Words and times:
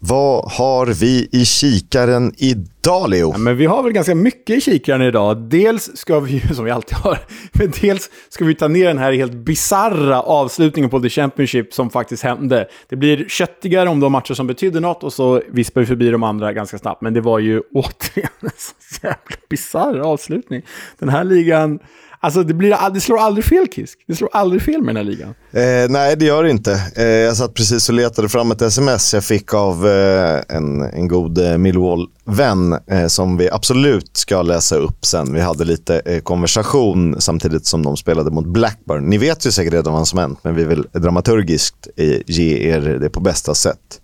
Vad 0.00 0.52
har 0.52 0.86
vi 0.86 1.28
i 1.32 1.44
kikaren 1.44 2.32
idag, 2.36 3.10
Leo? 3.10 3.30
Ja, 3.32 3.38
men 3.38 3.56
vi 3.56 3.66
har 3.66 3.82
väl 3.82 3.92
ganska 3.92 4.14
mycket 4.14 4.56
i 4.56 4.60
kikaren 4.60 5.02
idag. 5.02 5.36
Dels 5.36 5.96
ska 5.96 6.20
vi, 6.20 6.40
som 6.54 6.64
vi 6.64 6.70
alltid 6.70 6.98
har, 6.98 7.18
men 7.52 7.72
dels 7.80 8.10
ska 8.28 8.44
vi 8.44 8.54
ta 8.54 8.68
ner 8.68 8.86
den 8.86 8.98
här 8.98 9.12
helt 9.12 9.32
bizarra 9.32 10.22
avslutningen 10.22 10.90
på 10.90 11.00
The 11.00 11.08
Championship 11.08 11.74
som 11.74 11.90
faktiskt 11.90 12.22
hände. 12.22 12.68
Det 12.88 12.96
blir 12.96 13.28
köttigare 13.28 13.88
om 13.88 14.00
de 14.00 14.12
matcher 14.12 14.34
som 14.34 14.46
betyder 14.46 14.80
något 14.80 15.04
och 15.04 15.12
så 15.12 15.42
vispar 15.48 15.80
vi 15.80 15.86
förbi 15.86 16.10
de 16.10 16.22
andra 16.22 16.52
ganska 16.52 16.78
snabbt. 16.78 17.02
Men 17.02 17.14
det 17.14 17.20
var 17.20 17.38
ju 17.38 17.60
återigen 17.74 18.30
en 18.40 18.50
så 18.56 18.74
jävla 19.02 19.36
bisarr 19.48 19.98
avslutning. 19.98 20.62
Den 20.98 21.08
här 21.08 21.24
ligan 21.24 21.78
Alltså 22.24 22.42
det, 22.42 22.54
blir, 22.54 22.90
det 22.94 23.00
slår 23.00 23.18
aldrig 23.18 23.44
fel 23.44 23.66
Kisk. 23.74 23.98
Det 24.06 24.14
slår 24.14 24.28
aldrig 24.32 24.62
fel 24.62 24.82
med 24.82 24.94
den 24.94 25.06
här 25.06 25.12
ligan. 25.12 25.34
Eh, 25.52 25.90
nej, 25.90 26.16
det 26.16 26.24
gör 26.24 26.42
det 26.42 26.50
inte. 26.50 26.82
Eh, 26.96 27.04
jag 27.04 27.36
satt 27.36 27.54
precis 27.54 27.88
och 27.88 27.94
letade 27.94 28.28
fram 28.28 28.50
ett 28.50 28.62
sms 28.62 29.14
jag 29.14 29.24
fick 29.24 29.54
av 29.54 29.88
eh, 29.88 30.40
en, 30.48 30.82
en 30.82 31.08
god 31.08 31.38
eh, 31.38 31.58
Millwall-vän 31.58 32.72
eh, 32.90 33.06
som 33.06 33.36
vi 33.36 33.50
absolut 33.50 34.16
ska 34.16 34.42
läsa 34.42 34.76
upp 34.76 35.04
sen. 35.04 35.34
Vi 35.34 35.40
hade 35.40 35.64
lite 35.64 35.98
eh, 35.98 36.20
konversation 36.20 37.20
samtidigt 37.20 37.66
som 37.66 37.82
de 37.82 37.96
spelade 37.96 38.30
mot 38.30 38.46
Blackburn. 38.46 39.04
Ni 39.04 39.18
vet 39.18 39.46
ju 39.46 39.50
säkert 39.50 39.72
redan 39.72 39.92
vad 39.92 40.08
som 40.08 40.18
hänt, 40.18 40.38
men 40.42 40.54
vi 40.54 40.64
vill 40.64 40.86
dramaturgiskt 40.92 41.88
eh, 41.96 42.20
ge 42.26 42.70
er 42.70 42.80
det 42.80 43.10
på 43.10 43.20
bästa 43.20 43.54
sätt. 43.54 44.00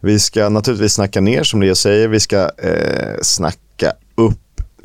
Vi 0.00 0.18
ska 0.18 0.48
naturligtvis 0.48 0.92
snacka 0.92 1.20
ner, 1.20 1.42
som 1.42 1.62
Leo 1.62 1.74
säger. 1.74 2.08
Vi 2.08 2.20
ska 2.20 2.50
eh, 2.58 3.16
snacka 3.22 3.92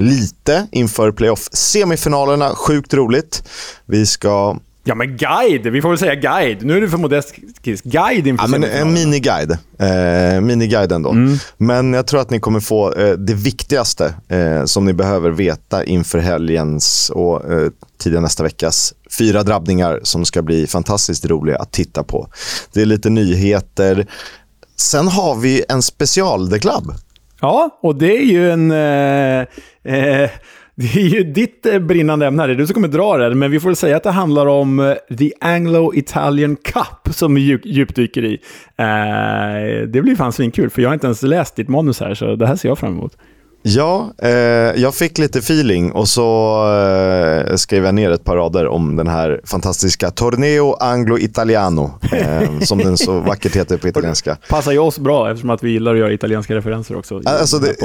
lite 0.02 0.68
inför 0.72 1.12
playoff-semifinalerna. 1.12 2.55
Sjukt 2.55 2.94
roligt. 2.94 3.44
Vi 3.86 4.05
ska... 4.05 4.58
Ja, 4.84 4.96
men 4.96 5.18
guide. 5.18 5.68
Vi 5.68 5.82
får 5.82 5.90
väl 5.90 5.98
säga 5.98 6.16
guide. 6.16 6.66
Nu 6.66 6.77
är 6.77 6.82
du 6.82 6.90
för 6.90 6.98
modest, 6.98 7.36
Kiss. 7.62 7.82
Guide 7.82 8.27
inför 8.27 8.44
ja, 8.44 8.48
men 8.48 8.64
En 8.64 8.94
miniguide. 8.94 9.58
Eh, 9.80 10.41
miniguide 10.41 10.91
ändå. 10.91 11.10
Mm. 11.10 11.38
Men 11.58 11.94
jag 11.94 12.08
tror 12.08 12.22
att 12.22 12.30
ni 12.30 12.40
kommer 12.40 12.60
få 12.60 12.94
eh, 12.94 13.14
det 13.14 13.34
viktigaste 13.34 14.13
eh, 14.27 14.66
som 14.66 14.85
ni 14.85 14.94
behöver 14.94 15.32
veta 15.32 15.84
inför 15.84 16.20
helgens 16.20 17.10
och 17.10 17.52
eh, 17.52 17.70
tidiga 17.98 18.20
nästa 18.20 18.44
veckas 18.44 18.94
fyra 19.18 19.44
drabbningar 19.44 19.99
som 20.04 20.26
ska 20.26 20.41
bli 20.41 20.68
fantastiskt 20.68 21.26
roliga 21.26 21.57
att 21.57 21.72
titta 21.72 22.04
på. 22.04 22.27
Det 22.74 22.82
är 22.82 22.85
lite 22.85 23.10
nyheter. 23.10 24.07
Sen 24.76 25.07
har 25.07 25.35
vi 25.35 25.63
en 25.70 25.82
special 25.82 26.52
The 26.52 26.60
Club. 26.60 26.94
Ja, 27.42 27.80
och 27.82 27.96
det 27.96 28.18
är 28.18 28.26
ju 28.26 28.52
en... 28.52 28.72
Eh, 28.72 29.40
eh, 29.96 30.30
det 30.76 30.96
är 30.96 31.08
ju 31.08 31.24
ditt 31.24 31.66
eh, 31.66 31.80
brinnande 31.80 32.26
ämne 32.26 32.42
här, 32.42 32.48
det 32.48 32.54
är 32.54 32.58
du 32.58 32.68
som 32.68 32.74
kommer 32.74 32.88
dra 32.88 33.18
det. 33.18 33.36
Men 33.36 33.52
vi 33.52 33.60
får 33.60 33.74
säga 33.74 33.98
att 33.98 34.04
det 34.04 34.12
handlar 34.12 34.46
om 34.46 34.80
eh, 34.80 35.16
The 35.18 35.32
Anglo-Italian 35.42 36.56
Cup 36.56 37.16
som 37.16 37.36
vi 37.36 37.60
djupdyker 37.64 38.24
i. 38.26 38.34
Eh, 38.78 39.88
det 39.88 40.02
blir 40.02 40.16
fan 40.16 40.32
svinkul, 40.32 40.70
för 40.70 40.82
jag 40.82 40.90
har 40.90 40.94
inte 40.94 41.08
ens 41.08 41.24
läst 41.24 41.56
ditt 41.56 41.70
manus 41.70 42.00
här, 42.00 42.14
så 42.14 42.36
det 42.36 42.48
här 42.48 42.56
ser 42.56 42.70
jag 42.70 42.80
fram 42.80 42.94
emot. 42.94 43.18
Ja, 43.63 44.13
eh, 44.17 44.31
jag 44.81 44.95
fick 44.95 45.17
lite 45.17 45.40
feeling 45.40 45.91
och 45.91 46.07
så 46.07 46.57
eh, 46.67 47.55
skrev 47.55 47.85
jag 47.85 47.95
ner 47.95 48.12
ett 48.12 48.23
par 48.23 48.35
rader 48.35 48.67
om 48.67 48.95
den 48.95 49.07
här 49.07 49.41
fantastiska 49.43 50.12
Torneo 50.12 50.76
Anglo-Italiano, 50.79 51.91
eh, 52.12 52.59
som 52.59 52.77
den 52.77 52.98
så 52.98 53.20
vackert 53.27 53.55
heter 53.55 53.77
på 53.77 53.87
italienska. 53.87 54.37
Passar 54.49 54.71
ju 54.71 54.79
oss 54.79 54.99
bra 54.99 55.32
eftersom 55.32 55.49
att 55.49 55.63
vi 55.63 55.71
gillar 55.71 55.93
att 55.93 55.99
göra 55.99 56.13
italienska 56.13 56.55
referenser 56.55 56.98
också. 56.98 57.21
Alltså 57.26 57.59
det, 57.59 57.76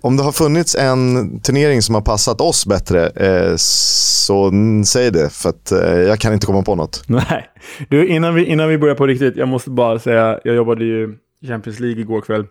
om 0.00 0.16
det 0.16 0.22
har 0.22 0.32
funnits 0.32 0.74
en 0.74 1.40
turnering 1.40 1.82
som 1.82 1.94
har 1.94 2.02
passat 2.02 2.40
oss 2.40 2.66
bättre, 2.66 3.08
eh, 3.08 3.56
så 3.56 4.52
säg 4.86 5.10
det, 5.10 5.32
för 5.32 5.48
att 5.48 5.72
eh, 5.72 5.98
jag 6.00 6.18
kan 6.18 6.32
inte 6.32 6.46
komma 6.46 6.62
på 6.62 6.74
något. 6.74 7.02
Nej. 7.06 7.46
Du, 7.88 8.08
innan 8.08 8.34
vi, 8.34 8.44
innan 8.44 8.68
vi 8.68 8.78
börjar 8.78 8.94
på 8.94 9.06
riktigt, 9.06 9.36
jag 9.36 9.48
måste 9.48 9.70
bara 9.70 9.98
säga, 9.98 10.40
jag 10.44 10.54
jobbade 10.54 10.84
ju 10.84 11.14
Champions 11.48 11.80
League 11.80 12.00
igår 12.00 12.20
kväll 12.20 12.44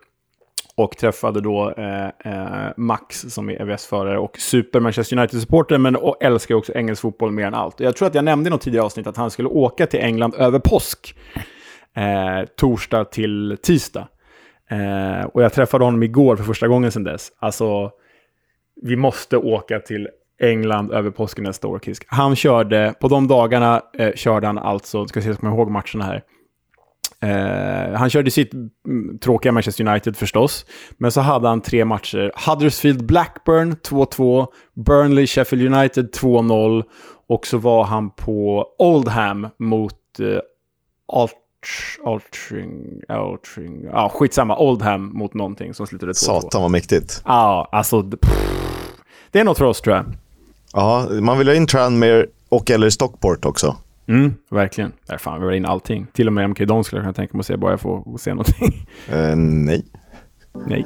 och 0.76 0.98
träffade 0.98 1.42
då 1.42 1.72
eh, 1.72 2.06
eh, 2.06 2.72
Max 2.78 3.22
som 3.22 3.50
är 3.50 3.62
EVS-förare 3.62 4.20
och 4.20 4.38
super 4.38 4.80
Manchester 4.80 5.18
United-supporter 5.18 5.78
men 5.78 5.96
och 5.96 6.24
älskar 6.24 6.56
också 6.56 6.74
engelsk 6.74 7.02
fotboll 7.02 7.32
mer 7.32 7.46
än 7.46 7.54
allt. 7.54 7.80
Jag 7.80 7.96
tror 7.96 8.08
att 8.08 8.16
jag 8.16 8.26
nämnde 8.26 8.48
i 8.48 8.52
något 8.52 8.62
tidigare 8.62 8.86
avsnitt 8.86 9.08
att 9.08 9.18
han 9.18 9.32
skulle 9.32 9.48
åka 9.48 9.88
till 9.88 10.00
England 10.00 10.36
över 10.36 10.60
påsk. 10.60 11.16
Eh, 11.96 12.46
torsdag 12.58 13.06
till 13.06 13.58
tisdag. 13.62 14.08
Eh, 14.70 15.26
och 15.26 15.44
jag 15.44 15.54
träffade 15.54 15.84
honom 15.84 16.04
igår 16.04 16.36
för 16.36 16.44
första 16.44 16.68
gången 16.68 16.92
sedan 16.92 17.04
dess. 17.04 17.32
Alltså, 17.40 17.92
vi 18.82 18.96
måste 18.96 19.38
åka 19.38 19.80
till 19.80 20.08
England 20.42 20.92
över 20.92 21.12
påsken 21.12 21.44
nästa 21.44 21.68
år, 21.68 21.80
Kisk. 21.80 22.06
Han 22.08 22.36
körde, 22.36 22.94
på 23.00 23.08
de 23.08 23.28
dagarna 23.28 23.82
eh, 23.98 24.14
körde 24.14 24.48
han 24.48 24.58
alltså, 24.58 25.08
ska 25.08 25.22
se 25.22 25.24
så 25.24 25.30
jag 25.30 25.40
kommer 25.40 25.56
ihåg 25.56 25.72
matcherna 25.72 26.06
här, 26.06 26.24
Eh, 27.24 27.94
han 27.94 28.10
körde 28.10 28.32
sitt 28.32 28.54
mm, 28.54 29.20
tråkiga 29.20 29.52
Manchester 29.52 29.88
United 29.88 30.18
förstås, 30.18 30.66
men 30.98 31.12
så 31.12 31.22
hade 31.22 31.48
han 31.48 31.62
tre 31.62 31.86
matcher. 31.86 32.32
Huddersfield 32.50 33.06
Blackburn 33.06 33.76
2-2, 33.76 34.48
Burnley 34.86 35.28
Sheffield 35.28 35.76
United 35.76 36.10
2-0 36.16 36.84
och 37.28 37.48
så 37.48 37.58
var 37.58 37.84
han 37.84 38.10
på 38.10 38.68
Oldham 38.80 39.48
mot 39.60 39.94
uh, 40.20 40.40
Alt 41.14 41.34
Altring, 42.06 43.02
Altring, 43.10 43.84
ja 43.84 44.10
skitsamma, 44.10 44.58
Oldham 44.58 45.12
mot 45.14 45.34
någonting 45.34 45.74
som 45.74 45.88
slutade 45.88 46.12
2-2. 46.12 46.16
Satan 46.16 46.62
vad 46.62 46.72
mäktigt. 46.72 47.22
Ja, 47.26 47.70
alltså 47.72 48.02
det 49.32 49.40
är 49.40 49.44
något 49.44 49.58
för 49.58 49.66
oss 49.66 49.82
tror 49.82 49.96
jag. 49.96 50.06
Ja, 50.74 51.08
man 51.22 51.38
vill 51.38 51.48
ha 51.48 51.56
in 51.56 51.68
Tranmere 51.68 52.26
och 52.50 52.72
eller 52.72 52.90
Stockport 52.90 53.46
också. 53.46 53.76
Mm, 54.08 54.34
verkligen. 54.52 54.92
Där 55.08 55.18
fan, 55.18 55.40
vi 55.40 55.46
var 55.46 55.54
in 55.54 55.66
allting. 55.66 56.08
Till 56.14 56.28
och 56.28 56.34
med 56.34 56.50
MK 56.50 56.60
Don 56.60 56.84
skulle 56.84 57.00
jag 57.00 57.04
kunna 57.04 57.14
tänka 57.14 57.38
mig 57.38 57.40
att 57.40 57.46
se, 57.46 57.58
bara 57.58 57.72
jag 57.72 57.80
får 57.82 58.18
se 58.18 58.30
någonting. 58.34 58.88
Uh, 59.14 59.36
nej. 59.36 59.86
Nej. 60.68 60.86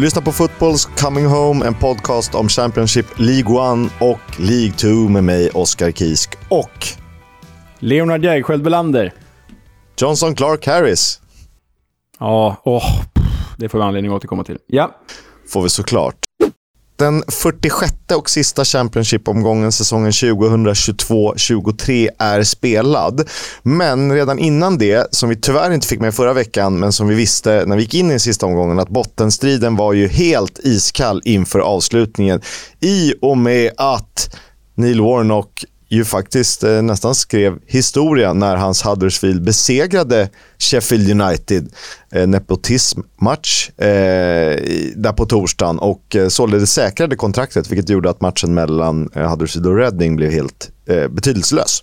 Du 0.00 0.04
lyssnar 0.04 0.22
på 0.22 0.32
Footballs 0.32 0.84
Coming 0.84 1.26
Home, 1.26 1.66
en 1.66 1.74
podcast 1.74 2.34
om 2.34 2.48
Championship 2.48 3.06
League 3.16 3.84
1 3.86 3.92
och 4.00 4.40
League 4.40 4.72
2 4.72 4.88
med 4.88 5.24
mig, 5.24 5.50
Oskar 5.50 5.90
Kisk 5.90 6.30
och... 6.48 6.86
Leonard 7.78 8.24
Jägerskiöld 8.24 8.62
Belander. 8.62 9.14
Johnson 9.96 10.34
Clark 10.34 10.66
Harris. 10.66 11.20
Ja, 12.18 12.56
åh, 12.64 13.02
det 13.56 13.68
får 13.68 13.78
vi 13.78 13.84
anledning 13.84 14.12
att 14.12 14.16
återkomma 14.16 14.44
till. 14.44 14.58
Ja. 14.66 14.96
Får 15.48 15.62
vi 15.62 15.68
såklart. 15.68 16.16
Den 17.00 17.22
46 17.28 17.92
och 18.16 18.30
sista 18.30 18.64
Championship-omgången 18.64 19.72
säsongen 19.72 20.10
2022-23 20.10 22.08
är 22.18 22.42
spelad. 22.42 23.28
Men 23.62 24.12
redan 24.12 24.38
innan 24.38 24.78
det, 24.78 25.14
som 25.14 25.28
vi 25.28 25.36
tyvärr 25.36 25.70
inte 25.70 25.86
fick 25.86 26.00
med 26.00 26.14
förra 26.14 26.32
veckan, 26.32 26.78
men 26.78 26.92
som 26.92 27.08
vi 27.08 27.14
visste 27.14 27.64
när 27.66 27.76
vi 27.76 27.82
gick 27.82 27.94
in 27.94 28.06
i 28.06 28.10
den 28.10 28.20
sista 28.20 28.46
omgången, 28.46 28.78
att 28.78 28.88
bottenstriden 28.88 29.76
var 29.76 29.92
ju 29.92 30.08
helt 30.08 30.58
iskall 30.58 31.22
inför 31.24 31.58
avslutningen. 31.58 32.40
I 32.80 33.14
och 33.20 33.38
med 33.38 33.72
att 33.76 34.36
Neil 34.74 35.00
Warnock 35.00 35.64
ju 35.96 36.04
faktiskt 36.04 36.64
eh, 36.64 36.82
nästan 36.82 37.14
skrev 37.14 37.58
historia 37.66 38.32
när 38.32 38.56
hans 38.56 38.82
Huddersfield 38.82 39.42
besegrade 39.42 40.28
Sheffield 40.58 41.22
United. 41.22 41.72
Eh, 42.12 42.26
nepotismmatch 42.26 43.70
eh, 43.70 43.86
där 44.96 45.12
på 45.12 45.26
torsdagen 45.26 45.78
och 45.78 46.16
eh, 46.16 46.28
således 46.28 46.72
säkrade 46.72 47.16
kontraktet 47.16 47.70
vilket 47.70 47.88
gjorde 47.88 48.10
att 48.10 48.20
matchen 48.20 48.54
mellan 48.54 49.10
eh, 49.14 49.30
Huddersfield 49.30 49.66
och 49.66 49.76
Reading 49.76 50.16
blev 50.16 50.30
helt 50.30 50.70
eh, 50.86 51.08
betydelselös. 51.08 51.82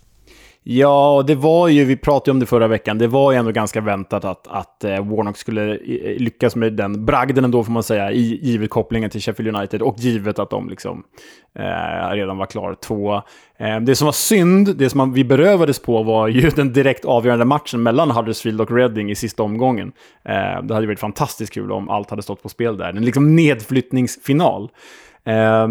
Ja, 0.70 1.24
det 1.28 1.36
var 1.36 1.68
ju, 1.68 1.86
vi 1.86 1.98
pratade 1.98 2.32
om 2.32 2.40
det 2.40 2.46
förra 2.46 2.68
veckan, 2.68 2.98
det 2.98 3.08
var 3.08 3.32
ju 3.32 3.38
ändå 3.38 3.52
ganska 3.52 3.82
väntat 3.82 4.26
att, 4.26 4.48
att 4.48 4.84
eh, 4.84 5.06
Warnock 5.06 5.38
skulle 5.38 5.72
eh, 5.72 6.18
lyckas 6.18 6.56
med 6.56 6.74
den 6.74 7.06
bragden 7.06 7.44
ändå 7.44 7.64
får 7.64 7.72
man 7.72 7.84
säga, 7.84 8.12
i, 8.12 8.40
givet 8.42 8.70
kopplingen 8.70 9.10
till 9.10 9.22
Sheffield 9.22 9.56
United 9.56 9.82
och 9.82 9.96
givet 9.98 10.40
att 10.40 10.50
de 10.50 10.70
liksom 10.70 11.04
eh, 11.60 12.12
redan 12.12 12.38
var 12.38 12.46
klar 12.46 12.76
två. 12.82 13.16
Eh, 13.58 13.80
det 13.82 13.96
som 13.96 14.06
var 14.06 14.12
synd, 14.12 14.78
det 14.78 14.90
som 14.90 14.98
man, 14.98 15.14
vi 15.14 15.24
berövades 15.24 15.80
på 15.80 16.04
var 16.04 16.28
ju 16.28 16.50
den 16.56 16.74
direkt 16.74 17.06
avgörande 17.06 17.46
matchen 17.46 17.84
mellan 17.84 18.12
Huddersfield 18.12 18.62
och 18.62 18.72
Reading 18.72 19.12
i 19.12 19.16
sista 19.16 19.44
omgången. 19.44 19.92
Eh, 20.26 20.64
det 20.64 20.74
hade 20.74 20.88
varit 20.88 21.00
fantastiskt 21.00 21.54
kul 21.54 21.72
om 21.72 21.90
allt 21.90 22.10
hade 22.10 22.22
stått 22.22 22.44
på 22.44 22.50
spel 22.50 22.78
där. 22.78 22.90
En 22.90 23.06
liksom 23.06 23.36
nedflyttningsfinal. 23.36 24.70
Eh, 25.26 25.68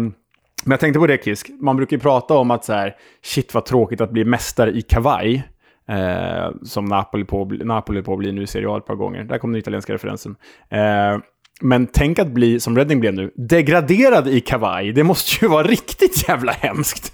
men 0.67 0.71
jag 0.71 0.79
tänkte 0.79 0.99
på 0.99 1.07
det 1.07 1.23
Kisk, 1.23 1.49
man 1.61 1.75
brukar 1.75 1.97
ju 1.97 2.01
prata 2.01 2.33
om 2.33 2.51
att 2.51 2.65
så 2.65 2.73
här, 2.73 2.95
shit 3.23 3.53
vad 3.53 3.65
tråkigt 3.65 4.01
att 4.01 4.11
bli 4.11 4.25
mästare 4.25 4.71
i 4.71 4.81
kavaj. 4.81 5.47
Eh, 5.89 6.51
som 6.63 6.85
Napoli 6.85 7.25
på, 7.25 7.45
Napoli 7.45 8.01
på 8.01 8.13
att 8.13 8.19
bli 8.19 8.31
nu 8.31 8.43
i 8.43 8.47
Serie 8.47 8.69
A 8.69 8.77
ett 8.77 8.85
par 8.85 8.95
gånger. 8.95 9.23
Där 9.23 9.37
kom 9.37 9.51
den 9.51 9.59
italienska 9.59 9.93
referensen. 9.93 10.35
Eh, 10.69 11.19
men 11.61 11.87
tänk 11.87 12.19
att 12.19 12.27
bli, 12.27 12.59
som 12.59 12.75
Reading 12.75 12.99
blev 12.99 13.13
nu, 13.13 13.31
degraderad 13.35 14.27
i 14.27 14.39
kavaj. 14.39 14.91
Det 14.91 15.03
måste 15.03 15.45
ju 15.45 15.49
vara 15.49 15.63
riktigt 15.67 16.29
jävla 16.29 16.51
hemskt. 16.51 17.13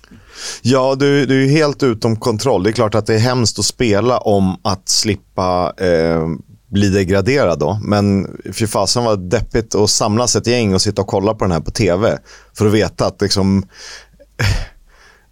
Ja, 0.61 0.95
du, 0.95 1.25
du 1.25 1.43
är 1.43 1.49
helt 1.49 1.83
utom 1.83 2.15
kontroll. 2.15 2.63
Det 2.63 2.69
är 2.69 2.71
klart 2.71 2.95
att 2.95 3.05
det 3.05 3.15
är 3.15 3.19
hemskt 3.19 3.59
att 3.59 3.65
spela 3.65 4.17
om 4.17 4.57
att 4.63 4.89
slippa 4.89 5.73
eh, 5.77 6.27
bli 6.73 6.89
degraderad 6.89 7.59
då. 7.59 7.79
Men 7.83 8.27
fy 8.53 8.67
fasen 8.67 9.03
var 9.03 9.15
deppigt 9.15 9.75
att 9.75 9.89
samlas 9.89 10.35
ett 10.35 10.47
gäng 10.47 10.73
och 10.73 10.81
sitta 10.81 11.01
och 11.01 11.07
kolla 11.07 11.33
på 11.33 11.45
den 11.45 11.51
här 11.51 11.59
på 11.59 11.71
tv. 11.71 12.17
För 12.57 12.65
att 12.65 12.73
veta 12.73 13.05
att 13.05 13.21
liksom... 13.21 13.63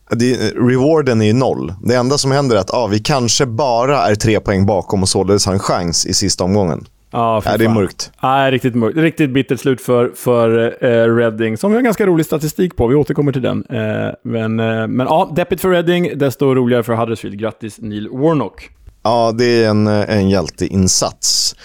Det, 0.09 0.35
rewarden 0.55 1.21
är 1.21 1.25
ju 1.25 1.33
noll. 1.33 1.73
Det 1.83 1.95
enda 1.95 2.17
som 2.17 2.31
händer 2.31 2.55
är 2.55 2.59
att 2.59 2.73
ah, 2.73 2.87
vi 2.87 2.99
kanske 2.99 3.45
bara 3.45 4.07
är 4.07 4.15
tre 4.15 4.39
poäng 4.39 4.65
bakom 4.65 5.01
och 5.01 5.09
således 5.09 5.45
har 5.45 5.53
en 5.53 5.59
chans 5.59 6.05
i 6.05 6.13
sista 6.13 6.43
omgången. 6.43 6.85
Ja, 7.11 7.41
är 7.45 7.57
det 7.57 7.65
är 7.65 7.69
mörkt. 7.69 8.11
Ja, 8.21 8.51
riktigt 8.51 8.75
mörkt. 8.75 8.97
Riktigt 8.97 9.29
bittert 9.29 9.59
slut 9.59 9.81
för, 9.81 10.11
för 10.15 10.49
uh, 10.85 11.15
Reading, 11.15 11.57
som 11.57 11.71
vi 11.71 11.77
har 11.77 11.83
ganska 11.83 12.05
rolig 12.05 12.25
statistik 12.25 12.75
på. 12.75 12.87
Vi 12.87 12.95
återkommer 12.95 13.31
till 13.31 13.41
den. 13.41 13.57
Uh, 13.57 14.11
men, 14.23 14.59
uh, 14.59 14.87
men 14.87 15.07
ja, 15.07 15.31
deppigt 15.35 15.61
för 15.61 15.69
Reading, 15.69 16.17
desto 16.17 16.55
roligare 16.55 16.83
för 16.83 16.93
Huddersfield. 16.93 17.39
Grattis 17.39 17.77
Neil 17.79 18.09
Warnock. 18.09 18.69
Ja, 19.03 19.31
det 19.37 19.63
är 19.63 19.69
en, 19.69 19.87
eh, 19.87 20.17
en 20.17 20.29
hjälteinsats. 20.29 21.55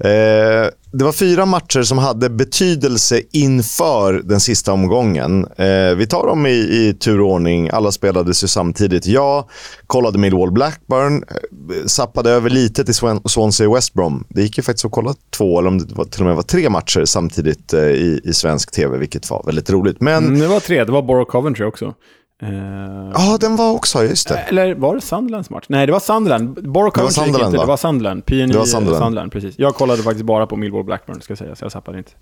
Eh, 0.00 0.70
det 0.92 1.04
var 1.04 1.12
fyra 1.12 1.46
matcher 1.46 1.82
som 1.82 1.98
hade 1.98 2.30
betydelse 2.30 3.22
inför 3.32 4.12
den 4.12 4.40
sista 4.40 4.72
omgången. 4.72 5.46
Eh, 5.56 5.94
vi 5.96 6.06
tar 6.06 6.26
dem 6.26 6.46
i, 6.46 6.50
i 6.50 6.96
turordning. 7.00 7.70
Alla 7.70 7.92
spelades 7.92 8.44
ju 8.44 8.48
samtidigt. 8.48 9.06
Jag 9.06 9.44
kollade 9.86 10.18
Millwall 10.18 10.52
Blackburn, 10.52 11.14
eh, 11.14 11.86
sappade 11.86 12.30
över 12.30 12.50
lite 12.50 12.84
till 12.84 12.94
Swan 12.94 13.20
Swansea 13.24 13.74
West 13.74 13.94
Brom. 13.94 14.24
Det 14.28 14.42
gick 14.42 14.56
ju 14.56 14.62
faktiskt 14.62 14.84
att 14.84 14.92
kolla 14.92 15.14
två, 15.36 15.58
eller 15.58 15.68
om 15.68 15.78
det 15.78 15.94
var, 15.94 16.04
till 16.04 16.20
och 16.20 16.26
med 16.26 16.36
var 16.36 16.42
tre 16.42 16.70
matcher 16.70 17.04
samtidigt 17.04 17.72
eh, 17.72 17.80
i, 17.80 18.20
i 18.24 18.32
svensk 18.32 18.70
tv, 18.70 18.98
vilket 18.98 19.30
var 19.30 19.42
väldigt 19.46 19.70
roligt. 19.70 20.00
Men... 20.00 20.24
Mm, 20.26 20.40
det 20.40 20.48
var 20.48 20.60
tre, 20.60 20.84
det 20.84 20.92
var 20.92 21.02
Borough 21.02 21.30
Coventry 21.30 21.64
också. 21.64 21.94
Ja, 22.40 22.48
uh, 22.48 23.32
ah, 23.32 23.38
den 23.38 23.56
var 23.56 23.72
också, 23.72 24.04
just 24.04 24.28
det. 24.28 24.38
Eller 24.38 24.74
var 24.74 24.94
det 24.94 25.00
Sunderlands 25.00 25.50
match? 25.50 25.64
Nej, 25.68 25.86
det 25.86 25.92
var 25.92 26.00
Sunderland. 26.00 26.70
Borough 26.70 26.94
Coventry 26.94 27.24
Sunderland, 27.24 27.54
inte, 27.54 27.64
det 27.64 27.68
var 27.68 27.76
Sunderland. 27.76 28.26
PNI 28.26 28.52
Sunderland. 28.52 28.96
Sunderland, 28.96 29.32
precis. 29.32 29.58
Jag 29.58 29.74
kollade 29.74 30.02
faktiskt 30.02 30.24
bara 30.24 30.46
på 30.46 30.56
Millwall 30.56 30.84
Blackburn, 30.84 31.20
ska 31.20 31.30
jag 31.30 31.38
säga, 31.38 31.54
så 31.56 31.64
jag 31.64 31.72
zappade 31.72 31.98
inte. 31.98 32.12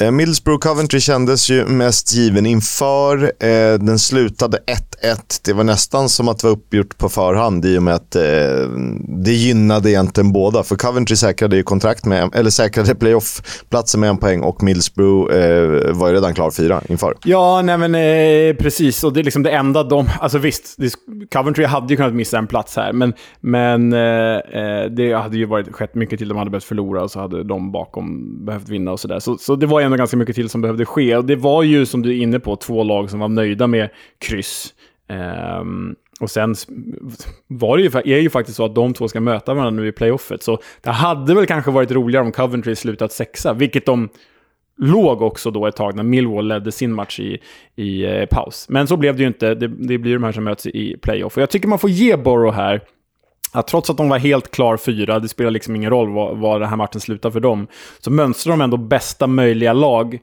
Eh, 0.00 0.10
Middlesbrough 0.10 0.60
Coventry 0.60 1.00
kändes 1.00 1.50
ju 1.50 1.64
mest 1.64 2.14
given 2.14 2.46
inför. 2.46 3.22
Eh, 3.24 3.78
den 3.78 3.98
slutade 3.98 4.58
1-1. 5.02 5.40
Det 5.44 5.52
var 5.52 5.64
nästan 5.64 6.08
som 6.08 6.28
att 6.28 6.38
det 6.38 6.46
var 6.46 6.52
uppgjort 6.52 6.98
på 6.98 7.08
förhand 7.08 7.64
i 7.64 7.78
och 7.78 7.82
med 7.82 7.94
att 7.94 8.16
eh, 8.16 8.22
det 9.22 9.32
gynnade 9.32 9.90
egentligen 9.90 10.32
båda. 10.32 10.62
För 10.62 10.76
Coventry 10.76 11.16
säkrade 11.16 11.56
ju 11.56 11.62
kontrakt 11.62 12.04
med, 12.04 12.30
eller 12.34 12.50
säkrade 12.50 12.94
playoff-platsen 12.94 14.00
med 14.00 14.10
en 14.10 14.18
poäng 14.18 14.40
och 14.40 14.62
Middlesbrough 14.62 15.32
var 15.92 16.08
ju 16.08 16.14
redan 16.14 16.34
klar 16.34 16.50
fyra 16.50 16.80
inför. 16.88 17.14
Ja, 17.24 17.62
nej 17.62 17.78
men 17.78 17.94
eh, 17.94 18.56
precis. 18.56 19.04
Och 19.04 19.12
det 19.12 19.20
är 19.20 19.24
liksom 19.24 19.42
det 19.42 19.50
enda 19.50 19.82
de... 19.82 20.08
Alltså 20.20 20.38
visst, 20.38 20.76
Coventry 21.32 21.64
hade 21.64 21.92
ju 21.92 21.96
kunnat 21.96 22.14
missa 22.14 22.38
en 22.38 22.46
plats 22.46 22.76
här, 22.76 22.92
men, 22.92 23.14
men 23.40 23.92
eh, 23.92 24.90
det 24.96 25.12
hade 25.22 25.36
ju 25.36 25.44
varit, 25.44 25.72
skett 25.72 25.94
mycket 25.94 26.18
till 26.18 26.28
de 26.28 26.38
hade 26.38 26.50
behövt 26.50 26.64
förlora 26.64 27.02
och 27.02 27.10
så 27.10 27.20
hade 27.20 27.44
de 27.44 27.72
bakom 27.72 28.36
behövt 28.44 28.68
vinna 28.68 28.92
och 28.92 29.00
sådär. 29.00 29.18
Så, 29.18 29.38
så 29.38 29.56
det 29.56 29.66
var 29.66 29.81
ändå 29.84 29.96
ganska 29.96 30.16
mycket 30.16 30.34
till 30.34 30.48
som 30.48 30.60
behövde 30.60 30.84
ske. 30.84 31.16
Och 31.16 31.24
det 31.24 31.36
var 31.36 31.62
ju, 31.62 31.86
som 31.86 32.02
du 32.02 32.10
är 32.10 32.22
inne 32.22 32.40
på, 32.40 32.56
två 32.56 32.82
lag 32.82 33.10
som 33.10 33.20
var 33.20 33.28
nöjda 33.28 33.66
med 33.66 33.88
kryss. 34.18 34.74
Um, 35.60 35.96
och 36.20 36.30
sen 36.30 36.54
var 37.46 37.76
det 37.76 37.82
ju, 37.82 38.16
är 38.16 38.20
ju 38.20 38.30
faktiskt 38.30 38.56
så 38.56 38.64
att 38.64 38.74
de 38.74 38.94
två 38.94 39.08
ska 39.08 39.20
möta 39.20 39.54
varandra 39.54 39.82
nu 39.82 39.88
i 39.88 39.92
playoffet. 39.92 40.42
Så 40.42 40.58
det 40.82 40.90
hade 40.90 41.34
väl 41.34 41.46
kanske 41.46 41.70
varit 41.70 41.90
roligare 41.90 42.24
om 42.24 42.32
Coventry 42.32 42.76
slutat 42.76 43.12
sexa, 43.12 43.52
vilket 43.52 43.86
de 43.86 44.08
låg 44.78 45.22
också 45.22 45.50
då 45.50 45.66
ett 45.66 45.76
tag 45.76 45.96
när 45.96 46.02
Millwall 46.02 46.48
ledde 46.48 46.72
sin 46.72 46.92
match 46.92 47.20
i, 47.20 47.38
i 47.76 48.04
eh, 48.04 48.26
paus. 48.26 48.66
Men 48.68 48.86
så 48.86 48.96
blev 48.96 49.16
det 49.16 49.22
ju 49.22 49.26
inte. 49.26 49.54
Det, 49.54 49.68
det 49.68 49.98
blir 49.98 50.14
de 50.14 50.24
här 50.24 50.32
som 50.32 50.44
möts 50.44 50.66
i 50.66 50.96
playoff. 51.02 51.36
Och 51.36 51.42
jag 51.42 51.50
tycker 51.50 51.68
man 51.68 51.78
får 51.78 51.90
ge 51.90 52.16
Borough 52.16 52.56
här 52.56 52.80
att 53.52 53.66
trots 53.66 53.90
att 53.90 53.96
de 53.96 54.08
var 54.08 54.18
helt 54.18 54.50
klar 54.50 54.76
fyra, 54.76 55.18
det 55.18 55.28
spelar 55.28 55.50
liksom 55.50 55.76
ingen 55.76 55.90
roll 55.90 56.12
vad, 56.12 56.36
vad 56.38 56.60
den 56.60 56.68
här 56.68 56.76
matchen 56.76 57.00
slutar 57.00 57.30
för 57.30 57.40
dem, 57.40 57.66
så 58.00 58.10
mönstrar 58.10 58.52
de 58.52 58.60
ändå 58.60 58.76
bästa 58.76 59.26
möjliga 59.26 59.72
lag 59.72 60.18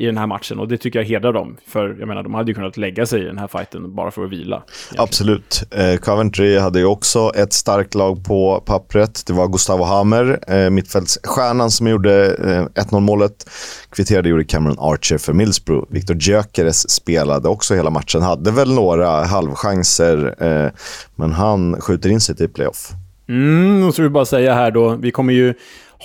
i 0.00 0.06
den 0.06 0.18
här 0.18 0.26
matchen. 0.26 0.58
Och 0.58 0.68
det 0.68 0.78
tycker 0.78 0.98
jag 0.98 1.06
hedrar 1.06 1.32
dem. 1.32 1.56
För 1.66 1.96
jag 1.98 2.08
menar, 2.08 2.22
de 2.22 2.34
hade 2.34 2.50
ju 2.50 2.54
kunnat 2.54 2.76
lägga 2.76 3.06
sig 3.06 3.22
i 3.22 3.24
den 3.24 3.38
här 3.38 3.46
fighten 3.46 3.94
bara 3.94 4.10
för 4.10 4.24
att 4.24 4.30
vila. 4.30 4.56
Egentligen. 4.56 5.02
Absolut. 5.02 5.62
Eh, 5.70 5.96
Coventry 5.96 6.58
hade 6.58 6.78
ju 6.78 6.84
också 6.84 7.32
ett 7.34 7.52
starkt 7.52 7.94
lag 7.94 8.24
på 8.24 8.62
pappret. 8.66 9.26
Det 9.26 9.32
var 9.32 9.48
Gustavo 9.48 9.84
Hammer, 9.84 10.38
eh, 10.48 10.70
mittfältsstjärnan 10.70 11.70
som 11.70 11.86
gjorde 11.86 12.26
eh, 12.26 12.82
1-0 12.82 13.00
målet. 13.00 13.50
Kvitterade 13.90 14.28
gjorde 14.28 14.44
Cameron 14.44 14.76
Archer 14.78 15.18
för 15.18 15.32
Millsbro. 15.32 15.86
Victor 15.90 16.16
Gyökeres 16.16 16.90
spelade 16.90 17.48
också 17.48 17.74
hela 17.74 17.90
matchen. 17.90 18.22
Hade 18.22 18.50
väl 18.50 18.74
några 18.74 19.24
halvchanser, 19.24 20.34
eh, 20.38 20.70
men 21.16 21.32
han 21.32 21.80
skjuter 21.80 22.10
in 22.10 22.20
sig 22.20 22.36
till 22.36 22.48
playoff. 22.48 22.92
Mm, 23.28 23.86
och 23.86 23.94
så 23.94 24.02
vill 24.02 24.06
jag 24.06 24.12
bara 24.12 24.24
säga 24.24 24.54
här 24.54 24.70
då, 24.70 24.96
vi 24.96 25.10
kommer 25.10 25.32
ju 25.32 25.54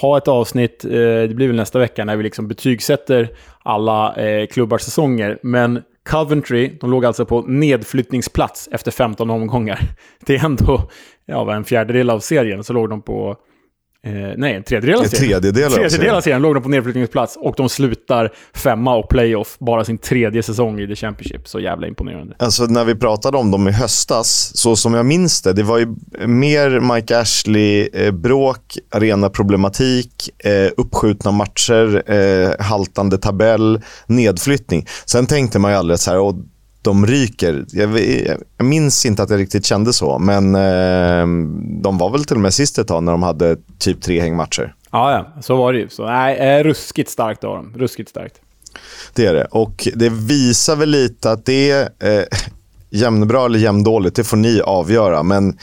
ha 0.01 0.17
ett 0.17 0.27
avsnitt, 0.27 0.85
eh, 0.85 0.91
det 0.91 1.35
blir 1.35 1.47
väl 1.47 1.55
nästa 1.55 1.79
vecka, 1.79 2.05
när 2.05 2.15
vi 2.15 2.23
liksom 2.23 2.47
betygsätter 2.47 3.29
alla 3.63 4.15
eh, 4.15 4.47
klubbars 4.47 4.81
säsonger. 4.81 5.39
Men 5.43 5.81
Coventry, 6.09 6.77
de 6.81 6.91
låg 6.91 7.05
alltså 7.05 7.25
på 7.25 7.41
nedflyttningsplats 7.41 8.69
efter 8.71 8.91
15 8.91 9.29
omgångar. 9.29 9.79
Det 10.25 10.35
är 10.35 10.45
ändå 10.45 10.89
ja, 11.25 11.55
en 11.55 11.63
fjärdedel 11.63 12.09
av 12.09 12.19
serien, 12.19 12.63
så 12.63 12.73
låg 12.73 12.89
de 12.89 13.01
på 13.01 13.35
Eh, 14.05 14.11
nej, 14.37 14.55
en 14.55 14.63
tredjedel 14.63 14.99
av 14.99 15.03
serien. 15.03 15.41
Tredjedel, 15.41 15.71
tredjedel 15.71 16.15
av 16.15 16.21
serien 16.21 16.41
låg 16.41 16.55
de 16.55 16.63
på 16.63 16.69
nedflyttningsplats 16.69 17.37
och 17.37 17.53
de 17.57 17.69
slutar 17.69 18.33
femma 18.53 18.95
och 18.95 19.09
playoff, 19.09 19.57
bara 19.59 19.85
sin 19.85 19.97
tredje 19.97 20.43
säsong 20.43 20.79
i 20.79 20.87
The 20.87 20.95
Championship. 20.95 21.47
Så 21.47 21.59
jävla 21.59 21.87
imponerande. 21.87 22.35
Alltså 22.39 22.65
när 22.65 22.85
vi 22.85 22.95
pratade 22.95 23.37
om 23.37 23.51
dem 23.51 23.67
i 23.67 23.71
höstas, 23.71 24.51
så 24.55 24.75
som 24.75 24.93
jag 24.93 25.05
minns 25.05 25.41
det, 25.41 25.53
det 25.53 25.63
var 25.63 25.77
ju 25.77 25.95
mer 26.27 26.95
Mike 26.95 27.19
Ashley-bråk, 27.19 28.77
eh, 28.77 28.97
arenaproblematik, 28.97 30.29
eh, 30.39 30.71
uppskjutna 30.77 31.31
matcher, 31.31 32.11
eh, 32.11 32.65
haltande 32.65 33.17
tabell, 33.17 33.81
nedflyttning. 34.07 34.87
Sen 35.05 35.25
tänkte 35.25 35.59
man 35.59 35.71
ju 35.71 35.77
aldrig 35.77 35.99
så 35.99 36.11
här, 36.11 36.33
de 36.81 37.05
ryker. 37.05 37.65
Jag, 37.71 37.99
jag, 38.57 38.65
minns 38.65 39.05
inte 39.05 39.23
att 39.23 39.29
jag 39.29 39.39
riktigt 39.39 39.65
kände 39.65 39.93
så, 39.93 40.19
men 40.19 40.55
eh, 40.55 41.27
de 41.81 41.97
var 41.97 42.09
väl 42.09 42.25
till 42.25 42.35
och 42.35 42.41
med 42.41 42.53
sist 42.53 42.77
ett 42.77 42.87
tag 42.87 43.03
när 43.03 43.11
de 43.11 43.23
hade 43.23 43.57
typ 43.79 44.01
tre 44.01 44.21
hängmatcher. 44.21 44.75
Ja, 44.91 45.11
ja, 45.11 45.41
så 45.41 45.55
var 45.55 45.73
det 45.73 45.79
ju. 45.79 45.89
Så, 45.89 46.05
nej, 46.05 46.37
eh, 46.37 46.63
ruskigt 46.63 47.09
starkt 47.09 47.43
av 47.43 47.55
dem. 47.55 47.73
Ruskigt 47.75 48.09
starkt. 48.09 48.35
Det 49.13 49.25
är 49.25 49.33
det. 49.33 49.45
Och 49.45 49.87
det 49.95 50.09
visar 50.09 50.75
väl 50.75 50.89
lite 50.89 51.31
att 51.31 51.45
det 51.45 51.71
är 51.71 51.89
eh, 51.99 52.23
jämnbra 52.89 53.45
eller 53.45 53.59
jämndåligt, 53.59 54.15
det 54.15 54.23
får 54.23 54.37
ni 54.37 54.61
avgöra. 54.61 55.23
Men 55.23 55.57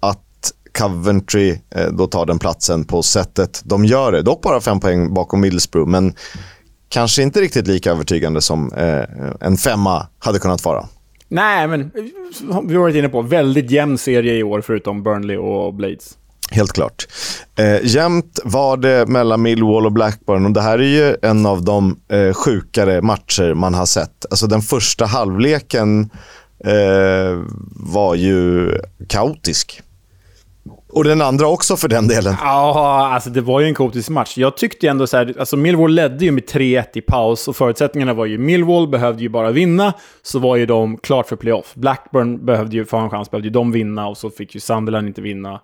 att 0.00 0.52
Coventry 0.78 1.58
eh, 1.70 1.86
då 1.86 2.06
tar 2.06 2.26
den 2.26 2.38
platsen 2.38 2.84
på 2.84 3.02
sättet 3.02 3.62
de 3.64 3.84
gör 3.84 4.12
det. 4.12 4.22
Dock 4.22 4.42
bara 4.42 4.60
fem 4.60 4.80
poäng 4.80 5.14
bakom 5.14 5.40
Middlesbrough, 5.40 5.90
men 5.90 6.14
kanske 6.90 7.22
inte 7.22 7.40
riktigt 7.40 7.66
lika 7.66 7.90
övertygande 7.90 8.40
som 8.40 8.72
eh, 8.72 9.04
en 9.40 9.56
femma 9.56 10.06
hade 10.18 10.38
kunnat 10.38 10.64
vara. 10.64 10.86
Nej, 11.28 11.68
men 11.68 11.90
vi 12.64 12.74
har 12.74 12.80
varit 12.80 12.96
inne 12.96 13.08
på 13.08 13.22
väldigt 13.22 13.70
jämn 13.70 13.98
serie 13.98 14.34
i 14.34 14.42
år 14.42 14.60
förutom 14.60 15.02
Burnley 15.02 15.36
och 15.36 15.74
Blades. 15.74 16.16
Helt 16.50 16.72
klart. 16.72 17.06
Eh, 17.58 17.86
jämnt 17.86 18.40
var 18.44 18.76
det 18.76 19.06
mellan 19.06 19.42
Millwall 19.42 19.86
och 19.86 19.92
Blackburn 19.92 20.46
och 20.46 20.52
det 20.52 20.60
här 20.60 20.78
är 20.78 21.08
ju 21.08 21.16
en 21.22 21.46
av 21.46 21.64
de 21.64 21.96
eh, 22.08 22.32
sjukare 22.32 23.02
matcher 23.02 23.54
man 23.54 23.74
har 23.74 23.86
sett. 23.86 24.26
Alltså 24.30 24.46
den 24.46 24.62
första 24.62 25.06
halvleken 25.06 26.10
eh, 26.64 27.42
var 27.76 28.14
ju 28.14 28.70
kaotisk. 29.08 29.82
Och 30.92 31.04
den 31.04 31.22
andra 31.22 31.46
också 31.46 31.76
för 31.76 31.88
den 31.88 32.08
delen. 32.08 32.34
Ja, 32.40 33.10
alltså 33.14 33.30
det 33.30 33.40
var 33.40 33.60
ju 33.60 33.66
en 33.66 33.74
kaotisk 33.74 34.08
match. 34.08 34.38
Jag 34.38 34.56
tyckte 34.56 34.88
ändå 34.88 35.06
så 35.06 35.16
här, 35.16 35.34
alltså 35.38 35.56
Millwall 35.56 35.92
ledde 35.92 36.24
ju 36.24 36.30
med 36.30 36.44
3-1 36.44 36.84
i 36.94 37.00
paus 37.00 37.48
och 37.48 37.56
förutsättningarna 37.56 38.14
var 38.14 38.26
ju 38.26 38.38
Millwall 38.38 38.88
behövde 38.88 39.22
ju 39.22 39.28
bara 39.28 39.50
vinna, 39.50 39.92
så 40.22 40.38
var 40.38 40.56
ju 40.56 40.66
de 40.66 40.96
klart 40.96 41.26
för 41.28 41.36
playoff. 41.36 41.74
Blackburn 41.74 42.46
behövde 42.46 42.76
ju, 42.76 42.84
för 42.84 42.98
en 42.98 43.10
chans, 43.10 43.30
behövde 43.30 43.48
ju 43.48 43.52
de 43.52 43.72
vinna 43.72 44.08
och 44.08 44.16
så 44.16 44.30
fick 44.30 44.54
ju 44.54 44.60
Sunderland 44.60 45.08
inte 45.08 45.22
vinna. 45.22 45.60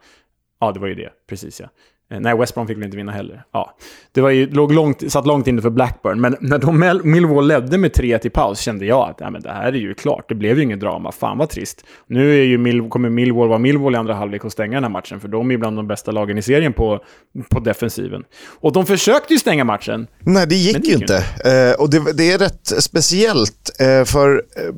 Ja, 0.60 0.72
det 0.72 0.80
var 0.80 0.88
ju 0.88 0.94
det. 0.94 1.10
Precis 1.28 1.60
ja. 1.60 1.66
Eh, 2.10 2.20
nej, 2.20 2.36
West 2.36 2.54
Brom 2.54 2.66
fick 2.66 2.76
väl 2.76 2.84
inte 2.84 2.96
vinna 2.96 3.12
heller. 3.12 3.44
Ja. 3.52 3.76
Det 4.12 4.20
var 4.20 4.30
ju, 4.30 4.50
låg 4.50 4.72
långt, 4.72 5.12
satt 5.12 5.26
långt 5.26 5.46
inne 5.46 5.62
för 5.62 5.70
Blackburn, 5.70 6.20
men 6.20 6.36
när 6.40 6.58
de 6.58 7.00
Millwall 7.04 7.46
ledde 7.46 7.78
med 7.78 7.92
3-1 7.92 8.26
i 8.26 8.30
paus 8.30 8.60
kände 8.60 8.86
jag 8.86 9.08
att 9.08 9.16
ja, 9.20 9.30
men 9.30 9.42
det 9.42 9.52
här 9.52 9.72
är 9.72 9.76
ju 9.76 9.94
klart. 9.94 10.28
Det 10.28 10.34
blev 10.34 10.56
ju 10.56 10.62
ingen 10.62 10.78
drama. 10.78 11.12
Fan 11.12 11.38
vad 11.38 11.48
trist. 11.48 11.84
Nu 12.06 12.40
är 12.40 12.44
ju 12.44 12.58
Mill, 12.58 12.88
kommer 12.88 13.08
Millwall 13.08 13.48
vara 13.48 13.58
Millwall 13.58 13.94
i 13.94 13.96
andra 13.96 14.14
halvlek 14.14 14.44
och 14.44 14.52
stänga 14.52 14.74
den 14.74 14.84
här 14.84 14.90
matchen, 14.90 15.20
för 15.20 15.28
de 15.28 15.50
är 15.50 15.56
bland 15.56 15.76
de 15.76 15.86
bästa 15.86 16.10
lagen 16.10 16.38
i 16.38 16.42
serien 16.42 16.72
på, 16.72 17.00
på 17.50 17.60
defensiven. 17.60 18.24
Och 18.60 18.72
de 18.72 18.86
försökte 18.86 19.32
ju 19.32 19.38
stänga 19.38 19.64
matchen. 19.64 20.06
Nej, 20.20 20.46
det 20.46 20.54
gick, 20.54 20.82
det 20.82 20.88
ju 20.88 20.94
inte. 20.94 21.24
inte. 21.42 21.70
Uh, 21.70 21.80
och 21.82 21.90
det, 21.90 22.12
det, 22.12 22.32
är 22.32 22.38
rätt 22.38 22.72
speciellt, 22.78 23.70
uh, 23.82 24.04
för 24.04 24.34
uh, 24.34 24.74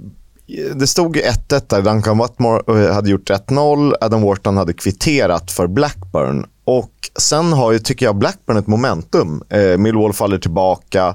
det 0.74 0.86
stod 0.86 1.16
1-1 1.16 1.62
där. 1.68 1.82
Duncan 1.82 2.18
Watmore 2.18 2.92
hade 2.92 3.10
gjort 3.10 3.30
1-0. 3.30 3.92
Adam 4.00 4.22
Wharton 4.22 4.56
hade 4.56 4.72
kvitterat 4.72 5.50
för 5.50 5.66
Blackburn. 5.66 6.46
Och 6.64 6.92
sen 7.18 7.52
har 7.52 7.72
ju, 7.72 7.78
tycker 7.78 8.06
jag, 8.06 8.16
Blackburn 8.16 8.56
ett 8.56 8.66
momentum. 8.66 9.42
Eh, 9.50 9.78
Millwall 9.78 10.12
faller 10.12 10.38
tillbaka. 10.38 11.14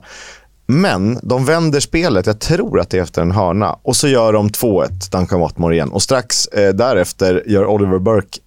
Men 0.65 1.19
de 1.23 1.45
vänder 1.45 1.79
spelet, 1.79 2.25
jag 2.25 2.39
tror 2.39 2.79
att 2.79 2.89
det 2.89 2.97
är 2.97 3.01
efter 3.01 3.21
en 3.21 3.31
hörna. 3.31 3.79
Och 3.81 3.95
så 3.95 4.07
gör 4.07 4.33
de 4.33 4.49
2-1, 4.49 5.11
Duncan 5.11 5.39
Watmore 5.39 5.75
igen. 5.75 5.91
Och 5.91 6.01
strax 6.01 6.47
eh, 6.47 6.73
därefter 6.73 7.43
gör 7.45 7.65
Oliver 7.65 7.99
Burke 7.99 8.39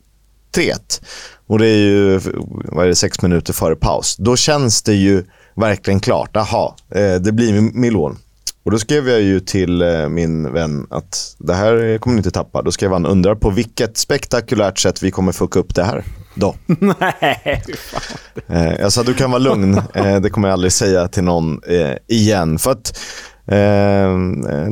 3-1. 0.57 1.03
Och 1.47 1.59
det 1.59 1.67
är 1.67 1.79
ju 1.79 2.21
vad 2.65 2.85
är 2.85 2.89
det, 2.89 2.95
sex 2.95 3.23
minuter 3.23 3.53
före 3.53 3.77
paus. 3.77 4.17
Då 4.17 4.37
känns 4.37 4.83
det 4.83 4.95
ju 4.95 5.25
verkligen 5.55 6.01
klart. 6.01 6.37
Aha, 6.37 6.77
eh, 6.91 7.15
det 7.15 7.33
blir 7.33 7.61
Millwall. 7.61 8.17
Och 8.65 8.71
då 8.71 8.79
skrev 8.79 9.09
jag 9.09 9.21
ju 9.21 9.41
till 9.41 9.83
eh, 9.83 10.09
min 10.09 10.53
vän 10.53 10.87
att 10.91 11.37
det 11.39 11.55
här 11.55 11.99
kommer 11.99 12.15
ni 12.15 12.19
inte 12.19 12.31
tappa. 12.31 12.63
Då 12.63 12.73
skrev 12.73 12.93
han, 12.93 13.07
undrar 13.07 13.35
på 13.35 13.51
vilket 13.51 13.97
spektakulärt 13.97 14.79
sätt 14.79 15.03
vi 15.03 15.11
kommer 15.11 15.33
fucka 15.33 15.59
upp 15.59 15.75
det 15.75 15.85
här. 15.85 16.05
Då. 16.37 16.55
Nej. 16.67 17.63
Jag 18.79 18.93
sa, 18.93 19.03
du 19.03 19.15
kan 19.15 19.31
vara 19.31 19.39
lugn. 19.39 19.81
Det 20.23 20.31
kommer 20.31 20.49
jag 20.49 20.53
aldrig 20.53 20.73
säga 20.73 21.09
till 21.09 21.25
någon 21.25 21.61
igen. 22.09 22.59
För 22.59 22.71
att 22.71 22.99
Eh, 23.49 24.17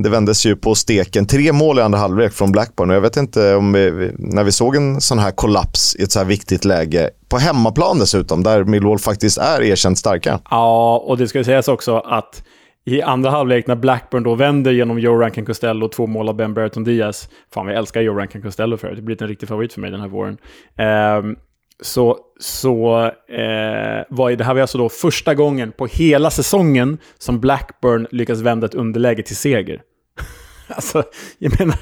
det 0.02 0.08
vändes 0.10 0.46
ju 0.46 0.56
på 0.56 0.74
steken. 0.74 1.26
Tre 1.26 1.52
mål 1.52 1.78
i 1.78 1.82
andra 1.82 1.98
halvlek 1.98 2.32
från 2.32 2.52
Blackburn. 2.52 2.90
Och 2.90 2.96
jag 2.96 3.00
vet 3.00 3.16
inte 3.16 3.54
om 3.54 3.72
vi, 3.72 4.12
när 4.18 4.44
vi 4.44 4.52
såg 4.52 4.76
en 4.76 5.00
sån 5.00 5.18
här 5.18 5.30
kollaps 5.30 5.96
i 5.96 6.02
ett 6.02 6.12
så 6.12 6.18
här 6.18 6.26
viktigt 6.26 6.64
läge, 6.64 7.10
på 7.28 7.38
hemmaplan 7.38 7.98
dessutom, 7.98 8.42
där 8.42 8.64
Millwall 8.64 8.98
faktiskt 8.98 9.38
är 9.38 9.62
erkänt 9.62 9.98
starka. 9.98 10.40
Ja, 10.50 10.98
och 10.98 11.18
det 11.18 11.28
ska 11.28 11.44
sägas 11.44 11.68
också 11.68 11.98
att 11.98 12.42
i 12.86 13.02
andra 13.02 13.30
halvlek 13.30 13.66
när 13.66 13.76
Blackburn 13.76 14.22
då 14.22 14.34
vänder 14.34 14.72
genom 14.72 14.98
Joe 14.98 15.20
Rankin 15.20 15.46
Costello, 15.46 15.88
två 15.88 16.06
mål 16.06 16.28
av 16.28 16.36
Ben 16.36 16.54
Brereton 16.54 16.84
Diaz. 16.84 17.28
Fan, 17.54 17.66
vi 17.66 17.74
älskar 17.74 18.00
Joe 18.00 18.14
Rankin 18.14 18.42
Costello 18.42 18.76
för 18.76 18.88
det. 18.88 18.94
Det 18.94 19.02
blivit 19.02 19.22
en 19.22 19.28
riktig 19.28 19.48
favorit 19.48 19.72
för 19.72 19.80
mig 19.80 19.90
den 19.90 20.00
här 20.00 20.08
våren. 20.08 20.36
Eh, 20.78 21.36
så, 21.82 22.18
så 22.40 23.04
eh, 23.28 24.04
var 24.08 24.36
det 24.36 24.44
här 24.44 24.54
var 24.54 24.60
alltså 24.60 24.78
då 24.78 24.88
första 24.88 25.34
gången 25.34 25.72
på 25.72 25.86
hela 25.86 26.30
säsongen 26.30 26.98
som 27.18 27.40
Blackburn 27.40 28.06
lyckas 28.10 28.40
vända 28.40 28.66
ett 28.66 28.74
underläge 28.74 29.22
till 29.22 29.36
seger. 29.36 29.82
alltså, 30.68 31.02
jag 31.38 31.58
menar, 31.58 31.76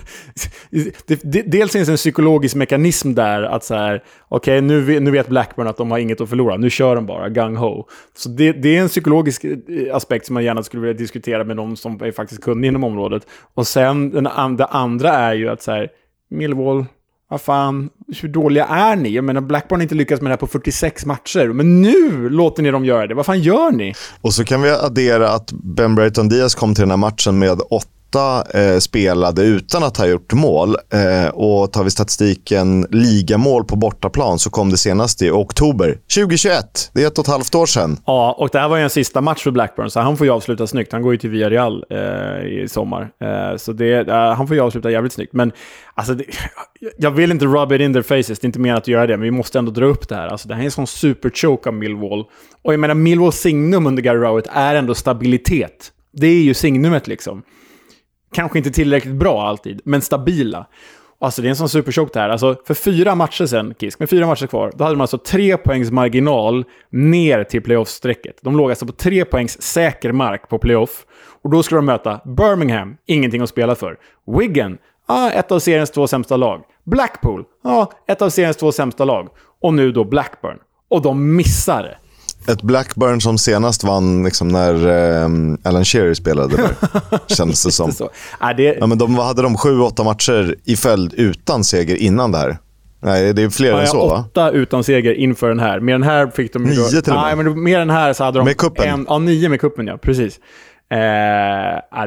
det, 1.06 1.22
det, 1.22 1.42
dels 1.42 1.72
finns 1.72 1.88
en 1.88 1.96
psykologisk 1.96 2.54
mekanism 2.54 3.14
där 3.14 3.42
att 3.42 3.64
så 3.64 3.74
här, 3.74 4.02
okej, 4.28 4.58
okay, 4.58 4.60
nu, 4.60 5.00
nu 5.00 5.10
vet 5.10 5.28
Blackburn 5.28 5.66
att 5.66 5.76
de 5.76 5.90
har 5.90 5.98
inget 5.98 6.20
att 6.20 6.28
förlora, 6.28 6.56
nu 6.56 6.70
kör 6.70 6.94
de 6.94 7.06
bara, 7.06 7.28
gung 7.28 7.56
ho. 7.56 7.86
Så 8.16 8.28
det, 8.28 8.52
det, 8.52 8.76
är 8.76 8.80
en 8.80 8.88
psykologisk 8.88 9.44
eh, 9.44 9.60
aspekt 9.92 10.26
som 10.26 10.34
man 10.34 10.44
gärna 10.44 10.62
skulle 10.62 10.80
vilja 10.82 10.98
diskutera 10.98 11.44
med 11.44 11.56
de 11.56 11.76
som 11.76 12.02
är 12.02 12.12
faktiskt 12.12 12.42
kunniga 12.42 12.68
inom 12.68 12.84
området. 12.84 13.26
Och 13.54 13.66
sen, 13.66 14.10
den, 14.10 14.56
det 14.56 14.66
andra 14.66 15.10
är 15.10 15.34
ju 15.34 15.48
att 15.48 15.62
så 15.62 15.72
här, 15.72 15.88
Millwall, 16.30 16.86
vad 17.32 17.40
fan, 17.40 17.90
hur 18.22 18.28
dåliga 18.28 18.64
är 18.66 18.96
ni? 18.96 19.08
Jag 19.08 19.24
menar, 19.24 19.40
Blackburn 19.40 19.80
har 19.80 19.82
inte 19.82 19.94
lyckats 19.94 20.22
med 20.22 20.30
det 20.30 20.32
här 20.32 20.38
på 20.38 20.46
46 20.46 21.06
matcher, 21.06 21.46
men 21.46 21.82
nu 21.82 22.28
låter 22.28 22.62
ni 22.62 22.70
dem 22.70 22.84
göra 22.84 23.06
det. 23.06 23.14
Vad 23.14 23.26
fan 23.26 23.40
gör 23.40 23.70
ni? 23.70 23.94
Och 24.20 24.34
så 24.34 24.44
kan 24.44 24.62
vi 24.62 24.70
addera 24.70 25.28
att 25.28 25.52
Ben 25.52 25.94
Brayton 25.94 26.28
Diaz 26.28 26.54
kom 26.54 26.74
till 26.74 26.82
den 26.82 26.90
här 26.90 26.96
matchen 26.96 27.38
med 27.38 27.60
åtta 27.70 27.88
eh, 28.54 28.78
spelade 28.78 29.42
utan 29.42 29.84
att 29.84 29.96
ha 29.96 30.06
gjort 30.06 30.32
mål. 30.32 30.76
Eh, 30.92 31.28
och 31.28 31.72
tar 31.72 31.84
vi 31.84 31.90
statistiken 31.90 32.86
ligamål 32.90 33.64
på 33.64 33.76
bortaplan 33.76 34.38
så 34.38 34.50
kom 34.50 34.70
det 34.70 34.76
senast 34.76 35.22
i 35.22 35.30
oktober 35.30 35.98
2021. 36.14 36.90
Det 36.92 37.02
är 37.02 37.06
ett 37.06 37.18
och 37.18 37.24
ett 37.24 37.30
halvt 37.30 37.54
år 37.54 37.66
sedan. 37.66 37.96
Ja, 38.06 38.36
och 38.38 38.48
det 38.52 38.58
här 38.58 38.68
var 38.68 38.76
ju 38.76 38.82
en 38.82 38.90
sista 38.90 39.20
match 39.20 39.42
för 39.42 39.50
Blackburn, 39.50 39.90
så 39.90 40.00
han 40.00 40.16
får 40.16 40.26
ju 40.26 40.32
avsluta 40.32 40.66
snyggt. 40.66 40.92
Han 40.92 41.02
går 41.02 41.12
ju 41.12 41.18
till 41.18 41.30
Villarreal 41.30 41.84
eh, 41.90 41.98
i 42.46 42.66
sommar. 42.68 43.10
Eh, 43.20 43.56
så 43.56 43.72
det, 43.72 44.08
eh, 44.08 44.34
han 44.34 44.48
får 44.48 44.56
ju 44.56 44.62
avsluta 44.62 44.90
jävligt 44.90 45.12
snyggt. 45.12 45.32
Men 45.32 45.52
alltså, 45.94 46.14
det, 46.14 46.24
jag 46.98 47.10
vill 47.10 47.30
inte 47.30 47.44
rub 47.46 47.72
it 47.72 47.80
in 47.80 47.92
their 47.92 48.02
faces, 48.02 48.38
det 48.38 48.44
är 48.44 48.48
inte 48.48 48.60
mer 48.60 48.74
att 48.74 48.88
göra 48.88 49.06
det, 49.06 49.16
men 49.16 49.24
vi 49.24 49.30
måste 49.30 49.58
ändå 49.58 49.70
dra 49.70 49.86
upp 49.86 50.08
det 50.08 50.14
här. 50.14 50.28
Alltså, 50.28 50.48
det 50.48 50.54
här 50.54 50.60
är 50.60 50.64
en 50.64 50.70
sån 50.70 50.86
superchoke 50.86 51.68
av 51.68 51.74
Millwall. 51.74 52.24
Och 52.62 52.72
jag 52.72 52.80
menar, 52.80 52.94
Millwalls 52.94 53.36
signum 53.36 53.86
under 53.86 54.02
Gary 54.02 54.18
Rowett 54.18 54.46
är 54.52 54.74
ändå 54.74 54.94
stabilitet. 54.94 55.92
Det 56.12 56.26
är 56.26 56.42
ju 56.42 56.54
signumet 56.54 57.08
liksom. 57.08 57.42
Kanske 58.32 58.58
inte 58.58 58.70
tillräckligt 58.70 59.14
bra 59.14 59.42
alltid, 59.42 59.80
men 59.84 60.02
stabila. 60.02 60.66
Alltså 61.20 61.42
det 61.42 61.48
är 61.48 61.50
en 61.50 61.56
sån 61.56 61.68
superchock 61.68 62.12
det 62.12 62.20
här. 62.20 62.28
Alltså 62.28 62.56
för 62.66 62.74
fyra 62.74 63.14
matcher 63.14 63.46
sen, 63.46 63.74
Kisk, 63.80 63.98
med 63.98 64.10
fyra 64.10 64.26
matcher 64.26 64.46
kvar, 64.46 64.72
då 64.74 64.84
hade 64.84 64.96
de 64.96 65.00
alltså 65.00 65.18
tre 65.18 65.56
poängs 65.56 65.90
marginal 65.90 66.64
ner 66.90 67.44
till 67.44 67.62
playoff-strecket. 67.62 68.36
De 68.40 68.56
låg 68.56 68.70
alltså 68.70 68.86
på 68.86 68.92
tre 68.92 69.24
poängs 69.24 69.62
säker 69.62 70.12
mark 70.12 70.48
på 70.48 70.58
playoff. 70.58 71.06
Och 71.42 71.50
då 71.50 71.62
skulle 71.62 71.78
de 71.78 71.86
möta 71.86 72.20
Birmingham, 72.24 72.96
ingenting 73.06 73.42
att 73.42 73.48
spela 73.48 73.74
för. 73.74 73.96
Wigan, 74.38 74.78
ah, 75.06 75.30
ett 75.30 75.52
av 75.52 75.58
seriens 75.58 75.90
två 75.90 76.06
sämsta 76.06 76.36
lag. 76.36 76.62
Blackpool, 76.84 77.44
ah, 77.64 77.86
ett 78.06 78.22
av 78.22 78.30
seriens 78.30 78.56
två 78.56 78.72
sämsta 78.72 79.04
lag. 79.04 79.28
Och 79.60 79.74
nu 79.74 79.92
då 79.92 80.04
Blackburn. 80.04 80.58
Och 80.88 81.02
de 81.02 81.36
missar 81.36 81.82
det. 81.82 81.96
Ett 82.48 82.62
Blackburn 82.62 83.20
som 83.20 83.38
senast 83.38 83.84
vann 83.84 84.24
liksom 84.24 84.48
när 84.48 84.74
eh, 84.74 85.28
Alan 85.64 85.84
Shearer 85.84 86.14
spelade 86.14 86.56
där, 86.56 86.70
kändes 87.36 87.64
det 87.64 87.72
som. 87.72 87.92
Ja, 88.40 88.52
det... 88.52 88.76
Ja, 88.80 88.86
men 88.86 88.98
de 88.98 89.14
hade 89.14 89.42
de 89.42 89.56
sju, 89.56 89.80
åtta 89.80 90.04
matcher 90.04 90.56
i 90.64 90.76
följd 90.76 91.14
utan 91.14 91.64
seger 91.64 91.96
innan 91.96 92.32
det 92.32 92.38
här. 92.38 92.56
Nej, 93.04 93.34
det 93.34 93.42
är 93.42 93.50
fler 93.50 93.70
ja, 93.70 93.80
än 93.80 93.86
så 93.86 94.08
va? 94.08 94.24
Åtta 94.28 94.50
utan 94.50 94.84
seger 94.84 95.14
inför 95.14 95.48
den 95.48 95.60
här. 95.60 95.80
Med 95.80 95.94
den 95.94 96.02
här 96.02 96.26
fick 96.26 96.52
de... 96.52 96.62
Nio 96.62 96.74
till 96.74 96.98
och 96.98 97.08
med. 97.08 97.16
Nej, 97.16 97.36
men 97.36 97.62
med 97.62 97.80
den 97.80 97.90
här 97.90 98.12
så 98.12 98.24
hade 98.24 98.38
de... 98.38 98.44
Med 98.44 98.56
kuppen? 98.56 98.88
En... 98.88 99.06
Ja, 99.08 99.18
nio 99.18 99.48
med 99.48 99.60
kuppen 99.60 99.86
ja. 99.86 99.96
Precis. 99.96 100.40
Eh, 100.90 100.98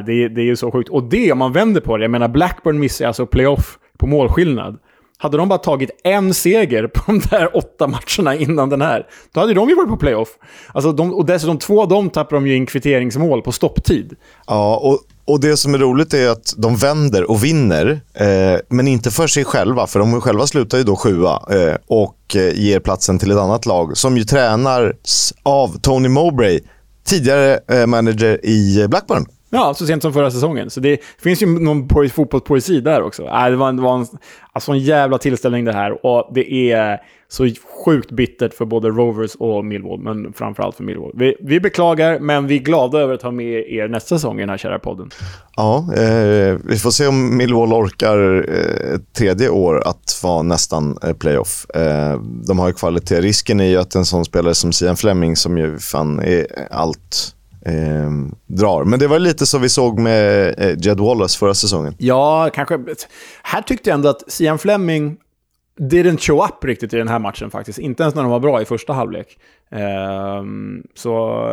det, 0.06 0.28
det 0.28 0.40
är 0.40 0.44
ju 0.44 0.56
så 0.56 0.70
sjukt. 0.70 0.88
Och 0.88 1.04
det, 1.04 1.32
om 1.32 1.38
man 1.38 1.52
vänder 1.52 1.80
på 1.80 1.96
det, 1.96 2.04
jag 2.04 2.10
menar 2.10 2.28
Blackburn 2.28 2.78
missar 2.78 3.06
alltså 3.06 3.26
playoff 3.26 3.78
på 3.98 4.06
målskillnad. 4.06 4.78
Hade 5.18 5.36
de 5.36 5.48
bara 5.48 5.58
tagit 5.58 5.90
en 6.04 6.34
seger 6.34 6.86
på 6.86 7.02
de 7.06 7.20
där 7.30 7.56
åtta 7.56 7.86
matcherna 7.86 8.34
innan 8.36 8.68
den 8.68 8.82
här, 8.82 9.06
då 9.32 9.40
hade 9.40 9.54
de 9.54 9.68
ju 9.68 9.74
varit 9.74 9.88
på 9.88 9.96
playoff. 9.96 10.28
Alltså 10.72 10.92
de, 10.92 11.14
och 11.14 11.26
dessutom 11.26 11.58
två 11.58 11.82
av 11.82 11.88
dem 11.88 12.10
tappar 12.10 12.36
de 12.36 12.46
ju 12.46 12.56
in 12.56 12.66
kvitteringsmål 12.66 13.42
på 13.42 13.52
stopptid. 13.52 14.12
Ja, 14.46 14.76
och, 14.76 15.00
och 15.24 15.40
det 15.40 15.56
som 15.56 15.74
är 15.74 15.78
roligt 15.78 16.14
är 16.14 16.28
att 16.28 16.54
de 16.56 16.76
vänder 16.76 17.30
och 17.30 17.44
vinner, 17.44 18.00
eh, 18.14 18.60
men 18.68 18.88
inte 18.88 19.10
för 19.10 19.26
sig 19.26 19.44
själva, 19.44 19.86
för 19.86 19.98
de 19.98 20.20
själva 20.20 20.46
slutar 20.46 20.78
ju 20.78 20.84
då 20.84 20.96
sjua 20.96 21.42
eh, 21.50 21.76
och 21.86 22.36
eh, 22.36 22.60
ger 22.60 22.80
platsen 22.80 23.18
till 23.18 23.30
ett 23.30 23.38
annat 23.38 23.66
lag 23.66 23.96
som 23.96 24.16
ju 24.16 24.24
tränas 24.24 25.34
av 25.42 25.78
Tony 25.80 26.08
Mowbray, 26.08 26.60
tidigare 27.04 27.60
eh, 27.70 27.86
manager 27.86 28.46
i 28.46 28.86
Blackburn. 28.88 29.26
Ja, 29.50 29.74
så 29.74 29.86
sent 29.86 30.02
som 30.02 30.12
förra 30.12 30.30
säsongen. 30.30 30.70
Så 30.70 30.80
det 30.80 31.00
finns 31.18 31.42
ju 31.42 31.46
någon 31.46 31.88
fotbollspoesi 32.08 32.80
där 32.80 33.02
också. 33.02 33.22
Äh, 33.22 33.44
det 33.50 33.56
var, 33.56 33.68
en, 33.68 33.76
det 33.76 33.82
var 33.82 33.98
en, 33.98 34.06
alltså 34.52 34.72
en 34.72 34.78
jävla 34.78 35.18
tillställning 35.18 35.64
det 35.64 35.72
här. 35.72 36.06
Och 36.06 36.30
det 36.34 36.72
är 36.72 37.00
så 37.28 37.48
sjukt 37.84 38.10
bittert 38.10 38.54
för 38.54 38.64
både 38.64 38.88
Rovers 38.88 39.34
och 39.34 39.64
Millwall, 39.64 39.98
men 40.00 40.32
framförallt 40.32 40.76
för 40.76 40.84
Millwall. 40.84 41.12
Vi, 41.14 41.36
vi 41.40 41.60
beklagar, 41.60 42.18
men 42.18 42.46
vi 42.46 42.54
är 42.56 42.62
glada 42.62 42.98
över 42.98 43.14
att 43.14 43.22
ha 43.22 43.30
med 43.30 43.72
er 43.72 43.88
nästa 43.88 44.16
säsong 44.16 44.36
i 44.36 44.40
den 44.40 44.48
här 44.48 44.58
kära 44.58 44.78
podden. 44.78 45.10
Ja, 45.56 45.88
eh, 45.96 46.58
vi 46.64 46.78
får 46.78 46.90
se 46.90 47.06
om 47.06 47.36
Millwall 47.36 47.72
orkar 47.72 48.48
eh, 48.48 48.94
ett 48.94 49.12
tredje 49.12 49.48
år 49.48 49.88
att 49.88 50.20
vara 50.22 50.42
nästan 50.42 50.98
eh, 51.02 51.12
playoff. 51.12 51.66
Eh, 51.70 52.20
de 52.20 52.58
har 52.58 52.68
ju 52.68 52.74
kvalitet. 52.74 53.20
Risken 53.20 53.60
är 53.60 53.68
ju 53.68 53.76
att 53.76 53.94
en 53.94 54.04
sån 54.04 54.24
spelare 54.24 54.54
som 54.54 54.72
Sian 54.72 54.96
Fleming, 54.96 55.36
som 55.36 55.58
ju 55.58 55.78
fan 55.78 56.20
är 56.20 56.46
allt 56.70 57.35
eh, 57.66 58.10
drar. 58.46 58.84
Men 58.84 58.98
det 58.98 59.06
var 59.06 59.18
lite 59.18 59.46
som 59.46 59.62
vi 59.62 59.68
såg 59.68 59.98
med 59.98 60.54
eh, 60.58 60.78
Jed 60.78 61.00
Wallace 61.00 61.38
förra 61.38 61.54
säsongen. 61.54 61.94
Ja, 61.98 62.50
kanske. 62.54 62.78
Här 63.42 63.62
tyckte 63.62 63.90
jag 63.90 63.94
ändå 63.94 64.08
att 64.08 64.32
Sian 64.32 64.58
Fleming 64.58 65.16
didn't 65.78 66.18
show 66.18 66.44
up 66.44 66.64
riktigt 66.64 66.94
i 66.94 66.96
den 66.96 67.08
här 67.08 67.18
matchen 67.18 67.50
faktiskt. 67.50 67.78
Inte 67.78 68.02
ens 68.02 68.14
när 68.14 68.22
de 68.22 68.30
var 68.30 68.40
bra 68.40 68.62
i 68.62 68.64
första 68.64 68.92
halvlek. 68.92 69.38
Eh, 69.70 70.44
så 70.94 71.10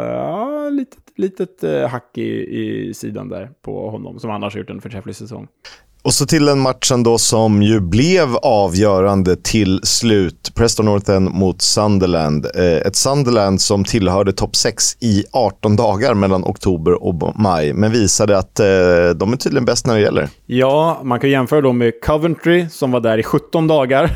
ja, 0.08 0.70
litet, 0.70 1.00
litet 1.16 1.64
eh, 1.64 1.88
hack 1.88 2.18
i, 2.18 2.58
i 2.60 2.94
sidan 2.94 3.30
där 3.30 3.50
på 3.62 3.90
honom, 3.90 4.20
som 4.20 4.30
annars 4.30 4.54
har 4.54 4.60
gjort 4.60 4.70
en 4.70 4.82
förträfflig 4.82 5.16
säsong. 5.16 5.48
Och 6.06 6.14
så 6.14 6.26
till 6.26 6.46
den 6.46 6.60
matchen 6.60 7.04
då 7.04 7.18
som 7.18 7.62
ju 7.62 7.80
blev 7.80 8.36
avgörande 8.36 9.36
till 9.36 9.80
slut. 9.84 10.52
Preston 10.56 10.86
North 10.86 11.12
End 11.12 11.30
mot 11.30 11.62
Sunderland. 11.62 12.46
Eh, 12.56 12.64
ett 12.64 12.96
Sunderland 12.96 13.62
som 13.62 13.84
tillhörde 13.84 14.34
topp 14.34 14.56
6 14.56 14.98
i 15.00 15.24
18 15.32 15.76
dagar 15.76 16.14
mellan 16.14 16.44
oktober 16.44 17.04
och 17.04 17.40
maj, 17.40 17.74
men 17.74 17.92
visade 17.92 18.38
att 18.38 18.60
eh, 18.60 18.66
de 19.16 19.34
är 19.34 19.38
tydligen 19.38 19.66
bäst 19.66 19.88
när 19.88 19.96
det 19.96 20.02
gäller. 20.02 20.30
Ja, 20.46 21.02
man 21.04 21.20
kan 21.20 21.30
jämföra 21.30 21.62
dem 21.62 21.78
med 21.78 21.94
Coventry 22.02 22.70
som 22.70 22.92
var 22.92 23.00
där 23.00 23.18
i 23.18 23.24
17 23.24 23.68
dagar. 23.68 24.16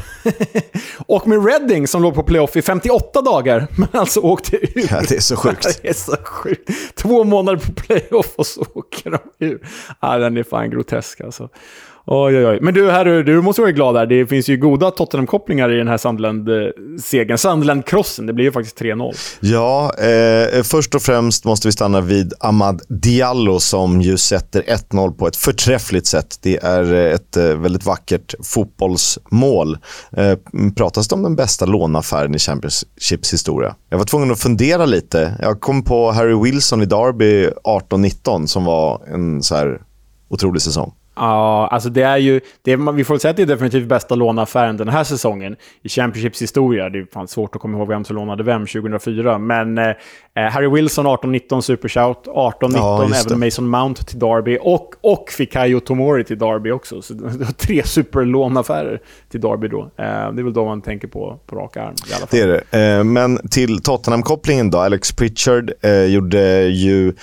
och 1.08 1.28
med 1.28 1.46
Reading 1.46 1.88
som 1.88 2.02
låg 2.02 2.16
på 2.16 2.24
playoff 2.24 2.56
i 2.56 2.62
58 2.62 3.22
dagar, 3.22 3.68
men 3.78 3.90
alltså 3.92 4.20
åkte 4.20 4.56
ut. 4.56 4.92
Ja, 4.92 5.02
det 5.10 5.16
är 5.16 5.20
så 5.20 5.36
sjukt. 5.36 5.80
det 5.82 5.90
är 5.90 5.94
så 5.94 6.16
sjukt. 6.24 6.70
Två 6.96 7.24
månader 7.24 7.60
på 7.60 7.72
playoff 7.72 8.34
och 8.36 8.46
så 8.46 8.66
åker 8.74 9.12
de 9.12 9.46
ur. 9.46 9.68
Ja, 10.02 10.18
den 10.18 10.38
är 10.38 10.44
fan 10.44 10.70
grotesk 10.70 11.22
alltså. 11.22 11.50
Oj, 12.10 12.38
oj, 12.38 12.48
oj. 12.48 12.60
Men 12.62 12.74
du, 12.74 12.92
här, 12.92 13.06
du 13.06 13.42
måste 13.42 13.62
vara 13.62 13.72
glad 13.72 13.96
där. 13.96 14.06
Det 14.06 14.28
finns 14.28 14.50
ju 14.50 14.58
goda 14.58 14.92
Tottenham-kopplingar 14.92 15.74
i 15.74 15.78
den 15.78 15.88
här 15.88 15.98
Sunderland-segern. 15.98 17.38
Sunderland-krossen, 17.38 18.26
det 18.26 18.34
blir 18.34 18.46
ju 18.46 18.52
faktiskt 18.52 18.82
3-0. 18.82 19.14
Ja, 19.40 19.94
eh, 19.98 20.64
först 20.64 20.96
och 20.96 21.02
främst 21.02 21.46
måste 21.46 21.68
vi 21.68 21.72
stanna 21.72 22.02
vid 22.02 22.34
Ahmad 22.40 22.82
Diallo 22.88 23.60
som 23.60 24.02
ju 24.02 24.18
sätter 24.18 24.62
1-0 24.62 25.12
på 25.12 25.28
ett 25.28 25.36
förträffligt 25.36 26.08
sätt. 26.08 26.40
Det 26.42 26.58
är 26.64 26.94
eh, 26.94 27.14
ett 27.14 27.38
eh, 27.38 27.44
väldigt 27.44 27.86
vackert 27.86 28.36
fotbollsmål. 28.44 29.78
Eh, 30.12 30.38
pratas 30.78 31.08
det 31.08 31.16
om 31.16 31.24
den 31.24 31.36
bästa 31.36 31.66
lånaffären 31.66 32.36
i 32.36 32.40
Championships 32.40 33.34
historia? 33.34 33.76
Jag 33.90 33.98
var 33.98 34.06
tvungen 34.06 34.32
att 34.32 34.40
fundera 34.40 34.86
lite. 34.86 35.34
Jag 35.42 35.62
kom 35.62 35.84
på 35.84 36.12
Harry 36.12 36.44
Wilson 36.44 36.82
i 36.82 36.86
Derby 36.86 37.50
18-19 37.64 38.46
som 38.46 38.66
var 38.66 39.02
en 39.14 39.44
så 39.44 39.56
här 39.56 39.82
otrolig 40.30 40.62
säsong. 40.62 40.94
Ja, 41.18 41.68
alltså 41.68 41.90
det 41.90 42.02
är 42.02 42.18
ju... 42.18 42.42
Det 42.62 42.72
är, 42.72 42.92
vi 42.92 43.04
får 43.04 43.18
säga 43.18 43.30
att 43.30 43.38
det 43.38 43.44
är 43.44 43.48
definitivt 43.48 43.88
bästa 43.88 44.16
låneaffären 44.16 44.78
den 44.78 44.90
här 44.90 45.04
säsongen 45.04 45.56
i 45.82 45.90
Championships 45.90 46.42
historia. 46.42 46.90
Det 46.90 47.00
är 47.00 47.08
fan 47.14 47.28
svårt 47.28 47.56
att 47.56 47.62
komma 47.62 47.78
ihåg 47.78 47.88
vem 47.88 48.04
som 48.04 48.16
lånade 48.16 48.44
vem 48.44 48.66
2004. 48.66 49.38
Men 49.38 49.78
eh, 49.78 49.94
Harry 50.34 50.68
Wilson 50.68 51.08
18-19 51.08 51.62
Supershout, 51.62 52.28
18-19 52.28 52.74
ja, 52.76 53.10
även 53.26 53.40
Mason 53.40 53.70
Mount 53.70 54.04
till 54.04 54.20
Derby 54.20 54.58
och, 54.62 54.96
och 55.02 55.30
Fikayo 55.30 55.80
Tomori 55.80 56.24
till 56.24 56.38
Derby 56.38 56.72
också. 56.72 57.02
Så 57.02 57.14
det 57.14 57.24
var 57.24 57.52
tre 57.58 57.84
superlånaffärer 57.84 59.02
till 59.30 59.42
Derby 59.42 59.68
då. 59.68 59.82
Eh, 59.82 59.88
det 59.96 60.42
är 60.42 60.44
väl 60.44 60.54
då 60.54 60.66
man 60.66 60.82
tänker 60.82 61.08
på 61.08 61.40
på 61.46 61.56
rak 61.56 61.78
arm 61.78 61.96
i 62.10 62.14
alla 62.14 62.28
fall. 62.28 62.28
Det 62.32 62.42
är 62.42 62.48
det. 62.72 62.98
Eh, 62.98 63.04
men 63.04 63.50
till 63.50 63.82
Tottenham-kopplingen 63.82 64.72
då. 64.72 64.78
Alex 64.78 65.12
Pritchard 65.12 65.72
eh, 65.82 66.04
gjorde 66.04 66.68
ju... 66.68 67.14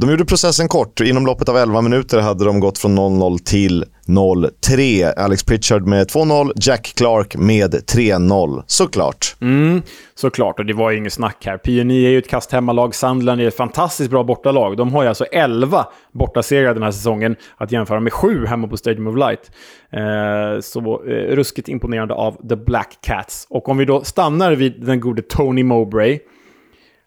De 0.00 0.10
gjorde 0.10 0.24
processen 0.24 0.68
kort. 0.68 1.00
Inom 1.00 1.26
loppet 1.26 1.48
av 1.48 1.56
11 1.56 1.80
minuter 1.80 2.20
hade 2.20 2.44
de 2.44 2.60
gått 2.60 2.78
från 2.78 2.98
0-0 2.98 3.38
till 3.38 3.84
0-3. 4.06 5.12
Alex 5.16 5.44
Pritchard 5.44 5.86
med 5.86 6.06
2-0, 6.06 6.52
Jack 6.56 6.92
Clark 6.96 7.36
med 7.36 7.74
3-0. 7.74 8.62
Såklart. 8.66 9.36
Mm, 9.40 9.82
såklart, 10.14 10.58
och 10.58 10.66
det 10.66 10.72
var 10.72 10.90
ju 10.90 10.98
inget 10.98 11.12
snack 11.12 11.46
här. 11.46 11.58
PNI 11.58 12.06
är 12.06 12.10
ju 12.10 12.18
ett 12.18 12.28
kast 12.28 12.52
hemmalag, 12.52 12.94
Sandland 12.94 13.40
är 13.40 13.48
ett 13.48 13.56
fantastiskt 13.56 14.10
bra 14.10 14.24
bortalag. 14.24 14.76
De 14.76 14.92
har 14.92 15.02
ju 15.02 15.08
alltså 15.08 15.24
11 15.24 15.86
bortasegrar 16.12 16.74
den 16.74 16.82
här 16.82 16.90
säsongen, 16.90 17.36
att 17.56 17.72
jämföra 17.72 18.00
med 18.00 18.12
7 18.12 18.46
hemma 18.46 18.68
på 18.68 18.76
Stadium 18.76 19.06
of 19.06 19.16
Light. 19.16 19.50
Eh, 19.92 20.60
så 20.60 20.80
eh, 20.80 21.36
ruskigt 21.36 21.68
imponerande 21.68 22.14
av 22.14 22.48
The 22.48 22.56
Black 22.56 22.98
Cats. 23.00 23.46
Och 23.50 23.68
om 23.68 23.78
vi 23.78 23.84
då 23.84 24.04
stannar 24.04 24.52
vid 24.52 24.86
den 24.86 25.00
gode 25.00 25.22
Tony 25.22 25.62
Mowbray. 25.62 26.18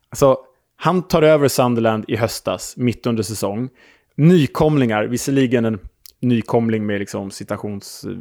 Alltså, 0.09 0.37
han 0.83 1.01
tar 1.01 1.21
över 1.21 1.47
Sunderland 1.47 2.05
i 2.07 2.15
höstas, 2.15 2.73
mitt 2.77 3.05
under 3.05 3.23
säsong. 3.23 3.69
Nykomlingar, 4.15 5.03
visserligen 5.03 5.65
en 5.65 5.79
nykomling 6.21 6.85
med 6.85 6.99
liksom 6.99 7.31
citations... 7.31 8.03
Eh, 8.03 8.11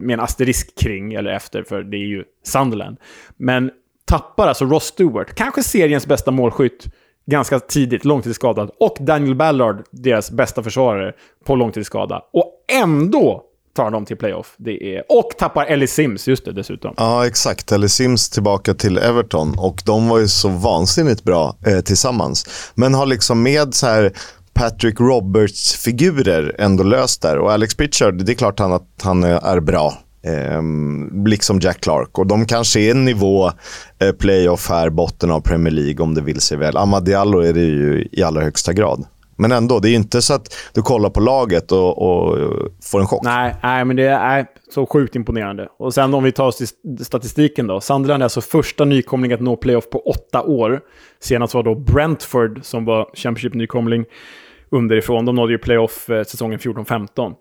med 0.00 0.14
en 0.14 0.20
asterisk 0.20 0.78
kring, 0.78 1.14
eller 1.14 1.30
efter, 1.30 1.62
för 1.62 1.82
det 1.82 1.96
är 1.96 2.06
ju 2.06 2.24
Sunderland. 2.44 2.96
Men 3.36 3.70
tappar 4.04 4.48
alltså 4.48 4.64
Ross 4.64 4.84
Stewart, 4.84 5.34
kanske 5.34 5.62
seriens 5.62 6.06
bästa 6.06 6.30
målskytt, 6.30 6.86
ganska 7.26 7.60
tidigt, 7.60 8.04
långtidsskadad. 8.04 8.70
Och 8.80 8.96
Daniel 9.00 9.34
Ballard, 9.34 9.84
deras 9.90 10.30
bästa 10.30 10.62
försvarare, 10.62 11.12
på 11.44 11.56
långtidsskada. 11.56 12.24
Och 12.32 12.64
ändå 12.82 13.44
tar 13.76 13.90
dem 13.90 14.04
till 14.04 14.16
playoff. 14.16 14.54
Det 14.56 14.96
är, 14.96 15.02
och 15.08 15.30
tappar 15.38 15.66
Ellie 15.66 15.86
Sims, 15.86 16.28
just 16.28 16.44
det, 16.44 16.52
dessutom. 16.52 16.94
Ja, 16.96 17.26
exakt. 17.26 17.72
Ellie 17.72 17.88
Sims 17.88 18.30
tillbaka 18.30 18.74
till 18.74 18.98
Everton 18.98 19.58
och 19.58 19.82
de 19.84 20.08
var 20.08 20.18
ju 20.18 20.28
så 20.28 20.48
vansinnigt 20.48 21.24
bra 21.24 21.56
eh, 21.66 21.80
tillsammans. 21.80 22.46
Men 22.74 22.94
har 22.94 23.06
liksom 23.06 23.42
med 23.42 23.74
så 23.74 23.86
här 23.86 24.12
Patrick 24.54 25.00
Roberts-figurer 25.00 26.56
ändå 26.58 26.82
löst 26.82 27.22
där. 27.22 27.38
Och 27.38 27.52
Alex 27.52 27.74
Pritchard, 27.74 28.24
det 28.24 28.32
är 28.32 28.36
klart 28.36 28.58
han, 28.58 28.72
att 28.72 28.88
han 29.02 29.24
är 29.24 29.60
bra. 29.60 29.94
Eh, 30.22 30.62
liksom 31.26 31.60
Jack 31.60 31.80
Clark. 31.80 32.18
Och 32.18 32.26
de 32.26 32.46
kanske 32.46 32.80
är 32.80 32.90
en 32.90 33.04
nivå 33.04 33.52
eh, 33.98 34.12
playoff 34.12 34.68
här, 34.68 34.90
botten 34.90 35.30
av 35.30 35.40
Premier 35.40 35.72
League 35.72 36.02
om 36.02 36.14
det 36.14 36.20
vill 36.20 36.40
sig 36.40 36.58
väl. 36.58 36.76
Amadiallo 36.76 37.40
är 37.40 37.52
det 37.52 37.60
ju 37.60 38.08
i 38.12 38.22
allra 38.22 38.42
högsta 38.42 38.72
grad. 38.72 39.04
Men 39.36 39.52
ändå, 39.52 39.78
det 39.78 39.90
är 39.90 39.94
inte 39.94 40.22
så 40.22 40.34
att 40.34 40.56
du 40.74 40.82
kollar 40.82 41.10
på 41.10 41.20
laget 41.20 41.72
och, 41.72 42.02
och 42.02 42.38
får 42.84 43.00
en 43.00 43.06
chock. 43.06 43.24
Nej, 43.24 43.54
nej, 43.62 43.84
men 43.84 43.96
det 43.96 44.08
är 44.08 44.46
så 44.70 44.86
sjukt 44.86 45.16
imponerande. 45.16 45.68
Och 45.78 45.94
sen 45.94 46.14
om 46.14 46.24
vi 46.24 46.32
tar 46.32 46.46
oss 46.46 46.56
till 46.56 47.04
statistiken 47.04 47.66
då. 47.66 47.80
Sunderland 47.80 48.22
är 48.22 48.24
alltså 48.24 48.40
första 48.40 48.84
nykomling 48.84 49.32
att 49.32 49.40
nå 49.40 49.56
playoff 49.56 49.90
på 49.90 49.98
åtta 49.98 50.42
år. 50.42 50.80
Senast 51.20 51.54
var 51.54 51.62
då 51.62 51.74
Brentford 51.74 52.60
som 52.62 52.84
var 52.84 53.10
Championship-nykomling 53.14 54.04
underifrån. 54.70 55.24
De 55.24 55.34
nådde 55.34 55.52
ju 55.52 55.58
playoff 55.58 56.10
eh, 56.10 56.24
säsongen 56.24 56.58
14-15. 56.58 57.34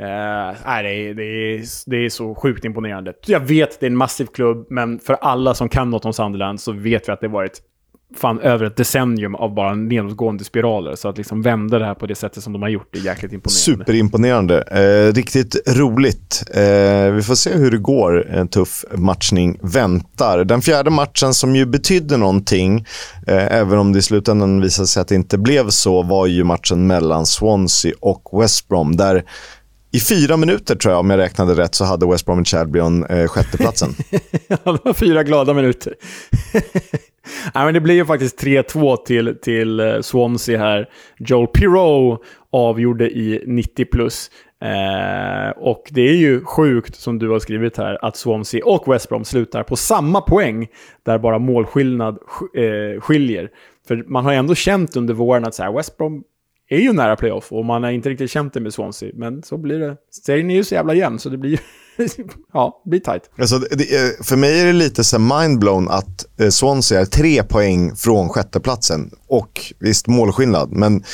Uh, 0.00 0.06
eh, 0.06 0.54
nej, 0.66 0.82
det, 0.82 0.90
är, 0.90 1.14
det, 1.14 1.24
är, 1.24 1.64
det 1.86 1.96
är 1.96 2.08
så 2.08 2.34
sjukt 2.34 2.64
imponerande. 2.64 3.12
Jag 3.26 3.40
vet 3.40 3.68
att 3.68 3.80
det 3.80 3.86
är 3.86 3.90
en 3.90 3.96
massiv 3.96 4.26
klubb, 4.26 4.66
men 4.70 4.98
för 4.98 5.14
alla 5.14 5.54
som 5.54 5.68
kan 5.68 5.90
något 5.90 6.04
om 6.04 6.12
Sunderland 6.12 6.60
så 6.60 6.72
vet 6.72 7.08
vi 7.08 7.12
att 7.12 7.20
det 7.20 7.28
varit 7.28 7.60
fan 8.16 8.40
över 8.40 8.64
ett 8.64 8.76
decennium 8.76 9.34
av 9.34 9.54
bara 9.54 9.74
nedåtgående 9.74 10.44
spiraler. 10.44 10.94
Så 10.96 11.08
att 11.08 11.18
liksom 11.18 11.42
vända 11.42 11.78
det 11.78 11.84
här 11.84 11.94
på 11.94 12.06
det 12.06 12.14
sättet 12.14 12.42
som 12.42 12.52
de 12.52 12.62
har 12.62 12.68
gjort 12.68 12.96
är 12.96 13.00
jäkligt 13.00 13.32
imponerande. 13.32 13.50
Superimponerande. 13.50 14.62
Eh, 14.62 15.14
riktigt 15.14 15.56
roligt. 15.68 16.44
Eh, 16.54 17.12
vi 17.12 17.22
får 17.22 17.34
se 17.34 17.52
hur 17.52 17.70
det 17.70 17.78
går. 17.78 18.26
En 18.30 18.48
tuff 18.48 18.84
matchning 18.94 19.58
väntar. 19.62 20.44
Den 20.44 20.62
fjärde 20.62 20.90
matchen 20.90 21.34
som 21.34 21.56
ju 21.56 21.66
betydde 21.66 22.16
någonting, 22.16 22.86
eh, 23.26 23.54
även 23.56 23.78
om 23.78 23.92
det 23.92 23.98
i 23.98 24.02
slutändan 24.02 24.60
visade 24.60 24.88
sig 24.88 25.00
att 25.00 25.08
det 25.08 25.14
inte 25.14 25.38
blev 25.38 25.70
så, 25.70 26.02
var 26.02 26.26
ju 26.26 26.44
matchen 26.44 26.86
mellan 26.86 27.26
Swansea 27.26 27.92
och 28.00 28.42
West 28.42 28.68
Brom. 28.68 28.96
Där 28.96 29.24
i 29.92 30.00
fyra 30.00 30.36
minuter 30.36 30.74
tror 30.74 30.92
jag, 30.92 31.00
om 31.00 31.10
jag 31.10 31.18
räknade 31.18 31.54
rätt, 31.54 31.74
så 31.74 31.84
hade 31.84 32.06
West 32.06 32.26
Bromwich 32.26 32.54
Albion 32.54 33.04
eh, 33.04 33.26
sjätteplatsen. 33.26 33.94
ja, 34.48 34.56
det 34.64 34.80
var 34.84 34.92
fyra 34.92 35.22
glada 35.22 35.54
minuter. 35.54 35.94
Nej, 37.54 37.64
men 37.64 37.74
det 37.74 37.80
blir 37.80 37.94
ju 37.94 38.04
faktiskt 38.04 38.42
3-2 38.42 38.96
till, 38.96 39.38
till 39.42 39.80
eh, 39.80 40.00
Swansea 40.00 40.58
här. 40.58 40.88
Joel 41.18 41.46
Pirou 41.46 42.18
avgjorde 42.50 43.10
i 43.10 43.44
90 43.46 43.84
plus. 43.84 44.30
Eh, 44.64 45.50
och 45.50 45.88
det 45.90 46.00
är 46.00 46.16
ju 46.16 46.44
sjukt, 46.44 46.96
som 46.96 47.18
du 47.18 47.28
har 47.28 47.38
skrivit 47.38 47.76
här, 47.76 48.04
att 48.04 48.16
Swansea 48.16 48.64
och 48.64 48.94
West 48.94 49.08
Brom 49.08 49.24
slutar 49.24 49.62
på 49.62 49.76
samma 49.76 50.20
poäng, 50.20 50.68
där 51.02 51.18
bara 51.18 51.38
målskillnad 51.38 52.18
eh, 52.54 53.00
skiljer. 53.00 53.50
För 53.88 54.04
man 54.06 54.24
har 54.24 54.32
ju 54.32 54.38
ändå 54.38 54.54
känt 54.54 54.96
under 54.96 55.14
våren 55.14 55.44
att 55.44 55.54
så 55.54 55.62
här, 55.62 55.72
West 55.72 55.96
Brom 55.98 56.24
är 56.68 56.78
ju 56.78 56.92
nära 56.92 57.16
playoff 57.16 57.52
och 57.52 57.64
man 57.64 57.82
har 57.82 57.90
inte 57.90 58.10
riktigt 58.10 58.30
känt 58.30 58.54
det 58.54 58.60
med 58.60 58.74
Swansea. 58.74 59.10
Men 59.14 59.42
så 59.42 59.56
blir 59.56 59.78
det. 59.78 59.96
Serien 60.10 60.50
är 60.50 60.54
ju 60.54 60.64
så 60.64 60.74
jävla 60.74 60.94
jämn 60.94 61.18
så 61.18 61.28
det 61.28 61.36
blir 61.36 61.50
ju 61.50 61.58
ja, 62.52 62.82
blir 62.84 63.00
tight. 63.00 63.30
Alltså, 63.38 63.58
det, 63.58 64.26
för 64.26 64.36
mig 64.36 64.60
är 64.60 64.66
det 64.66 64.72
lite 64.72 65.04
så 65.04 65.18
mindblown 65.18 65.88
att 65.88 66.40
eh, 66.40 66.48
Swansea 66.48 67.00
är 67.00 67.04
tre 67.04 67.42
poäng 67.42 67.96
från 67.96 68.28
sjätteplatsen. 68.28 69.10
Och 69.26 69.74
visst, 69.78 70.06
målskillnad, 70.06 70.72
men 70.72 71.04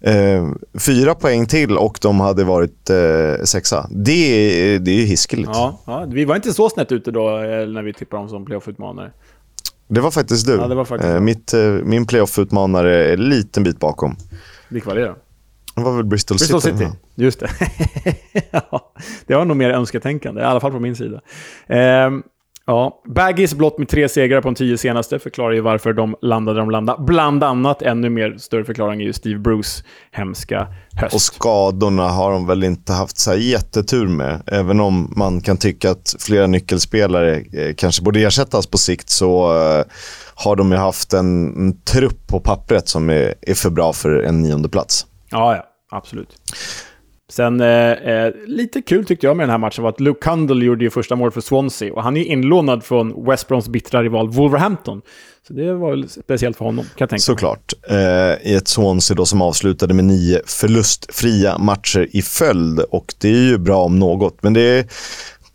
eh, 0.00 0.48
fyra 0.78 1.14
poäng 1.14 1.46
till 1.46 1.76
och 1.76 1.98
de 2.02 2.20
hade 2.20 2.44
varit 2.44 2.90
eh, 2.90 3.44
sexa. 3.44 3.88
Det, 3.90 4.78
det 4.78 4.90
är 4.90 5.06
hiskeligt. 5.06 5.50
Ja, 5.52 5.80
ja, 5.86 6.06
vi 6.08 6.24
var 6.24 6.36
inte 6.36 6.52
så 6.52 6.70
snett 6.70 6.92
ute 6.92 7.10
då 7.10 7.38
eh, 7.38 7.66
när 7.68 7.82
vi 7.82 7.92
tippade 7.92 8.22
dem 8.22 8.28
som 8.28 8.44
playoff-utmanare. 8.44 9.10
Det 9.88 10.00
var 10.00 10.10
faktiskt 10.10 10.46
du. 10.46 10.52
Ja, 10.52 10.68
det 10.68 10.74
var 10.74 10.84
faktiskt 10.84 11.12
eh, 11.12 11.20
mitt, 11.20 11.54
eh, 11.54 11.60
min 11.62 12.06
playoff-utmanare 12.06 13.08
är 13.08 13.12
en 13.12 13.28
liten 13.28 13.62
bit 13.62 13.80
bakom. 13.80 14.16
Vilka 14.68 14.88
var 14.88 14.96
det 14.96 15.04
då? 15.04 15.16
Det 15.74 15.82
var 15.82 15.96
väl 15.96 16.04
Bristol, 16.04 16.36
Bristol 16.36 16.60
City? 16.60 16.76
City. 16.78 16.90
Just 17.14 17.40
det. 17.40 17.50
ja, 18.50 18.92
det 19.26 19.34
var 19.34 19.44
nog 19.44 19.56
mer 19.56 19.70
önsketänkande, 19.70 20.40
i 20.40 20.44
alla 20.44 20.60
fall 20.60 20.72
på 20.72 20.80
min 20.80 20.96
sida. 20.96 21.20
Um, 22.06 22.22
ja, 22.66 23.02
Baggies 23.14 23.54
blott 23.54 23.78
med 23.78 23.88
tre 23.88 24.08
segrar 24.08 24.40
på 24.40 24.48
de 24.48 24.54
tio 24.54 24.78
senaste 24.78 25.18
förklarar 25.18 25.52
ju 25.52 25.60
varför 25.60 25.92
de 25.92 26.16
landade 26.22 26.58
de 26.58 26.70
landade. 26.70 27.02
Bland 27.02 27.44
annat, 27.44 27.82
ännu 27.82 28.10
mer 28.10 28.36
större 28.38 28.64
förklaring 28.64 29.00
är 29.00 29.04
ju 29.04 29.12
Steve 29.12 29.38
Bruce 29.38 29.84
hemska 30.12 30.66
höst. 30.96 31.14
Och 31.14 31.20
skadorna 31.20 32.08
har 32.08 32.32
de 32.32 32.46
väl 32.46 32.64
inte 32.64 32.92
haft 32.92 33.18
så 33.18 33.34
jättetur 33.34 34.08
med. 34.08 34.42
Även 34.46 34.80
om 34.80 35.12
man 35.16 35.40
kan 35.40 35.56
tycka 35.56 35.90
att 35.90 36.14
flera 36.18 36.46
nyckelspelare 36.46 37.36
eh, 37.36 37.74
kanske 37.76 38.02
borde 38.02 38.20
ersättas 38.20 38.66
på 38.66 38.78
sikt 38.78 39.10
så 39.10 39.56
eh, 39.56 39.84
har 40.34 40.56
de 40.56 40.72
ju 40.72 40.78
haft 40.78 41.12
en, 41.12 41.56
en 41.56 41.80
trupp 41.80 42.26
på 42.26 42.40
pappret 42.40 42.88
som 42.88 43.10
är, 43.10 43.34
är 43.40 43.54
för 43.54 43.70
bra 43.70 43.92
för 43.92 44.22
en 44.22 44.42
nionde 44.42 44.68
plats. 44.68 45.06
Ja, 45.34 45.56
ja, 45.56 45.64
absolut. 45.90 46.28
Sen, 47.30 47.60
eh, 47.60 47.92
eh, 47.92 48.32
lite 48.46 48.82
kul 48.82 49.04
tyckte 49.04 49.26
jag 49.26 49.36
med 49.36 49.44
den 49.44 49.50
här 49.50 49.58
matchen 49.58 49.82
var 49.82 49.90
att 49.90 50.00
Luke 50.00 50.20
Cundle 50.20 50.64
gjorde 50.64 50.84
ju 50.84 50.90
första 50.90 51.16
målet 51.16 51.34
för 51.34 51.40
Swansea. 51.40 51.94
Och 51.94 52.02
han 52.02 52.16
är 52.16 52.24
inlånad 52.24 52.84
från 52.84 53.26
West 53.26 53.48
Broms 53.48 53.68
bittra 53.68 54.02
rival 54.02 54.28
Wolverhampton. 54.28 55.02
Så 55.46 55.52
det 55.52 55.74
var 55.74 55.90
väl 55.90 56.08
speciellt 56.08 56.56
för 56.56 56.64
honom, 56.64 56.84
kan 56.84 56.92
jag 56.96 57.10
tänka 57.10 57.20
Såklart. 57.20 57.72
Eh, 57.90 58.50
I 58.50 58.54
ett 58.54 58.68
Swansea 58.68 59.14
då 59.16 59.26
som 59.26 59.42
avslutade 59.42 59.94
med 59.94 60.04
nio 60.04 60.40
förlustfria 60.46 61.58
matcher 61.58 62.08
i 62.12 62.22
följd. 62.22 62.80
Och 62.80 63.14
det 63.20 63.28
är 63.28 63.48
ju 63.48 63.58
bra 63.58 63.84
om 63.84 63.98
något. 63.98 64.42
Men 64.42 64.52
det 64.52 64.60
är 64.60 64.86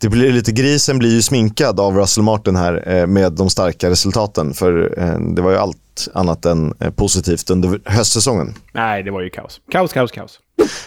det 0.00 0.08
blir 0.08 0.32
lite, 0.32 0.52
grisen 0.52 0.98
blir 0.98 1.14
ju 1.14 1.22
sminkad 1.22 1.80
av 1.80 1.96
Russell 1.96 2.24
Martin 2.24 2.56
här 2.56 2.88
eh, 2.88 3.06
med 3.06 3.32
de 3.32 3.50
starka 3.50 3.90
resultaten. 3.90 4.54
För 4.54 4.98
eh, 4.98 5.20
det 5.34 5.42
var 5.42 5.50
ju 5.50 5.56
allt 5.56 5.79
annat 6.14 6.44
än 6.44 6.74
eh, 6.80 6.90
positivt 6.90 7.50
under 7.50 7.80
höstsäsongen. 7.84 8.54
Nej, 8.72 9.02
det 9.02 9.10
var 9.10 9.20
ju 9.20 9.30
kaos. 9.30 9.60
Kaos, 9.72 9.92
kaos, 9.92 10.12
kaos. 10.12 10.40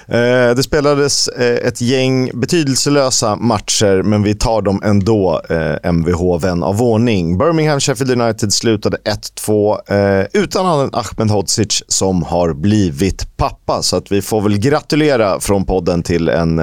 Eh, 0.08 0.56
det 0.56 0.64
spelades 0.64 1.28
eh, 1.28 1.68
ett 1.68 1.82
gäng 1.82 2.32
betydelselösa 2.34 3.36
matcher, 3.36 4.04
men 4.04 4.24
vi 4.24 4.36
tar 4.36 4.62
dem 4.62 4.82
ändå, 4.84 5.42
eh, 5.50 5.92
Mvh, 5.92 6.40
vän 6.42 6.64
av 6.64 6.82
ordning. 6.82 7.38
Birmingham 7.38 7.80
Sheffield 7.80 8.22
United 8.22 8.54
slutade 8.54 8.98
1-2 9.46 10.28
utan 10.34 10.90
Ahmed 10.94 11.32
Hodzic 11.32 11.84
som 11.88 12.24
har 12.24 12.54
blivit 12.54 13.38
pappa. 13.38 13.82
Så 13.82 13.98
att 13.98 14.12
vi 14.12 14.22
får 14.22 14.42
väl 14.42 14.58
gratulera 14.58 15.40
från 15.40 15.66
podden 15.66 16.04
till 16.04 16.30
en, 16.30 16.60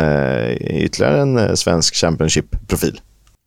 ytterligare 0.60 1.20
en 1.20 1.56
svensk 1.56 1.94
Championship-profil. 1.94 3.00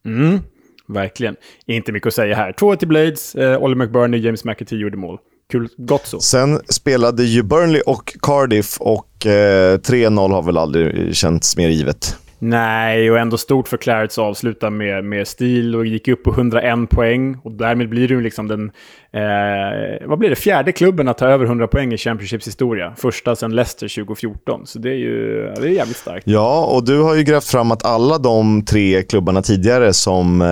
Mm, 0.06 0.40
verkligen. 0.88 1.36
Inte 1.66 1.92
mycket 1.92 2.08
att 2.08 2.14
säga 2.14 2.36
här. 2.36 2.52
2-1 2.52 2.76
till 2.76 2.88
Blades, 2.88 3.36
Ollie 3.36 3.76
McBurney, 3.76 4.20
James 4.20 4.44
McAtee 4.44 4.78
gjorde 4.78 4.98
mål. 4.98 5.18
kul, 5.52 5.68
gott 5.78 6.06
så. 6.06 6.20
Sen 6.20 6.60
spelade 6.70 7.24
ju 7.24 7.44
Burnley 7.44 7.82
och 7.82 8.18
Cardiff 8.22 8.78
och 8.80 9.26
eh, 9.26 9.78
3-0 9.78 10.32
har 10.32 10.42
väl 10.42 10.58
aldrig 10.58 11.16
känts 11.16 11.58
mer 11.58 11.70
givet. 11.70 12.18
Nej, 12.46 13.12
och 13.12 13.20
ändå 13.20 13.38
stort 13.38 13.68
för 13.68 13.78
Clarets 13.78 14.18
att 14.18 14.24
avsluta 14.24 14.70
med, 14.70 15.06
med 15.06 15.28
stil 15.28 15.76
och 15.76 15.86
gick 15.86 16.08
upp 16.08 16.24
på 16.24 16.32
101 16.32 16.90
poäng. 16.90 17.38
Och 17.44 17.52
därmed 17.52 17.90
blir 17.90 18.08
det 18.08 18.14
ju 18.14 18.22
liksom 18.22 18.48
den, 18.48 18.72
eh, 19.14 20.08
vad 20.08 20.20
blir 20.20 20.30
det, 20.30 20.36
fjärde 20.36 20.72
klubben 20.72 21.08
att 21.08 21.18
ta 21.18 21.28
över 21.28 21.46
100 21.46 21.68
poäng 21.68 21.94
i 21.94 21.98
Championships 21.98 22.48
historia. 22.48 22.94
Första 22.98 23.36
sedan 23.36 23.56
Leicester 23.56 23.88
2014. 23.88 24.62
Så 24.66 24.80
det 24.80 24.90
är 24.90 24.98
ju 24.98 25.54
det 25.56 25.68
är 25.68 25.72
jävligt 25.72 25.98
starkt. 25.98 26.28
Ja, 26.28 26.66
och 26.66 26.86
du 26.86 27.02
har 27.02 27.16
ju 27.16 27.24
grävt 27.24 27.48
fram 27.48 27.72
att 27.72 27.86
alla 27.86 28.18
de 28.18 28.66
tre 28.66 29.04
klubbarna 29.04 29.42
tidigare 29.42 29.94
som 29.94 30.42
eh, 30.42 30.48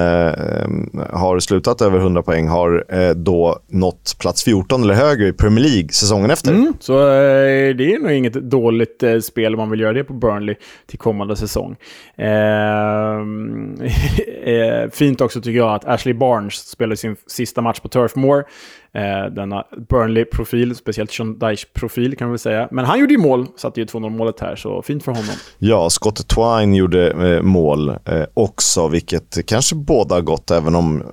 har 1.17 1.39
slutat 1.39 1.81
över 1.81 1.99
100 1.99 2.21
poäng 2.21 2.47
har 2.47 2.85
eh, 2.89 3.09
då 3.09 3.59
nått 3.67 4.15
plats 4.19 4.43
14 4.43 4.83
eller 4.83 4.93
högre 4.93 5.27
i 5.27 5.33
Premier 5.33 5.65
League 5.65 5.89
säsongen 5.89 6.31
efter. 6.31 6.51
Mm, 6.51 6.73
så 6.79 6.93
eh, 6.93 7.75
det 7.75 7.93
är 7.93 7.99
nog 7.99 8.11
inget 8.11 8.33
dåligt 8.33 9.03
eh, 9.03 9.19
spel 9.19 9.53
om 9.53 9.59
man 9.59 9.69
vill 9.69 9.79
göra 9.79 9.93
det 9.93 10.03
på 10.03 10.13
Burnley 10.13 10.55
till 10.87 10.99
kommande 10.99 11.35
säsong. 11.35 11.75
Ehm, 12.17 13.75
eh, 14.43 14.89
fint 14.91 15.21
också 15.21 15.41
tycker 15.41 15.57
jag 15.57 15.73
att 15.73 15.85
Ashley 15.85 16.13
Barnes 16.13 16.53
spelade 16.53 16.97
sin 16.97 17.15
sista 17.27 17.61
match 17.61 17.79
på 17.79 17.87
Turf 17.87 18.15
Moor. 18.15 18.45
Eh, 18.93 19.33
denna 19.33 19.65
Burnley-profil, 19.89 20.75
speciellt 20.75 21.11
Sean 21.11 21.39
Dyche-profil 21.39 22.15
kan 22.17 22.27
man 22.27 22.31
väl 22.31 22.39
säga. 22.39 22.67
Men 22.71 22.85
han 22.85 22.99
gjorde 22.99 23.13
ju 23.13 23.19
mål, 23.19 23.47
satte 23.57 23.79
ju 23.79 23.85
2-0 23.85 24.09
målet 24.09 24.39
här, 24.39 24.55
så 24.55 24.81
fint 24.81 25.03
för 25.03 25.11
honom. 25.11 25.35
Ja, 25.57 25.89
Scott 25.89 26.27
Twine 26.27 26.75
gjorde 26.75 27.11
eh, 27.11 27.41
mål 27.41 27.89
eh, 27.89 28.23
också, 28.33 28.87
vilket 28.87 29.45
kanske 29.45 29.75
båda 29.75 30.21
gott, 30.21 30.51
även 30.51 30.75
om 30.75 31.01
eh, 31.01 31.07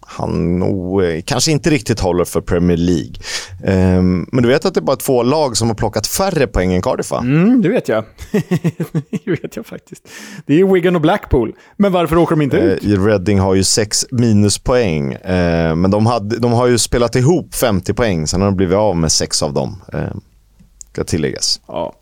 han 0.00 0.58
nog 0.58 1.04
eh, 1.04 1.22
kanske 1.26 1.52
inte 1.52 1.70
riktigt 1.70 2.00
håller 2.00 2.24
för 2.24 2.40
Premier 2.40 2.76
League. 2.76 3.12
Um, 3.62 4.28
men 4.32 4.42
du 4.42 4.48
vet 4.48 4.64
att 4.64 4.74
det 4.74 4.80
är 4.80 4.82
bara 4.82 4.96
två 4.96 5.22
lag 5.22 5.56
som 5.56 5.68
har 5.68 5.74
plockat 5.74 6.06
färre 6.06 6.46
poäng 6.46 6.72
än 6.72 6.82
Cardiff 6.82 7.10
va? 7.10 7.18
Mm, 7.18 7.62
det 7.62 7.68
vet 7.68 7.88
jag. 7.88 8.04
det 9.10 9.30
vet 9.42 9.56
jag 9.56 9.66
faktiskt. 9.66 10.08
Det 10.46 10.60
är 10.60 10.64
Wigan 10.64 10.96
och 10.96 11.02
Blackpool. 11.02 11.52
Men 11.76 11.92
varför 11.92 12.16
åker 12.16 12.36
de 12.36 12.42
inte 12.42 12.56
ut? 12.56 12.84
Uh, 12.84 13.04
Reading 13.04 13.38
har 13.38 13.54
ju 13.54 13.64
sex 13.64 14.06
minuspoäng, 14.10 15.14
uh, 15.14 15.74
men 15.74 15.90
de, 15.90 16.06
hade, 16.06 16.38
de 16.38 16.52
har 16.52 16.66
ju 16.66 16.78
spelat 16.78 17.16
ihop 17.16 17.54
50 17.54 17.94
poäng, 17.94 18.26
sen 18.26 18.40
har 18.40 18.48
de 18.48 18.56
blivit 18.56 18.76
av 18.76 18.96
med 18.96 19.12
sex 19.12 19.42
av 19.42 19.52
dem. 19.52 19.82
Uh, 19.94 20.00
ska 20.92 21.04
tilläggas. 21.04 21.60
Ja. 21.66 21.92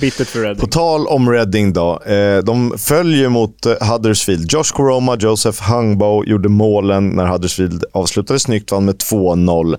Bittert 0.00 0.28
för 0.28 0.40
Reading. 0.40 0.60
På 0.60 0.66
tal 0.66 1.06
om 1.06 1.30
Reading 1.30 1.72
då. 1.72 2.02
Eh, 2.02 2.38
de 2.38 2.78
följer 2.78 3.28
mot 3.28 3.66
eh, 3.66 3.74
Huddersfield. 3.80 4.52
Josh 4.52 4.72
Koroma, 4.74 5.16
Joseph 5.16 5.70
Hungbo 5.70 6.24
gjorde 6.24 6.48
målen 6.48 7.08
när 7.08 7.26
Huddersfield 7.26 7.84
avslutade 7.92 8.38
snyggt, 8.38 8.72
vann 8.72 8.84
med 8.84 8.96
2-0. 8.96 9.78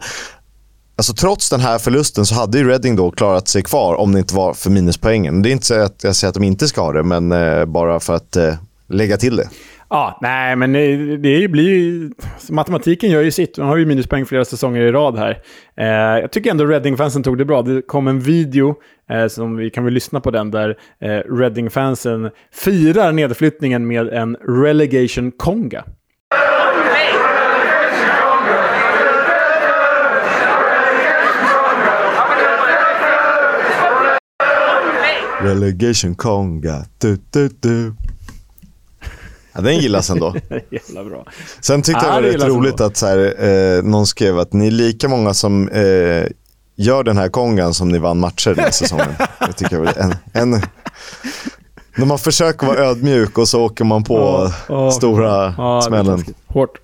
Alltså 0.96 1.14
trots 1.14 1.50
den 1.50 1.60
här 1.60 1.80
förlusten 1.80 2.26
så 2.26 2.36
hade 2.36 2.58
ju 2.58 2.68
Reading 2.68 2.96
då 2.96 3.12
klarat 3.12 3.48
sig 3.48 3.64
kvar 3.64 3.96
om 3.96 4.12
det 4.12 4.20
inte 4.20 4.36
var 4.36 4.54
för 4.54 4.70
minuspoängen. 4.70 5.42
Det 5.42 5.50
är 5.50 5.52
inte 5.52 5.66
så 5.66 5.82
att 5.82 6.04
jag 6.04 6.16
säger 6.16 6.30
att 6.30 6.36
de 6.36 6.44
inte 6.44 6.68
ska 6.68 6.82
ha 6.82 6.92
det, 6.92 7.04
men 7.04 7.32
eh, 7.32 7.66
bara 7.66 8.00
för 8.00 8.16
att 8.16 8.36
eh, 8.36 8.56
lägga 8.90 9.18
till 9.18 9.36
det. 9.36 9.50
Ja, 9.90 10.18
nej, 10.22 10.56
men 10.56 10.76
eh, 10.76 11.18
det 11.18 11.48
blir 11.48 11.70
ju... 11.70 12.12
Matematiken 12.50 13.10
gör 13.10 13.22
ju 13.22 13.32
sitt. 13.32 13.56
De 13.56 13.68
har 13.68 13.78
ju 13.78 13.86
minuspoäng 13.86 14.26
flera 14.26 14.46
säsonger 14.46 14.82
i 14.82 14.92
rad 14.92 15.18
här. 15.18 15.42
Eh, 15.78 16.22
jag 16.22 16.32
tycker 16.32 16.52
ändå 16.52 16.66
Reading-fansen 16.66 17.24
tog 17.24 17.38
det 17.38 17.46
bra. 17.46 17.62
Det 17.62 17.82
kom 17.82 18.08
en 18.08 18.20
video, 18.20 18.76
eh, 19.10 19.28
som 19.28 19.58
vi 19.58 19.70
kan 19.70 19.84
väl 19.84 19.94
lyssna 19.94 20.20
på 20.20 20.32
den, 20.32 20.52
där 20.52 20.78
eh, 21.02 21.08
Reading-fansen 21.10 22.30
firar 22.52 23.12
nedflyttningen 23.12 23.88
med 23.88 24.08
en 24.08 24.36
relegation 24.36 25.32
Relegation 35.44 36.16
conga, 36.16 36.86
du, 36.98 37.18
du, 37.32 37.50
du. 37.60 37.94
Ja, 39.54 39.62
den 39.62 39.78
gillas 39.78 40.10
ändå. 40.10 40.36
Jävla 40.70 41.04
bra. 41.04 41.26
Sen 41.62 41.82
tyckte 41.82 42.06
jag 42.06 42.24
det 42.24 42.32
var 42.32 42.38
rätt 42.38 42.48
roligt 42.48 42.72
ändå. 42.72 42.84
att 42.84 42.98
så 42.98 43.06
här, 43.06 43.44
eh, 43.46 43.84
någon 43.84 44.08
skrev 44.08 44.40
att 44.40 44.54
ni 44.54 44.68
är 44.68 44.72
lika 44.72 45.08
många 45.08 45.34
som 45.34 45.70
eh, 45.70 46.28
gör 46.76 47.04
den 47.04 47.18
här 47.18 47.30
kongan 47.30 47.74
som 47.74 47.90
ni 47.90 47.98
vann 47.98 48.20
matcher 48.20 48.50
den 48.50 48.64
här 48.64 48.72
säsongen. 48.72 49.14
det 49.40 49.54
tycker 49.54 49.76
jag 49.76 49.98
en, 49.98 50.16
en, 50.34 50.62
när 51.96 52.06
man 52.06 52.20
försöker 52.20 52.68
vara 52.68 52.80
ödmjuk 52.80 53.38
och 53.38 53.48
så 53.48 53.62
åker 53.62 53.84
man 53.84 54.04
på 54.04 54.16
oh, 54.16 54.52
oh, 54.70 54.90
stora 54.90 55.48
oh, 55.48 55.82
smällen. 55.82 56.26
Hårt. 56.48 56.83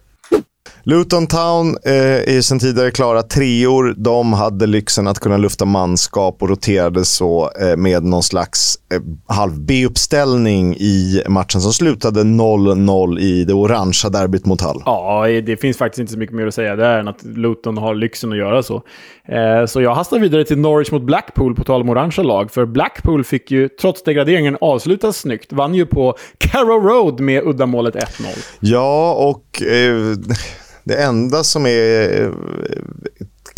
Luton 0.83 1.27
Town 1.27 1.77
eh, 1.85 1.93
är 2.29 2.33
ju 2.33 2.41
sedan 2.41 2.59
tidigare 2.59 2.91
klara 2.91 3.21
treor. 3.21 3.93
De 3.97 4.33
hade 4.33 4.67
lyxen 4.67 5.07
att 5.07 5.19
kunna 5.19 5.37
lufta 5.37 5.65
manskap 5.65 6.37
och 6.41 6.49
roterade 6.49 7.05
så 7.05 7.51
eh, 7.61 7.77
med 7.77 8.03
någon 8.03 8.23
slags 8.23 8.75
eh, 8.93 9.01
halv 9.35 9.59
B-uppställning 9.59 10.75
i 10.75 11.23
matchen 11.27 11.61
som 11.61 11.73
slutade 11.73 12.23
0-0 12.23 13.19
i 13.19 13.43
det 13.43 13.53
orangea 13.53 14.09
derbyt 14.09 14.45
mot 14.45 14.61
Hull. 14.61 14.81
Ja, 14.85 15.27
det 15.27 15.57
finns 15.57 15.77
faktiskt 15.77 15.99
inte 15.99 16.13
så 16.13 16.19
mycket 16.19 16.35
mer 16.35 16.47
att 16.47 16.53
säga 16.53 16.75
där 16.75 16.99
än 16.99 17.07
att 17.07 17.23
Luton 17.23 17.77
har 17.77 17.95
lyxen 17.95 18.31
att 18.31 18.37
göra 18.37 18.63
så. 18.63 18.83
Eh, 19.27 19.65
så 19.65 19.81
jag 19.81 19.95
hastar 19.95 20.19
vidare 20.19 20.43
till 20.43 20.57
Norwich 20.57 20.91
mot 20.91 21.03
Blackpool, 21.03 21.55
på 21.55 21.63
tal 21.63 21.81
om 21.81 21.89
orangea 21.89 22.23
lag. 22.23 22.51
För 22.51 22.65
Blackpool 22.65 23.23
fick 23.23 23.51
ju, 23.51 23.69
trots 23.69 24.03
degraderingen, 24.03 24.57
avslutas 24.61 25.17
snyggt. 25.17 25.53
Vann 25.53 25.75
ju 25.75 25.85
på 25.85 26.15
Carrow 26.37 26.83
Road 26.83 27.19
med 27.19 27.43
uddamålet 27.43 27.95
1-0. 27.95 28.25
Ja, 28.59 29.13
och... 29.13 29.61
Det 30.89 30.95
enda 30.95 31.43
som 31.43 31.65
är 31.65 32.21
eh, 32.21 32.31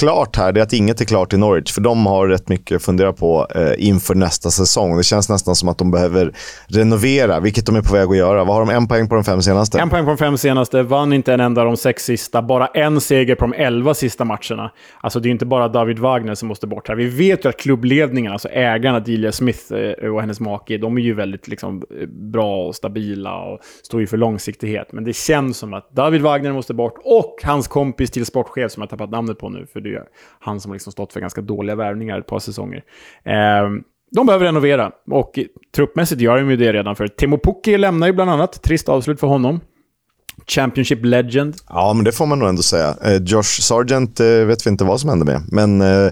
klart 0.01 0.35
här 0.35 0.57
är 0.57 0.61
att 0.61 0.73
inget 0.73 1.01
är 1.01 1.05
klart 1.05 1.33
i 1.33 1.37
Norwich. 1.37 1.71
För 1.71 1.81
de 1.81 2.05
har 2.05 2.27
rätt 2.27 2.49
mycket 2.49 2.75
att 2.75 2.83
fundera 2.83 3.13
på 3.13 3.47
eh, 3.55 3.87
inför 3.87 4.15
nästa 4.15 4.51
säsong. 4.51 4.97
Det 4.97 5.03
känns 5.03 5.29
nästan 5.29 5.55
som 5.55 5.69
att 5.69 5.77
de 5.77 5.91
behöver 5.91 6.33
renovera, 6.67 7.39
vilket 7.39 7.65
de 7.65 7.75
är 7.75 7.81
på 7.81 7.93
väg 7.93 8.09
att 8.09 8.17
göra. 8.17 8.43
Vad 8.43 8.55
har 8.55 8.65
de? 8.65 8.69
En 8.69 8.87
poäng 8.87 9.09
på 9.09 9.15
de 9.15 9.23
fem 9.23 9.41
senaste? 9.41 9.79
En 9.79 9.89
poäng 9.89 10.03
på 10.03 10.09
de 10.09 10.17
fem 10.17 10.37
senaste. 10.37 10.83
Vann 10.83 11.13
inte 11.13 11.33
en 11.33 11.39
enda 11.39 11.61
av 11.61 11.67
de 11.67 11.77
sex 11.77 12.05
sista. 12.05 12.41
Bara 12.41 12.67
en 12.67 13.01
seger 13.01 13.35
på 13.35 13.45
de 13.45 13.53
elva 13.53 13.93
sista 13.93 14.25
matcherna. 14.25 14.71
Alltså 15.01 15.19
det 15.19 15.29
är 15.29 15.31
inte 15.31 15.45
bara 15.45 15.67
David 15.67 15.99
Wagner 15.99 16.35
som 16.35 16.47
måste 16.47 16.67
bort 16.67 16.87
här. 16.87 16.95
Vi 16.95 17.07
vet 17.07 17.45
ju 17.45 17.49
att 17.49 17.57
klubbledningen, 17.57 18.31
alltså 18.31 18.49
ägarna, 18.49 18.99
Delia 18.99 19.31
Smith 19.31 19.73
eh, 19.73 20.09
och 20.09 20.21
hennes 20.21 20.39
make, 20.39 20.77
de 20.77 20.97
är 20.97 21.01
ju 21.01 21.13
väldigt 21.13 21.47
liksom, 21.47 21.83
eh, 22.01 22.07
bra 22.07 22.65
och 22.67 22.75
stabila 22.75 23.37
och 23.37 23.59
står 23.83 24.01
ju 24.01 24.07
för 24.07 24.17
långsiktighet. 24.17 24.87
Men 24.91 25.03
det 25.03 25.13
känns 25.13 25.57
som 25.57 25.73
att 25.73 25.91
David 25.91 26.21
Wagner 26.21 26.53
måste 26.53 26.73
bort 26.73 26.95
och 27.03 27.35
hans 27.43 27.67
kompis 27.67 28.11
till 28.11 28.25
sportchef 28.25 28.71
som 28.71 28.81
jag 28.81 28.89
tappat 28.89 29.09
namnet 29.09 29.39
på 29.39 29.49
nu, 29.49 29.65
för 29.73 29.81
det 29.81 29.90
är 29.95 30.03
han 30.39 30.61
som 30.61 30.71
har 30.71 30.75
liksom 30.75 30.91
stått 30.91 31.13
för 31.13 31.19
ganska 31.19 31.41
dåliga 31.41 31.75
värvningar 31.75 32.19
ett 32.19 32.27
par 32.27 32.39
säsonger. 32.39 32.83
Eh, 33.23 33.69
de 34.11 34.25
behöver 34.25 34.45
renovera 34.45 34.91
och 35.11 35.39
truppmässigt 35.75 36.21
gör 36.21 36.37
de 36.37 36.49
ju 36.49 36.57
det 36.57 36.73
redan 36.73 36.95
för 36.95 37.07
Timo 37.07 37.37
Pukki 37.37 37.77
lämnar 37.77 38.07
ju 38.07 38.13
bland 38.13 38.31
annat. 38.31 38.63
Trist 38.63 38.89
avslut 38.89 39.19
för 39.19 39.27
honom. 39.27 39.59
Championship 40.47 41.05
Legend. 41.05 41.55
Ja, 41.69 41.93
men 41.93 42.05
det 42.05 42.11
får 42.11 42.25
man 42.25 42.39
nog 42.39 42.49
ändå 42.49 42.61
säga. 42.61 42.95
Eh, 43.05 43.21
Josh 43.23 43.61
Sargent 43.61 44.19
eh, 44.19 44.27
vet 44.27 44.65
vi 44.65 44.69
inte 44.69 44.83
vad 44.83 44.99
som 44.99 45.09
hände 45.09 45.25
med. 45.25 45.41
Men 45.51 45.81
eh, 45.81 46.11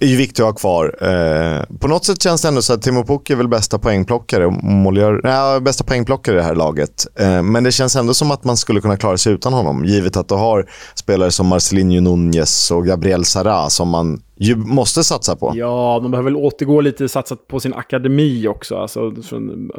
är 0.00 0.06
ju 0.06 0.16
viktigt 0.16 0.40
att 0.40 0.46
ha 0.46 0.52
kvar. 0.52 0.96
Eh, 1.00 1.78
på 1.78 1.88
något 1.88 2.04
sätt 2.04 2.22
känns 2.22 2.42
det 2.42 2.48
ändå 2.48 2.62
så 2.62 2.72
att 2.72 2.82
Timo 2.82 3.04
Pukki 3.04 3.32
är 3.32 3.36
väl 3.36 3.48
bästa 3.48 3.78
poängplockare, 3.78 4.50
målgör, 4.62 5.20
nej, 5.24 5.60
bästa 5.60 5.84
poängplockare 5.84 6.34
i 6.34 6.38
det 6.38 6.44
här 6.44 6.54
laget. 6.54 7.06
Eh, 7.18 7.42
men 7.42 7.64
det 7.64 7.72
känns 7.72 7.96
ändå 7.96 8.14
som 8.14 8.30
att 8.30 8.44
man 8.44 8.56
skulle 8.56 8.80
kunna 8.80 8.96
klara 8.96 9.18
sig 9.18 9.32
utan 9.32 9.52
honom, 9.52 9.84
givet 9.84 10.16
att 10.16 10.28
du 10.28 10.34
har 10.34 10.66
spelare 10.94 11.30
som 11.30 11.46
Marcelinho 11.46 12.00
Nunez 12.00 12.70
och 12.70 12.86
Gabriel 12.86 13.24
Sara 13.24 13.70
som 13.70 13.88
man 13.88 14.20
ju 14.38 14.56
måste 14.56 15.04
satsa 15.04 15.36
på. 15.36 15.52
Ja, 15.54 16.00
de 16.02 16.10
behöver 16.10 16.30
väl 16.30 16.36
återgå 16.36 16.80
lite, 16.80 17.08
satsa 17.08 17.36
på 17.36 17.60
sin 17.60 17.74
akademi 17.74 18.48
också. 18.48 18.76
Alltså, 18.76 19.14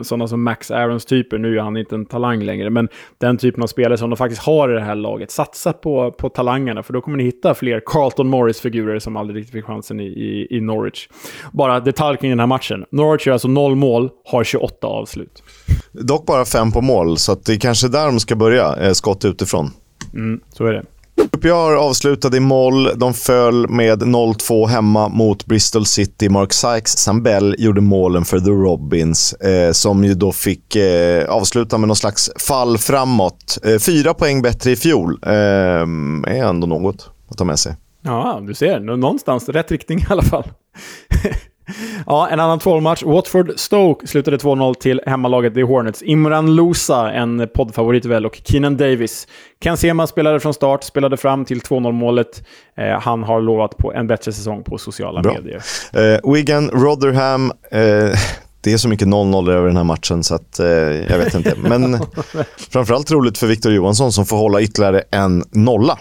sådana 0.02 0.28
som 0.28 0.43
Max 0.43 0.72
Aarons-typer, 0.72 1.38
nu 1.38 1.58
är 1.58 1.62
han 1.62 1.78
inte 1.78 1.96
en 1.96 2.06
talang 2.06 2.43
längre, 2.43 2.70
men 2.70 2.89
den 3.17 3.38
typen 3.38 3.63
av 3.63 3.67
spelare 3.67 3.98
som 3.98 4.10
de 4.10 4.17
faktiskt 4.17 4.41
har 4.41 4.70
i 4.70 4.74
det 4.74 4.82
här 4.82 4.96
laget. 4.96 5.32
Satsa 5.32 5.74
på, 5.74 6.12
på 6.12 6.30
talangerna, 6.30 6.84
för 6.84 6.93
då 6.93 7.02
kommer 7.02 7.17
ni 7.17 7.24
hitta 7.24 7.54
fler 7.54 7.82
Carlton 7.86 8.28
Morris-figurer 8.28 9.00
som 9.00 9.17
aldrig 9.17 9.38
riktigt 9.38 9.54
fick 9.54 9.65
chansen 9.65 10.00
i, 10.00 10.06
i, 10.06 10.48
i 10.58 10.62
Norwich. 10.62 11.10
Bara 11.52 11.80
detalj 11.80 12.17
kring 12.17 12.30
den 12.30 12.39
här 12.39 12.48
matchen. 12.48 12.86
Norwich 12.91 13.28
gör 13.28 13.34
alltså 13.34 13.48
noll 13.48 13.76
mål, 13.76 14.10
har 14.26 14.43
28 14.43 14.88
avslut. 14.88 15.43
Dock 15.91 16.26
bara 16.26 16.46
fem 16.46 16.72
på 16.72 16.82
mål, 16.82 17.17
så 17.17 17.36
det 17.36 17.54
är 17.54 17.60
kanske 17.60 17.88
där 17.88 18.06
de 18.06 18.20
ska 18.20 18.36
börja, 18.36 18.76
eh, 18.76 18.91
skott 18.91 19.26
utifrån. 19.26 19.72
Mm, 20.13 20.39
så 20.50 20.65
är 20.65 20.74
det. 20.74 20.84
QPR 21.17 21.75
avslutade 21.75 22.38
i 22.38 22.39
moll. 22.39 22.89
De 22.95 23.13
föll 23.13 23.69
med 23.69 24.03
0-2 24.03 24.67
hemma 24.67 25.10
mot 25.10 25.45
Bristol 25.45 25.86
City. 25.86 26.30
Mark 26.30 26.53
Sykes 26.53 26.97
Sambell 26.97 27.56
gjorde 27.58 27.82
målen 27.82 28.25
för 28.25 28.39
The 28.39 28.49
Robins, 28.49 29.34
eh, 29.34 29.71
som 29.71 30.03
ju 30.03 30.13
då 30.13 30.32
fick 30.32 30.75
eh, 30.75 31.30
avsluta 31.30 31.77
med 31.77 31.88
någon 31.88 31.95
slags 31.95 32.32
fall 32.39 32.77
framåt. 32.77 33.58
Eh, 33.63 33.80
fyra 33.80 34.13
poäng 34.13 34.41
bättre 34.41 34.71
i 34.71 34.75
fjol 34.75 35.19
eh, 35.23 35.32
är 35.32 36.43
ändå 36.43 36.67
något 36.67 37.10
att 37.30 37.38
ta 37.38 37.43
med 37.43 37.60
sig. 37.60 37.75
Ja, 38.01 38.41
du 38.47 38.53
ser. 38.53 38.80
Någonstans 38.80 39.49
rätt 39.49 39.71
riktning 39.71 39.99
i 39.99 40.06
alla 40.10 40.23
fall. 40.23 40.43
Ja, 42.06 42.27
en 42.32 42.39
annan 42.39 42.60
tvålmatch. 42.60 43.03
Watford-Stoke 43.03 44.08
slutade 44.08 44.38
2-0 44.38 44.73
till 44.73 45.01
hemmalaget 45.06 45.53
The 45.53 45.63
Hornets. 45.63 46.03
Imran 46.03 46.56
Lousa, 46.56 47.12
en 47.12 47.47
poddfavorit 47.56 48.06
väl, 48.06 48.25
och 48.25 48.41
Keenan 48.43 48.77
Davis. 48.77 49.27
Ken 49.63 49.77
Sema 49.77 50.08
spelade 50.08 50.39
från 50.39 50.53
start, 50.53 50.84
spelade 50.84 51.17
fram 51.17 51.45
till 51.45 51.60
2-0-målet. 51.62 52.43
Eh, 52.77 52.99
han 52.99 53.23
har 53.23 53.41
lovat 53.41 53.77
på 53.77 53.93
en 53.93 54.08
bättre 54.08 54.34
säsong 54.34 54.63
på 54.63 54.77
sociala 54.77 55.21
Bra. 55.21 55.34
medier. 55.34 55.62
Eh, 55.93 56.34
Wigan, 56.34 56.69
Rotherham. 56.69 57.51
Eh, 57.71 58.19
det 58.62 58.73
är 58.73 58.77
så 58.77 58.89
mycket 58.89 59.08
0-0 59.08 59.51
över 59.51 59.67
den 59.67 59.77
här 59.77 59.84
matchen 59.84 60.23
så 60.23 60.36
att 60.36 60.60
eh, 60.60 60.67
jag 61.12 61.17
vet 61.17 61.34
inte. 61.34 61.53
Men 61.58 61.99
framförallt 62.71 63.12
roligt 63.12 63.38
för 63.38 63.47
Victor 63.47 63.71
Johansson 63.71 64.12
som 64.12 64.25
får 64.25 64.38
hålla 64.38 64.62
ytterligare 64.62 65.03
en 65.12 65.43
nolla. 65.51 65.99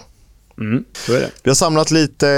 Mm, 0.60 0.84
så 0.92 1.12
är 1.12 1.20
det. 1.20 1.30
Vi 1.42 1.50
har 1.50 1.54
samlat 1.54 1.90
lite 1.90 2.28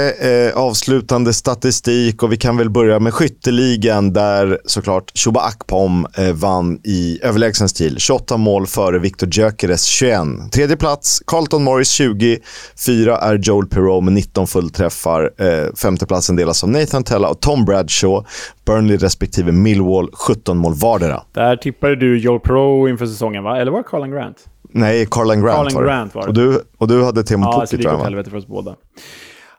eh, 0.51 0.57
avslutande 0.57 1.33
statistik 1.33 2.23
och 2.23 2.31
vi 2.31 2.37
kan 2.37 2.57
väl 2.57 2.69
börja 2.69 2.99
med 2.99 3.13
skytteligan 3.13 4.13
där 4.13 4.59
såklart 4.65 5.11
Shuba 5.17 5.39
Akpom 5.39 6.07
eh, 6.17 6.33
vann 6.33 6.79
i 6.83 7.19
överlägsen 7.23 7.69
stil. 7.69 7.95
28 7.99 8.37
mål 8.37 8.67
före 8.67 8.99
Victor 8.99 9.29
Gyökeres 9.31 9.83
21. 9.83 10.19
Tredje 10.51 10.77
plats, 10.77 11.21
Carlton 11.27 11.63
Morris 11.63 11.89
20. 11.89 12.39
Fyra 12.85 13.17
är 13.17 13.35
Joel 13.35 13.67
Perreault 13.67 14.03
med 14.03 14.13
19 14.13 14.47
fullträffar. 14.47 15.31
Eh, 15.37 15.73
femteplatsen 15.75 16.35
delas 16.35 16.63
av 16.63 16.69
Nathan 16.69 17.03
Tella 17.03 17.29
och 17.29 17.39
Tom 17.39 17.65
Bradshaw. 17.65 18.27
Burnley 18.65 18.97
respektive 18.97 19.51
Millwall 19.51 20.09
17 20.13 20.57
mål 20.57 20.73
vardera. 20.73 21.21
Där 21.33 21.55
tippade 21.55 21.95
du 21.95 22.19
Joel 22.19 22.39
Perreault 22.39 22.89
inför 22.89 23.05
säsongen, 23.05 23.43
va? 23.43 23.61
Eller 23.61 23.71
var 23.71 23.79
det 23.79 23.87
Carlan 23.89 24.11
Grant? 24.11 24.37
Nej, 24.71 25.07
Carlan 25.11 25.41
Grant, 25.41 25.57
Carlan 25.57 25.73
var. 25.73 25.83
Grant 25.83 26.15
var 26.15 26.21
det. 26.21 26.27
Och 26.27 26.33
du, 26.33 26.61
och 26.77 26.87
du 26.87 27.03
hade 27.03 27.23
Teemu 27.23 27.45
ja, 27.45 27.59
Pukki, 27.59 27.83
tror 27.83 27.93
jag, 27.93 27.93
Ja, 27.93 27.93
det 27.93 27.93
gick 27.93 28.01
åt 28.01 28.05
helvete 28.05 28.29
för 28.29 28.37
oss 28.37 28.47
båda. 28.47 28.75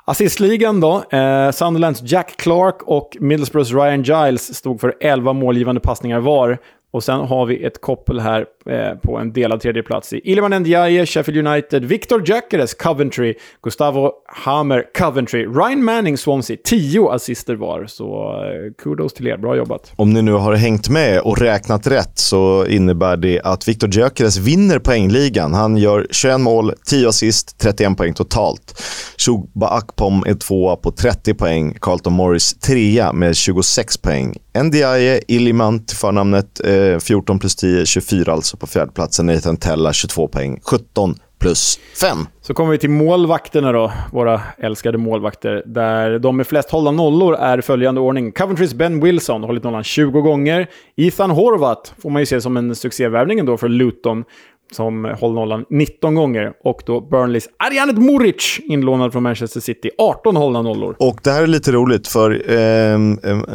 Assistligan 0.05 0.81
då. 0.81 1.03
Eh, 1.11 1.51
Sunderlands 1.51 2.03
Jack 2.05 2.37
Clark 2.37 2.83
och 2.83 3.17
Middlesbroughs 3.21 3.73
Ryan 3.73 4.03
Giles 4.03 4.55
stod 4.55 4.81
för 4.81 4.95
11 5.01 5.33
målgivande 5.33 5.81
passningar 5.81 6.21
var. 6.21 6.59
Och 6.93 7.05
sen 7.05 7.21
har 7.21 7.47
vi 7.47 7.65
ett 7.65 7.81
koppel 7.81 8.21
här 8.21 8.47
Eh, 8.67 8.99
på 9.03 9.17
en 9.17 9.33
delad 9.33 9.61
tredjeplats 9.61 10.13
i 10.13 10.21
Iliman 10.25 10.63
Ndiaye, 10.63 11.07
Sheffield 11.07 11.47
United, 11.47 11.85
Victor 11.85 12.23
Gyökeres, 12.27 12.75
Coventry, 12.75 13.35
Gustavo 13.63 14.13
Hammer, 14.27 14.85
Coventry, 14.99 15.47
Ryan 15.47 15.85
Manning, 15.85 16.19
Swansea. 16.19 16.57
Tio 16.65 17.11
assister 17.11 17.55
var, 17.55 17.87
så 17.87 18.33
eh, 18.45 18.73
kudos 18.83 19.13
till 19.13 19.27
er. 19.27 19.37
Bra 19.37 19.57
jobbat. 19.57 19.93
Om 19.97 20.13
ni 20.13 20.23
nu 20.23 20.33
har 20.33 20.55
hängt 20.55 20.89
med 20.89 21.21
och 21.21 21.39
räknat 21.39 21.87
rätt 21.87 22.19
så 22.19 22.67
innebär 22.67 23.17
det 23.17 23.41
att 23.45 23.69
Victor 23.69 23.91
Gyökeres 23.91 24.37
vinner 24.37 24.79
poängligan. 24.79 25.55
Han 25.55 25.77
gör 25.77 26.07
21 26.11 26.41
mål, 26.41 26.73
10 26.87 27.09
assist, 27.09 27.59
31 27.59 27.97
poäng 27.97 28.15
totalt. 28.15 28.83
Shuba 29.19 29.69
Akpom 29.69 30.25
är 30.27 30.35
tvåa 30.35 30.77
på 30.77 30.91
30 30.93 31.35
poäng, 31.35 31.77
Carlton 31.81 32.13
Morris 32.13 32.55
trea 32.55 33.13
med 33.13 33.37
26 33.37 33.97
poäng. 33.97 34.37
Ndiaye, 34.65 35.21
Illiman 35.29 35.87
till 35.87 35.97
förnamnet, 35.97 36.61
eh, 36.65 36.99
14 36.99 37.39
plus 37.39 37.57
10, 37.57 37.87
24 37.87 38.33
alltså 38.33 38.50
Alltså 38.51 38.57
på 38.57 38.67
fjärdeplatsen. 38.67 39.27
Nathan 39.27 39.57
Tella 39.57 39.93
22 39.93 40.29
poäng, 40.29 40.61
17 40.63 41.15
plus 41.39 41.81
5. 42.01 42.19
Så 42.41 42.55
kommer 42.55 42.71
vi 42.71 42.79
till 42.79 42.91
målvakterna 42.91 43.73
då, 43.73 43.93
våra 44.13 44.41
älskade 44.59 44.99
målvakter. 44.99 45.63
Där 45.67 46.19
de 46.19 46.37
med 46.37 46.47
flest 46.47 46.71
hållna 46.71 46.91
nollor 46.91 47.35
är 47.35 47.61
följande 47.61 48.01
ordning. 48.01 48.33
Coventrys 48.33 48.75
Ben 48.75 49.01
Wilson, 49.01 49.45
hållit 49.45 49.65
nollan 49.65 49.85
20 49.85 50.21
gånger. 50.21 50.67
Ethan 50.97 51.31
Horvath 51.31 51.93
får 52.03 52.11
man 52.11 52.23
ju 52.23 52.27
se 52.27 52.41
som 52.41 52.57
en 52.57 52.75
succévärvning 52.75 53.39
ändå 53.39 53.57
för 53.57 53.69
Luton 53.69 54.25
som 54.73 55.05
håller 55.21 55.35
nollan 55.35 55.65
19 55.71 56.15
gånger. 56.15 56.53
Och 56.65 56.83
då 56.87 57.01
Burnleys 57.01 57.49
Arjanet 57.59 57.99
Muric, 57.99 58.61
inlånad 58.63 59.13
från 59.13 59.23
Manchester 59.23 59.61
City, 59.61 59.91
18 59.99 60.37
hållna 60.37 60.63
nollor. 60.63 60.97
Och 60.99 61.21
det 61.23 61.31
här 61.31 61.43
är 61.43 61.47
lite 61.47 61.73
roligt, 61.73 62.09
för 62.09 62.51
eh, 62.51 62.99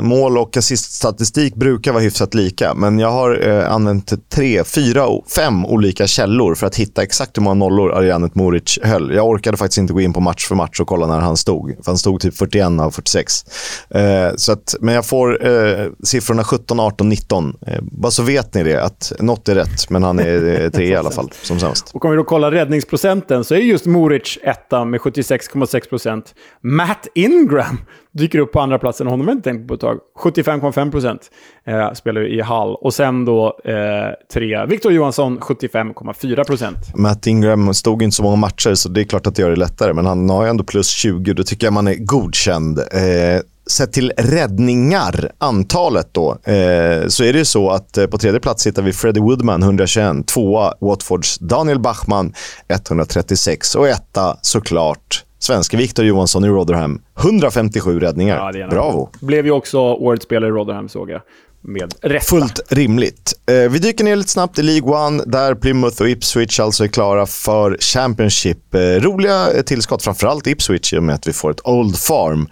mål 0.01 0.37
och 0.37 0.57
assiststatistik 0.57 1.55
brukar 1.55 1.91
vara 1.91 2.03
hyfsat 2.03 2.33
lika. 2.33 2.73
Men 2.73 2.99
jag 2.99 3.11
har 3.11 3.47
eh, 3.47 3.71
använt 3.71 4.29
tre, 4.29 4.63
fyra, 4.63 5.07
fem 5.35 5.65
olika 5.65 6.07
källor 6.07 6.55
för 6.55 6.67
att 6.67 6.75
hitta 6.75 7.03
exakt 7.03 7.37
hur 7.37 7.41
många 7.41 7.53
nollor 7.53 7.91
Arjanet 7.91 8.35
Muric 8.35 8.79
höll. 8.83 9.15
Jag 9.15 9.27
orkade 9.27 9.57
faktiskt 9.57 9.77
inte 9.77 9.93
gå 9.93 10.01
in 10.01 10.13
på 10.13 10.19
match 10.19 10.47
för 10.47 10.55
match 10.55 10.79
och 10.79 10.87
kolla 10.87 11.07
när 11.07 11.19
han 11.19 11.37
stod. 11.37 11.69
För 11.69 11.91
han 11.91 11.97
stod 11.97 12.21
typ 12.21 12.37
41 12.37 12.65
av 12.79 12.91
46. 12.91 13.45
Eh, 13.89 14.35
så 14.35 14.51
att, 14.51 14.75
men 14.79 14.95
jag 14.95 15.05
får 15.05 15.47
eh, 15.47 15.87
siffrorna 16.03 16.43
17, 16.43 16.79
18, 16.79 17.09
19. 17.09 17.53
bara 17.81 18.11
så 18.11 18.23
vet 18.23 18.53
ni 18.53 18.63
det, 18.63 18.83
att 18.83 19.11
något 19.19 19.49
är 19.49 19.55
rätt, 19.55 19.89
men 19.89 20.03
han 20.03 20.19
är 20.19 20.61
eh, 20.63 20.69
tre 20.69 21.04
alla 21.05 21.15
fall, 21.15 21.29
som 21.41 21.59
sämst. 21.59 21.91
Och 21.93 22.05
om 22.05 22.11
vi 22.11 22.17
då 22.17 22.23
kollar 22.23 22.51
räddningsprocenten 22.51 23.43
så 23.43 23.55
är 23.55 23.59
just 23.59 23.85
Moric 23.85 24.37
etta 24.43 24.85
med 24.85 24.99
76,6 24.99 25.89
procent. 25.89 26.35
Matt 26.61 27.07
Ingram 27.13 27.77
dyker 28.11 28.39
upp 28.39 28.51
på 28.51 28.59
andra 28.59 28.79
platsen, 28.79 29.07
honom 29.07 29.27
har 29.27 29.33
jag 29.33 29.37
inte 29.37 29.49
tänkt 29.49 29.67
på 29.67 29.73
ett 29.73 29.79
tag. 29.79 29.99
75,5 30.19 30.91
procent 30.91 31.31
eh, 31.65 31.93
spelar 31.93 32.27
i 32.27 32.41
Hall. 32.41 32.75
Och 32.75 32.93
sen 32.93 33.25
då 33.25 33.59
eh, 33.65 33.73
trea, 34.33 34.65
Victor 34.65 34.91
Johansson 34.91 35.39
75,4 35.39 36.43
procent. 36.43 36.77
Matt 36.95 37.27
Ingram 37.27 37.73
stod 37.73 38.03
inte 38.03 38.15
så 38.15 38.23
många 38.23 38.35
matcher, 38.35 38.73
så 38.73 38.89
det 38.89 39.01
är 39.01 39.05
klart 39.05 39.27
att 39.27 39.35
det 39.35 39.41
gör 39.41 39.49
det 39.49 39.55
lättare. 39.55 39.93
Men 39.93 40.05
han 40.05 40.29
har 40.29 40.43
ju 40.43 40.49
ändå 40.49 40.63
plus 40.63 40.87
20, 40.87 41.33
då 41.33 41.43
tycker 41.43 41.67
jag 41.67 41.73
man 41.73 41.87
är 41.87 41.95
godkänd. 41.95 42.79
Eh, 42.79 43.41
sett 43.71 43.93
till 43.93 44.11
räddningar, 44.17 45.31
antalet 45.37 46.09
då, 46.11 46.31
eh, 46.31 47.07
så 47.07 47.23
är 47.23 47.33
det 47.33 47.39
ju 47.39 47.45
så 47.45 47.69
att 47.69 47.97
eh, 47.97 48.07
på 48.07 48.17
tredje 48.17 48.39
plats 48.39 48.67
hittar 48.67 48.81
vi 48.81 48.93
Freddie 48.93 49.21
Woodman, 49.21 49.63
121. 49.63 50.27
Tvåa 50.27 50.73
Watfords 50.81 51.37
Daniel 51.37 51.79
Bachman, 51.79 52.33
136. 52.67 53.75
Och 53.75 53.87
etta 53.87 54.37
såklart 54.41 55.25
svenske 55.39 55.77
Victor 55.77 56.05
Johansson 56.05 56.45
i 56.45 56.47
Rotherham, 56.47 57.01
157 57.19 57.99
räddningar. 57.99 58.51
Ja, 58.53 58.67
Bravo! 58.67 59.09
Blev 59.19 59.45
ju 59.45 59.51
också 59.51 59.79
årets 59.79 60.25
spelare 60.25 60.49
i 60.49 60.51
Rotherham 60.51 60.89
såg 60.89 61.09
jag. 61.09 61.21
Med 61.67 61.93
rätta. 62.01 62.25
Fullt 62.25 62.59
rimligt. 62.69 63.33
Eh, 63.45 63.71
vi 63.71 63.79
dyker 63.79 64.03
ner 64.03 64.15
lite 64.15 64.29
snabbt 64.29 64.59
i 64.59 64.63
League 64.63 65.05
One, 65.05 65.23
där 65.25 65.55
Plymouth 65.55 66.01
och 66.01 66.09
Ipswich 66.09 66.59
alltså 66.59 66.83
är 66.83 66.87
klara 66.87 67.25
för 67.25 67.77
Championship. 67.79 68.75
Eh, 68.75 68.79
roliga 68.79 69.47
tillskott, 69.65 70.03
framförallt 70.03 70.47
Ipswich, 70.47 70.93
i 70.93 70.97
och 70.97 71.03
med 71.03 71.15
att 71.15 71.27
vi 71.27 71.33
får 71.33 71.51
ett 71.51 71.67
Old 71.67 71.97
Farm. 71.97 72.47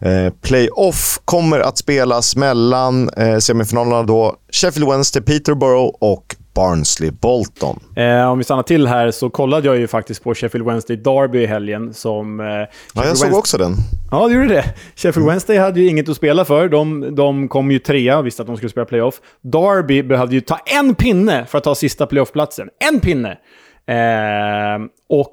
Eh, 0.00 0.32
playoff 0.42 1.20
kommer 1.24 1.60
att 1.60 1.78
spelas 1.78 2.36
mellan 2.36 3.10
eh, 3.16 3.38
semifinalerna 3.38 4.02
då 4.02 4.36
Sheffield 4.52 4.88
Wednesday, 4.88 5.22
Peterborough 5.22 5.96
och 6.00 6.36
Barnsley 6.54 7.10
Bolton. 7.10 7.80
Eh, 7.96 8.30
om 8.30 8.38
vi 8.38 8.44
stannar 8.44 8.62
till 8.62 8.86
här 8.86 9.10
så 9.10 9.30
kollade 9.30 9.66
jag 9.66 9.76
ju 9.78 9.86
faktiskt 9.86 10.24
på 10.24 10.34
Sheffield 10.34 10.66
Wednesday 10.66 10.96
Derby 10.96 11.42
i 11.42 11.46
helgen. 11.46 11.94
Som, 11.94 12.40
eh, 12.40 12.46
ja, 12.46 12.66
jag 12.94 13.04
såg 13.04 13.04
Wednesday... 13.04 13.32
också 13.32 13.58
den. 13.58 13.74
Ja, 14.10 14.28
du 14.28 14.34
gjorde 14.34 14.48
det. 14.48 14.64
Sheffield 14.96 15.16
mm. 15.16 15.28
Wednesday 15.28 15.56
hade 15.56 15.80
ju 15.80 15.88
inget 15.88 16.08
att 16.08 16.16
spela 16.16 16.44
för. 16.44 16.68
De, 16.68 17.14
de 17.14 17.48
kom 17.48 17.70
ju 17.70 17.78
trea 17.78 18.18
och 18.18 18.26
visste 18.26 18.42
att 18.42 18.46
de 18.46 18.56
skulle 18.56 18.70
spela 18.70 18.86
playoff. 18.86 19.20
Derby 19.42 20.02
behövde 20.02 20.34
ju 20.34 20.40
ta 20.40 20.58
en 20.66 20.94
pinne 20.94 21.46
för 21.46 21.58
att 21.58 21.64
ta 21.64 21.74
sista 21.74 22.06
playoffplatsen. 22.06 22.68
En 22.90 23.00
pinne! 23.00 23.38
Eh, 23.86 24.78
och 25.08 25.30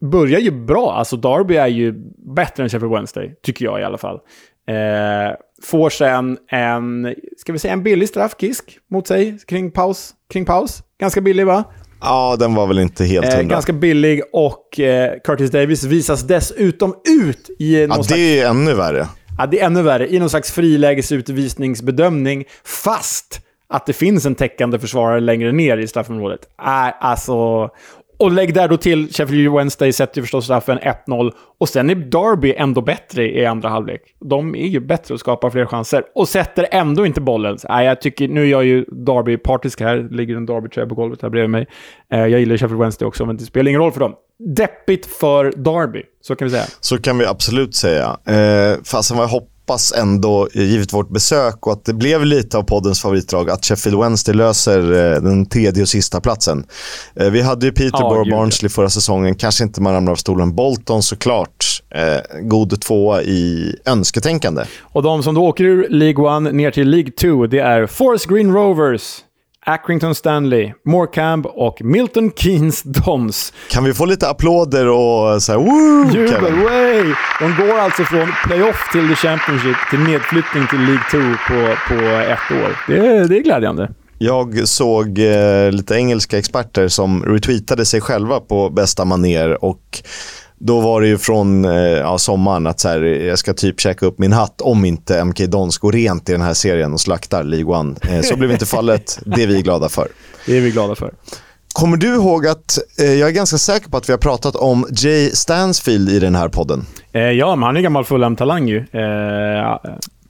börjar 0.00 0.40
ju 0.40 0.50
bra. 0.50 0.92
Alltså 0.92 1.16
Derby 1.16 1.56
är 1.56 1.66
ju 1.66 1.94
bättre 2.34 2.62
än 2.62 2.68
Sheffield 2.68 2.94
Wednesday, 2.94 3.34
tycker 3.42 3.64
jag 3.64 3.80
i 3.80 3.84
alla 3.84 3.98
fall. 3.98 4.20
Eh, 4.68 5.36
får 5.62 5.90
sen 5.90 6.38
en, 6.50 7.14
ska 7.38 7.52
vi 7.52 7.58
säga 7.58 7.72
en 7.72 7.82
billig 7.82 8.08
straffkisk 8.08 8.78
mot 8.90 9.06
sig 9.06 9.38
kring 9.46 9.70
paus. 9.70 10.14
Kring 10.32 10.44
paus. 10.44 10.82
Ganska 11.00 11.20
billig 11.20 11.46
va? 11.46 11.64
Ja, 12.00 12.36
den 12.38 12.54
var 12.54 12.66
väl 12.66 12.78
inte 12.78 13.04
helt 13.04 13.26
hundra. 13.26 13.40
Eh, 13.40 13.46
ganska 13.48 13.72
billig 13.72 14.22
och 14.32 14.80
eh, 14.80 15.12
Curtis 15.24 15.50
Davis 15.50 15.84
visas 15.84 16.22
dessutom 16.22 16.94
ut 17.20 17.50
i 17.58 17.86
någon 17.86 17.88
Ja, 17.88 17.94
slags... 17.94 18.08
det 18.08 18.40
är 18.40 18.48
ännu 18.50 18.74
värre. 18.74 19.06
Ja, 19.38 19.46
det 19.46 19.60
är 19.60 19.66
ännu 19.66 19.82
värre. 19.82 20.08
I 20.14 20.18
någon 20.18 20.30
slags 20.30 20.52
frilägesutvisningsbedömning, 20.52 22.44
fast 22.64 23.40
att 23.68 23.86
det 23.86 23.92
finns 23.92 24.26
en 24.26 24.34
täckande 24.34 24.78
försvarare 24.78 25.20
längre 25.20 25.52
ner 25.52 25.78
i 25.78 25.86
straffområdet. 25.86 26.40
Äh, 26.58 27.06
alltså, 27.06 27.68
och 28.18 28.32
lägg 28.32 28.54
där 28.54 28.68
då 28.68 28.76
till 28.76 29.12
Sheffield 29.12 29.54
Wednesday 29.54 29.92
sätter 29.92 30.18
ju 30.18 30.22
förstås 30.22 30.44
straffen 30.44 30.78
1-0. 30.78 31.32
Och 31.58 31.68
sen 31.68 31.90
är 31.90 31.94
Derby 31.94 32.54
ändå 32.56 32.80
bättre 32.80 33.32
i 33.32 33.46
andra 33.46 33.68
halvlek. 33.68 34.00
De 34.20 34.54
är 34.54 34.66
ju 34.66 34.80
bättre 34.80 35.14
och 35.14 35.20
skapar 35.20 35.50
fler 35.50 35.66
chanser. 35.66 36.04
Och 36.14 36.28
sätter 36.28 36.66
ändå 36.70 37.06
inte 37.06 37.20
bollen. 37.20 37.58
Nej, 37.68 37.86
jag 37.86 38.00
tycker, 38.00 38.28
nu 38.28 38.42
är 38.42 38.46
jag 38.46 38.64
ju 38.64 38.84
Derby-partisk 38.84 39.80
här. 39.80 40.08
ligger 40.10 40.36
en 40.36 40.46
Derby-tröja 40.46 40.86
på 40.86 40.94
golvet 40.94 41.22
här 41.22 41.28
bredvid 41.28 41.50
mig. 41.50 41.66
Eh, 42.12 42.18
jag 42.18 42.40
gillar 42.40 42.56
Sheffield 42.56 42.80
Wednesday 42.80 43.08
också, 43.08 43.26
men 43.26 43.36
det 43.36 43.44
spelar 43.44 43.68
ingen 43.68 43.80
roll 43.80 43.92
för 43.92 44.00
dem. 44.00 44.14
Deppigt 44.56 45.06
för 45.06 45.52
Derby, 45.56 46.02
så 46.20 46.36
kan 46.36 46.46
vi 46.48 46.50
säga. 46.50 46.64
Så 46.80 46.98
kan 46.98 47.18
vi 47.18 47.26
absolut 47.26 47.74
säga. 47.74 48.16
Eh, 48.26 48.82
fastän 48.84 49.16
vad 49.16 49.24
jag 49.24 49.30
hoppas 49.30 49.57
hoppas 49.68 49.92
ändå, 49.92 50.48
givet 50.52 50.92
vårt 50.92 51.08
besök 51.08 51.66
och 51.66 51.72
att 51.72 51.84
det 51.84 51.94
blev 51.94 52.24
lite 52.24 52.58
av 52.58 52.62
poddens 52.62 53.02
favoritdrag, 53.02 53.50
att 53.50 53.64
Sheffield 53.64 53.98
Wednesday 53.98 54.34
löser 54.34 54.78
eh, 54.78 55.22
den 55.22 55.46
tredje 55.46 55.82
och 55.82 55.88
sista 55.88 56.20
platsen. 56.20 56.64
Eh, 57.14 57.30
vi 57.30 57.42
hade 57.42 57.66
ju 57.66 57.72
Peterborough 57.72 58.28
oh, 58.28 58.30
Barnsley 58.30 58.68
förra 58.68 58.90
säsongen. 58.90 59.34
Kanske 59.34 59.64
inte 59.64 59.80
man 59.80 59.92
ramlar 59.92 60.12
av 60.12 60.16
stolen. 60.16 60.54
Bolton 60.54 61.02
såklart. 61.02 61.82
Eh, 61.94 62.40
god 62.42 62.80
tvåa 62.80 63.22
i 63.22 63.74
önsketänkande. 63.86 64.62
Och 64.80 65.02
de 65.02 65.22
som 65.22 65.34
då 65.34 65.46
åker 65.46 65.64
ur 65.64 65.86
League 65.88 66.48
1 66.48 66.54
ner 66.54 66.70
till 66.70 66.88
League 66.90 67.10
2, 67.10 67.46
det 67.46 67.58
är 67.58 67.86
Forest 67.86 68.26
Green 68.26 68.52
Rovers, 68.54 69.02
Accrington 69.68 70.14
Stanley, 70.14 70.72
Morecambe 70.84 71.48
och 71.48 71.82
Milton 71.82 72.30
Keynes 72.36 72.82
Dons. 72.82 73.52
Kan 73.70 73.84
vi 73.84 73.94
få 73.94 74.04
lite 74.04 74.28
applåder 74.28 74.88
och 74.88 75.42
så 75.42 75.52
här, 75.52 75.58
woo, 75.58 76.12
Jubel, 76.12 76.54
way! 76.54 77.14
De 77.40 77.66
går 77.66 77.78
alltså 77.78 78.02
från 78.02 78.28
playoff 78.46 78.88
till 78.92 79.08
the 79.08 79.14
Championship 79.14 79.76
till 79.90 79.98
nedflyttning 79.98 80.66
till 80.66 80.78
League 80.78 81.04
2 81.10 81.18
på, 81.48 81.76
på 81.88 82.00
ett 82.04 82.62
år. 82.62 82.76
Det, 82.86 83.28
det 83.28 83.36
är 83.36 83.42
glädjande. 83.42 83.90
Jag 84.18 84.68
såg 84.68 85.18
eh, 85.18 85.70
lite 85.70 85.94
engelska 85.94 86.38
experter 86.38 86.88
som 86.88 87.24
retweetade 87.24 87.84
sig 87.84 88.00
själva 88.00 88.40
på 88.40 88.70
bästa 88.70 89.04
maner 89.04 89.64
och 89.64 90.02
då 90.60 90.80
var 90.80 91.00
det 91.00 91.08
ju 91.08 91.18
från 91.18 91.64
eh, 91.64 91.72
ja, 91.72 92.18
sommaren 92.18 92.66
att 92.66 92.80
så 92.80 92.88
här, 92.88 93.02
jag 93.02 93.38
ska 93.38 93.54
typ 93.54 93.80
käka 93.80 94.06
upp 94.06 94.18
min 94.18 94.32
hatt 94.32 94.60
om 94.60 94.84
inte 94.84 95.24
MK 95.24 95.38
Dons 95.38 95.78
går 95.78 95.92
rent 95.92 96.28
i 96.28 96.32
den 96.32 96.42
här 96.42 96.54
serien 96.54 96.92
och 96.92 97.00
slaktar 97.00 97.44
League 97.44 97.76
One. 97.76 97.94
Eh, 98.10 98.20
så 98.22 98.36
blev 98.36 98.50
inte 98.52 98.66
fallet. 98.66 99.18
Det 99.36 99.42
är 99.42 99.46
vi 99.46 99.62
glada 99.62 99.88
för. 99.88 100.08
Det 100.46 100.56
är 100.56 100.60
vi 100.60 100.70
glada 100.70 100.94
för. 100.94 101.12
Kommer 101.72 101.96
du 101.96 102.14
ihåg 102.14 102.46
att, 102.46 102.78
eh, 102.98 103.12
jag 103.14 103.28
är 103.28 103.32
ganska 103.32 103.58
säker 103.58 103.90
på 103.90 103.96
att 103.96 104.08
vi 104.08 104.12
har 104.12 104.18
pratat 104.18 104.56
om 104.56 104.86
Jay 104.90 105.30
Stansfield 105.30 106.08
i 106.10 106.18
den 106.18 106.34
här 106.34 106.48
podden. 106.48 106.86
Eh, 107.12 107.20
ja, 107.20 107.56
men 107.56 107.62
han 107.66 107.76
är 107.76 107.80
gammal 107.80 108.04
Fulham-talang 108.04 108.68
ju. 108.68 108.78
Eh, 108.78 109.78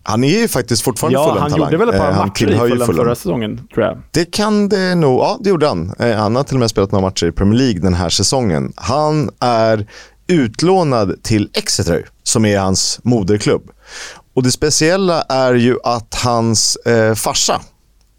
han 0.03 0.25
är 0.25 0.41
ju 0.41 0.49
faktiskt 0.49 0.83
fortfarande 0.83 1.19
ja, 1.19 1.25
Fulham-talang. 1.25 1.61
han 1.61 1.73
gjorde 1.73 1.85
väl 1.85 1.95
ett 1.95 2.01
par 2.01 2.11
Eh, 2.11 2.17
matcher 2.27 2.47
i 2.47 2.51
ju 2.53 2.59
Fulham 2.59 2.87
Fulham. 2.87 2.97
förra 2.97 3.15
säsongen, 3.15 3.61
tror 3.75 3.87
jag. 3.87 3.99
Det 4.11 4.25
kan 4.25 4.69
det 4.69 4.95
nog, 4.95 5.21
ja 5.21 5.39
det 5.41 5.51
gjorde 5.51 5.67
han. 5.69 5.93
Han 5.99 6.37
har 6.37 6.43
till 6.43 6.57
och 6.57 6.61
med 6.61 6.71
spelat 6.71 6.93
några 6.93 7.07
matcher 7.07 7.27
i 7.27 7.33
Premier 7.33 7.59
League 7.59 7.81
den 7.81 7.95
här 7.95 8.09
säsongen. 8.09 8.73
Han 8.77 9.31
är 9.41 9.87
utlånad 10.29 11.23
till 11.23 11.51
Exeter, 11.55 12.09
som 12.23 12.45
är 12.45 12.59
hans 12.59 13.01
moderklubb. 13.03 13.71
Och 14.35 14.43
det 14.43 14.53
speciella 14.53 15.23
är 15.23 15.55
ju 15.55 15.77
att 15.85 16.15
hans 16.15 16.77
eh, 16.77 17.15
farsa 17.15 17.61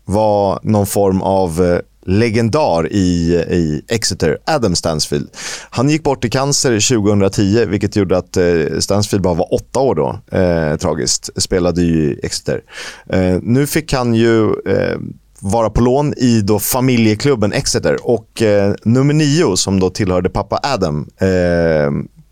var 0.06 0.60
någon 0.64 0.88
form 0.88 1.22
av 1.22 1.66
eh, 1.66 1.80
legendar 2.06 2.94
i, 2.94 3.34
i 3.50 3.82
Exeter, 3.88 4.38
Adam 4.46 4.76
Stansfield. 4.76 5.30
Han 5.70 5.90
gick 5.90 6.04
bort 6.04 6.26
i 6.26 6.30
cancer 6.30 6.98
2010, 6.98 7.66
vilket 7.66 7.96
gjorde 7.96 8.18
att 8.18 8.38
eh, 8.38 8.80
Stansfield 8.80 9.24
bara 9.24 9.34
var 9.34 9.54
åtta 9.54 9.80
år 9.80 9.96
då. 9.96 10.38
Eh, 10.38 10.78
tragiskt. 10.78 11.30
Spelade 11.36 11.82
ju 11.82 12.12
i 12.12 12.20
Exeter. 12.24 12.62
Eh, 13.10 13.38
nu 13.42 13.68
fick 13.68 13.94
han 13.94 14.14
ju 14.14 14.44
eh, 14.46 14.98
vara 15.42 15.70
på 15.70 15.82
lån 15.82 16.14
i 16.18 16.42
då 16.42 16.60
familjeklubben 16.60 17.54
Exeter 17.54 17.98
och 18.08 18.42
eh, 18.42 18.74
nummer 18.84 19.14
nio 19.14 19.58
som 19.58 19.80
då 19.80 19.90
tillhörde 19.90 20.30
pappa 20.30 20.60
Adam 20.64 21.08
eh, 21.22 21.28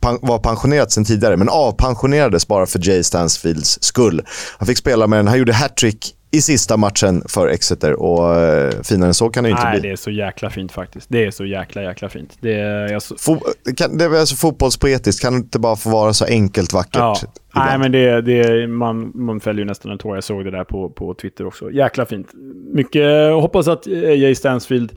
pan- 0.02 0.20
var 0.22 0.40
pensionerad 0.40 0.92
sen 0.92 1.06
tidigare 1.06 1.38
men 1.38 1.50
avpensionerades 1.50 2.48
bara 2.48 2.66
för 2.66 2.88
Jay 2.90 3.04
Stansfields 3.04 3.84
skull. 3.84 4.22
Han 4.58 4.68
fick 4.68 4.78
spela 4.78 5.08
med 5.08 5.20
den, 5.20 5.28
han 5.28 5.38
gjorde 5.40 5.54
hattrick 5.54 6.14
i 6.32 6.42
sista 6.42 6.78
matchen 6.78 7.24
för 7.30 7.48
Exeter 7.48 7.94
och 7.94 8.36
eh, 8.36 8.72
finare 8.84 9.08
än 9.08 9.14
så 9.14 9.30
kan 9.30 9.44
det 9.44 9.48
ju 9.50 9.52
inte 9.56 9.64
Nej, 9.64 9.80
bli. 9.80 9.90
det 9.90 9.94
är 9.94 9.98
så 9.98 10.12
jäkla 10.12 10.50
fint 10.50 10.72
faktiskt. 10.72 11.08
Det 11.10 11.26
är 11.26 11.32
så 11.32 11.46
jäkla, 11.46 11.84
jäkla 11.84 12.10
fint. 12.10 12.38
Det 12.40 12.54
är, 12.54 13.00
så, 13.00 13.16
Fo- 13.16 13.74
kan, 13.78 13.98
det 13.98 14.06
är 14.06 14.20
alltså 14.20 14.36
fotbollspoetiskt, 14.36 15.22
kan 15.22 15.34
det 15.34 15.38
inte 15.38 15.60
bara 15.60 15.76
få 15.76 15.90
vara 15.90 16.14
så 16.14 16.26
enkelt 16.26 16.74
vackert? 16.74 16.96
ja. 16.96 17.16
ibland? 17.52 17.70
Nej, 17.70 17.78
men 17.78 17.92
det, 17.92 18.22
det, 18.22 18.68
man, 18.68 19.12
man 19.16 19.40
fäller 19.40 19.60
ju 19.60 19.66
nästan 19.66 19.92
en 19.92 19.98
tår. 19.98 20.16
Jag 20.16 20.24
såg 20.24 20.46
det 20.46 20.52
där 20.52 20.64
på, 20.64 20.90
på 20.90 21.14
Twitter 21.14 21.46
också. 21.48 21.72
Jäkla 21.72 22.06
fint. 22.06 22.28
Mycket, 22.74 23.34
hoppas 23.34 23.68
att 23.68 23.88
eh, 23.88 23.94
Jay 23.94 24.36
Stansfield 24.36 24.92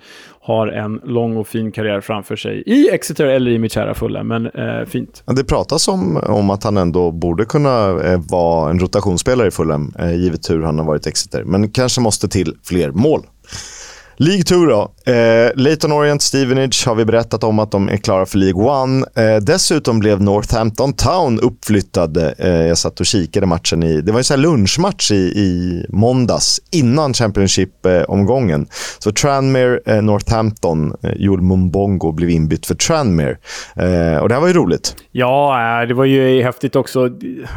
har 0.50 0.66
en 0.68 1.00
lång 1.04 1.36
och 1.36 1.48
fin 1.48 1.72
karriär 1.72 2.00
framför 2.00 2.36
sig 2.36 2.62
i 2.66 2.90
Exeter 2.90 3.26
eller 3.26 3.50
i 3.50 3.58
mitt 3.58 3.72
kära 3.72 3.94
Fulham. 3.94 4.28
Men 4.28 4.46
eh, 4.46 4.84
fint. 4.86 5.22
Det 5.26 5.44
pratas 5.44 5.88
om, 5.88 6.16
om 6.16 6.50
att 6.50 6.64
han 6.64 6.76
ändå 6.76 7.10
borde 7.10 7.44
kunna 7.44 8.00
eh, 8.00 8.20
vara 8.30 8.70
en 8.70 8.78
rotationsspelare 8.78 9.48
i 9.48 9.50
Fulham, 9.50 9.94
eh, 9.98 10.14
givet 10.14 10.50
hur 10.50 10.62
han 10.62 10.78
har 10.78 10.86
varit 10.86 11.06
i 11.06 11.08
Exeter. 11.08 11.44
Men 11.44 11.70
kanske 11.70 12.00
måste 12.00 12.28
till 12.28 12.56
fler 12.64 12.90
mål. 12.90 13.22
League 14.16 14.42
2 14.42 14.54
då. 14.56 14.92
Eh, 15.10 15.50
Leighton 15.54 15.92
Orient 15.92 16.22
Stevenage 16.22 16.86
har 16.86 16.94
vi 16.94 17.04
berättat 17.04 17.44
om 17.44 17.58
att 17.58 17.70
de 17.70 17.88
är 17.88 17.96
klara 17.96 18.26
för 18.26 18.38
League 18.38 19.02
1. 19.04 19.18
Eh, 19.18 19.36
dessutom 19.36 19.98
blev 19.98 20.22
Northampton 20.22 20.92
Town 20.92 21.40
uppflyttade. 21.40 22.34
Eh, 22.38 22.66
jag 22.66 22.78
satt 22.78 23.00
och 23.00 23.06
kikade 23.06 23.46
matchen 23.46 23.82
i, 23.82 24.00
det 24.00 24.12
var 24.12 24.18
en 24.18 24.24
så 24.24 24.34
här 24.34 24.40
lunchmatch 24.40 25.10
i, 25.10 25.14
i 25.14 25.84
måndags 25.88 26.60
innan 26.72 27.14
Championship-omgången. 27.14 28.66
Så 28.98 29.12
Tranmere, 29.12 29.80
eh, 29.86 30.02
Northampton, 30.02 30.94
eh, 31.02 31.12
Joel 31.16 31.40
Mumbongo 31.40 32.12
blev 32.12 32.30
inbytt 32.30 32.66
för 32.66 32.74
Tranmere. 32.74 33.36
Eh, 33.76 34.18
och 34.22 34.28
det 34.28 34.34
här 34.34 34.40
var 34.40 34.48
ju 34.48 34.54
roligt. 34.54 34.96
Ja, 35.12 35.80
eh, 35.82 35.88
det 35.88 35.94
var 35.94 36.04
ju 36.04 36.42
häftigt 36.42 36.76
också. 36.76 37.10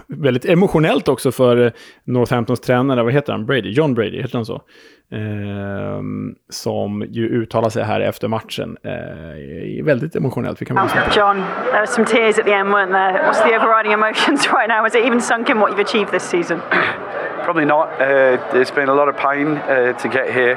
Väldigt 0.07 0.45
emotionellt 0.45 1.07
också 1.07 1.31
för 1.31 1.65
eh, 1.65 1.71
Northamptons 2.05 2.59
tränare. 2.59 3.03
Vad 3.03 3.13
heter 3.13 3.31
han? 3.31 3.45
Brady? 3.45 3.69
John 3.69 3.93
Brady, 3.93 4.21
heter 4.21 4.35
han 4.37 4.45
så? 4.45 4.61
Eh, 5.13 6.01
som 6.49 7.05
ju 7.09 7.42
uttalar 7.43 7.69
sig 7.69 7.83
här 7.83 7.99
efter 7.99 8.27
matchen. 8.27 8.77
Eh, 8.83 9.85
väldigt 9.85 10.15
emotionellt. 10.15 10.61
Vi 10.61 10.65
kan 10.65 10.75
väl 10.75 10.87
det. 10.87 11.15
John, 11.15 11.37
there 11.71 11.79
were 11.79 11.87
some 11.87 12.05
tears 12.05 12.39
at 12.39 12.45
the 12.45 12.53
end, 12.53 12.69
weren't 12.73 12.91
there? 12.91 13.23
What's 13.23 13.41
the 13.41 13.55
overriding 13.55 13.91
emotions 13.91 14.47
right 14.57 14.69
now? 14.69 14.83
Has 14.83 14.95
it 14.95 15.05
even 15.05 15.21
sunk 15.21 15.49
in 15.49 15.59
what 15.59 15.69
you've 15.71 15.85
achieved 15.89 16.11
this 16.11 16.29
season? 16.29 16.61
Probably 17.43 17.65
not. 17.65 17.87
Uh, 17.93 18.37
there's 18.51 18.71
been 18.71 18.89
a 18.89 18.93
lot 18.93 19.09
of 19.09 19.15
pain 19.17 19.47
uh, 19.57 19.93
to 20.01 20.07
get 20.09 20.33
here. 20.33 20.55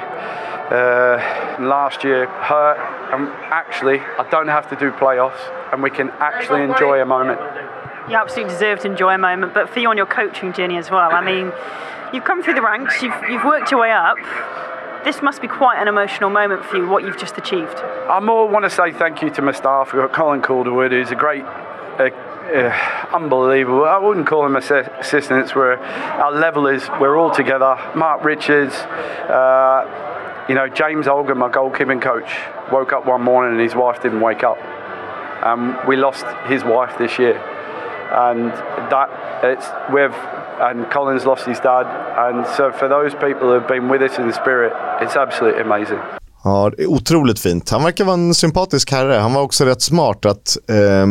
Uh, 0.71 1.19
last 1.61 2.05
year 2.05 2.27
hurt, 2.27 2.79
and 3.13 3.29
actually, 3.51 4.01
I 4.01 4.25
don't 4.31 4.49
have 4.49 4.69
to 4.71 4.77
do 4.77 4.91
playoffs, 4.91 5.43
and 5.73 5.83
we 5.83 5.91
can 5.91 6.11
actually 6.19 6.63
enjoy 6.63 7.01
a 7.03 7.05
moment. 7.07 7.41
You 8.09 8.17
absolutely 8.17 8.53
deserve 8.55 8.81
to 8.81 8.89
enjoy 8.89 9.15
a 9.15 9.19
moment, 9.19 9.55
but 9.55 9.69
for 9.71 9.81
you 9.81 9.89
on 9.91 9.97
your 9.97 10.07
coaching 10.07 10.53
journey 10.53 10.77
as 10.77 10.91
well. 10.91 11.11
I 11.13 11.25
mean, 11.25 11.53
you've 12.13 12.25
come 12.25 12.43
through 12.43 12.55
the 12.55 12.63
ranks, 12.63 13.03
you've, 13.03 13.15
you've 13.31 13.45
worked 13.45 13.71
your 13.71 13.81
way 13.81 13.93
up. 13.93 14.17
This 15.07 15.23
must 15.23 15.41
be 15.41 15.47
quite 15.47 15.81
an 15.81 15.87
emotional 15.87 16.31
moment 16.31 16.65
for 16.65 16.79
you, 16.79 16.89
what 16.89 17.05
you've 17.05 17.17
just 17.17 17.39
achieved. 17.39 17.77
I 17.79 18.19
more 18.19 18.49
want 18.49 18.65
to 18.65 18.71
say 18.71 18.91
thank 18.93 19.23
you 19.23 19.31
to 19.31 19.41
my 19.41 19.53
staff. 19.53 19.93
We've 19.93 20.03
got 20.03 20.13
Colin 20.13 20.43
Calderwood, 20.43 20.91
who's 20.91 21.13
a 21.13 21.15
great. 21.15 21.45
Uh, 21.45 22.11
uh, 22.53 23.07
unbelievable. 23.15 23.85
I 23.85 23.99
wouldn't 23.99 24.27
call 24.27 24.45
him 24.45 24.55
assi- 24.55 24.99
assistants. 24.99 25.55
We're 25.55 25.77
our 25.77 26.33
level 26.33 26.67
is 26.67 26.89
we're 27.01 27.17
all 27.17 27.31
together. 27.31 27.79
Mark 27.95 28.25
Richards, 28.25 28.75
uh, 28.75 30.45
you 30.49 30.57
know 30.57 30.69
James 30.69 31.07
Olgan, 31.07 31.37
my 31.37 31.51
goalkeeping 31.51 32.03
coach, 32.03 32.29
woke 32.73 32.93
up 32.93 33.07
one 33.07 33.23
morning 33.23 33.53
and 33.53 33.61
his 33.61 33.77
wife 33.77 34.03
didn't 34.03 34.21
wake 34.21 34.43
up. 34.43 34.59
Um, 35.45 35.79
we 35.87 35.95
lost 35.95 36.27
his 36.49 36.65
wife 36.65 36.99
this 36.99 37.17
year, 37.17 37.39
and 38.11 38.53
that 38.91 39.09
it's 39.43 39.67
with 39.93 40.15
and 40.61 40.91
Colin's 40.91 41.27
lost 41.27 41.47
his 41.47 41.61
dad, 41.61 41.87
and 42.17 42.47
so 42.47 42.73
for 42.73 42.89
those 42.89 43.15
people 43.15 43.49
who've 43.49 43.69
been 43.69 43.89
with 43.89 44.03
us 44.03 44.19
in 44.19 44.27
the 44.27 44.33
spirit, 44.33 44.73
it's 45.01 45.17
absolutely 45.17 45.61
amazing. 45.61 45.99
Ja, 46.47 46.71
det 46.77 46.83
är 46.83 46.87
otroligt 46.87 47.39
fint. 47.39 47.71
Han 47.71 47.85
verkar 47.85 48.05
vara 48.05 48.15
en 48.15 48.35
sympatisk 48.35 48.93
herre. 48.93 49.15
Han 49.15 49.35
var 49.35 49.43
också 49.43 49.65
rätt 49.65 49.83
smart 49.83 50.25
att 50.27 50.57
eh, 50.69 51.07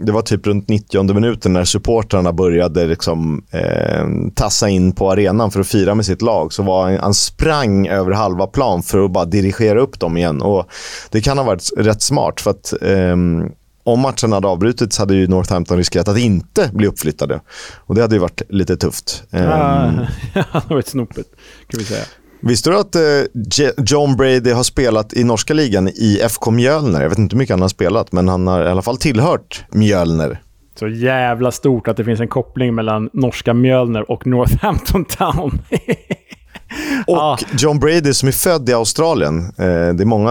det 0.00 0.12
var 0.12 0.22
typ 0.22 0.46
runt 0.46 0.68
90 0.68 1.14
minuten 1.14 1.52
när 1.52 1.64
supportrarna 1.64 2.32
började 2.32 2.86
liksom, 2.86 3.44
eh, 3.50 4.06
tassa 4.34 4.68
in 4.68 4.92
på 4.92 5.10
arenan 5.10 5.50
för 5.50 5.60
att 5.60 5.66
fira 5.66 5.94
med 5.94 6.06
sitt 6.06 6.22
lag. 6.22 6.52
Så 6.52 6.62
var 6.62 6.82
han, 6.82 6.98
han 6.98 7.14
sprang 7.14 7.88
över 7.88 8.12
halva 8.12 8.46
plan 8.46 8.82
för 8.82 9.04
att 9.04 9.10
bara 9.10 9.24
dirigera 9.24 9.80
upp 9.80 10.00
dem 10.00 10.16
igen. 10.16 10.42
Och 10.42 10.66
Det 11.10 11.20
kan 11.20 11.38
ha 11.38 11.44
varit 11.44 11.70
rätt 11.76 12.02
smart 12.02 12.40
för 12.40 12.50
att 12.50 12.72
eh, 12.82 13.16
om 13.84 14.00
matchen 14.00 14.32
hade 14.32 14.48
avbrutits 14.48 14.98
hade 14.98 15.14
ju 15.14 15.26
Northampton 15.28 15.76
riskerat 15.76 16.08
att 16.08 16.18
inte 16.18 16.70
bli 16.72 16.86
uppflyttade. 16.86 17.40
Och 17.86 17.94
det 17.94 18.00
hade 18.00 18.14
ju 18.14 18.20
varit 18.20 18.42
lite 18.48 18.76
tufft. 18.76 19.22
Ehm, 19.30 19.40
Ja, 20.34 20.44
han 20.50 20.62
har 20.68 20.74
varit 20.74 20.88
snopet, 20.88 21.26
kan 21.68 21.78
vi 21.78 21.84
säga. 21.84 22.04
Visste 22.42 22.70
du 22.70 22.78
att 22.78 22.94
eh, 22.94 23.02
John 23.76 24.16
Brady 24.16 24.50
har 24.52 24.62
spelat 24.62 25.12
i 25.12 25.24
norska 25.24 25.54
ligan 25.54 25.88
i 25.88 26.20
FK 26.22 26.50
Mjölner? 26.50 27.02
Jag 27.02 27.08
vet 27.08 27.18
inte 27.18 27.34
hur 27.34 27.38
mycket 27.38 27.52
han 27.54 27.62
har 27.62 27.68
spelat, 27.68 28.12
men 28.12 28.28
han 28.28 28.46
har 28.46 28.66
i 28.66 28.68
alla 28.68 28.82
fall 28.82 28.96
tillhört 28.96 29.64
Mjölner. 29.72 30.40
Så 30.78 30.88
jävla 30.88 31.52
stort 31.52 31.88
att 31.88 31.96
det 31.96 32.04
finns 32.04 32.20
en 32.20 32.28
koppling 32.28 32.74
mellan 32.74 33.10
norska 33.12 33.54
Mjölner 33.54 34.10
och 34.10 34.26
Northampton 34.26 35.04
Town. 35.04 35.58
Och 37.06 37.16
Ja. 37.16 37.38
John 37.58 37.78
Brady 37.78 38.14
som 38.14 38.28
är 38.28 38.32
född 38.32 38.68
i 38.68 38.72
Australien. 38.72 39.38
Eh, 39.38 39.64
det 39.66 40.02
är 40.02 40.04
många 40.04 40.30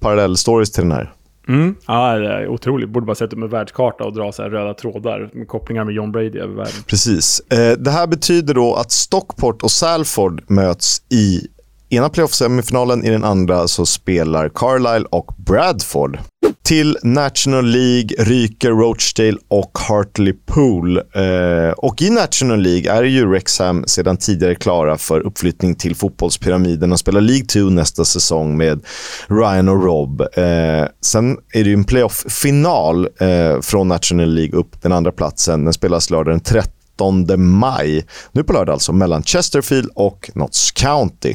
parallellstories 0.00 0.72
till 0.72 0.82
den 0.82 0.92
här. 0.92 1.12
Mm. 1.48 1.74
Ja, 1.86 2.18
det 2.18 2.32
är 2.32 2.48
otroligt. 2.48 2.88
Borde 2.88 3.06
bara 3.06 3.14
sätta 3.14 3.36
upp 3.36 3.42
en 3.42 3.48
världskarta 3.48 4.04
och 4.04 4.14
dra 4.14 4.32
så 4.32 4.42
här 4.42 4.50
röda 4.50 4.74
trådar 4.74 5.30
med 5.32 5.48
kopplingar 5.48 5.84
med 5.84 5.94
John 5.94 6.12
Brady 6.12 6.38
över 6.38 6.54
världen. 6.54 6.82
Precis. 6.86 7.40
Eh, 7.50 7.78
det 7.78 7.90
här 7.90 8.06
betyder 8.06 8.54
då 8.54 8.74
att 8.74 8.90
Stockport 8.90 9.62
och 9.62 9.70
Salford 9.70 10.42
möts 10.50 11.02
i 11.08 11.46
ena 11.90 12.08
playoff-semifinalen. 12.08 13.04
I 13.04 13.10
den 13.10 13.24
andra 13.24 13.68
så 13.68 13.86
spelar 13.86 14.48
Carlisle 14.48 15.06
och 15.10 15.32
Bradford. 15.36 16.18
Till 16.68 16.98
National 17.02 17.66
League 17.66 18.08
ryker 18.18 18.70
Rochdale 18.70 19.38
och 19.48 19.78
Hartlepool. 19.78 20.96
Eh, 20.96 21.70
och 21.76 22.02
i 22.02 22.10
National 22.10 22.60
League 22.60 22.92
är 22.92 23.02
ju 23.02 23.32
Rexham 23.32 23.84
sedan 23.86 24.16
tidigare 24.16 24.54
klara 24.54 24.98
för 24.98 25.20
uppflyttning 25.20 25.74
till 25.74 25.94
fotbollspyramiden 25.94 26.92
och 26.92 26.98
spelar 26.98 27.20
League 27.20 27.46
2 27.46 27.60
nästa 27.60 28.04
säsong 28.04 28.56
med 28.56 28.80
Ryan 29.28 29.68
och 29.68 29.84
Rob. 29.84 30.20
Eh, 30.20 30.86
sen 31.00 31.36
är 31.52 31.64
det 31.64 31.70
ju 31.70 31.74
en 31.74 31.84
playoff-final 31.84 33.08
eh, 33.20 33.60
från 33.60 33.88
National 33.88 34.34
League 34.34 34.58
upp 34.58 34.82
den 34.82 34.92
andra 34.92 35.12
platsen. 35.12 35.64
Den 35.64 35.72
spelas 35.72 36.10
lördag 36.10 36.32
den 36.32 36.40
13 36.40 37.24
maj. 37.36 38.06
Nu 38.32 38.44
på 38.44 38.52
lördag 38.52 38.72
alltså, 38.72 38.92
mellan 38.92 39.22
Chesterfield 39.22 39.90
och 39.94 40.30
Notts 40.34 40.70
County. 40.70 41.34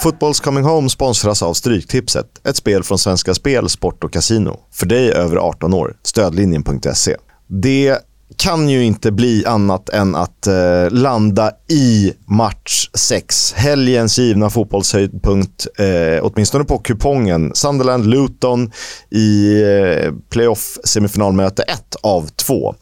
Fotbolls 0.00 0.40
Coming 0.40 0.64
Home 0.64 0.88
sponsras 0.88 1.42
av 1.42 1.54
Stryktipset, 1.54 2.26
ett 2.48 2.56
spel 2.56 2.82
från 2.82 2.98
Svenska 2.98 3.34
Spel, 3.34 3.68
Sport 3.68 4.04
och 4.04 4.12
Casino. 4.12 4.60
För 4.72 4.86
dig 4.86 5.12
över 5.12 5.36
18 5.36 5.74
år. 5.74 5.96
Stödlinjen.se. 6.02 7.16
Det 7.46 7.98
kan 8.36 8.68
ju 8.68 8.84
inte 8.84 9.12
bli 9.12 9.46
annat 9.46 9.88
än 9.88 10.14
att 10.14 10.46
eh, 10.46 10.90
landa 10.90 11.50
i 11.68 12.12
match 12.26 12.90
6. 12.94 13.52
Helgens 13.52 14.18
givna 14.18 14.50
fotbollshöjdpunkt, 14.50 15.66
eh, 15.78 16.24
åtminstone 16.24 16.64
på 16.64 16.78
kupongen. 16.78 17.52
Sunderland-Luton 17.54 18.70
i 19.10 19.62
eh, 19.62 20.12
playoff-semifinalmöte 20.30 21.62
1 21.62 21.96
av 22.02 22.28
2. 22.28 22.74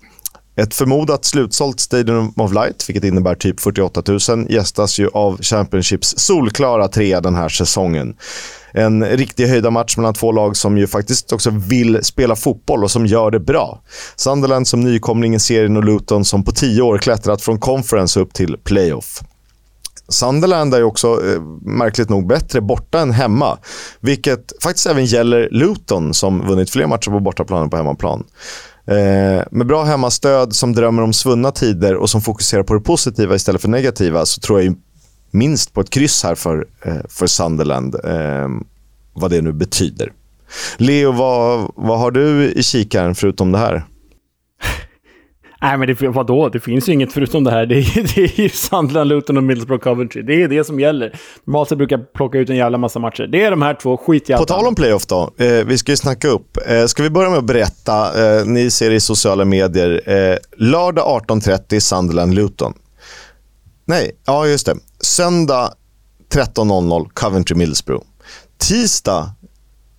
Ett 0.57 0.74
förmodat 0.74 1.24
slutsålt 1.24 1.80
Stadium 1.80 2.32
of 2.36 2.52
Light, 2.52 2.88
vilket 2.88 3.04
innebär 3.04 3.34
typ 3.34 3.61
48 3.61 4.02
000, 4.28 4.50
gästas 4.50 4.98
ju 4.98 5.09
av 5.09 5.42
Championships 5.42 6.14
solklara 6.18 6.88
trea 6.88 7.20
den 7.20 7.34
här 7.34 7.48
säsongen. 7.48 8.16
En 8.72 9.04
riktig 9.04 9.46
höjda 9.46 9.70
match 9.70 9.96
mellan 9.96 10.14
två 10.14 10.32
lag 10.32 10.57
som 10.57 10.78
ju 10.78 10.86
faktiskt 10.86 11.32
också 11.32 11.50
vill 11.50 12.04
spela 12.04 12.36
fotboll 12.36 12.84
och 12.84 12.90
som 12.90 13.07
gör 13.07 13.30
det 13.30 13.40
bra. 13.40 13.82
Sunderland 14.16 14.68
som 14.68 14.80
nykomling 14.80 15.34
i 15.34 15.40
serien 15.40 15.76
och 15.76 15.84
Luton 15.84 16.24
som 16.24 16.44
på 16.44 16.52
tio 16.52 16.82
år 16.82 16.98
klättrat 16.98 17.42
från 17.42 17.59
conference 17.59 18.20
upp 18.20 18.32
till 18.32 18.57
playoff. 18.64 19.22
Sunderland 20.09 20.74
är 20.74 20.78
ju 20.78 20.84
också 20.84 21.09
eh, 21.09 21.40
märkligt 21.62 22.09
nog 22.09 22.26
bättre 22.26 22.61
borta 22.61 23.00
än 23.00 23.11
hemma. 23.11 23.59
Vilket 24.00 24.52
faktiskt 24.62 24.86
även 24.86 25.04
gäller 25.04 25.48
Luton 25.50 26.14
som 26.14 26.46
vunnit 26.46 26.70
fler 26.70 26.86
matcher 26.86 27.11
på 27.11 27.20
bortaplan 27.20 27.62
än 27.62 27.70
på 27.70 27.76
hemmaplan. 27.76 28.24
Eh, 28.87 29.45
med 29.51 29.66
bra 29.66 29.84
hemmastöd 29.84 30.55
som 30.55 30.72
drömmer 30.72 31.03
om 31.03 31.12
svunna 31.12 31.51
tider 31.51 31.95
och 31.95 32.11
som 32.11 32.20
fokuserar 32.20 32.62
på 32.62 32.74
det 32.74 32.80
positiva 32.80 33.34
istället 33.34 33.62
för 33.62 33.68
negativa 33.68 34.26
så 34.26 34.41
tror 34.41 34.62
jag 34.62 34.74
minst 35.30 35.72
på 35.72 35.80
ett 35.80 35.91
kryss 35.91 36.24
här 36.24 36.34
för, 36.34 36.66
eh, 36.82 36.97
för 37.09 37.26
Sunderland. 37.26 37.95
Eh, 38.05 38.49
vad 39.12 39.30
det 39.30 39.41
nu 39.41 39.53
betyder. 39.53 40.12
Leo, 40.76 41.12
vad, 41.12 41.72
vad 41.76 41.99
har 41.99 42.11
du 42.11 42.53
i 42.53 42.62
kikaren 42.62 43.14
förutom 43.14 43.53
det 43.53 43.59
här? 43.59 43.84
Nej, 45.62 45.78
men 45.78 45.88
det, 45.88 46.09
vadå? 46.09 46.48
Det 46.48 46.61
finns 46.61 46.88
ju 46.88 46.92
inget 46.92 47.12
förutom 47.12 47.44
det 47.44 47.50
här. 47.50 47.66
Det 47.66 47.74
är, 47.78 48.14
det 48.14 48.22
är 48.22 48.40
ju 48.40 48.48
Sunderland, 48.48 49.09
Luton 49.09 49.36
och 49.36 49.42
Middlesbrough 49.42 49.84
Coventry. 49.84 50.22
Det 50.22 50.42
är 50.42 50.48
det 50.48 50.64
som 50.64 50.80
gäller. 50.80 51.20
Normalt 51.44 51.68
sett 51.68 51.78
brukar 51.78 51.98
jag 51.98 52.12
plocka 52.12 52.38
ut 52.38 52.50
en 52.50 52.57
jävla 52.57 52.78
massa 52.78 52.98
matcher. 52.98 53.26
Det 53.26 53.42
är 53.42 53.50
de 53.50 53.62
här 53.62 53.74
två, 53.74 53.96
skitjävla... 53.96 54.38
På 54.38 54.46
tal 54.46 54.66
om 54.66 54.74
playoff 54.74 55.07
då. 55.07 55.30
Eh, 55.38 55.64
vi 55.66 55.78
ska 55.78 55.92
ju 55.92 55.96
snacka 55.96 56.28
upp. 56.28 56.59
Eh, 56.66 56.86
ska 56.86 57.02
vi 57.02 57.11
börja 57.11 57.30
med 57.30 57.38
att 57.38 57.44
berätta, 57.44 58.24
eh, 58.38 58.46
ni 58.46 58.70
ser 58.70 58.90
i 58.90 59.00
sociala 59.00 59.44
medier, 59.44 60.02
eh, 60.07 60.36
lördag 60.57 61.04
18.30 61.07 61.80
Sunderland-Luton. 61.80 62.72
Nej, 63.84 64.11
ja 64.26 64.46
just 64.46 64.66
det. 64.66 64.76
Söndag 65.00 65.72
13.00 66.34 67.09
Coventry 67.14 67.57
Middlesbrough. 67.57 68.04
Tisdag 68.59 69.30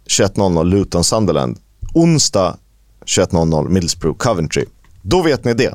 21.00 0.07 0.63
Luton 0.63 1.03
Sunderland. 1.03 1.57
Onsdag 1.93 2.57
21.00 3.05 3.69
Middlesbrough 3.69 4.17
Coventry. 4.17 4.65
Då 5.01 5.21
vet 5.21 5.45
ni 5.45 5.53
det. 5.53 5.73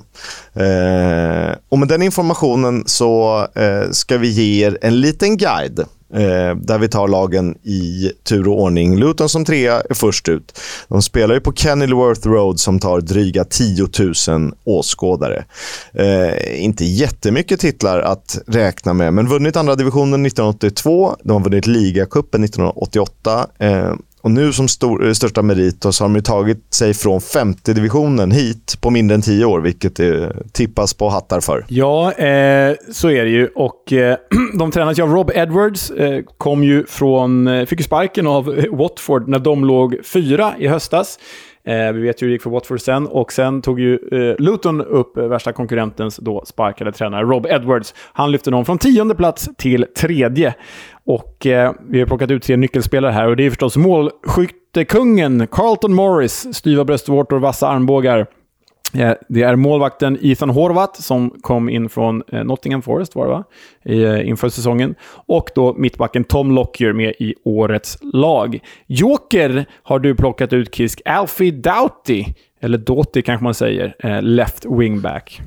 Eh, 0.55 1.57
och 1.69 1.79
med 1.79 1.89
den 1.89 2.03
informationen 2.03 2.83
så 2.87 3.47
eh, 3.55 3.91
ska 3.91 4.19
vi 4.19 4.29
ge 4.29 4.67
er 4.67 4.79
en 4.83 5.01
liten 5.01 5.37
guide 5.37 5.79
eh, 6.15 6.57
där 6.57 6.79
vi 6.79 6.89
tar 6.89 7.09
lagen 7.09 7.59
i 7.63 8.13
tur 8.25 8.49
och 8.49 8.61
ordning. 8.61 8.97
Luton 8.97 9.29
som 9.29 9.45
trea 9.45 9.81
är 9.91 9.95
först 9.95 10.29
ut. 10.29 10.59
De 10.89 11.03
spelar 11.03 11.35
ju 11.35 11.41
på 11.41 11.53
Kenilworth 11.53 12.29
Road 12.29 12.61
som 12.61 12.79
tar 12.79 13.01
dryga 13.01 13.45
10 13.45 13.89
000 14.29 14.53
åskådare. 14.65 15.45
Eh, 15.95 16.65
inte 16.65 16.85
jättemycket 16.85 17.61
titlar 17.61 18.01
att 18.01 18.39
räkna 18.47 18.93
med, 18.93 19.15
men 19.15 19.29
vunnit 19.29 19.57
andra 19.57 19.75
divisionen 19.75 20.27
1982. 20.27 21.17
De 21.25 21.33
har 21.33 21.41
vunnit 21.41 21.67
ligacupen 21.67 22.45
1988. 22.45 23.47
Och 24.23 24.31
nu 24.31 24.53
som 24.53 24.69
stor, 24.69 25.07
eh, 25.07 25.13
största 25.13 25.43
merit 25.43 25.87
så 25.91 26.05
har 26.05 26.09
de 26.09 26.23
tagit 26.23 26.75
sig 26.75 26.95
från 26.95 27.21
femte 27.21 27.73
divisionen 27.73 28.31
hit 28.31 28.77
på 28.81 28.91
mindre 28.91 29.15
än 29.15 29.23
tio 29.23 29.45
år, 29.45 29.61
vilket 29.61 29.97
det 29.97 30.33
tippas 30.53 30.95
på 30.95 31.09
hattar 31.09 31.41
för. 31.41 31.65
Ja, 31.69 32.13
eh, 32.13 32.75
så 32.93 33.11
är 33.11 33.25
det 33.25 33.31
ju. 33.31 33.47
Och 33.47 33.93
eh, 33.93 34.17
de 34.59 34.71
tränas 34.71 34.99
ju 34.99 35.03
av 35.03 35.11
Rob 35.11 35.31
Edwards. 35.35 35.91
Eh, 35.91 36.23
kom 36.39 36.65
ju 36.65 36.87
från, 36.87 37.47
eh, 37.47 37.67
fick 37.67 37.79
ju 37.81 37.85
sparken 37.85 38.27
av 38.27 38.65
Watford 38.73 39.29
när 39.29 39.39
de 39.39 39.65
låg 39.65 39.97
fyra 40.05 40.55
i 40.59 40.67
höstas. 40.67 41.19
Eh, 41.65 41.93
vi 41.93 42.01
vet 42.01 42.23
ju 42.23 42.27
hur 42.27 42.29
det 42.31 42.33
gick 42.33 42.43
för 42.43 42.51
Watford 42.51 42.81
sen. 42.81 43.07
Och 43.07 43.33
sen 43.33 43.63
tog 43.63 43.81
ju 43.81 43.95
eh, 44.13 44.35
Luton 44.39 44.81
upp 44.81 45.17
eh, 45.17 45.25
värsta 45.25 45.53
konkurrentens 45.53 46.17
då 46.17 46.45
sparkade 46.45 46.93
tränare 46.93 47.23
Rob 47.23 47.47
Edwards. 47.47 47.95
Han 48.13 48.33
lyfte 48.33 48.51
någon 48.51 48.65
från 48.65 48.79
tionde 48.79 49.15
plats 49.15 49.49
till 49.59 49.87
tredje. 49.97 50.55
Och 51.05 51.47
eh, 51.47 51.73
vi 51.89 51.99
har 51.99 52.07
plockat 52.07 52.31
ut 52.31 52.43
tre 52.43 52.57
nyckelspelare 52.57 53.13
här 53.13 53.29
och 53.29 53.37
det 53.37 53.47
är 53.47 53.51
förstås 53.51 53.77
målskyttekungen 53.77 55.47
Carlton 55.47 55.95
Morris, 55.95 56.55
styva 56.55 56.85
bröstvårtor 56.85 57.37
och 57.37 57.43
vassa 57.43 57.69
armbågar. 57.69 58.27
Eh, 58.95 59.13
det 59.29 59.43
är 59.43 59.57
målvakten 59.57 60.19
Ethan 60.23 60.51
Horvath 60.51 61.01
som 61.01 61.31
kom 61.31 61.69
in 61.69 61.89
från 61.89 62.23
eh, 62.33 62.45
Nottingham 62.45 62.83
Forest 62.83 63.15
var 63.15 63.25
det 63.25 63.31
va? 63.31 63.45
Eh, 63.83 64.29
inför 64.29 64.49
säsongen. 64.49 64.95
Och 65.27 65.51
då 65.55 65.75
mittbacken 65.75 66.25
Tom 66.25 66.53
Lockyer 66.53 66.93
med 66.93 67.15
i 67.19 67.35
årets 67.45 67.99
lag. 68.01 68.59
Joker 68.87 69.65
har 69.83 69.99
du 69.99 70.15
plockat 70.15 70.53
ut 70.53 70.75
Kisk. 70.75 71.03
Alfie 71.05 71.51
Doughty, 71.51 72.25
eller 72.61 72.79
Doughty 72.79 73.23
kanske 73.23 73.45
man 73.45 73.55
säger, 73.55 74.21
left 74.23 74.65
wingback. 74.65 75.41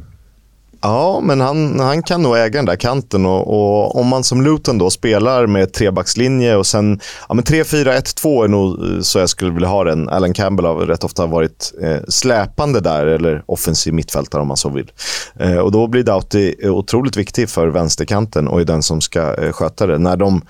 Ja, 0.85 1.19
men 1.23 1.41
han, 1.41 1.79
han 1.79 2.03
kan 2.03 2.21
nog 2.21 2.37
äga 2.37 2.57
den 2.57 2.65
där 2.65 2.75
kanten 2.75 3.25
och, 3.25 3.47
och 3.47 3.99
om 3.99 4.07
man 4.07 4.23
som 4.23 4.41
Luton 4.41 4.77
då 4.77 4.89
spelar 4.89 5.47
med 5.47 5.73
trebackslinje 5.73 6.55
och 6.55 6.67
sen 6.67 6.99
ja, 7.29 7.35
3-4-1-2 7.35 8.43
är 8.43 8.47
nog 8.47 8.83
eh, 8.83 9.01
så 9.01 9.19
jag 9.19 9.29
skulle 9.29 9.51
vilja 9.51 9.67
ha 9.67 9.83
den. 9.83 10.09
Alan 10.09 10.33
Campbell 10.33 10.65
har 10.65 10.75
rätt 10.75 11.03
ofta 11.03 11.25
varit 11.25 11.73
eh, 11.81 11.97
släpande 12.07 12.79
där, 12.79 13.05
eller 13.05 13.43
offensiv 13.45 13.93
mittfältare 13.93 14.41
om 14.41 14.47
man 14.47 14.57
så 14.57 14.69
vill. 14.69 14.91
Eh, 15.39 15.57
och 15.57 15.71
då 15.71 15.87
blir 15.87 16.03
Doughty 16.03 16.55
eh, 16.63 16.71
otroligt 16.71 17.17
viktig 17.17 17.49
för 17.49 17.67
vänsterkanten 17.67 18.47
och 18.47 18.61
är 18.61 18.65
den 18.65 18.83
som 18.83 19.01
ska 19.01 19.43
eh, 19.43 19.51
sköta 19.51 19.87
det. 19.87 19.97
När 19.97 20.17
de 20.17 20.41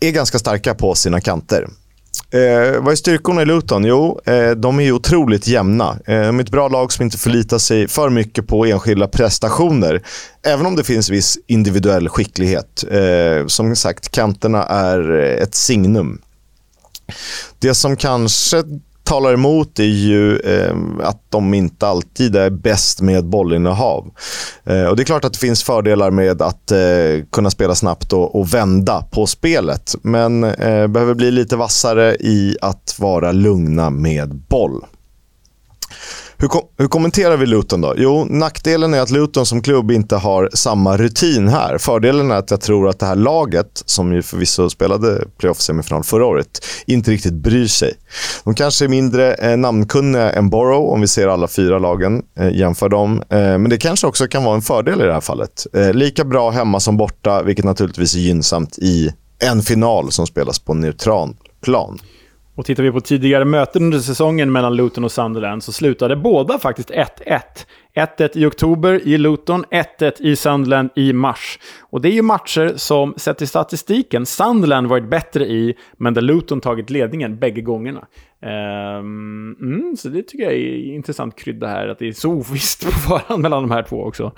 är 0.00 0.10
ganska 0.10 0.38
starka 0.38 0.74
på 0.74 0.94
sina 0.94 1.20
kanter. 1.20 1.66
Eh, 2.30 2.82
vad 2.82 2.92
är 2.92 2.96
styrkorna 2.96 3.42
i 3.42 3.44
Luton? 3.44 3.84
Jo, 3.84 4.20
eh, 4.24 4.50
de 4.50 4.78
är 4.78 4.84
ju 4.84 4.92
otroligt 4.92 5.46
jämna. 5.46 5.98
Eh, 6.06 6.20
de 6.20 6.38
är 6.38 6.42
ett 6.42 6.50
bra 6.50 6.68
lag 6.68 6.92
som 6.92 7.04
inte 7.04 7.18
förlitar 7.18 7.58
sig 7.58 7.88
för 7.88 8.10
mycket 8.10 8.46
på 8.46 8.66
enskilda 8.66 9.08
prestationer. 9.08 10.02
Även 10.42 10.66
om 10.66 10.76
det 10.76 10.84
finns 10.84 11.10
viss 11.10 11.38
individuell 11.46 12.08
skicklighet. 12.08 12.84
Eh, 12.90 13.46
som 13.46 13.76
sagt, 13.76 14.08
kanterna 14.08 14.62
är 14.64 15.20
eh, 15.20 15.42
ett 15.42 15.54
signum. 15.54 16.20
Det 17.58 17.74
som 17.74 17.96
kanske 17.96 18.62
talar 19.04 19.32
emot 19.32 19.78
är 19.78 19.84
ju 19.84 20.38
eh, 20.38 20.76
att 21.02 21.30
de 21.30 21.54
inte 21.54 21.86
alltid 21.86 22.36
är 22.36 22.50
bäst 22.50 23.00
med 23.00 23.24
bollinnehav. 23.24 24.10
Eh, 24.64 24.84
och 24.84 24.96
Det 24.96 25.02
är 25.02 25.04
klart 25.04 25.24
att 25.24 25.32
det 25.32 25.38
finns 25.38 25.62
fördelar 25.62 26.10
med 26.10 26.42
att 26.42 26.70
eh, 26.70 26.78
kunna 27.32 27.50
spela 27.50 27.74
snabbt 27.74 28.12
och, 28.12 28.40
och, 28.40 28.54
vända 28.54 29.04
på 29.10 29.26
spelet. 29.26 29.94
Men 30.02 30.44
eh, 30.44 30.86
behöver 30.86 31.14
bli 31.14 31.30
lite 31.30 31.56
vassare 31.56 32.14
i 32.20 32.56
att 32.60 32.96
vara 32.98 33.32
lugna 33.32 33.90
med 33.90 34.34
boll. 34.34 34.84
Hur, 36.44 36.48
kom, 36.48 36.62
hur, 36.78 36.88
kommenterar 36.88 37.36
vi 37.36 37.46
Luton 37.46 37.80
då? 37.80 37.94
Jo, 37.96 38.26
nackdelen 38.30 38.94
är 38.94 39.00
att 39.00 39.10
Luton 39.10 39.46
som 39.46 39.62
klubb 39.62 39.90
inte 39.90 40.16
har 40.16 40.50
samma 40.54 40.96
rutin 40.96 41.48
här. 41.48 41.78
Fördelen 41.78 42.30
är 42.30 42.34
att 42.34 42.50
jag 42.50 42.60
tror 42.60 42.88
att 42.88 42.98
det 42.98 43.06
här 43.06 43.14
laget, 43.14 43.82
som 43.86 44.12
ju 44.12 44.22
förvisso 44.22 44.70
spelade 44.70 45.24
playoff-semifinal 45.38 46.02
förra 46.02 46.26
året, 46.26 46.64
inte 46.86 47.10
riktigt 47.10 47.34
bryr 47.34 47.66
sig. 47.66 47.92
De 48.44 48.54
kanske 48.54 48.84
är 48.84 48.88
mindre 48.88 49.34
eh, 49.34 49.56
namnkunniga 49.56 50.32
än 50.32 50.50
Borough, 50.50 50.92
om 50.92 51.00
vi 51.00 51.08
ser 51.08 51.28
alla 51.28 51.48
fyra 51.48 51.78
lagen, 51.78 52.22
eh, 52.38 52.56
jämför 52.56 52.88
dem. 52.88 53.22
Eh, 53.30 53.38
men 53.38 53.68
det 53.68 53.78
kanske 53.78 54.06
också 54.06 54.26
kan 54.26 54.44
vara 54.44 54.54
en 54.54 54.62
fördel 54.62 55.00
i 55.00 55.04
det 55.04 55.12
här 55.12 55.20
fallet. 55.20 55.66
Eh, 55.72 55.92
lika 55.92 56.24
bra 56.24 56.50
hemma 56.50 56.80
som 56.80 56.96
borta, 56.96 57.42
vilket 57.42 57.64
naturligtvis 57.64 58.14
är 58.14 58.18
gynnsamt 58.18 58.78
i 58.78 59.10
en 59.38 59.62
final 59.62 60.12
som 60.12 60.26
spelas 60.26 60.58
på 60.58 60.74
neutral 60.74 61.36
plan. 61.62 61.98
Och 62.56 62.64
tittar 62.64 62.82
vi 62.82 62.92
på 62.92 63.00
tidigare 63.00 63.44
möten 63.44 63.82
under 63.82 63.98
säsongen 63.98 64.52
mellan 64.52 64.76
Luton 64.76 65.04
och 65.04 65.12
Sunderland 65.12 65.62
så 65.62 65.72
slutade 65.72 66.16
båda 66.16 66.58
faktiskt 66.58 66.90
1-1. 66.90 67.40
1-1 67.94 68.38
i 68.38 68.46
oktober 68.46 69.08
i 69.08 69.18
Luton, 69.18 69.64
1-1 69.98 70.22
i 70.22 70.36
Sunderland 70.36 70.90
i 70.96 71.12
mars. 71.12 71.58
Och 71.80 72.00
det 72.00 72.08
är 72.08 72.12
ju 72.12 72.22
matcher 72.22 72.72
som, 72.76 73.14
sett 73.16 73.42
i 73.42 73.46
statistiken, 73.46 74.26
Sunderland 74.26 74.86
varit 74.86 75.10
bättre 75.10 75.44
i, 75.44 75.74
men 75.96 76.14
där 76.14 76.22
Luton 76.22 76.60
tagit 76.60 76.90
ledningen 76.90 77.38
bägge 77.38 77.60
gångerna. 77.60 78.06
Um, 78.42 79.56
mm, 79.60 79.96
så 79.96 80.08
det 80.08 80.22
tycker 80.22 80.44
jag 80.44 80.52
är 80.52 80.94
intressant 80.94 81.36
krydda 81.36 81.66
här, 81.66 81.88
att 81.88 81.98
det 81.98 82.08
är 82.08 82.12
så 82.12 82.30
ovisst 82.32 82.84
på 82.84 82.90
förhand 82.90 83.42
mellan 83.42 83.62
de 83.62 83.70
här 83.70 83.82
två 83.82 84.04
också. 84.04 84.32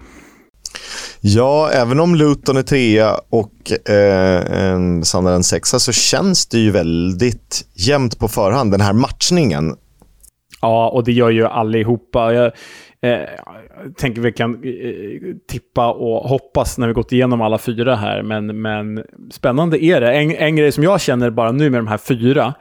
Ja, 1.20 1.70
även 1.72 2.00
om 2.00 2.14
Luton 2.14 2.56
är 2.56 2.62
trea 2.62 3.14
och 3.30 3.90
eh, 3.90 4.42
Sunderland 5.02 5.46
sexa 5.46 5.78
så 5.78 5.92
känns 5.92 6.46
det 6.46 6.58
ju 6.58 6.70
väldigt 6.70 7.64
jämnt 7.74 8.18
på 8.18 8.28
förhand, 8.28 8.70
den 8.70 8.80
här 8.80 8.92
matchningen. 8.92 9.76
Ja, 10.60 10.88
och 10.88 11.04
det 11.04 11.12
gör 11.12 11.30
ju 11.30 11.46
allihopa. 11.46 12.32
Jag, 12.32 12.52
eh, 13.02 13.28
tänker 13.96 14.20
vi 14.20 14.32
kan 14.32 14.54
eh, 14.54 15.36
tippa 15.48 15.92
och 15.92 16.28
hoppas 16.28 16.78
när 16.78 16.86
vi 16.86 16.92
gått 16.92 17.12
igenom 17.12 17.40
alla 17.40 17.58
fyra 17.58 17.96
här. 17.96 18.22
Men, 18.22 18.60
men 18.62 19.04
spännande 19.30 19.84
är 19.84 20.00
det. 20.00 20.12
En, 20.12 20.36
en 20.36 20.56
grej 20.56 20.72
som 20.72 20.84
jag 20.84 21.00
känner 21.00 21.30
bara 21.30 21.52
nu 21.52 21.70
med 21.70 21.78
de 21.78 21.86
här 21.86 21.98
fyra, 21.98 22.54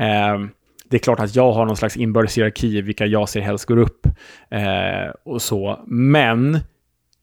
eh, 0.00 0.46
det 0.90 0.96
är 0.96 0.98
klart 0.98 1.20
att 1.20 1.36
jag 1.36 1.52
har 1.52 1.66
någon 1.66 1.76
slags 1.76 1.96
inbördes 1.96 2.38
hierarki 2.38 2.80
vilka 2.80 3.06
jag 3.06 3.28
ser 3.28 3.40
helst 3.40 3.64
går 3.64 3.78
upp 3.78 4.06
eh, 4.50 5.10
och 5.24 5.42
så. 5.42 5.80
Men 5.86 6.60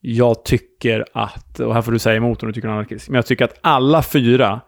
jag 0.05 0.45
tycker 0.45 1.05
att, 1.13 1.59
och 1.59 1.73
här 1.73 1.81
får 1.81 1.91
du 1.91 1.99
säga 1.99 2.15
emot 2.15 2.43
om 2.43 2.47
du 2.47 2.53
tycker 2.53 2.67
något 2.67 2.73
anarkistisk, 2.73 3.09
men 3.09 3.15
jag 3.15 3.25
tycker 3.25 3.45
att 3.45 3.59
alla 3.61 4.03
fyra 4.03 4.61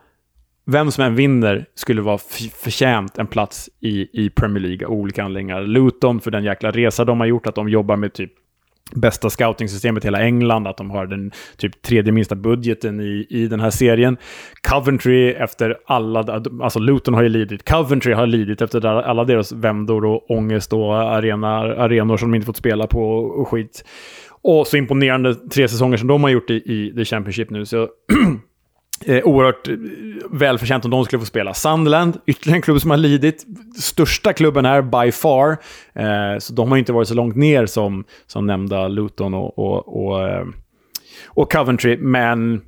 vem 0.65 0.91
som 0.91 1.03
än 1.03 1.15
vinner 1.15 1.65
skulle 1.75 2.01
vara 2.01 2.17
förtjänt 2.53 3.17
en 3.17 3.27
plats 3.27 3.69
i, 3.79 4.25
i 4.25 4.29
Premier 4.29 4.63
League 4.63 4.87
av 4.87 4.93
olika 4.93 5.23
anledningar. 5.23 5.61
Luton 5.61 6.19
för 6.19 6.31
den 6.31 6.43
jäkla 6.43 6.71
resa 6.71 7.05
de 7.05 7.19
har 7.19 7.27
gjort, 7.27 7.47
att 7.47 7.55
de 7.55 7.69
jobbar 7.69 7.95
med 7.95 8.13
typ 8.13 8.31
bästa 8.91 9.29
scoutingsystemet 9.29 10.03
i 10.03 10.07
hela 10.07 10.21
England, 10.21 10.67
att 10.67 10.77
de 10.77 10.91
har 10.91 11.05
den 11.05 11.31
typ 11.57 11.81
tredje 11.81 12.11
minsta 12.11 12.35
budgeten 12.35 12.99
i, 12.99 13.27
i 13.29 13.47
den 13.47 13.59
här 13.59 13.69
serien. 13.69 14.17
Coventry 14.69 15.31
efter 15.31 15.77
alla, 15.85 16.41
alltså 16.63 16.79
Luton 16.79 17.13
har 17.13 17.23
ju 17.23 17.29
lidit, 17.29 17.69
Coventry 17.69 18.13
har 18.13 18.27
lidit 18.27 18.61
efter 18.61 18.85
alla 18.85 19.23
deras 19.23 19.51
vändor 19.51 20.05
och 20.05 20.31
ångest 20.31 20.73
och 20.73 20.95
arena, 20.95 21.57
arenor 21.57 22.17
som 22.17 22.31
de 22.31 22.35
inte 22.35 22.45
fått 22.45 22.57
spela 22.57 22.87
på 22.87 23.15
och 23.15 23.47
skit. 23.47 23.85
Och 24.47 24.67
så 24.67 24.77
imponerande 24.77 25.35
tre 25.35 25.67
säsonger 25.67 25.97
som 25.97 26.07
de 26.07 26.23
har 26.23 26.29
gjort 26.29 26.49
i, 26.49 26.53
i 26.53 26.93
The 26.95 27.05
Championship 27.05 27.49
nu. 27.49 27.65
Så 27.65 27.89
Eh, 29.05 29.23
oerhört 29.23 29.67
eh, 29.67 29.75
välförtjänt 30.31 30.85
om 30.85 30.91
de 30.91 31.05
skulle 31.05 31.19
få 31.19 31.25
spela. 31.25 31.53
Sunderland, 31.53 32.17
ytterligare 32.25 32.57
en 32.57 32.61
klubb 32.61 32.81
som 32.81 32.89
har 32.89 32.97
lidit. 32.97 33.45
Största 33.79 34.33
klubben 34.33 34.65
här, 34.65 34.81
by 34.81 35.11
far. 35.11 35.57
Eh, 35.93 36.39
så 36.39 36.53
de 36.53 36.69
har 36.69 36.77
inte 36.77 36.93
varit 36.93 37.07
så 37.07 37.13
långt 37.13 37.35
ner 37.35 37.65
som, 37.65 38.03
som 38.27 38.47
nämnda 38.47 38.87
Luton 38.87 39.33
och, 39.33 39.59
och, 39.59 40.05
och, 40.05 40.27
eh, 40.29 40.45
och 41.27 41.51
Coventry. 41.51 41.97
Men 41.97 42.61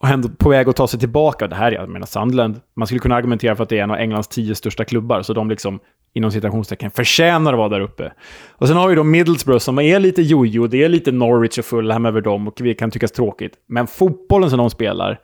och 0.00 0.08
ändå 0.08 0.28
på 0.28 0.48
väg 0.48 0.68
att 0.68 0.76
ta 0.76 0.88
sig 0.88 1.00
tillbaka. 1.00 1.48
Det 1.48 1.56
här, 1.56 1.72
jag 1.72 1.88
menar 1.88 2.06
Sunderland, 2.06 2.60
man 2.76 2.86
skulle 2.86 3.00
kunna 3.00 3.14
argumentera 3.14 3.56
för 3.56 3.62
att 3.62 3.68
det 3.68 3.78
är 3.78 3.82
en 3.82 3.90
av 3.90 3.96
Englands 3.96 4.28
tio 4.28 4.54
största 4.54 4.84
klubbar, 4.84 5.22
så 5.22 5.32
de 5.32 5.50
liksom 5.50 5.80
inom 6.16 6.30
citationstecken 6.30 6.90
förtjänar 6.90 7.52
att 7.52 7.58
vara 7.58 7.68
där 7.68 7.80
uppe. 7.80 8.12
Och 8.50 8.68
sen 8.68 8.76
har 8.76 8.88
vi 8.88 8.94
då 8.94 9.04
Middlesbrough 9.04 9.58
som 9.58 9.78
är 9.78 10.00
lite 10.00 10.22
jojo, 10.22 10.66
det 10.66 10.84
är 10.84 10.88
lite 10.88 11.12
Norwich 11.12 11.58
och 11.58 11.64
Fulham 11.64 12.06
över 12.06 12.20
dem 12.20 12.48
och 12.48 12.60
vi 12.60 12.74
kan 12.74 12.90
tyckas 12.90 13.12
tråkigt. 13.12 13.52
Men 13.68 13.86
fotbollen 13.86 14.50
som 14.50 14.58
de 14.58 14.70
spelar, 14.70 15.20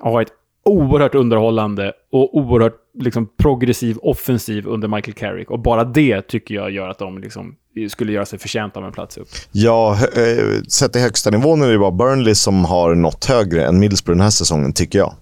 har 0.00 0.12
varit 0.12 0.28
oerhört 0.64 1.14
underhållande 1.14 1.92
och 2.12 2.36
oerhört 2.36 2.74
liksom, 2.98 3.28
progressiv 3.38 3.98
offensiv 3.98 4.66
under 4.66 4.88
Michael 4.88 5.14
Carrick. 5.14 5.50
Och 5.50 5.58
bara 5.58 5.84
det 5.84 6.22
tycker 6.22 6.54
jag 6.54 6.70
gör 6.70 6.88
att 6.88 6.98
de 6.98 7.18
liksom, 7.18 7.54
skulle 7.88 8.12
göra 8.12 8.26
sig 8.26 8.38
förtjänta 8.38 8.80
av 8.80 8.86
en 8.86 8.92
plats 8.92 9.18
upp. 9.18 9.28
Ja, 9.52 9.98
äh, 10.16 10.62
sett 10.68 10.96
i 10.96 11.00
högsta 11.00 11.30
nivån 11.30 11.62
är 11.62 11.68
det 11.68 11.78
bara 11.78 11.90
Burnley 11.90 12.34
som 12.34 12.64
har 12.64 12.94
nått 12.94 13.24
högre 13.24 13.64
än 13.64 13.78
Middlesbrough 13.78 14.16
den 14.16 14.24
här 14.24 14.30
säsongen, 14.30 14.72
tycker 14.72 14.98
jag. 14.98 15.14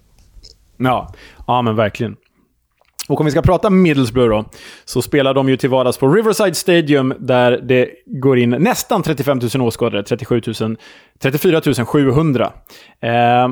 Ja, 0.77 1.13
ja 1.47 1.61
men 1.61 1.75
verkligen. 1.75 2.15
Och 3.07 3.19
om 3.19 3.25
vi 3.25 3.31
ska 3.31 3.41
prata 3.41 3.69
Middlesbrough 3.69 4.29
då, 4.29 4.45
så 4.85 5.01
spelar 5.01 5.33
de 5.33 5.49
ju 5.49 5.57
till 5.57 5.69
vardags 5.69 5.97
på 5.97 6.07
Riverside 6.07 6.55
Stadium 6.55 7.13
där 7.19 7.59
det 7.63 7.89
går 8.05 8.37
in 8.37 8.49
nästan 8.49 9.03
35 9.03 9.39
000 9.55 9.67
åskådare, 9.67 10.03
37 10.03 10.41
000, 10.61 10.77
34 11.19 11.61
700. 11.85 12.53
Eh, 13.01 13.49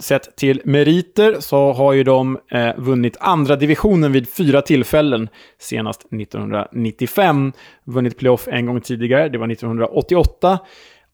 sett 0.00 0.36
till 0.36 0.60
meriter 0.64 1.36
så 1.40 1.72
har 1.72 1.92
ju 1.92 2.04
de 2.04 2.38
eh, 2.50 2.70
vunnit 2.76 3.16
andra 3.20 3.56
divisionen 3.56 4.12
vid 4.12 4.28
fyra 4.28 4.62
tillfällen, 4.62 5.28
senast 5.58 6.00
1995. 6.00 7.52
Vunnit 7.84 8.18
playoff 8.18 8.48
en 8.48 8.66
gång 8.66 8.80
tidigare, 8.80 9.28
det 9.28 9.38
var 9.38 9.48
1988. 9.48 10.58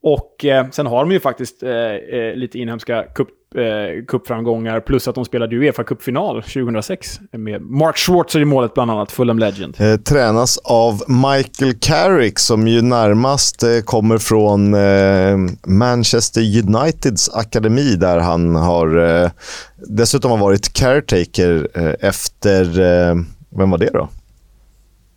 Och 0.03 0.44
eh, 0.44 0.70
sen 0.70 0.86
har 0.86 1.01
de 1.01 1.12
ju 1.12 1.20
faktiskt 1.20 1.62
eh, 1.62 1.70
eh 1.70 2.34
lite 2.34 2.59
inhemska 2.59 3.03
cup 3.14 3.28
eh, 3.55 4.05
cupframgångar, 4.09 4.80
plus 4.80 5.09
att 5.09 5.14
de 5.14 5.24
spelade 5.24 5.57
Uefa 5.57 5.84
Cup-final 5.84 6.42
2006 6.42 7.20
med 7.32 7.62
Mark 7.62 7.96
Schwarzer 7.96 8.40
i 8.40 8.44
målet 8.44 8.74
bland 8.74 8.90
annat, 8.90 9.12
Fulham 9.12 9.38
Legend. 9.38 9.76
Eh, 9.80 9.96
tränas 9.96 10.59
av 10.59 11.03
Michael 11.09 11.74
Carrick 11.80 12.38
som 12.38 12.68
ju 12.68 12.82
närmast 12.82 13.62
eh, 13.62 13.80
kommer 13.84 14.18
från 14.18 14.74
eh, 14.74 15.36
Manchester 15.66 16.40
Uniteds 16.40 17.28
akademi 17.28 17.96
där 17.96 18.18
han 18.18 18.57
har 18.57 18.98
eh, 19.22 19.30
dessutom 19.76 20.30
har 20.30 20.38
varit 20.38 20.72
caretaker 20.72 21.68
eh, 21.74 22.09
efter, 22.09 22.80
eh, 22.80 23.14
vem 23.59 23.70
var 23.70 23.78
det 23.78 23.90
då? 23.92 24.09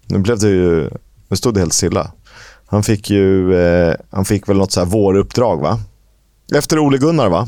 Nu 0.07 0.19
blev 0.19 0.39
det 0.39 0.49
ju, 0.49 0.89
nu 1.29 1.37
stod 1.37 1.53
det 1.53 1.59
helt 1.59 1.73
stilla. 1.73 2.11
Han 2.65 2.83
fick 2.83 3.09
ju, 3.09 3.53
han 4.09 4.25
fick 4.25 4.49
väl 4.49 4.57
något 4.57 4.71
så 4.71 4.79
här 4.79 4.87
våruppdrag 4.87 5.61
va? 5.61 5.79
Efter 6.55 6.79
Ole 6.79 6.97
Gunnar 6.97 7.29
va? 7.29 7.47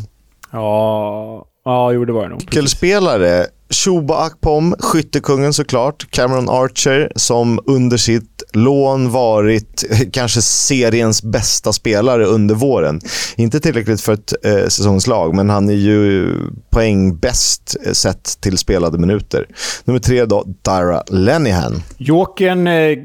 Ja, 0.51 1.45
ja 1.65 1.91
jo 1.91 2.05
det 2.05 2.13
var 2.13 2.23
det 2.23 2.29
nog. 2.29 2.39
Nyckelspelare. 2.39 3.45
Shuba 3.69 4.17
Akpom, 4.17 4.75
skyttekungen 4.79 5.53
såklart. 5.53 6.11
Cameron 6.11 6.49
Archer 6.49 7.11
som 7.15 7.59
under 7.65 7.97
sitt 7.97 8.34
lån 8.55 9.11
varit 9.11 9.83
kanske 10.11 10.41
seriens 10.41 11.23
bästa 11.23 11.73
spelare 11.73 12.25
under 12.25 12.55
våren. 12.55 13.01
Inte 13.35 13.59
tillräckligt 13.59 14.01
för 14.01 14.13
ett 14.13 14.33
eh, 14.45 14.67
säsongslag, 14.67 15.35
men 15.35 15.49
han 15.49 15.69
är 15.69 15.73
ju 15.73 16.27
poängbäst 16.69 17.75
eh, 17.85 17.91
sett 17.91 18.41
till 18.41 18.57
spelade 18.57 18.97
minuter. 18.97 19.47
Nummer 19.85 19.99
tre 19.99 20.25
då, 20.25 20.43
Dara 20.61 21.03
Lenihan. 21.07 21.73
Jokern, 21.97 22.67
eh, 22.67 22.97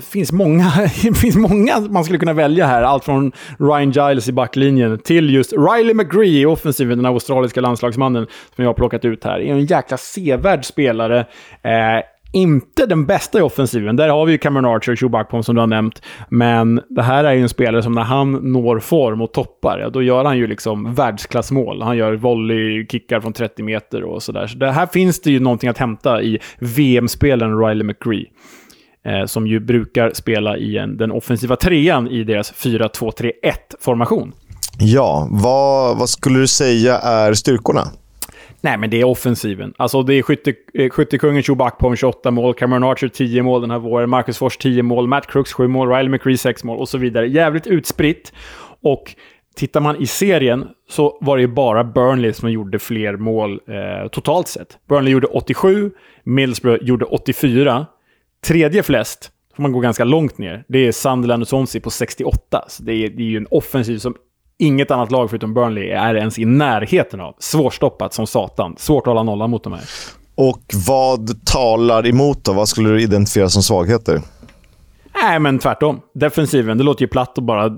finns 0.00 0.32
många, 0.32 0.70
finns 1.14 1.36
många 1.36 1.80
man 1.80 2.04
skulle 2.04 2.18
kunna 2.18 2.32
välja 2.32 2.66
här. 2.66 2.82
Allt 2.82 3.04
från 3.04 3.32
Ryan 3.58 3.90
Giles 3.90 4.28
i 4.28 4.32
backlinjen 4.32 4.98
till 4.98 5.34
just 5.34 5.52
Riley 5.52 5.94
McGree 5.94 6.40
i 6.40 6.46
offensiven, 6.46 6.98
den 6.98 7.06
australiska 7.06 7.60
landslagsmannen 7.60 8.26
som 8.56 8.64
jag 8.64 8.68
har 8.68 8.74
plockat 8.74 9.04
ut 9.04 9.24
här. 9.24 9.40
Är 9.40 9.52
en 9.52 9.66
jäkla 9.66 9.96
sevärd 9.96 10.64
spelare. 10.64 11.18
Eh, 11.62 12.02
inte 12.36 12.86
den 12.86 13.06
bästa 13.06 13.38
i 13.38 13.42
offensiven. 13.42 13.96
Där 13.96 14.08
har 14.08 14.26
vi 14.26 14.32
ju 14.32 14.38
Cameron 14.38 14.64
Archer 14.64 14.92
och 14.92 14.98
Chewbacca 14.98 15.42
som 15.42 15.54
du 15.54 15.60
har 15.60 15.66
nämnt. 15.66 16.02
Men 16.28 16.80
det 16.88 17.02
här 17.02 17.24
är 17.24 17.32
ju 17.32 17.42
en 17.42 17.48
spelare 17.48 17.82
som 17.82 17.92
när 17.92 18.02
han 18.02 18.32
når 18.32 18.78
form 18.80 19.22
och 19.22 19.32
toppar, 19.32 19.78
ja, 19.78 19.90
då 19.90 20.02
gör 20.02 20.24
han 20.24 20.38
ju 20.38 20.46
liksom 20.46 20.94
världsklassmål. 20.94 21.82
Han 21.82 21.96
gör 21.96 22.12
volleykickar 22.12 23.20
från 23.20 23.32
30 23.32 23.62
meter 23.62 24.02
och 24.04 24.22
sådär. 24.22 24.46
Så 24.46 24.58
det 24.58 24.72
här 24.72 24.86
finns 24.86 25.20
det 25.20 25.30
ju 25.30 25.40
någonting 25.40 25.68
att 25.68 25.78
hämta 25.78 26.22
i 26.22 26.38
VM-spelen 26.58 27.58
Riley 27.58 27.84
McGree. 27.84 28.26
Eh, 29.04 29.24
som 29.26 29.46
ju 29.46 29.60
brukar 29.60 30.10
spela 30.14 30.56
i 30.56 30.78
en, 30.78 30.96
den 30.96 31.10
offensiva 31.10 31.56
trean 31.56 32.08
i 32.08 32.24
deras 32.24 32.52
4-2-3-1-formation. 32.52 34.32
Ja, 34.78 35.28
vad, 35.30 35.98
vad 35.98 36.08
skulle 36.08 36.38
du 36.38 36.46
säga 36.46 36.98
är 36.98 37.34
styrkorna? 37.34 37.88
Nej, 38.66 38.78
men 38.78 38.90
det 38.90 39.00
är 39.00 39.04
offensiven. 39.04 39.74
Alltså 39.76 40.02
det 40.02 40.14
är 40.14 40.22
skytte, 40.22 40.54
eh, 40.74 40.90
skyttekungen 40.90 41.42
Chewbacca 41.42 41.76
på 41.76 41.96
28 41.96 42.30
mål, 42.30 42.54
Cameron 42.54 42.84
Archer 42.84 43.08
10 43.08 43.42
mål 43.42 43.60
den 43.60 43.70
här 43.70 43.78
våren, 43.78 44.10
Marcus 44.10 44.38
Fors 44.38 44.56
10 44.56 44.82
mål, 44.82 45.06
Matt 45.06 45.26
Crooks 45.26 45.52
7 45.52 45.68
mål, 45.68 45.88
Riley 45.88 46.08
McCree 46.08 46.38
6 46.38 46.64
mål 46.64 46.78
och 46.78 46.88
så 46.88 46.98
vidare. 46.98 47.28
Jävligt 47.28 47.66
utspritt. 47.66 48.32
Och 48.82 49.14
tittar 49.56 49.80
man 49.80 49.96
i 49.96 50.06
serien 50.06 50.68
så 50.88 51.18
var 51.20 51.36
det 51.36 51.40
ju 51.40 51.48
bara 51.48 51.84
Burnley 51.84 52.32
som 52.32 52.50
gjorde 52.50 52.78
fler 52.78 53.16
mål 53.16 53.52
eh, 53.52 54.08
totalt 54.08 54.48
sett. 54.48 54.78
Burnley 54.88 55.12
gjorde 55.12 55.26
87, 55.26 55.90
Middlesbrough 56.24 56.84
gjorde 56.84 57.04
84. 57.04 57.86
Tredje 58.46 58.82
flest, 58.82 59.30
får 59.56 59.62
man 59.62 59.72
gå 59.72 59.80
ganska 59.80 60.04
långt 60.04 60.38
ner, 60.38 60.64
det 60.68 60.86
är 60.86 60.92
Sunderland 60.92 61.42
och 61.42 61.48
Swansea 61.48 61.80
på 61.82 61.90
68. 61.90 62.64
Så 62.68 62.82
det 62.82 62.92
är, 62.92 63.10
det 63.10 63.22
är 63.22 63.28
ju 63.28 63.36
en 63.36 63.48
offensiv 63.50 63.98
som 63.98 64.14
inget 64.58 64.90
annat 64.90 65.10
lag 65.10 65.30
förutom 65.30 65.54
Burnley 65.54 65.88
är 65.90 66.14
ens 66.14 66.38
i 66.38 66.44
närheten 66.44 67.20
av. 67.20 67.34
Svårstoppat 67.38 68.14
som 68.14 68.26
satan. 68.26 68.74
Svårt 68.78 69.02
att 69.02 69.10
hålla 69.10 69.22
nollan 69.22 69.50
mot 69.50 69.64
de 69.64 69.72
här. 69.72 69.82
Och 70.34 70.62
vad 70.88 71.44
talar 71.44 72.06
emot 72.06 72.44
då? 72.44 72.52
Vad 72.52 72.68
skulle 72.68 72.88
du 72.88 73.02
identifiera 73.02 73.48
som 73.48 73.62
svagheter? 73.62 74.20
Nej, 75.22 75.38
men 75.40 75.58
tvärtom. 75.58 76.00
Defensiven, 76.14 76.78
det 76.78 76.84
låter 76.84 77.02
ju 77.02 77.08
platt 77.08 77.38
att 77.38 77.44
bara 77.44 77.76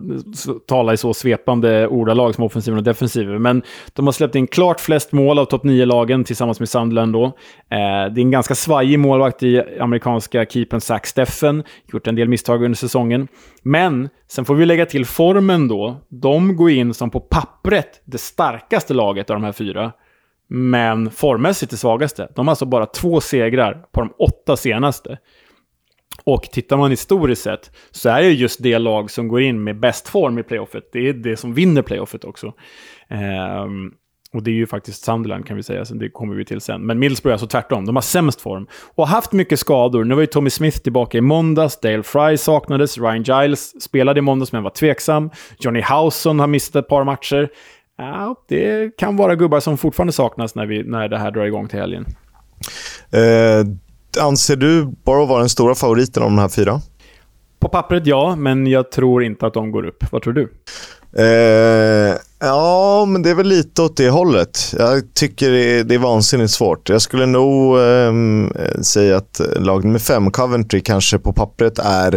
tala 0.67 0.93
i 0.93 0.97
så 0.97 1.15
svepande 1.15 1.87
ordalag 1.87 2.35
som 2.35 2.45
offensiven 2.45 2.79
och 2.79 2.85
defensiven. 2.85 3.43
Men 3.43 3.63
de 3.93 4.07
har 4.07 4.13
släppt 4.13 4.35
in 4.35 4.47
klart 4.47 4.81
flest 4.81 5.13
mål 5.13 5.39
av 5.39 5.45
topp 5.45 5.65
9-lagen 5.65 6.25
tillsammans 6.25 6.61
med 6.61 6.69
Sunderland 6.69 7.13
då. 7.13 7.25
Eh, 7.25 7.33
det 7.71 7.77
är 7.81 8.19
en 8.19 8.31
ganska 8.31 8.55
svajig 8.55 8.99
målvakt 8.99 9.43
i 9.43 9.63
amerikanska 9.81 10.47
keepern 10.47 10.81
Zach 10.81 11.07
Steffen. 11.07 11.63
Gjort 11.93 12.07
en 12.07 12.15
del 12.15 12.29
misstag 12.29 12.65
under 12.65 12.77
säsongen. 12.77 13.29
Men 13.63 14.09
sen 14.29 14.45
får 14.45 14.55
vi 14.55 14.67
lägga 14.67 14.87
till 14.87 15.07
formen 15.07 15.69
då. 15.69 15.97
De 16.09 16.57
går 16.57 16.71
in 16.71 16.95
som 16.95 17.11
på 17.11 17.21
pappret 17.21 18.03
det 18.05 18.19
starkaste 18.19 18.95
laget 18.95 19.31
av 19.31 19.37
de 19.37 19.45
här 19.45 19.53
fyra. 19.53 19.93
Men 20.49 21.11
formmässigt 21.11 21.71
det 21.71 21.77
svagaste. 21.77 22.29
De 22.35 22.47
har 22.47 22.53
alltså 22.53 22.67
bara 22.67 22.87
två 22.87 23.21
segrar 23.21 23.85
på 23.93 24.01
de 24.01 24.13
åtta 24.19 24.57
senaste. 24.57 25.19
Och 26.29 26.43
tittar 26.43 26.77
man 26.77 26.91
historiskt 26.91 27.43
sett 27.43 27.71
så 27.91 28.09
är 28.09 28.23
det 28.23 28.31
just 28.33 28.63
det 28.63 28.79
lag 28.79 29.11
som 29.11 29.29
går 29.29 29.41
in 29.41 29.65
med 29.65 29.81
bäst 29.81 30.09
form 30.09 30.39
i 30.39 30.43
playoffet. 30.43 30.85
Det 30.93 31.09
är 31.09 31.13
det 31.13 31.37
som 31.37 31.55
vinner 31.55 31.83
playoffet 31.83 32.25
också. 32.25 32.47
Um, 33.67 33.95
Och 34.33 34.43
det 34.43 34.51
är 34.51 34.55
ju 34.55 34.67
faktiskt 34.67 35.05
Sunderland 35.05 35.47
kan 35.47 35.57
vi 35.57 35.63
säga, 35.63 35.85
så 35.85 35.95
det 35.95 36.11
kommer 36.11 36.35
vi 36.35 36.45
till 36.45 36.61
sen. 36.61 36.87
Men 36.87 36.99
Middlesbrough 36.99 37.33
är 37.33 37.35
alltså 37.35 37.47
tvärtom. 37.47 37.87
De 37.87 37.97
har 37.97 38.03
sämst 38.03 38.41
form. 38.41 38.67
Och 38.95 39.09
har 39.09 39.15
haft 39.15 39.33
mycket 39.33 39.59
skador. 39.59 40.05
Nu 40.05 40.15
var 40.15 40.21
ju 40.21 40.27
Tommy 40.27 40.51
Smith 40.51 40.79
tillbaka 40.79 41.19
i 41.19 41.21
måndags, 41.21 41.81
Dale 41.81 42.03
Fry 42.03 42.37
saknades, 42.37 42.99
Ryan 42.99 43.23
Giles 43.23 43.83
spelade 43.83 44.19
i 44.19 44.23
måndags 44.23 44.53
men 44.53 44.63
var 44.63 44.71
tveksam. 44.71 45.31
Johnny 45.59 45.81
Howson 45.81 46.41
har 46.41 46.47
missat 46.47 46.77
ett 46.77 46.89
par 46.89 47.05
matcher. 47.05 47.49
Ja, 47.99 48.45
det 48.49 48.97
kan 48.99 49.17
vara 49.17 49.35
gubbar 49.35 49.61
som 49.61 49.79
fortfarande 49.79 50.13
saknas 50.13 50.55
när, 50.55 50.67
vi, 50.67 50.83
när 50.85 51.09
det 51.09 51.19
här 51.19 51.31
drar 51.31 51.45
igång 51.45 51.69
till 51.69 51.79
helgen. 51.79 52.07
Uh 53.15 53.75
anser 54.21 54.57
du 54.57 54.85
Borough 55.05 55.29
vara 55.29 55.41
den 55.41 55.49
stora 55.49 55.75
favoriten 55.75 56.23
av 56.23 56.29
de 56.29 56.39
här 56.39 56.49
fyra? 56.49 56.81
På 57.61 57.69
pappret 57.69 58.07
ja, 58.07 58.37
men 58.37 58.67
jag 58.67 58.91
tror 58.91 59.25
inte 59.25 59.47
att 59.47 59.55
de 59.55 59.71
går 59.71 59.87
upp. 59.87 60.05
Vad 60.11 60.23
tror 60.23 60.33
du? 60.33 60.53
Eh, 61.17 62.17
ja, 62.41 63.05
men 63.09 63.23
det 63.23 63.31
är 63.31 63.35
väl 63.35 63.47
lite 63.47 63.83
åt 63.83 63.97
det 63.97 64.11
hållet. 64.11 64.75
Jag 64.79 65.15
tycker 65.15 65.51
det 65.51 65.79
är, 65.79 65.85
det 65.85 65.95
är 65.95 65.99
vansinnigt 65.99 66.53
svårt. 66.53 66.89
Jag 66.89 67.03
skulle 67.03 67.27
nog 67.27 67.79
eh, 67.79 68.13
säga 68.83 69.17
att 69.17 69.41
lag 69.57 69.85
nummer 69.85 69.99
fem, 69.99 70.31
Coventry, 70.31 70.81
kanske 70.81 71.19
på 71.19 71.33
pappret 71.33 71.79
är 71.79 72.15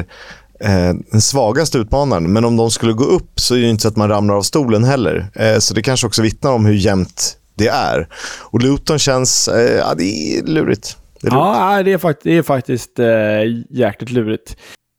eh, 0.60 0.94
den 1.12 1.22
svagaste 1.22 1.78
utmanaren. 1.78 2.34
Men 2.34 2.46
om 2.46 2.58
de 2.58 2.72
skulle 2.72 2.94
gå 2.94 3.04
upp 3.04 3.40
så 3.40 3.56
är 3.56 3.60
det 3.60 3.70
inte 3.70 3.82
så 3.82 3.88
att 3.88 3.96
man 3.96 4.10
ramlar 4.10 4.36
av 4.36 4.42
stolen 4.42 4.84
heller. 4.84 5.32
Eh, 5.36 5.58
så 5.58 5.74
det 5.74 5.82
kanske 5.82 6.08
också 6.08 6.22
vittnar 6.22 6.52
om 6.52 6.66
hur 6.66 6.76
jämnt 6.76 7.38
det 7.56 7.68
är. 7.68 8.08
Och 8.40 8.62
Luton 8.62 9.00
känns... 9.00 9.48
Eh, 9.48 9.78
ja, 9.78 9.94
det 9.98 10.04
är 10.04 10.44
lurigt. 10.44 10.98
Det 11.22 11.28
är. 11.28 11.32
Ja, 11.32 11.84
det 11.84 11.94
är, 11.94 11.98
fakt 11.98 12.24
det 12.24 12.38
är 12.38 12.42
faktiskt 12.42 13.00
eh, 13.00 13.08
jäkligt 13.70 14.12
lurigt. 14.12 14.56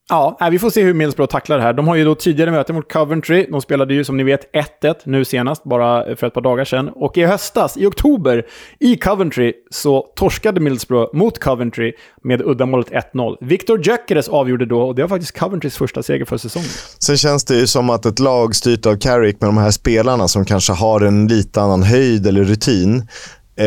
Ja, 0.09 0.49
vi 0.51 0.59
får 0.59 0.71
se 0.71 0.83
hur 0.83 0.95
Middlesbrough 0.95 1.31
tacklar 1.31 1.57
det 1.57 1.63
här. 1.63 1.73
De 1.73 1.89
har 1.89 1.95
ju 1.97 2.05
då 2.05 2.15
tidigare 2.15 2.51
möte 2.51 2.73
mot 2.73 2.93
Coventry. 2.93 3.47
De 3.51 3.61
spelade 3.61 3.95
ju 3.95 4.05
som 4.05 4.17
ni 4.17 4.23
vet 4.23 4.55
1-1 4.83 4.95
nu 5.05 5.25
senast, 5.25 5.65
bara 5.65 6.17
för 6.17 6.27
ett 6.27 6.35
par 6.35 6.41
dagar 6.41 6.65
sedan. 6.65 6.89
Och 6.89 7.19
i 7.19 7.25
höstas, 7.25 7.77
i 7.77 7.87
oktober, 7.87 8.47
i 8.81 8.97
Coventry, 8.97 9.53
så 9.71 10.07
torskade 10.17 10.61
Middlesbrough 10.61 11.17
mot 11.17 11.39
Coventry 11.39 11.93
med 12.23 12.43
uddamålet 12.43 12.91
1-0. 13.15 13.37
Victor 13.41 13.87
Gyökeres 13.87 14.29
avgjorde 14.29 14.67
då, 14.67 14.83
och 14.83 14.95
det 14.95 15.03
var 15.03 15.09
faktiskt 15.09 15.39
Coventrys 15.39 15.77
första 15.77 16.03
seger 16.03 16.25
för 16.25 16.37
säsongen. 16.37 16.69
Sen 16.99 17.17
känns 17.17 17.45
det 17.45 17.55
ju 17.55 17.67
som 17.67 17.91
att 17.91 18.07
ett 18.07 18.19
lag 18.19 18.55
styrt 18.55 18.87
av 18.87 18.97
Carrick 18.97 19.41
med 19.41 19.49
de 19.49 19.57
här 19.57 19.71
spelarna 19.71 20.29
som 20.29 20.45
kanske 20.45 20.73
har 20.73 21.01
en 21.01 21.29
lite 21.29 21.61
annan 21.61 21.83
höjd 21.83 22.27
eller 22.27 22.45
rutin. 22.45 23.09
Eh, 23.57 23.65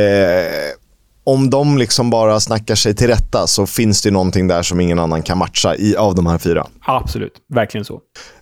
om 1.25 1.49
de 1.49 1.77
liksom 1.77 2.09
bara 2.09 2.39
snackar 2.39 2.75
sig 2.75 2.95
till 2.95 3.07
rätta 3.07 3.47
så 3.47 3.65
finns 3.65 4.01
det 4.01 4.11
någonting 4.11 4.47
där 4.47 4.61
som 4.61 4.79
ingen 4.79 4.99
annan 4.99 5.21
kan 5.23 5.37
matcha 5.37 5.75
i, 5.75 5.95
av 5.95 6.15
de 6.15 6.25
här 6.25 6.37
fyra. 6.37 6.67
Absolut, 6.85 7.33
verkligen 7.53 7.85
så. 7.85 7.93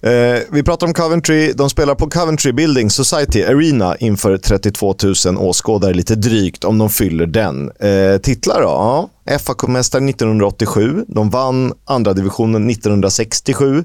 Eh, 0.02 0.40
vi 0.52 0.64
pratar 0.64 0.88
om 0.88 0.94
Coventry. 0.94 1.54
De 1.54 1.70
spelar 1.70 1.96
på 1.96 2.10
Coventry 2.10 2.52
Building 2.52 2.90
Society 2.90 3.44
Arena 3.44 3.96
inför 3.98 4.38
32 4.38 4.96
000 5.26 5.38
åskådare, 5.38 5.94
lite 5.94 6.16
drygt, 6.16 6.64
om 6.64 6.78
de 6.78 6.90
fyller 6.90 7.26
den. 7.26 7.72
Eh, 7.80 8.18
titlar 8.18 8.62
då? 8.62 8.68
Ja. 8.68 9.10
Fa 9.26 9.54
Cup-mästare 9.54 10.10
1987. 10.10 11.06
De 11.08 11.30
vann 11.30 11.74
andra 11.86 12.14
divisionen 12.14 12.70
1967. 12.70 13.84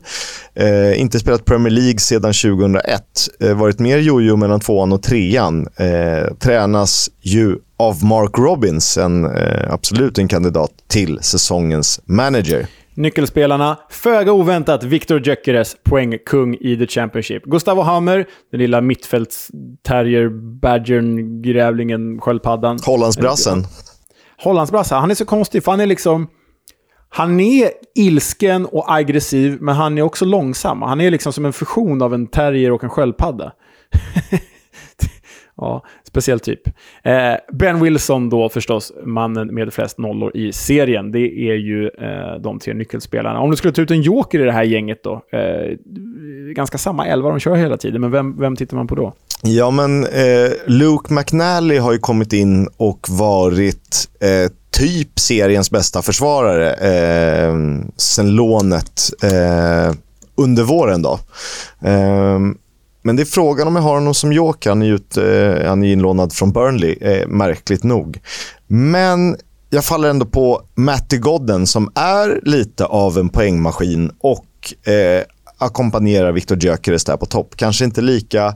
Eh, 0.55 1.01
inte 1.01 1.19
spelat 1.19 1.45
Premier 1.45 1.71
League 1.71 1.99
sedan 1.99 2.33
2001. 2.33 3.03
Eh, 3.41 3.55
varit 3.55 3.79
mer 3.79 3.99
jojo 3.99 4.37
mellan 4.37 4.61
tvåan 4.61 4.93
och 4.93 5.03
trean. 5.03 5.67
Eh, 5.77 6.35
tränas 6.39 7.11
ju 7.21 7.57
av 7.79 8.05
Mark 8.05 8.39
Robbins, 8.39 8.99
en, 8.99 9.25
eh, 9.25 9.73
absolut 9.73 10.19
en 10.19 10.29
kandidat 10.29 10.71
till 10.89 11.19
säsongens 11.23 12.01
manager. 12.05 12.67
Nyckelspelarna, 12.95 13.79
föga 13.91 14.33
oväntat, 14.33 14.85
Victor 14.85 15.27
Gyökeres, 15.27 15.77
poängkung 15.85 16.55
i 16.61 16.77
The 16.77 16.87
Championship. 16.87 17.43
Gustavo 17.45 17.83
Hammer, 17.83 18.27
den 18.51 18.61
lilla 18.61 18.81
mittfältsterrier, 18.81 20.29
badgern, 20.61 21.43
grävlingen, 21.43 22.21
sköldpaddan. 22.21 22.79
Hollandsbrassen. 22.87 23.65
Hollandsbrassa, 24.43 24.97
han 24.97 25.11
är 25.11 25.15
så 25.15 25.25
konstig 25.25 25.65
för 25.65 25.73
han 25.73 25.81
är 25.81 25.87
liksom... 25.87 26.29
Han 27.11 27.41
är 27.41 27.71
ilsken 27.95 28.67
och 28.67 28.93
aggressiv, 28.93 29.59
men 29.61 29.75
han 29.75 29.99
är 29.99 30.03
också 30.03 30.25
långsam. 30.25 30.83
Han 30.83 31.01
är 31.01 31.11
liksom 31.11 31.33
som 31.33 31.45
en 31.45 31.53
fusion 31.53 32.03
av 32.03 32.15
en 32.15 32.27
terrier 32.27 32.73
och 32.73 32.85
en 32.85 32.91
sköldpadda. 32.91 33.53
Ja, 35.61 35.85
speciell 36.05 36.41
typ. 36.41 36.61
Eh, 37.03 37.35
ben 37.53 37.81
Wilson 37.81 38.31
då 38.31 38.49
förstås, 38.49 38.93
mannen 39.05 39.55
med 39.55 39.73
flest 39.73 39.99
nollor 39.99 40.37
i 40.37 40.53
serien. 40.53 41.13
Det 41.13 41.51
är 41.51 41.55
ju 41.55 41.89
eh, 41.89 42.41
de 42.41 42.59
tre 42.59 42.75
nyckelspelarna. 42.75 43.41
Om 43.41 43.51
du 43.51 43.57
skulle 43.57 43.73
ta 43.73 43.83
ut 43.83 43.91
en 43.91 44.03
joker 44.03 44.41
i 44.41 44.45
det 44.45 44.53
här 44.53 44.63
gänget 44.63 45.03
då? 45.03 45.23
Eh, 45.33 45.77
ganska 46.53 46.79
samma 46.79 47.07
elva 47.07 47.31
de 47.31 47.39
kör 47.41 47.57
hela 47.57 47.77
tiden, 47.77 48.01
men 48.01 48.11
vem, 48.11 48.41
vem 48.41 48.57
tittar 48.57 48.77
man 48.77 48.87
på 48.87 48.95
då? 48.95 49.15
Ja, 49.43 49.71
men 49.71 50.07
eh, 50.07 50.51
Luke 50.67 51.15
McNally 51.15 51.79
har 51.79 51.93
ju 51.93 51.99
kommit 51.99 52.33
in 52.33 52.69
och 52.77 53.07
varit 53.11 54.09
eh, 54.21 54.53
typ 54.71 55.19
seriens 55.19 55.71
bästa 55.71 56.03
försvarare 56.03 56.73
eh, 56.75 57.55
sen 57.97 58.31
lånet 58.31 59.11
eh, 59.23 59.95
under 60.37 60.63
våren. 60.63 61.03
Då. 61.03 61.19
Eh, 61.85 62.39
men 63.03 63.17
det 63.17 63.23
är 63.23 63.25
frågan 63.25 63.69
om 63.69 63.77
jag 63.77 63.83
har 63.83 63.95
honom 63.95 64.15
som 64.15 64.33
joker. 64.33 64.71
Han 64.71 64.83
är, 64.83 64.93
ut, 64.93 65.17
eh, 65.17 65.69
han 65.69 65.85
är 65.85 65.93
inlånad 65.93 66.33
från 66.33 66.53
Burnley, 66.53 66.97
eh, 67.01 67.29
märkligt 67.29 67.85
nog. 67.85 68.21
Men 68.67 69.37
jag 69.71 69.85
faller 69.85 70.11
ändå 70.11 70.27
på 70.27 70.63
Matty 70.75 71.19
Godden 71.19 71.67
som 71.67 71.93
är 71.95 72.41
lite 72.43 72.85
av 72.85 73.19
en 73.19 73.29
poängmaskin 73.29 74.11
och 74.21 74.89
eh, 74.93 75.23
ackompanjerar 75.59 76.33
Victor 76.33 76.59
Gyökeres 76.65 77.05
där 77.05 77.17
på 77.17 77.27
topp. 77.27 77.53
Kanske 77.57 77.85
inte 77.85 78.01
lika 78.01 78.55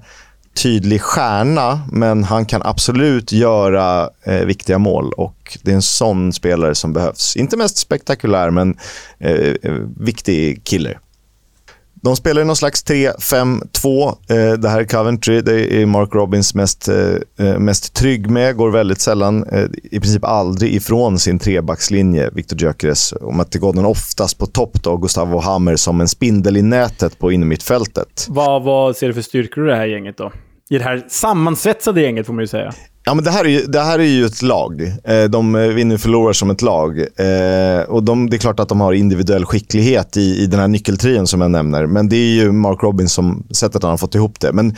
tydlig 0.54 1.00
stjärna, 1.00 1.80
men 1.92 2.24
han 2.24 2.46
kan 2.46 2.62
absolut 2.64 3.32
göra 3.32 4.10
eh, 4.24 4.44
viktiga 4.44 4.78
mål 4.78 5.12
och 5.12 5.58
det 5.62 5.70
är 5.70 5.74
en 5.74 5.82
sån 5.82 6.32
spelare 6.32 6.74
som 6.74 6.92
behövs. 6.92 7.36
Inte 7.36 7.56
mest 7.56 7.76
spektakulär, 7.76 8.50
men 8.50 8.76
eh, 9.18 9.54
eh 9.62 9.72
viktig 9.96 10.64
killer. 10.64 10.98
De 12.02 12.16
spelar 12.16 12.42
i 12.42 12.44
någon 12.44 12.56
slags 12.56 12.84
3-5-2. 12.84 14.08
Eh, 14.08 14.52
det 14.52 14.68
här 14.68 14.80
är 14.80 14.84
Coventry. 14.84 15.40
Det 15.40 15.82
är 15.82 15.86
Mark 15.86 16.14
Robbins 16.14 16.54
mest, 16.54 16.88
eh, 16.88 17.46
eh 17.46 17.58
mest 17.58 17.94
trygg 17.94 18.30
med. 18.30 18.56
Går 18.56 18.70
väldigt 18.70 19.00
sällan, 19.00 19.44
eh, 19.44 19.64
i 19.82 20.00
princip 20.00 20.24
aldrig 20.24 20.74
ifrån 20.74 21.18
sin 21.18 21.38
trebackslinje. 21.38 22.30
Victor 22.32 22.58
Gyökeres 22.60 23.12
och 23.12 23.34
Matti 23.34 23.58
Godden 23.58 23.84
oftast 23.84 24.38
på 24.38 24.46
topp 24.46 24.82
då. 24.82 24.96
Gustavo 24.96 25.38
Hammer 25.38 25.76
som 25.76 26.00
en 26.00 26.08
spindel 26.08 26.56
i 26.56 26.62
nätet 26.62 27.18
på 27.18 27.32
innermittfältet. 27.32 28.26
Vad, 28.28 28.62
vad 28.62 28.96
ser 28.96 29.06
du 29.06 29.14
för 29.14 29.22
styrkor 29.22 29.68
i 29.68 29.70
det 29.70 29.76
här 29.76 29.86
gänget 29.86 30.16
då? 30.16 30.32
I 30.70 30.78
det 30.78 30.84
här 30.84 31.06
sammansvetsade 31.08 32.00
gänget 32.00 32.26
får 32.26 32.32
man 32.32 32.42
ju 32.42 32.48
säga. 32.48 32.72
Ja, 33.04 33.14
men 33.14 33.24
det, 33.24 33.30
här 33.30 33.44
är 33.44 33.48
ju, 33.48 33.66
det 33.66 33.80
här 33.80 33.98
är 33.98 34.04
ju 34.04 34.24
ett 34.24 34.42
lag. 34.42 34.82
Eh, 35.04 35.24
de 35.24 35.54
eh, 35.54 35.60
vinner 35.60 35.94
och 35.94 36.00
förlorar 36.00 36.32
som 36.32 36.50
ett 36.50 36.62
lag. 36.62 37.00
Eh, 37.00 37.82
och 37.88 38.02
de, 38.02 38.30
det 38.30 38.36
är 38.36 38.38
klart 38.38 38.60
att 38.60 38.68
de 38.68 38.80
har 38.80 38.92
individuell 38.92 39.44
skicklighet 39.44 40.16
i, 40.16 40.42
i 40.42 40.46
den 40.46 40.60
här 40.60 40.68
nyckeltrion 40.68 41.26
som 41.26 41.40
jag 41.40 41.50
nämner. 41.50 41.86
Men 41.86 42.08
det 42.08 42.16
är 42.16 42.34
ju 42.34 42.52
Mark 42.52 42.82
Robins 42.82 43.12
som 43.12 43.46
sättet 43.50 43.82
han 43.82 43.90
har 43.90 43.98
fått 43.98 44.14
ihop 44.14 44.40
det. 44.40 44.52
Men 44.52 44.76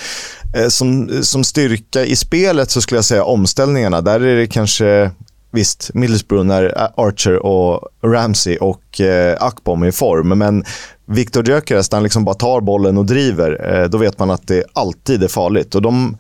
som, 0.69 1.11
som 1.23 1.45
styrka 1.45 2.05
i 2.05 2.17
spelet 2.17 2.71
så 2.71 2.81
skulle 2.81 2.99
jag 2.99 3.05
säga 3.05 3.25
omställningarna. 3.25 4.01
Där 4.01 4.21
är 4.21 4.37
det 4.37 4.47
kanske 4.47 5.11
Visst, 5.55 5.91
Middlesbrough 5.95 6.45
när 6.45 6.91
Archer 6.97 7.47
och 7.47 7.89
Ramsey 8.03 8.57
och 8.57 9.01
eh, 9.01 9.37
Akbom 9.41 9.83
är 9.83 9.87
i 9.87 9.93
form. 9.93 10.39
Men 10.39 10.65
Viktor 11.07 11.49
Gyökeres, 11.49 11.91
när 11.91 11.97
han 11.97 12.03
liksom 12.03 12.25
bara 12.25 12.35
tar 12.35 12.61
bollen 12.61 12.99
och 12.99 13.07
driver, 13.07 13.75
eh, 13.75 13.89
då 13.89 13.99
vet 13.99 14.19
man 14.19 14.31
att 14.31 14.47
det 14.47 14.65
alltid 14.73 15.23
är 15.23 15.29
farligt. 15.29 15.75
Och 15.75 15.83
de 15.83 16.17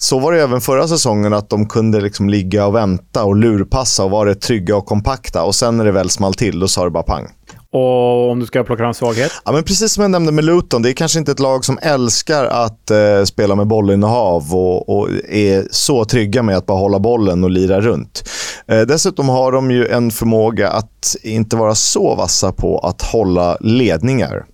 så 0.00 0.18
var 0.18 0.32
det 0.32 0.42
även 0.42 0.60
förra 0.60 0.88
säsongen, 0.88 1.32
att 1.32 1.50
de 1.50 1.66
kunde 1.66 2.00
liksom 2.00 2.28
ligga 2.28 2.66
och 2.66 2.74
vänta 2.74 3.24
och 3.24 3.36
lurpassa 3.36 4.04
och 4.04 4.10
vara 4.10 4.34
trygga 4.34 4.76
och 4.76 4.86
kompakta. 4.86 5.42
Och 5.42 5.54
sen 5.54 5.76
när 5.76 5.84
det 5.84 5.92
väl 5.92 6.10
small 6.10 6.34
till, 6.34 6.60
då 6.60 6.68
sa 6.68 6.84
det 6.84 6.90
bara 6.90 7.02
pang. 7.02 7.28
Och 7.72 8.30
om 8.30 8.40
du 8.40 8.46
ska 8.46 8.64
plocka 8.64 8.82
fram 8.82 8.94
svaghet? 8.94 9.32
Ja, 9.44 9.52
men 9.52 9.64
precis 9.64 9.92
som 9.92 10.02
jag 10.02 10.10
nämnde 10.10 10.32
med 10.32 10.44
Luton, 10.44 10.82
det 10.82 10.90
är 10.90 10.92
kanske 10.92 11.18
inte 11.18 11.32
ett 11.32 11.40
lag 11.40 11.64
som 11.64 11.78
älskar 11.82 12.44
att 12.44 12.90
eh, 12.90 13.24
spela 13.24 13.54
med 13.54 13.66
bollinnehav 13.66 14.54
och, 14.54 14.88
och 14.88 15.08
är 15.28 15.68
så 15.70 16.04
trygga 16.04 16.42
med 16.42 16.56
att 16.56 16.66
bara 16.66 16.78
hålla 16.78 16.98
bollen 16.98 17.44
och 17.44 17.50
lira 17.50 17.80
runt. 17.80 18.28
Eh, 18.68 18.80
dessutom 18.80 19.28
har 19.28 19.52
de 19.52 19.70
ju 19.70 19.86
en 19.86 20.10
förmåga 20.10 20.70
att 20.70 21.16
inte 21.22 21.56
vara 21.56 21.74
så 21.74 22.14
vassa 22.14 22.52
på 22.52 22.78
att 22.78 23.02
hålla 23.02 23.56
ledningar. 23.60 24.44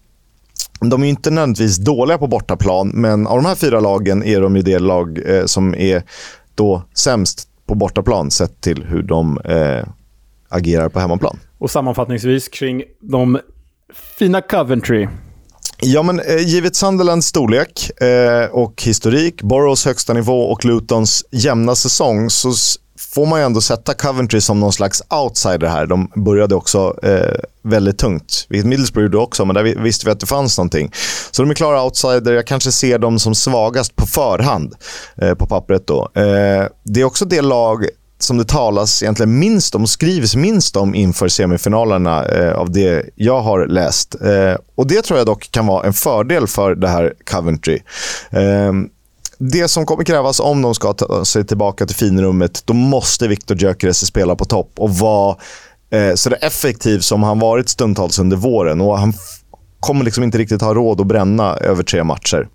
De 0.80 1.02
är 1.02 1.06
inte 1.06 1.30
nödvändigtvis 1.30 1.76
dåliga 1.76 2.18
på 2.18 2.26
bortaplan, 2.26 2.88
men 2.88 3.26
av 3.26 3.36
de 3.36 3.46
här 3.46 3.54
fyra 3.54 3.80
lagen 3.80 4.22
är 4.22 4.40
de 4.40 4.56
ju 4.56 4.62
det 4.62 4.78
lag 4.78 5.36
eh, 5.36 5.44
som 5.46 5.74
är 5.74 6.02
då 6.54 6.82
sämst 6.94 7.48
på 7.66 7.74
bortaplan 7.74 8.30
sett 8.30 8.60
till 8.60 8.84
hur 8.84 9.02
de 9.02 9.38
eh, 9.38 9.88
agerar 10.48 10.88
på 10.88 11.00
hemmaplan. 11.00 11.38
Och 11.58 11.70
sammanfattningsvis 11.70 12.48
kring 12.48 12.82
de 13.00 13.38
fina 14.18 14.40
Coventry. 14.40 15.08
Ja, 15.80 16.02
men 16.02 16.20
eh, 16.20 16.38
givet 16.38 16.76
Sunderlands 16.76 17.26
storlek 17.26 18.00
eh, 18.02 18.50
och 18.50 18.82
historik, 18.82 19.42
Boroughs 19.42 19.84
högsta 19.84 20.12
nivå 20.12 20.40
och 20.42 20.64
Lutons 20.64 21.24
jämna 21.30 21.74
säsong 21.74 22.30
så 22.30 22.52
får 23.14 23.26
man 23.26 23.40
ju 23.40 23.46
ändå 23.46 23.60
sätta 23.60 23.94
Coventry 23.94 24.40
som 24.40 24.60
någon 24.60 24.72
slags 24.72 25.02
outsider 25.10 25.66
här. 25.66 25.86
De 25.86 26.10
började 26.14 26.54
också 26.54 26.94
eh, 27.02 27.34
väldigt 27.62 27.98
tungt, 27.98 28.46
vilket 28.48 28.66
Middlesbrough 28.66 29.04
gjorde 29.04 29.18
också, 29.18 29.44
men 29.44 29.54
där 29.54 29.62
visste 29.62 30.06
vi 30.06 30.12
att 30.12 30.20
det 30.20 30.26
fanns 30.26 30.58
någonting. 30.58 30.90
Så 31.30 31.42
de 31.42 31.50
är 31.50 31.54
klara 31.54 31.82
outsider. 31.82 32.32
Jag 32.32 32.46
kanske 32.46 32.72
ser 32.72 32.98
dem 32.98 33.18
som 33.18 33.34
svagast 33.34 33.96
på 33.96 34.06
förhand, 34.06 34.74
eh, 35.16 35.34
på 35.34 35.46
pappret 35.46 35.86
då. 35.86 36.02
Eh, 36.14 36.64
det 36.84 37.00
är 37.00 37.04
också 37.04 37.24
det 37.24 37.40
lag 37.40 37.86
som 38.18 38.36
det 38.36 38.44
talas 38.44 39.02
egentligen 39.02 39.38
minst 39.38 39.74
om 39.74 39.82
och 39.82 39.88
skrivs 39.88 40.36
minst 40.36 40.76
om 40.76 40.94
inför 40.94 41.28
semifinalerna 41.28 42.24
eh, 42.24 42.52
av 42.52 42.70
det 42.72 43.10
jag 43.14 43.40
har 43.40 43.66
läst. 43.66 44.14
Eh, 44.22 44.54
och 44.76 44.86
Det 44.86 45.02
tror 45.02 45.18
jag 45.18 45.26
dock 45.26 45.50
kan 45.50 45.66
vara 45.66 45.86
en 45.86 45.92
fördel 45.92 46.46
för 46.46 46.74
det 46.74 46.88
här 46.88 47.14
Coventry. 47.30 47.78
Eh, 48.30 48.72
det 49.38 49.68
som 49.68 49.86
kommer 49.86 50.04
krävas 50.04 50.40
om 50.40 50.62
de 50.62 50.74
ska 50.74 50.92
ta 50.92 51.24
sig 51.24 51.46
tillbaka 51.46 51.86
till 51.86 51.96
finrummet, 51.96 52.62
då 52.64 52.74
måste 52.74 53.28
Viktor 53.28 53.56
Gyökeres 53.56 54.06
spela 54.06 54.36
på 54.36 54.44
topp 54.44 54.72
och 54.76 54.90
vara 54.90 55.36
eh, 55.90 56.14
så 56.14 56.30
effektiv 56.40 56.98
som 56.98 57.22
han 57.22 57.38
varit 57.38 57.68
stundtals 57.68 58.18
under 58.18 58.36
våren. 58.36 58.80
Och 58.80 58.98
han 58.98 59.12
kommer 59.80 60.04
liksom 60.04 60.24
inte 60.24 60.38
riktigt 60.38 60.62
ha 60.62 60.74
råd 60.74 61.00
att 61.00 61.06
bränna 61.06 61.56
över 61.56 61.82
tre 61.82 62.04
matcher. 62.04 62.48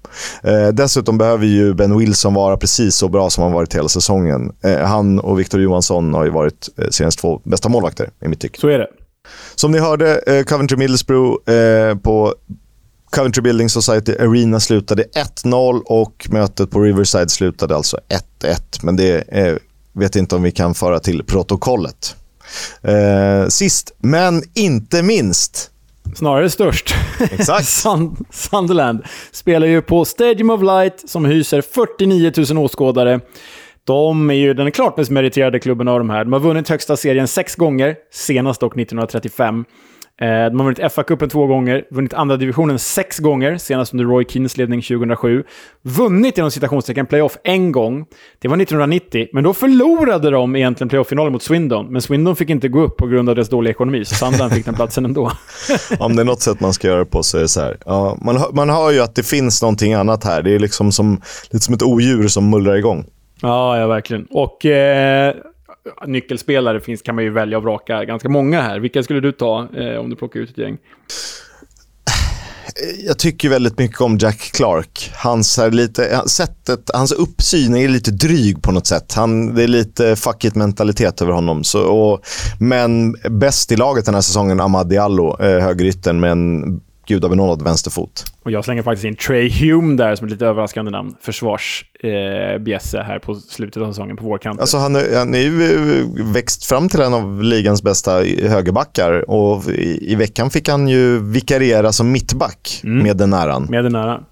Eh, 0.43 0.67
dessutom 0.67 1.17
behöver 1.17 1.45
ju 1.45 1.73
Ben 1.73 1.97
Wilson 1.97 2.33
vara 2.33 2.57
precis 2.57 2.95
så 2.95 3.09
bra 3.09 3.29
som 3.29 3.43
han 3.43 3.53
varit 3.53 3.75
hela 3.75 3.89
säsongen. 3.89 4.51
Eh, 4.63 4.79
han 4.79 5.19
och 5.19 5.39
Victor 5.39 5.61
Johansson 5.61 6.13
har 6.13 6.25
ju 6.25 6.31
varit 6.31 6.69
eh, 6.77 6.89
seriens 6.89 7.15
två 7.15 7.41
bästa 7.43 7.69
målvakter 7.69 8.09
i 8.25 8.27
mitt 8.27 8.39
tycke. 8.39 8.59
Så 8.59 8.67
är 8.67 8.77
det. 8.77 8.87
Som 9.55 9.71
ni 9.71 9.79
hörde, 9.79 10.17
eh, 10.17 10.43
Coventry 10.43 10.77
Middlesbrough 10.77 11.51
eh, 11.53 11.95
på 11.95 12.33
Coventry 13.09 13.41
Building 13.41 13.69
Society 13.69 14.15
Arena 14.19 14.59
slutade 14.59 15.03
1-0 15.43 15.81
och 15.85 16.27
mötet 16.29 16.71
på 16.71 16.81
Riverside 16.81 17.29
slutade 17.29 17.75
alltså 17.75 17.99
1-1. 18.43 18.79
Men 18.81 18.95
det 18.95 19.21
eh, 19.27 19.55
vet 19.93 20.15
inte 20.15 20.35
om 20.35 20.43
vi 20.43 20.51
kan 20.51 20.73
föra 20.73 20.99
till 20.99 21.23
protokollet. 21.23 22.15
Eh, 22.81 23.47
sist, 23.47 23.91
men 23.99 24.43
inte 24.53 25.03
minst, 25.03 25.71
Snarare 26.15 26.49
störst. 26.49 26.95
Exakt. 27.19 27.65
Sund 27.69 28.17
Sunderland 28.29 29.03
spelar 29.31 29.67
ju 29.67 29.81
på 29.81 30.05
Stadium 30.05 30.49
of 30.49 30.61
Light 30.61 31.09
som 31.09 31.25
hyser 31.25 31.61
49 31.61 32.31
000 32.49 32.57
åskådare. 32.57 33.19
De 33.83 34.29
är 34.29 34.33
ju 34.33 34.53
den 34.53 34.71
klart 34.71 34.97
mest 34.97 35.11
meriterade 35.11 35.59
klubben 35.59 35.87
av 35.87 35.99
de 35.99 36.09
här. 36.09 36.23
De 36.23 36.33
har 36.33 36.39
vunnit 36.39 36.69
högsta 36.69 36.97
serien 36.97 37.27
sex 37.27 37.55
gånger, 37.55 37.95
senast 38.11 38.61
dock 38.61 38.73
1935. 38.73 39.65
Eh, 40.21 40.27
de 40.27 40.59
har 40.59 40.63
vunnit 40.63 40.79
FA-cupen 40.79 41.29
två 41.29 41.47
gånger, 41.47 41.83
vunnit 41.91 42.13
andra 42.13 42.37
divisionen 42.37 42.79
sex 42.79 43.19
gånger, 43.19 43.57
senast 43.57 43.93
under 43.93 44.05
Roy 44.05 44.25
Keens 44.29 44.57
ledning 44.57 44.81
2007. 44.81 45.43
Vunnit 45.81 46.37
inom 46.37 46.51
citationstecken 46.51 47.05
playoff 47.05 47.37
en 47.43 47.71
gång. 47.71 48.05
Det 48.39 48.47
var 48.47 48.57
1990, 48.57 49.27
men 49.33 49.43
då 49.43 49.53
förlorade 49.53 50.29
de 50.29 50.55
egentligen 50.55 50.89
playoff-finalen 50.89 51.33
mot 51.33 51.43
Swindon. 51.43 51.87
Men 51.91 52.01
Swindon 52.01 52.35
fick 52.35 52.49
inte 52.49 52.67
gå 52.67 52.81
upp 52.81 52.97
på 52.97 53.07
grund 53.07 53.29
av 53.29 53.35
deras 53.35 53.49
dåliga 53.49 53.71
ekonomi, 53.71 54.05
så 54.05 54.15
Sunderland 54.15 54.53
fick 54.53 54.65
den 54.65 54.73
platsen 54.73 55.05
ändå. 55.05 55.31
Om 55.99 56.15
det 56.15 56.21
är 56.21 56.25
något 56.25 56.41
sätt 56.41 56.59
man 56.59 56.73
ska 56.73 56.87
göra 56.87 57.05
på 57.05 57.23
så 57.23 57.37
är 57.37 57.41
det 57.41 57.47
så 57.47 57.61
här. 57.61 57.77
Ja, 57.85 58.17
man, 58.21 58.37
hör, 58.37 58.51
man 58.51 58.69
hör 58.69 58.91
ju 58.91 58.99
att 58.99 59.15
det 59.15 59.23
finns 59.23 59.61
någonting 59.61 59.93
annat 59.93 60.23
här. 60.23 60.41
Det 60.41 60.55
är 60.55 60.59
liksom 60.59 60.91
som, 60.91 61.21
lite 61.49 61.65
som 61.65 61.73
ett 61.73 61.83
odjur 61.83 62.27
som 62.27 62.49
mullrar 62.49 62.75
igång. 62.75 63.05
Ja, 63.41 63.77
ja 63.77 63.87
verkligen. 63.87 64.27
Och 64.31 64.65
eh, 64.65 65.35
nyckelspelare 66.07 66.79
finns, 66.79 67.01
kan 67.01 67.15
man 67.15 67.23
ju 67.23 67.29
välja 67.29 67.57
och 67.57 67.63
vraka 67.63 68.05
ganska 68.05 68.29
många 68.29 68.61
här. 68.61 68.79
Vilka 68.79 69.03
skulle 69.03 69.19
du 69.19 69.31
ta 69.31 69.67
eh, 69.77 69.99
om 69.99 70.09
du 70.09 70.15
plockar 70.15 70.39
ut 70.39 70.49
ett 70.49 70.57
gäng? 70.57 70.77
Jag 73.07 73.19
tycker 73.19 73.49
väldigt 73.49 73.79
mycket 73.79 74.01
om 74.01 74.17
Jack 74.17 74.51
Clark. 74.53 75.11
Hans, 75.15 75.57
här 75.57 75.71
lite, 75.71 76.21
sättet, 76.27 76.89
hans 76.93 77.11
uppsyn 77.11 77.75
är 77.75 77.87
lite 77.87 78.11
dryg 78.11 78.61
på 78.61 78.71
något 78.71 78.87
sätt. 78.87 79.13
Han, 79.13 79.55
det 79.55 79.63
är 79.63 79.67
lite 79.67 80.15
fuck 80.15 80.45
it-mentalitet 80.45 81.21
över 81.21 81.31
honom. 81.31 81.63
Så, 81.63 81.83
och, 81.83 82.21
men 82.59 83.11
bäst 83.29 83.71
i 83.71 83.75
laget 83.75 84.05
den 84.05 84.13
här 84.13 84.21
säsongen, 84.21 84.59
Ahmad 84.59 84.89
Diallo, 84.89 85.41
eh, 85.41 85.59
högerytten 85.59 86.19
med 86.19 86.31
en 86.31 86.81
gudabenådad 87.09 87.61
vänsterfot. 87.61 88.25
Och 88.43 88.51
jag 88.51 88.65
slänger 88.65 88.83
faktiskt 88.83 89.05
in 89.05 89.15
Trey 89.15 89.49
Hume 89.49 89.95
där 89.95 90.15
som 90.15 90.27
ett 90.27 90.31
lite 90.31 90.45
överraskande 90.45 90.91
namn. 90.91 91.15
Försvarsbjässe 91.21 92.97
eh, 92.97 93.03
här 93.03 93.19
på 93.19 93.35
slutet 93.35 93.83
av 93.83 93.87
säsongen 93.91 94.17
på 94.17 94.25
vårkanten. 94.25 94.61
Alltså 94.61 94.77
han, 94.77 94.95
han 94.95 95.35
är 95.35 95.39
ju 95.39 95.63
eh, 95.63 96.33
växt 96.33 96.65
fram 96.65 96.89
till 96.89 97.01
en 97.01 97.13
av 97.13 97.43
ligans 97.43 97.83
bästa 97.83 98.11
högerbackar 98.43 99.29
och 99.29 99.69
i, 99.69 100.11
i 100.11 100.15
veckan 100.15 100.49
fick 100.49 100.69
han 100.69 100.87
ju 100.87 101.19
vikariera 101.19 101.91
som 101.91 102.11
mittback 102.11 102.81
mm. 102.83 103.03
med 103.03 103.17
den 103.17 103.33
äran. 103.33 103.67
Med 103.69 103.83
den 103.83 103.95
äran. 103.95 104.23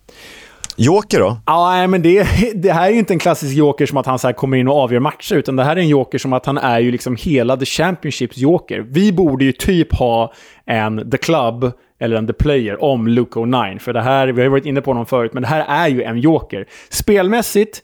Joker 0.79 1.19
då? 1.19 1.37
Ja, 1.45 1.87
men 1.87 2.01
det, 2.01 2.27
det 2.55 2.71
här 2.71 2.87
är 2.87 2.91
ju 2.91 2.99
inte 2.99 3.13
en 3.13 3.19
klassisk 3.19 3.55
joker 3.55 3.85
som 3.85 3.97
att 3.97 4.05
han 4.05 4.19
så 4.19 4.33
kommer 4.33 4.57
in 4.57 4.67
och 4.67 4.75
avgör 4.75 4.99
matcher, 4.99 5.35
utan 5.35 5.55
det 5.55 5.63
här 5.63 5.75
är 5.75 5.79
en 5.79 5.87
joker 5.87 6.17
som 6.17 6.33
att 6.33 6.45
han 6.45 6.57
är 6.57 6.79
ju 6.79 6.91
liksom 6.91 7.15
hela 7.15 7.57
The 7.57 7.65
Championships 7.65 8.37
joker. 8.37 8.79
Vi 8.79 9.13
borde 9.13 9.45
ju 9.45 9.51
typ 9.51 9.93
ha 9.93 10.33
en 10.65 11.11
The 11.11 11.17
Club 11.17 11.71
eller 11.99 12.15
en 12.15 12.27
The 12.27 12.33
Player 12.33 12.83
om 12.83 13.07
Luke 13.07 13.39
O'Nine. 13.39 13.79
För 13.79 13.93
det 13.93 14.01
här, 14.01 14.27
vi 14.27 14.41
har 14.41 14.43
ju 14.43 14.49
varit 14.49 14.65
inne 14.65 14.81
på 14.81 14.89
honom 14.89 15.05
förut, 15.05 15.33
men 15.33 15.43
det 15.43 15.49
här 15.49 15.65
är 15.85 15.87
ju 15.87 16.03
en 16.03 16.19
joker. 16.19 16.65
Spelmässigt 16.89 17.83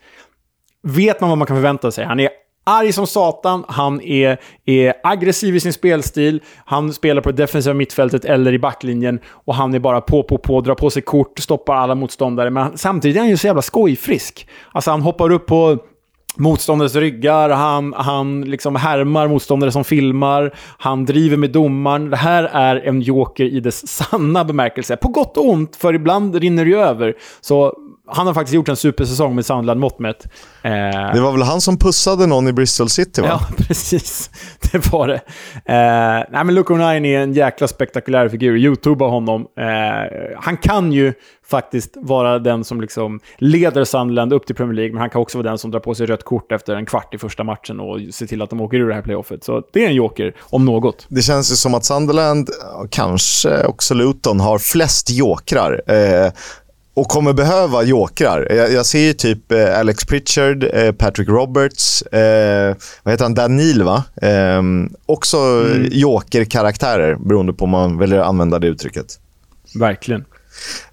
vet 0.83 1.21
man 1.21 1.29
vad 1.29 1.37
man 1.37 1.47
kan 1.47 1.57
förvänta 1.57 1.91
sig. 1.91 2.05
Han 2.05 2.19
är 2.19 2.29
arg 2.63 2.93
som 2.93 3.07
satan, 3.07 3.63
han 3.67 4.01
är, 4.01 4.37
är 4.65 4.93
aggressiv 5.03 5.55
i 5.55 5.59
sin 5.59 5.73
spelstil, 5.73 6.41
han 6.65 6.93
spelar 6.93 7.21
på 7.21 7.31
det 7.31 7.43
defensiva 7.43 7.73
mittfältet 7.73 8.25
eller 8.25 8.53
i 8.53 8.59
backlinjen 8.59 9.19
och 9.27 9.55
han 9.55 9.73
är 9.73 9.79
bara 9.79 10.01
på, 10.01 10.23
på, 10.23 10.37
på, 10.37 10.61
drar 10.61 10.75
på 10.75 10.89
sig 10.89 11.01
kort, 11.01 11.39
stoppar 11.39 11.75
alla 11.75 11.95
motståndare. 11.95 12.49
Men 12.49 12.77
samtidigt 12.77 13.17
är 13.17 13.21
han 13.21 13.29
ju 13.29 13.37
så 13.37 13.47
jävla 13.47 13.61
skojfrisk. 13.61 14.47
Alltså 14.71 14.91
han 14.91 15.01
hoppar 15.01 15.31
upp 15.31 15.45
på 15.45 15.77
motståndares 16.37 16.95
ryggar, 16.95 17.49
han, 17.49 17.93
han 17.93 18.41
liksom 18.41 18.75
härmar 18.75 19.27
motståndare 19.27 19.71
som 19.71 19.83
filmar, 19.83 20.55
han 20.77 21.05
driver 21.05 21.37
med 21.37 21.51
domaren. 21.51 22.09
Det 22.09 22.17
här 22.17 22.43
är 22.43 22.75
en 22.75 23.01
joker 23.01 23.45
i 23.45 23.59
dess 23.59 23.87
sanna 24.09 24.43
bemärkelse. 24.43 24.97
På 24.97 25.07
gott 25.07 25.37
och 25.37 25.49
ont, 25.49 25.75
för 25.75 25.93
ibland 25.93 26.35
rinner 26.35 26.65
det 26.65 26.71
ju 26.71 26.77
över. 26.77 27.13
Så 27.41 27.73
han 28.07 28.27
har 28.27 28.33
faktiskt 28.33 28.53
gjort 28.53 28.69
en 28.69 28.75
supersäsong 28.75 29.35
med 29.35 29.45
Sandland 29.45 29.79
mått 29.79 29.99
mätt. 29.99 30.25
Eh, 30.61 30.71
det 31.13 31.21
var 31.21 31.31
väl 31.31 31.41
han 31.41 31.61
som 31.61 31.77
pussade 31.77 32.27
någon 32.27 32.47
i 32.47 32.53
Bristol 32.53 32.89
City 32.89 33.21
va? 33.21 33.27
Ja, 33.27 33.47
precis. 33.57 34.29
Det 34.71 34.91
var 34.91 35.07
det. 35.07 35.21
Eh, 35.65 36.25
nej, 36.31 36.43
men 36.43 36.55
Luke 36.55 36.73
O'Nine 36.73 37.05
är 37.05 37.19
en 37.19 37.33
jäkla 37.33 37.67
spektakulär 37.67 38.29
figur. 38.29 38.57
Youtuba 38.57 39.07
honom. 39.07 39.41
Eh, 39.41 40.37
han 40.39 40.57
kan 40.57 40.91
ju 40.91 41.13
faktiskt 41.49 41.93
vara 41.95 42.39
den 42.39 42.63
som 42.63 42.81
liksom 42.81 43.19
leder 43.37 43.83
Sunderland 43.83 44.33
upp 44.33 44.45
till 44.45 44.55
Premier 44.55 44.75
League, 44.75 44.91
men 44.93 44.99
han 45.01 45.09
kan 45.09 45.21
också 45.21 45.37
vara 45.37 45.49
den 45.49 45.57
som 45.57 45.71
drar 45.71 45.79
på 45.79 45.95
sig 45.95 46.05
rött 46.05 46.23
kort 46.23 46.51
efter 46.51 46.75
en 46.75 46.85
kvart 46.85 47.13
i 47.13 47.17
första 47.17 47.43
matchen 47.43 47.79
och 47.79 47.99
ser 48.13 48.25
till 48.25 48.41
att 48.41 48.49
de 48.49 48.61
åker 48.61 48.77
ur 48.77 48.87
det 48.87 48.95
här 48.95 49.01
playoffet. 49.01 49.43
Så 49.43 49.63
det 49.73 49.85
är 49.85 49.87
en 49.87 49.95
joker, 49.95 50.35
om 50.41 50.65
något. 50.65 51.05
Det 51.09 51.21
känns 51.21 51.51
ju 51.51 51.55
som 51.55 51.73
att 51.73 51.85
Sunderland, 51.85 52.49
kanske 52.89 53.65
också 53.65 53.93
Luton, 53.93 54.39
har 54.39 54.57
flest 54.57 55.09
jokrar. 55.09 55.81
Eh, 55.87 56.31
och 56.93 57.07
kommer 57.07 57.33
behöva 57.33 57.83
jokrar. 57.83 58.47
Jag, 58.49 58.71
jag 58.71 58.85
ser 58.85 58.99
ju 58.99 59.13
typ 59.13 59.51
eh, 59.51 59.79
Alex 59.79 60.05
Pritchard, 60.05 60.63
eh, 60.73 60.91
Patrick 60.91 61.29
Roberts, 61.29 62.01
eh, 62.01 62.75
vad 63.03 63.13
heter 63.13 63.25
han, 63.25 63.33
Dan 63.33 63.57
Neil 63.57 63.83
va? 63.83 64.03
Eh, 64.21 64.61
också 65.05 65.37
mm. 65.37 65.87
jokerkaraktärer 65.91 67.15
beroende 67.15 67.53
på 67.53 67.63
om 67.63 67.69
man 67.69 67.97
väljer 67.97 68.19
att 68.19 68.27
använda 68.27 68.59
det 68.59 68.67
uttrycket. 68.67 69.05
Verkligen. 69.75 70.25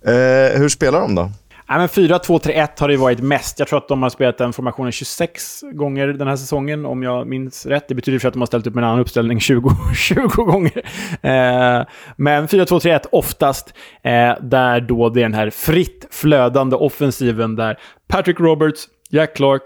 Eh, 0.03 0.59
hur 0.61 0.69
spelar 0.69 1.01
de 1.01 1.15
då? 1.15 1.31
Ja, 1.73 1.87
4-2-3-1 1.87 2.69
har 2.81 2.89
det 2.89 2.97
varit 2.97 3.21
mest. 3.21 3.59
Jag 3.59 3.69
tror 3.69 3.79
att 3.79 3.89
de 3.89 4.03
har 4.03 4.11
spelat 4.11 4.39
den 4.39 4.53
formationen 4.53 4.93
26 4.93 5.61
gånger 5.73 6.07
den 6.07 6.29
här 6.29 6.37
säsongen, 6.37 6.87
om 6.87 7.03
jag 7.03 7.27
minns 7.27 7.67
rätt. 7.67 7.89
Det 7.89 7.95
betyder 7.95 8.19
för 8.19 8.29
att 8.29 8.35
de 8.35 8.41
har 8.41 8.47
ställt 8.47 8.67
upp 8.67 8.75
med 8.75 8.85
en 8.85 8.89
annan 8.89 9.01
uppställning 9.01 9.41
20, 9.41 9.71
20 9.97 10.29
gånger. 10.45 10.83
Eh, 11.23 11.87
men 12.17 12.47
4-2-3-1 12.49 13.01
oftast, 13.13 13.75
eh, 14.03 14.35
där 14.41 14.81
då 14.81 15.09
det 15.09 15.21
är 15.21 15.23
den 15.23 15.35
här 15.35 15.51
fritt 15.51 16.09
flödande 16.11 16.77
offensiven 16.77 17.57
där 17.57 17.79
Patrick 18.09 18.41
Roberts, 18.41 18.89
Jack 19.11 19.37
Clark, 19.37 19.63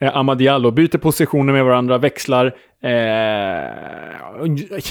eh, 0.00 0.16
Amadiallo 0.16 0.70
byter 0.70 0.98
positioner 0.98 1.52
med 1.52 1.64
varandra, 1.64 1.98
växlar, 1.98 2.46
eh, 2.84 2.90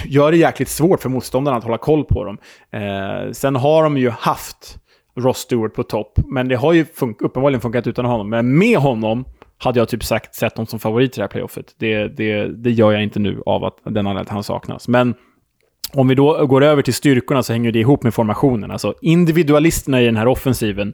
gör 0.06 0.32
det 0.32 0.38
jäkligt 0.38 0.70
svårt 0.70 1.01
för 1.01 1.10
motståndarna 1.10 1.58
att 1.58 1.64
hålla 1.64 1.78
koll 1.78 2.04
på 2.06 2.24
dem. 2.24 2.38
Eh, 2.72 3.32
sen 3.32 3.56
har 3.56 3.84
de 3.84 3.97
ju 3.97 4.10
haft 4.10 4.78
Ross 5.16 5.38
Stewart 5.38 5.74
på 5.74 5.84
topp. 5.84 6.20
Men 6.26 6.47
det 6.47 6.55
har 6.55 6.74
ju 6.74 6.86
fun 6.86 7.16
uppenbarligen 7.20 7.61
funkat 7.61 7.88
utan 7.88 8.05
honom. 8.05 8.30
Men 8.30 8.57
med 8.57 8.78
honom 8.78 9.26
hade 9.57 9.80
jag 9.80 9.89
typ 9.89 10.03
sagt 10.03 10.36
sett 10.36 10.57
honom 10.57 10.68
som 10.68 10.80
favorit 10.80 11.11
i 11.11 11.16
det 11.16 11.22
här 11.24 11.28
playoffet. 11.28 11.76
Det, 11.78 12.07
det, 12.07 12.47
det 12.47 12.72
gör 12.72 12.91
jag 12.91 13.03
inte 13.03 13.20
nu 13.20 13.41
av 13.45 13.64
att 13.64 13.78
den 13.84 14.07
att 14.07 14.30
han 14.30 14.43
saknas. 14.43 14.88
Men 14.88 15.16
om 15.93 16.07
vi 16.07 16.16
då 16.16 16.45
går 16.45 16.64
över 16.64 16.82
till 16.82 16.93
styrkorna 16.93 17.43
så 17.43 17.53
hänger 17.53 17.72
det 17.72 17.80
ihop 17.80 18.03
med 18.03 18.14
formationen. 18.14 18.72
Alltså 18.72 18.93
individualisterna 19.01 20.01
i 20.01 20.05
den 20.05 20.18
här 20.18 20.28
offensiven. 20.28 20.93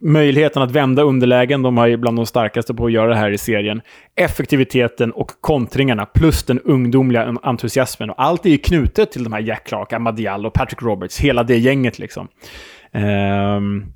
Möjligheten 0.00 0.62
att 0.62 0.70
vända 0.70 1.02
underlägen, 1.02 1.62
de 1.62 1.76
har 1.76 1.86
ju 1.86 1.96
bland 1.96 2.18
de 2.18 2.26
starkaste 2.26 2.74
på 2.74 2.86
att 2.86 2.92
göra 2.92 3.08
det 3.08 3.16
här 3.16 3.30
i 3.30 3.38
serien. 3.38 3.80
Effektiviteten 4.16 5.12
och 5.12 5.30
kontringarna, 5.40 6.06
plus 6.06 6.42
den 6.42 6.60
ungdomliga 6.60 7.34
entusiasmen. 7.42 8.10
Och 8.10 8.22
allt 8.22 8.46
är 8.46 8.50
ju 8.50 8.58
knutet 8.58 9.12
till 9.12 9.24
de 9.24 9.32
här 9.32 9.40
Jack 9.40 9.66
Clark, 9.66 9.92
Amadial 9.92 10.46
och 10.46 10.52
Patrick 10.52 10.82
Roberts, 10.82 11.20
hela 11.20 11.42
det 11.42 11.58
gänget 11.58 11.98
liksom. 11.98 12.28
Um, 12.94 13.92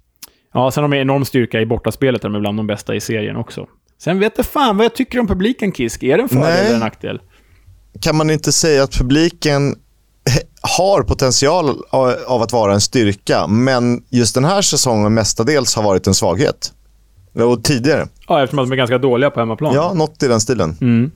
ja, 0.52 0.70
sen 0.70 0.84
har 0.84 0.90
de 0.90 0.96
enorm 0.96 1.24
styrka 1.24 1.60
i 1.60 1.66
bortaspelet, 1.66 2.22
där 2.22 2.28
de 2.28 2.36
är 2.36 2.40
bland 2.40 2.58
de 2.58 2.66
bästa 2.66 2.94
i 2.94 3.00
serien 3.00 3.36
också. 3.36 3.66
Sen 3.98 4.18
vet 4.18 4.32
jag 4.36 4.46
fan 4.46 4.76
vad 4.76 4.84
jag 4.84 4.94
tycker 4.94 5.20
om 5.20 5.26
publiken, 5.26 5.72
Kisk. 5.72 6.02
Är 6.02 6.16
det 6.16 6.22
en 6.22 6.28
fördel 6.28 6.44
Nej. 6.44 6.60
eller 6.60 6.74
en 6.74 6.80
nackdel? 6.80 7.20
Kan 8.00 8.16
man 8.16 8.30
inte 8.30 8.52
säga 8.52 8.82
att 8.82 8.98
publiken 8.98 9.76
har 10.60 11.02
potential 11.02 11.82
av 12.26 12.42
att 12.42 12.52
vara 12.52 12.72
en 12.72 12.80
styrka, 12.80 13.46
men 13.46 14.04
just 14.08 14.34
den 14.34 14.44
här 14.44 14.62
säsongen 14.62 15.14
mestadels 15.14 15.76
har 15.76 15.82
varit 15.82 16.06
en 16.06 16.14
svaghet? 16.14 16.72
Och 17.34 17.64
tidigare. 17.64 18.08
Ja, 18.28 18.42
eftersom 18.42 18.58
att 18.58 18.66
de 18.66 18.72
är 18.72 18.76
ganska 18.76 18.98
dåliga 18.98 19.30
på 19.30 19.40
hemmaplan. 19.40 19.74
Ja, 19.74 19.92
något 19.94 20.22
i 20.22 20.28
den 20.28 20.40
stilen. 20.40 20.76
Mm. 20.80 21.10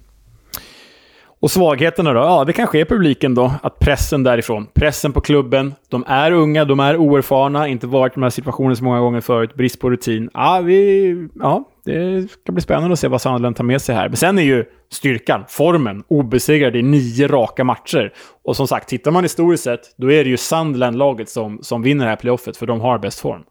Och 1.40 1.50
svagheterna 1.50 2.12
då? 2.12 2.20
Ja, 2.20 2.44
det 2.44 2.52
kanske 2.52 2.80
är 2.80 2.84
publiken 2.84 3.34
då. 3.34 3.52
Att 3.62 3.78
pressen 3.78 4.22
därifrån. 4.22 4.66
Pressen 4.74 5.12
på 5.12 5.20
klubben. 5.20 5.74
De 5.88 6.04
är 6.06 6.32
unga, 6.32 6.64
de 6.64 6.80
är 6.80 6.96
oerfarna, 6.96 7.68
inte 7.68 7.86
varit 7.86 8.12
i 8.12 8.14
de 8.14 8.22
här 8.22 8.30
situationerna 8.30 8.76
så 8.76 8.84
många 8.84 9.00
gånger 9.00 9.20
förut. 9.20 9.54
Brist 9.54 9.80
på 9.80 9.90
rutin. 9.90 10.30
Ja, 10.34 10.60
vi, 10.64 11.28
ja 11.34 11.64
det 11.84 12.30
ska 12.30 12.52
bli 12.52 12.62
spännande 12.62 12.92
att 12.92 12.98
se 12.98 13.08
vad 13.08 13.22
Sunderland 13.22 13.56
tar 13.56 13.64
med 13.64 13.82
sig 13.82 13.94
här. 13.94 14.08
Men 14.08 14.16
sen 14.16 14.38
är 14.38 14.42
ju 14.42 14.64
styrkan, 14.92 15.44
formen, 15.48 16.04
obesegrad 16.08 16.76
i 16.76 16.82
nio 16.82 17.28
raka 17.28 17.64
matcher. 17.64 18.12
Och 18.44 18.56
som 18.56 18.68
sagt, 18.68 18.88
tittar 18.88 19.10
man 19.10 19.22
historiskt 19.22 19.64
sett, 19.64 19.80
då 19.96 20.12
är 20.12 20.24
det 20.24 20.30
ju 20.30 20.36
Sunderland-laget 20.36 21.28
som, 21.28 21.58
som 21.62 21.82
vinner 21.82 22.04
det 22.04 22.10
här 22.10 22.16
playoffet, 22.16 22.56
för 22.56 22.66
de 22.66 22.80
har 22.80 22.98
bäst 22.98 23.20
form. 23.20 23.42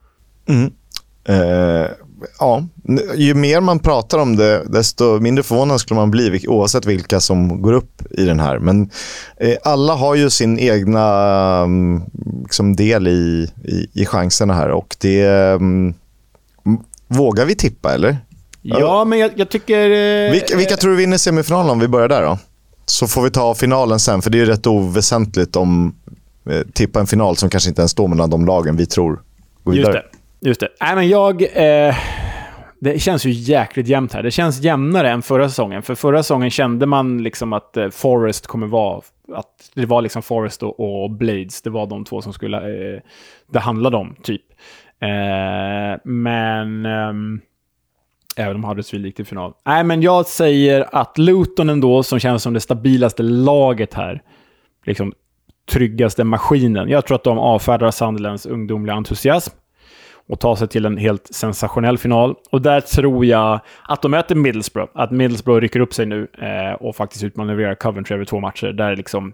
Mm. 0.50 0.72
Eh, 1.28 1.88
ja, 2.40 2.64
ju 3.16 3.34
mer 3.34 3.62
man 3.62 3.80
pratar 3.80 4.18
om 4.18 4.36
det, 4.36 4.64
desto 4.66 5.20
mindre 5.20 5.44
förvånad 5.44 5.80
skulle 5.80 6.00
man 6.00 6.12
bli 6.12 6.48
oavsett 6.48 6.86
vilka 6.86 7.20
som 7.20 7.62
går 7.62 7.74
upp 7.74 8.02
i 8.12 8.26
den 8.26 8.40
här. 8.40 8.60
Men 8.60 8.90
eh, 9.38 9.56
alla 9.64 9.94
har 9.94 10.16
ju 10.16 10.30
sin 10.30 10.60
egna 10.60 11.64
um, 11.64 12.04
liksom 12.44 12.76
del 12.76 13.08
i, 13.08 13.52
i, 13.64 14.02
i 14.02 14.06
chanserna 14.06 14.54
här 14.54 14.70
och 14.70 14.96
det... 15.00 15.28
Um, 15.28 15.94
vågar 17.08 17.46
vi 17.46 17.56
tippa, 17.56 17.94
eller? 17.94 18.18
Ja, 18.62 19.06
men 19.06 19.20
jag, 19.20 19.32
jag 19.36 19.50
tycker... 19.50 19.90
Eh, 19.90 20.32
vilka, 20.32 20.58
vilka 20.58 20.76
tror 20.76 20.92
du 20.92 20.98
vinner 20.98 21.18
semifinalen 21.18 21.70
om 21.70 21.80
vi 21.80 21.88
börjar 21.88 22.08
där 22.08 22.22
då? 22.22 22.38
Så 22.86 23.08
får 23.08 23.22
vi 23.22 23.30
ta 23.30 23.56
finalen 23.56 24.00
sen, 24.00 24.22
för 24.22 24.30
det 24.30 24.42
är 24.42 24.46
rätt 24.46 24.68
oväsentligt 24.68 25.56
om 25.56 25.96
eh, 26.50 26.62
tippa 26.74 27.00
en 27.00 27.08
final 27.08 27.38
som 27.38 27.50
kanske 27.50 27.70
inte 27.70 27.82
ens 27.82 27.92
står 27.92 28.08
mellan 28.08 28.30
de 28.30 28.46
lagen 28.46 28.78
vi 28.78 28.86
tror 28.86 29.20
går 29.64 29.74
vidare. 29.74 29.94
Just 29.94 30.12
det. 30.12 30.17
Just 30.42 30.60
det. 30.60 30.70
Nej, 30.82 30.96
men 30.96 31.10
jag... 31.10 31.42
Eh, 31.42 31.96
det 32.80 33.00
känns 33.00 33.26
ju 33.26 33.30
jäkligt 33.30 33.88
jämnt 33.88 34.14
här. 34.14 34.24
Det 34.24 34.32
känns 34.32 34.62
jämnare 34.62 35.10
än 35.10 35.22
förra 35.22 35.50
säsongen. 35.50 35.82
För 35.82 35.96
förra 35.96 36.24
säsongen 36.24 36.50
kände 36.50 36.86
man 36.86 37.24
liksom 37.24 37.54
att 37.54 37.78
eh, 37.78 37.90
Forest 37.90 38.48
kommer 38.48 38.68
vara... 38.68 39.02
Att 39.34 39.72
det 39.74 39.86
var 39.86 40.02
liksom 40.02 40.22
Forest 40.22 40.64
och, 40.64 41.04
och 41.04 41.12
Blades. 41.12 41.62
Det 41.62 41.70
var 41.70 41.88
de 41.88 42.06
två 42.06 42.22
som 42.22 42.34
skulle... 42.34 42.58
Eh, 42.58 43.00
det 43.52 43.60
handlade 43.60 43.98
om, 43.98 44.16
typ. 44.24 44.42
Eh, 45.02 46.02
men... 46.04 46.86
Ehm, 46.86 47.42
även 48.36 48.56
om 48.56 48.64
Huddersfield 48.64 49.06
gick 49.06 49.16
till 49.16 49.26
final. 49.26 49.54
Nej, 49.66 49.84
men 49.84 50.02
jag 50.02 50.26
säger 50.26 50.86
att 50.92 51.18
Luton 51.18 51.70
ändå, 51.70 52.04
som 52.04 52.20
känns 52.20 52.44
som 52.44 52.54
det 52.54 52.60
stabilaste 52.60 53.24
laget 53.24 53.94
här, 53.94 54.22
liksom 54.86 55.14
tryggaste 55.72 56.24
maskinen. 56.24 56.90
Jag 56.90 57.06
tror 57.06 57.16
att 57.16 57.24
de 57.24 57.38
avfärdar 57.40 57.92
Sunderlands 57.92 58.46
ungdomliga 58.46 58.96
entusiasm 58.96 59.54
och 60.30 60.40
ta 60.40 60.56
sig 60.56 60.68
till 60.68 60.86
en 60.86 60.98
helt 60.98 61.28
sensationell 61.32 61.98
final. 61.98 62.36
Och 62.50 62.62
där 62.62 62.82
tror 62.82 63.26
jag 63.26 63.60
att 63.84 64.02
de 64.02 64.12
möter 64.12 64.36
Middlesbrough. 64.36 64.92
Att 64.94 65.12
Middlesbrough 65.12 65.62
rycker 65.62 65.80
upp 65.80 65.94
sig 65.94 66.06
nu 66.06 66.28
eh, 66.42 66.74
och 66.74 66.96
faktiskt 66.96 67.24
utmanövrerar 67.24 67.76
Coventry 67.76 68.16
över 68.16 68.26
två 68.26 68.40
matcher. 68.40 68.68
Där 68.68 68.96
liksom 68.96 69.34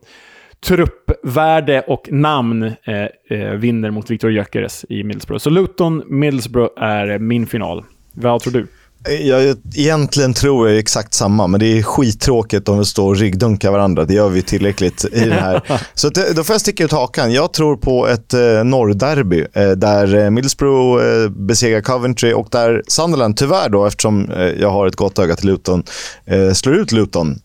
truppvärde 0.60 1.82
och 1.82 2.12
namn 2.12 2.64
eh, 2.64 3.39
eh, 3.39 3.54
vinner 3.54 3.91
mot 3.91 4.10
Victor 4.10 4.32
Gyökeres 4.32 4.86
i 4.89 5.04
Middlesbrough. 5.04 5.41
Så 5.41 5.50
Luton, 5.50 6.04
Middlesbrough 6.08 6.84
är 6.84 7.20
min 7.20 7.48
final. 7.48 7.84
Vad 8.14 8.41
tror 8.41 8.54
du? 8.54 8.68
Jag, 9.10 9.58
egentligen 9.76 10.34
tror 10.34 10.70
jag 10.70 10.80
exakt 10.80 11.14
samma, 11.14 11.47
men 11.47 11.60
det 11.60 11.78
är 11.80 11.84
skittråkigt 11.84 12.70
om 12.70 12.80
vi 12.80 12.86
står 12.86 13.10
och 13.10 13.18
ryggdunkar 13.18 13.72
varandra. 13.72 14.06
Det 14.06 14.14
gör 14.14 14.30
vi 14.30 14.41
tillräckligt 14.41 15.06
i 15.12 15.20
den 15.20 15.32
här. 15.32 15.82
Så 15.93 16.10
det, 16.10 16.34
då 16.36 16.43
får 16.43 16.54
jag 16.54 16.62
sticka 16.62 16.84
ut 16.84 16.91
hakan. 16.91 17.34
Jag 17.34 17.54
tror 17.54 17.76
på 17.76 18.08
ett 18.08 18.34
eh, 18.34 18.64
norrderby 18.64 19.45
eh, 19.54 19.70
där 19.72 20.16
eh, 20.16 20.30
Middlesbrough 20.30 21.06
eh, 21.06 21.30
besegrar 21.30 21.82
Coventry 21.82 22.34
och 22.34 22.47
där 22.51 22.84
Sunderland, 22.88 23.38
tyvärr 23.38 23.70
då, 23.70 23.86
eftersom 23.86 24.32
eh, 24.32 24.41
jag 24.43 24.70
har 24.70 24.88
ett 24.88 24.95
gott 24.95 25.20
öga 25.20 25.36
till 25.36 25.47
Luton, 25.47 25.84
eh, 26.26 26.51
slår 26.51 26.76
ut 26.76 26.91
Luton 26.91 27.39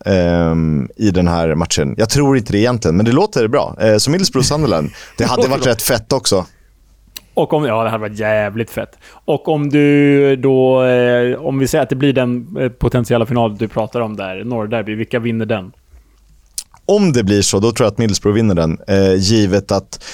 i 0.97 1.11
den 1.11 1.29
här 1.29 1.55
matchen. 1.55 1.95
Jag 1.99 2.09
tror 2.11 2.37
inte 2.37 2.53
det 2.53 2.59
egentligen, 2.59 2.97
men 2.97 3.07
det 3.07 3.13
låter 3.13 3.49
bra. 3.49 3.77
Eh, 3.81 3.97
så 3.97 4.11
Middlesbrough-Sunderland, 4.11 4.91
det 5.17 5.25
hade 5.25 5.49
varit 5.49 5.67
rätt 5.67 5.83
fett 5.83 6.13
också. 6.13 6.47
Och 7.39 7.53
om, 7.53 7.65
ja, 7.65 7.85
det 7.85 7.91
hade 7.91 8.01
varit 8.01 8.19
jävligt 8.19 8.71
fett. 8.71 8.99
Och 9.25 9.49
om 9.49 9.71
du 9.71 10.37
då... 10.37 10.85
Eh, 10.85 11.39
om 11.39 11.59
vi 11.59 11.69
säger 11.69 11.83
att 11.83 11.89
det 11.89 11.97
blir 11.97 12.13
den 12.13 12.57
eh, 12.61 12.69
potentiella 12.69 13.27
final 13.27 13.57
du 13.57 13.69
pratar 13.69 14.01
om 14.01 14.17
där, 14.17 14.45
Norrderby, 14.45 14.95
vilka 14.95 15.19
vinner 15.19 15.47
den? 15.47 15.73
Om 16.85 17.13
det 17.13 17.25
blir 17.25 17.43
så, 17.43 17.59
då 17.59 17.73
tror 17.73 17.85
jag 17.85 17.93
att 17.93 17.99
Middlesbrough 17.99 18.35
vinner 18.35 18.55
den. 18.55 18.79
Eh, 18.89 19.15
givet 19.15 19.73
att 19.73 20.05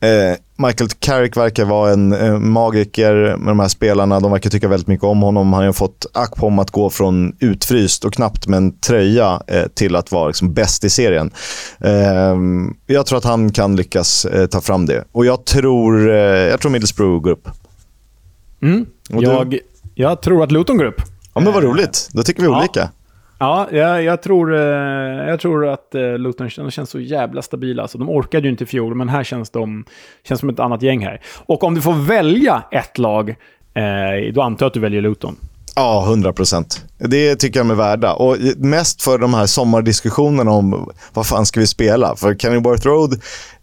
eh, 0.00 0.36
Michael 0.58 0.90
Carrick 0.98 1.36
verkar 1.36 1.64
vara 1.64 1.92
en 1.92 2.12
eh, 2.12 2.38
magiker 2.38 3.14
med 3.14 3.48
de 3.48 3.60
här 3.60 3.68
spelarna. 3.68 4.20
De 4.20 4.32
verkar 4.32 4.50
tycka 4.50 4.68
väldigt 4.68 4.86
mycket 4.88 5.04
om 5.04 5.22
honom. 5.22 5.52
Han 5.52 5.64
har 5.64 5.72
fått 5.72 6.06
ack 6.14 6.36
på 6.36 6.46
om 6.46 6.58
att 6.58 6.70
gå 6.70 6.90
från 6.90 7.36
utfryst 7.40 8.04
och 8.04 8.12
knappt 8.12 8.46
med 8.46 8.56
en 8.56 8.78
tröja 8.78 9.40
eh, 9.46 9.66
till 9.74 9.96
att 9.96 10.12
vara 10.12 10.26
liksom, 10.26 10.52
bäst 10.54 10.84
i 10.84 10.90
serien. 10.90 11.30
Eh, 11.80 12.36
jag 12.86 13.06
tror 13.06 13.18
att 13.18 13.24
han 13.24 13.52
kan 13.52 13.76
lyckas 13.76 14.24
eh, 14.24 14.46
ta 14.46 14.60
fram 14.60 14.86
det. 14.86 15.04
Och 15.12 15.26
jag 15.26 15.44
tror, 15.44 16.10
eh, 16.10 16.16
jag 16.16 16.60
tror 16.60 16.70
Middlesbrough 16.72 17.22
går 17.22 17.30
upp. 17.30 17.48
Mm. 18.62 18.86
Jag, 19.08 19.58
jag 19.94 20.22
tror 20.22 20.42
att 20.44 20.52
Luton 20.52 20.76
går 20.76 20.84
upp. 20.84 21.02
Ja, 21.34 21.40
men 21.40 21.52
vad 21.52 21.62
roligt. 21.62 22.08
Då 22.12 22.22
tycker 22.22 22.42
vi 22.42 22.48
Ja. 22.48 22.58
olika. 22.58 22.90
Ja, 23.38 23.68
jag, 23.72 24.02
jag, 24.02 24.22
tror, 24.22 24.54
eh, 24.54 25.28
jag 25.28 25.40
tror 25.40 25.66
att 25.66 25.94
eh, 25.94 26.18
Luton 26.18 26.50
känns 26.50 26.90
så 26.90 27.00
jävla 27.00 27.42
stabila. 27.42 27.82
Alltså, 27.82 27.98
de 27.98 28.10
orkade 28.10 28.46
ju 28.46 28.50
inte 28.50 28.64
i 28.64 28.66
fjol, 28.66 28.94
men 28.94 29.08
här 29.08 29.24
känns 29.24 29.50
de 29.50 29.84
känns 30.24 30.40
som 30.40 30.48
ett 30.48 30.60
annat 30.60 30.82
gäng 30.82 31.04
här. 31.04 31.20
Och 31.46 31.64
om 31.64 31.74
du 31.74 31.80
får 31.80 32.06
välja 32.06 32.62
ett 32.70 32.98
lag, 32.98 33.30
eh, 33.74 34.32
då 34.32 34.42
antar 34.42 34.64
jag 34.64 34.68
att 34.68 34.74
du 34.74 34.80
väljer 34.80 35.00
Luton. 35.00 35.36
Ja, 35.78 36.04
100 36.06 36.32
procent. 36.32 36.84
Det 36.98 37.36
tycker 37.36 37.60
jag 37.60 37.66
de 37.66 37.70
är 37.70 37.74
värda. 37.74 38.12
Och 38.12 38.36
mest 38.56 39.02
för 39.02 39.18
de 39.18 39.34
här 39.34 39.46
sommardiskussionerna 39.46 40.50
om 40.50 40.90
vad 41.12 41.26
fan 41.26 41.46
ska 41.46 41.60
vi 41.60 41.66
spela. 41.66 42.16
För 42.16 42.34
Kenilworth 42.34 42.86
Road 42.86 43.20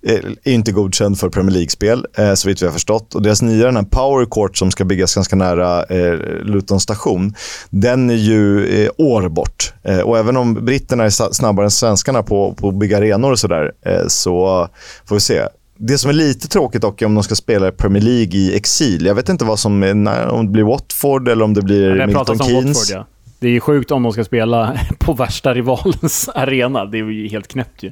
eh, 0.07 0.19
är 0.43 0.51
inte 0.51 0.71
godkänd 0.71 1.19
för 1.19 1.29
Premier 1.29 1.51
League-spel, 1.51 2.05
eh, 2.17 2.33
så 2.33 2.47
vitt 2.47 2.61
vi 2.61 2.65
har 2.65 2.73
förstått. 2.73 3.15
Och 3.15 3.21
deras 3.21 3.41
nya 3.41 3.65
den 3.65 3.75
här 3.75 3.83
Power 3.83 4.25
Court 4.25 4.57
som 4.57 4.71
ska 4.71 4.85
byggas 4.85 5.15
ganska 5.15 5.35
nära 5.35 5.83
eh, 5.83 6.13
Luton 6.43 6.79
station, 6.79 7.33
den 7.69 8.09
är 8.09 8.13
ju 8.13 8.89
år 8.97 9.29
bort. 9.29 9.73
Och 10.05 10.17
även 10.17 10.37
om 10.37 10.65
britterna 10.65 11.03
är 11.03 11.33
snabbare 11.33 11.65
än 11.65 11.71
svenskarna 11.71 12.23
på, 12.23 12.53
på 12.53 12.69
att 12.69 12.75
bygga 12.75 12.97
arenor 12.97 13.31
och 13.31 13.39
sådär, 13.39 13.71
så 14.07 14.67
får 15.05 15.15
vi 15.15 15.21
se. 15.21 15.41
Det 15.87 15.97
som 15.97 16.09
är 16.09 16.13
lite 16.13 16.47
tråkigt 16.47 16.81
dock 16.81 17.01
är 17.01 17.05
om 17.05 17.15
de 17.15 17.23
ska 17.23 17.35
spela 17.35 17.71
Premier 17.71 18.03
League 18.03 18.39
i 18.39 18.55
exil. 18.55 19.05
Jag 19.05 19.15
vet 19.15 19.29
inte 19.29 19.45
vad 19.45 19.59
som 19.59 19.83
är, 19.83 19.93
när, 19.93 20.27
om 20.27 20.45
det 20.45 20.51
blir 20.51 20.63
Watford 20.63 21.27
eller 21.27 21.43
om 21.45 21.53
det 21.53 21.61
blir 21.61 21.89
Det 21.89 22.07
Milton 22.07 22.39
Keynes. 22.39 22.77
Watford, 22.77 22.97
ja. 22.97 23.07
Det 23.39 23.47
är 23.47 23.51
ju 23.51 23.59
sjukt 23.59 23.91
om 23.91 24.03
de 24.03 24.13
ska 24.13 24.23
spela 24.23 24.79
på 24.99 25.13
värsta 25.13 25.53
rivalens 25.53 26.29
arena. 26.35 26.85
Det 26.85 26.97
är 26.97 27.03
ju 27.03 27.27
helt 27.27 27.47
knäppt 27.47 27.83
ju. 27.83 27.91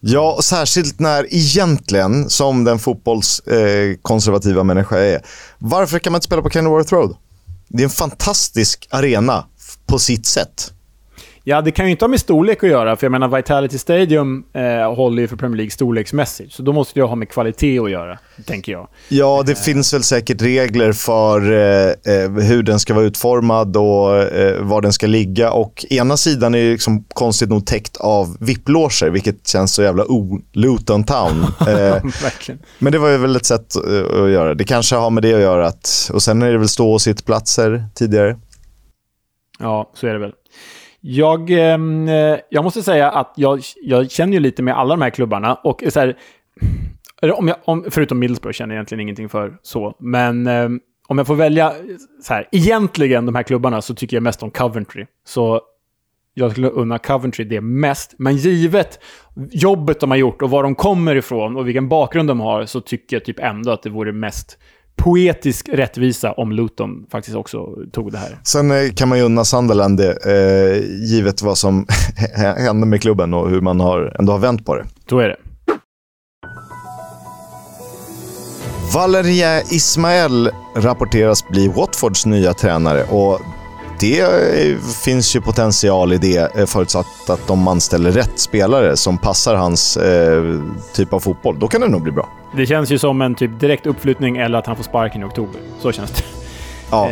Ja, 0.00 0.38
särskilt 0.42 1.00
när 1.00 1.34
egentligen, 1.34 2.30
som 2.30 2.64
den 2.64 2.78
fotbollskonservativa 2.78 3.90
eh, 3.90 3.96
konservativa 4.02 4.62
människa 4.62 4.98
jag 4.98 5.08
är, 5.08 5.22
varför 5.58 5.98
kan 5.98 6.12
man 6.12 6.18
inte 6.18 6.26
spela 6.26 6.42
på 6.42 6.50
Kenilworth 6.50 6.94
Road? 6.94 7.16
Det 7.68 7.82
är 7.82 7.84
en 7.84 7.90
fantastisk 7.90 8.88
arena 8.90 9.44
på 9.86 9.98
sitt 9.98 10.26
sätt. 10.26 10.72
Ja, 11.44 11.60
det 11.60 11.70
kan 11.70 11.84
ju 11.84 11.90
inte 11.90 12.04
ha 12.04 12.08
med 12.08 12.20
storlek 12.20 12.64
att 12.64 12.70
göra, 12.70 12.96
för 12.96 13.06
jag 13.06 13.12
menar 13.12 13.28
Vitality 13.28 13.78
Stadium 13.78 14.44
eh, 14.54 14.94
håller 14.94 15.22
ju 15.22 15.28
för 15.28 15.36
Premier 15.36 15.56
League 15.56 15.70
storleksmässigt. 15.70 16.52
Så 16.52 16.62
då 16.62 16.72
måste 16.72 16.94
det 16.94 17.00
ju 17.00 17.06
ha 17.06 17.14
med 17.14 17.28
kvalitet 17.28 17.78
att 17.78 17.90
göra, 17.90 18.18
tänker 18.46 18.72
jag. 18.72 18.88
Ja, 19.08 19.42
det 19.46 19.58
finns 19.58 19.94
väl 19.94 20.02
säkert 20.02 20.42
regler 20.42 20.92
för 20.92 21.52
eh, 21.52 22.14
eh, 22.14 22.30
hur 22.30 22.62
den 22.62 22.80
ska 22.80 22.94
vara 22.94 23.04
utformad 23.04 23.76
och 23.76 24.16
eh, 24.16 24.62
var 24.62 24.80
den 24.80 24.92
ska 24.92 25.06
ligga. 25.06 25.52
Och 25.52 25.84
ena 25.90 26.16
sidan 26.16 26.54
är 26.54 26.58
ju 26.58 26.72
liksom 26.72 27.04
konstigt 27.04 27.48
nog 27.48 27.66
täckt 27.66 27.96
av 27.96 28.36
VIP-loger, 28.40 29.10
vilket 29.10 29.48
känns 29.48 29.74
så 29.74 29.82
jävla 29.82 30.04
o-Luton 30.04 31.04
Town. 31.04 31.46
Eh, 31.72 32.02
men 32.78 32.92
det 32.92 32.98
var 32.98 33.08
ju 33.08 33.16
väl 33.16 33.36
ett 33.36 33.46
sätt 33.46 33.74
eh, 33.76 34.22
att 34.22 34.30
göra. 34.30 34.54
Det 34.54 34.64
kanske 34.64 34.96
har 34.96 35.10
med 35.10 35.22
det 35.22 35.34
att 35.34 35.40
göra. 35.40 35.66
Att, 35.66 36.10
och 36.12 36.22
sen 36.22 36.42
är 36.42 36.52
det 36.52 36.58
väl 36.58 36.68
stå 36.68 36.92
och 36.92 37.02
sittplatser 37.02 37.84
tidigare. 37.94 38.36
Ja, 39.58 39.90
så 39.94 40.06
är 40.06 40.12
det 40.12 40.18
väl. 40.18 40.32
Jag, 41.04 41.50
ehm, 41.50 42.08
eh, 42.08 42.38
jag 42.48 42.64
måste 42.64 42.82
säga 42.82 43.10
att 43.10 43.32
jag, 43.36 43.60
jag 43.82 44.10
känner 44.10 44.32
ju 44.32 44.40
lite 44.40 44.62
med 44.62 44.78
alla 44.78 44.94
de 44.94 45.02
här 45.02 45.10
klubbarna. 45.10 45.54
Och 45.54 45.82
så 45.88 46.00
här, 46.00 46.16
om 47.34 47.48
jag, 47.48 47.56
om, 47.64 47.84
förutom 47.90 48.18
Middlesbrough 48.18 48.54
känner 48.54 48.74
jag 48.74 48.76
egentligen 48.76 49.00
ingenting 49.00 49.28
för 49.28 49.58
så. 49.62 49.96
Men 49.98 50.46
ehm, 50.46 50.80
om 51.08 51.18
jag 51.18 51.26
får 51.26 51.34
välja, 51.34 51.72
så 52.22 52.34
här, 52.34 52.48
egentligen 52.52 53.26
de 53.26 53.34
här 53.34 53.42
klubbarna 53.42 53.82
så 53.82 53.94
tycker 53.94 54.16
jag 54.16 54.22
mest 54.22 54.42
om 54.42 54.50
Coventry. 54.50 55.06
Så 55.26 55.60
jag 56.34 56.50
skulle 56.50 56.68
unna 56.68 56.98
Coventry 56.98 57.44
det 57.44 57.60
mest. 57.60 58.14
Men 58.18 58.36
givet 58.36 58.98
jobbet 59.50 60.00
de 60.00 60.10
har 60.10 60.18
gjort 60.18 60.42
och 60.42 60.50
var 60.50 60.62
de 60.62 60.74
kommer 60.74 61.16
ifrån 61.16 61.56
och 61.56 61.68
vilken 61.68 61.88
bakgrund 61.88 62.28
de 62.28 62.40
har 62.40 62.64
så 62.64 62.80
tycker 62.80 63.16
jag 63.16 63.24
typ 63.24 63.38
ändå 63.38 63.70
att 63.70 63.82
det 63.82 63.90
vore 63.90 64.12
mest 64.12 64.58
poetisk 64.96 65.68
rättvisa 65.68 66.32
om 66.32 66.52
Luton 66.52 67.06
faktiskt 67.10 67.36
också 67.36 67.58
tog 67.92 68.12
det 68.12 68.18
här. 68.18 68.38
Sen 68.44 68.70
eh, 68.70 68.92
kan 68.96 69.08
man 69.08 69.18
ju 69.18 69.24
unna 69.24 69.44
Sunderland 69.44 69.96
det, 69.98 70.10
eh, 70.10 70.84
givet 71.10 71.42
vad 71.42 71.58
som 71.58 71.86
hände 72.56 72.86
med 72.86 73.02
klubben 73.02 73.34
och 73.34 73.50
hur 73.50 73.60
man 73.60 73.80
har, 73.80 74.16
ändå 74.18 74.32
har 74.32 74.38
vänt 74.38 74.66
på 74.66 74.74
det. 74.74 74.86
Så 75.08 75.18
är 75.18 75.28
det. 75.28 75.36
Valeria 78.94 79.60
Ismael 79.60 80.50
rapporteras 80.76 81.48
bli 81.48 81.68
Watfords 81.68 82.26
nya 82.26 82.54
tränare 82.54 83.04
och 83.04 83.40
det 84.00 84.20
eh, 84.20 84.78
finns 85.04 85.36
ju 85.36 85.40
potential 85.40 86.12
i 86.12 86.18
det 86.18 86.56
eh, 86.56 86.66
förutsatt 86.66 87.30
att 87.30 87.46
de 87.46 87.68
anställer 87.68 88.10
rätt 88.10 88.38
spelare 88.38 88.96
som 88.96 89.18
passar 89.18 89.54
hans 89.54 89.96
eh, 89.96 90.60
typ 90.94 91.12
av 91.12 91.20
fotboll. 91.20 91.58
Då 91.58 91.68
kan 91.68 91.80
det 91.80 91.88
nog 91.88 92.02
bli 92.02 92.12
bra. 92.12 92.28
Det 92.56 92.66
känns 92.66 92.90
ju 92.90 92.98
som 92.98 93.22
en 93.22 93.34
typ 93.34 93.60
direkt 93.60 93.86
uppflyttning 93.86 94.36
eller 94.36 94.58
att 94.58 94.66
han 94.66 94.76
får 94.76 94.84
sparken 94.84 95.22
i 95.22 95.24
oktober. 95.24 95.60
Så 95.80 95.92
känns 95.92 96.10
det. 96.10 96.22
Ja. 96.90 97.10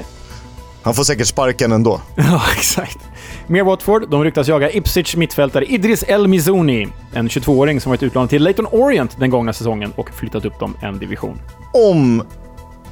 Han 0.83 0.95
får 0.95 1.05
säkert 1.05 1.27
sparken 1.27 1.73
ändå. 1.73 2.01
ja, 2.17 2.43
exakt. 2.57 2.99
Mer 3.47 3.65
Watford. 3.65 4.11
De 4.11 4.25
ryktas 4.25 4.49
jaga 4.49 4.71
Ipswich 4.71 5.17
mittfältare 5.17 5.65
Idris 5.65 6.05
El 6.09 6.29
Mizuni, 6.29 6.89
en 7.13 7.29
22-åring 7.29 7.81
som 7.81 7.91
varit 7.91 8.03
utlånad 8.03 8.31
till 8.31 8.43
Leighton 8.43 8.67
Orient 8.67 9.17
den 9.19 9.31
gångna 9.31 9.53
säsongen 9.53 9.93
och 9.97 10.11
flyttat 10.11 10.45
upp 10.45 10.59
dem 10.59 10.77
en 10.83 10.99
division. 10.99 11.39
Om 11.73 12.23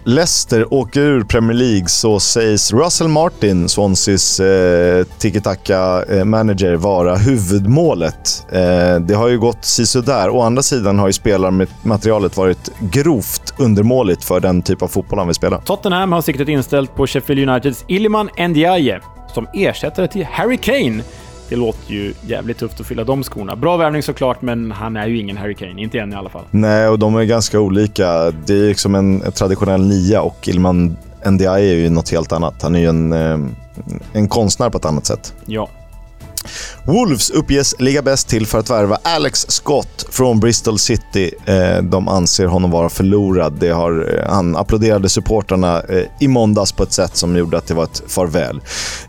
Leicester 0.09 0.75
åker 0.75 1.01
ur 1.01 1.25
Premier 1.25 1.57
League 1.57 1.89
så 1.89 2.21
sägs 2.21 2.73
Russell 2.73 3.09
Martin, 3.09 3.69
Swanseas 3.69 4.41
eh, 4.41 5.07
tiki-taka-manager, 5.19 6.73
eh, 6.73 6.79
vara 6.79 7.17
huvudmålet. 7.17 8.47
Eh, 8.53 9.01
det 9.01 9.15
har 9.15 9.29
ju 9.29 9.39
gått 9.39 9.65
sisådär. 9.65 10.31
Å 10.31 10.41
andra 10.43 10.63
sidan 10.63 10.99
har 10.99 11.07
ju 11.07 11.13
spelarmaterialet 11.13 12.37
varit 12.37 12.71
grovt 12.81 13.55
undermåligt 13.59 14.25
för 14.25 14.41
den 14.41 14.63
typ 14.63 14.83
av 14.83 14.89
fotboll 14.89 15.19
han 15.19 15.29
vill 15.29 15.35
spela. 15.35 15.59
Tottenham 15.59 16.13
har 16.13 16.23
siktet 16.23 16.49
inställt 16.49 16.95
på 16.95 17.07
Sheffield 17.07 17.49
Uniteds 17.49 17.85
Iliman 17.89 18.29
Ndiaye 18.49 19.01
som 19.35 19.47
ersättare 19.55 20.09
till 20.09 20.25
Harry 20.25 20.57
Kane 20.57 21.03
det 21.49 21.57
låter 21.57 21.93
ju 21.93 22.15
jävligt 22.27 22.59
tufft 22.59 22.81
att 22.81 22.87
fylla 22.87 23.05
de 23.05 23.23
skorna. 23.23 23.57
Bra 23.57 23.77
värvning 23.77 24.03
såklart, 24.03 24.43
men 24.43 24.73
han 24.73 24.97
är 24.97 25.07
ju 25.07 25.19
ingen 25.19 25.37
Harry 25.37 25.55
Kane. 25.55 25.83
Inte 25.83 25.99
än 25.99 26.13
i 26.13 26.17
alla 26.17 26.31
fall. 26.31 26.45
Nej, 26.51 26.89
och 26.89 26.99
de 26.99 27.17
är 27.17 27.25
ganska 27.25 27.61
olika. 27.61 28.31
Det 28.31 28.55
är 28.55 28.69
liksom 28.69 28.95
en, 28.95 29.23
en 29.23 29.33
traditionell 29.33 29.87
nia 29.87 30.23
och 30.23 30.49
Ilman 30.49 30.97
NDI 31.27 31.47
är 31.47 31.59
ju 31.59 31.91
något 31.91 32.11
helt 32.11 32.33
annat. 32.33 32.63
Han 32.63 32.75
är 32.75 32.79
ju 32.79 32.89
en, 32.89 33.13
eh, 33.13 33.39
en 34.13 34.29
konstnär 34.29 34.71
på 34.71 34.79
ett 34.79 34.85
annat 34.85 35.07
sätt. 35.07 35.35
Ja. 35.47 35.69
Wolves 36.89 37.31
uppges 37.31 37.81
ligga 37.81 38.03
bäst 38.03 38.29
till 38.29 38.47
för 38.47 38.59
att 38.59 38.71
värva 38.71 38.99
Alex 39.03 39.47
Scott 39.49 40.07
från 40.11 40.41
Bristol 40.41 40.79
City. 40.79 41.31
Eh, 41.45 41.83
de 41.83 42.09
anser 42.09 42.47
honom 42.47 42.71
vara 42.71 42.89
förlorad. 42.89 43.53
Det 43.61 43.69
har, 43.69 44.15
eh, 44.15 44.31
han 44.31 44.57
applåderade 44.57 45.09
supportrarna 45.09 45.81
eh, 45.81 46.03
i 46.21 46.29
måndags 46.29 46.73
på 46.73 46.83
ett 46.83 46.93
sätt 46.93 47.17
som 47.17 47.37
gjorde 47.37 47.59
att 47.59 47.67
det 47.67 47.75
var 47.75 47.85
ett 47.85 48.03
farväl. 48.07 48.61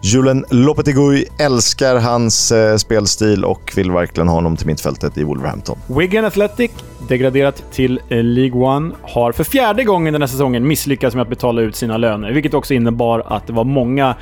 Julen 0.02 0.46
Lopetegui 0.50 1.26
älskar 1.40 1.96
hans 1.96 2.54
spelstil 2.78 3.46
och 3.46 3.74
vill 3.76 3.92
verkligen 3.92 4.28
ha 4.28 4.36
honom 4.36 4.58
till 4.58 4.68
mittfältet 4.68 5.18
i 5.18 5.24
Wolverhampton. 5.24 5.78
Wigan 5.88 6.26
Athletic, 6.26 6.72
degraderat 7.08 7.64
till 7.72 8.00
League 8.10 8.62
One, 8.62 8.96
har 9.02 9.32
för 9.32 9.44
fjärde 9.44 9.84
gången 9.84 10.14
den 10.14 10.22
här 10.22 10.28
säsongen 10.28 10.68
misslyckats 10.68 11.16
med 11.16 11.22
att 11.22 11.30
betala 11.30 11.62
ut 11.62 11.76
sina 11.76 11.98
löner, 11.98 12.32
vilket 12.32 12.54
också 12.54 12.74
innebar 12.74 13.24
att 13.28 13.48
det 13.48 13.54
var 13.54 13.64
många 13.64 14.16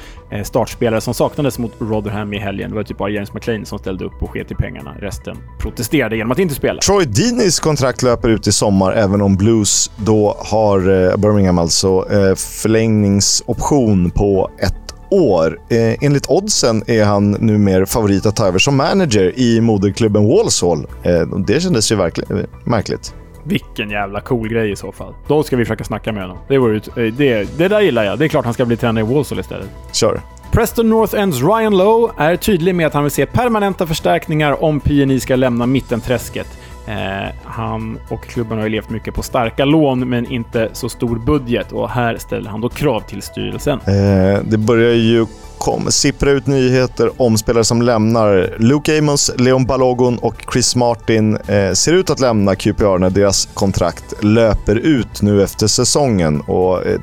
startspelare 0.43 1.01
som 1.01 1.13
saknades 1.13 1.59
mot 1.59 1.71
Rotherham 1.79 2.33
i 2.33 2.39
helgen. 2.39 2.69
Det 2.69 2.75
var 2.75 2.83
typ 2.83 2.97
bara 2.97 3.09
James 3.09 3.33
McLean 3.33 3.46
som 3.65 3.79
ställde 3.79 4.05
upp 4.05 4.23
och 4.23 4.29
sket 4.29 4.51
i 4.51 4.55
pengarna. 4.55 4.95
Resten 4.99 5.37
protesterade 5.59 6.17
genom 6.17 6.31
att 6.31 6.39
inte 6.39 6.55
spela. 6.55 6.81
Troy 6.81 7.05
Deeneys 7.05 7.59
kontrakt 7.59 8.03
löper 8.03 8.29
ut 8.29 8.47
i 8.47 8.51
sommar, 8.51 8.93
även 8.93 9.21
om 9.21 9.35
Blues 9.35 9.91
då 9.97 10.35
har, 10.39 10.79
eh, 10.79 11.17
Birmingham 11.17 11.57
alltså, 11.57 12.05
eh, 12.11 12.35
förlängningsoption 12.35 14.11
på 14.11 14.51
ett 14.59 14.73
år. 15.09 15.59
Eh, 15.69 15.95
enligt 16.01 16.25
oddsen 16.29 16.83
är 16.87 17.05
han 17.05 17.31
numera 17.31 17.85
favorit 17.85 18.25
att 18.25 18.35
ta 18.35 18.47
över 18.47 18.59
som 18.59 18.77
manager 18.77 19.39
i 19.39 19.61
moderklubben 19.61 20.27
Walsall. 20.27 20.87
Eh, 21.03 21.21
det 21.21 21.61
kändes 21.61 21.91
ju 21.91 21.95
verkligen 21.95 22.45
märkligt. 22.63 23.13
Vilken 23.43 23.89
jävla 23.89 24.21
cool 24.21 24.49
grej 24.49 24.71
i 24.71 24.75
så 24.75 24.91
fall. 24.91 25.13
Då 25.27 25.43
ska 25.43 25.57
vi 25.57 25.65
försöka 25.65 25.83
snacka 25.83 26.11
med 26.11 26.21
honom. 26.21 26.37
Det, 26.47 26.57
vore, 26.57 26.75
eh, 26.75 27.13
det, 27.13 27.57
det 27.57 27.67
där 27.67 27.81
gillar 27.81 28.03
jag. 28.03 28.19
Det 28.19 28.25
är 28.25 28.29
klart 28.29 28.45
han 28.45 28.53
ska 28.53 28.65
bli 28.65 28.77
tränare 28.77 29.05
i 29.05 29.13
Walsall 29.13 29.39
istället. 29.39 29.67
Kör. 29.91 30.21
Preston 30.57 30.89
North 30.89 31.15
Ends 31.15 31.41
Ryan 31.41 31.77
Lowe 31.77 32.13
är 32.17 32.35
tydlig 32.35 32.75
med 32.75 32.87
att 32.87 32.93
han 32.93 33.03
vill 33.03 33.11
se 33.11 33.25
permanenta 33.25 33.87
förstärkningar 33.87 34.63
om 34.63 34.79
PNI 34.79 35.19
ska 35.19 35.35
lämna 35.35 35.65
mittenträsket. 35.65 36.47
Eh, 36.87 37.33
han 37.43 37.99
och 38.09 38.23
klubben 38.23 38.57
har 38.57 38.65
ju 38.65 38.69
levt 38.69 38.89
mycket 38.89 39.13
på 39.13 39.23
starka 39.23 39.65
lån, 39.65 40.09
men 40.09 40.31
inte 40.31 40.69
så 40.73 40.89
stor 40.89 41.15
budget. 41.15 41.71
Och 41.71 41.89
här 41.89 42.17
ställer 42.17 42.49
han 42.49 42.61
då 42.61 42.69
krav 42.69 42.99
till 42.99 43.21
styrelsen. 43.21 43.79
Eh, 43.79 44.43
det 44.43 44.57
börjar 44.57 44.93
ju 44.93 45.25
kom, 45.57 45.91
sippra 45.91 46.31
ut 46.31 46.47
nyheter 46.47 47.21
om 47.21 47.37
spelare 47.37 47.63
som 47.63 47.81
lämnar. 47.81 48.55
Luke 48.59 48.99
Amos, 48.99 49.31
Leon 49.37 49.65
Balogun 49.65 50.17
och 50.17 50.35
Chris 50.53 50.75
Martin 50.75 51.37
eh, 51.37 51.71
ser 51.73 51.93
ut 51.93 52.09
att 52.09 52.19
lämna 52.19 52.55
QPR 52.55 52.97
när 52.97 53.09
deras 53.09 53.49
kontrakt 53.53 54.23
löper 54.23 54.75
ut 54.75 55.21
nu 55.21 55.43
efter 55.43 55.67
säsongen. 55.67 56.41
Och 56.41 56.85
eh, 56.85 56.99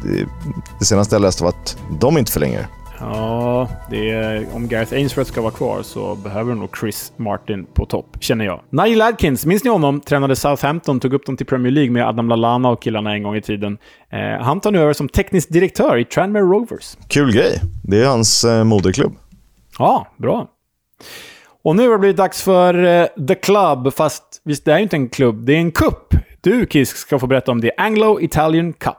det 0.78 0.84
senaste 0.84 1.14
jag 1.14 1.22
läste 1.22 1.42
var 1.42 1.50
att 1.50 1.76
de 2.00 2.18
inte 2.18 2.32
förlänger. 2.32 2.68
Ja, 3.06 3.68
är, 3.90 4.46
om 4.54 4.68
Gareth 4.68 4.94
Ainsworth 4.94 5.30
ska 5.30 5.40
vara 5.40 5.52
kvar 5.52 5.82
så 5.82 6.14
behöver 6.14 6.54
nog 6.54 6.76
Chris 6.80 7.12
Martin 7.16 7.66
på 7.74 7.86
topp, 7.86 8.16
känner 8.20 8.44
jag. 8.44 8.60
Nigel 8.70 9.02
Adkins, 9.02 9.46
minns 9.46 9.64
ni 9.64 9.70
honom? 9.70 10.00
Tränade 10.00 10.36
Southampton, 10.36 11.00
tog 11.00 11.14
upp 11.14 11.26
dem 11.26 11.36
till 11.36 11.46
Premier 11.46 11.72
League 11.72 11.90
med 11.90 12.08
Adam 12.08 12.28
Lallana 12.28 12.68
och 12.68 12.82
killarna 12.82 13.14
en 13.14 13.22
gång 13.22 13.36
i 13.36 13.42
tiden. 13.42 13.78
Eh, 14.10 14.44
han 14.44 14.60
tar 14.60 14.70
nu 14.70 14.80
över 14.80 14.92
som 14.92 15.08
teknisk 15.08 15.52
direktör 15.52 15.98
i 15.98 16.04
Tranmere 16.04 16.42
Rovers. 16.42 16.96
Kul 17.08 17.32
grej. 17.32 17.60
Det 17.82 18.00
är 18.00 18.06
hans 18.06 18.44
eh, 18.44 18.64
moderklubb. 18.64 19.12
Ja, 19.78 20.06
bra. 20.16 20.48
Och 21.64 21.76
nu 21.76 21.82
har 21.82 21.92
det 21.92 21.98
blivit 21.98 22.16
dags 22.16 22.42
för 22.42 22.84
eh, 22.84 23.26
The 23.28 23.34
Club, 23.34 23.94
fast 23.94 24.42
visst, 24.44 24.64
det 24.64 24.72
är 24.72 24.76
ju 24.76 24.82
inte 24.82 24.96
en 24.96 25.08
klubb, 25.08 25.44
det 25.46 25.52
är 25.52 25.58
en 25.58 25.72
kupp. 25.72 26.14
Du, 26.44 26.66
Kisk, 26.66 26.96
ska 26.96 27.18
få 27.18 27.26
berätta 27.26 27.52
om 27.52 27.60
The 27.60 27.70
Anglo-Italian 27.76 28.72
Cup. 28.72 28.96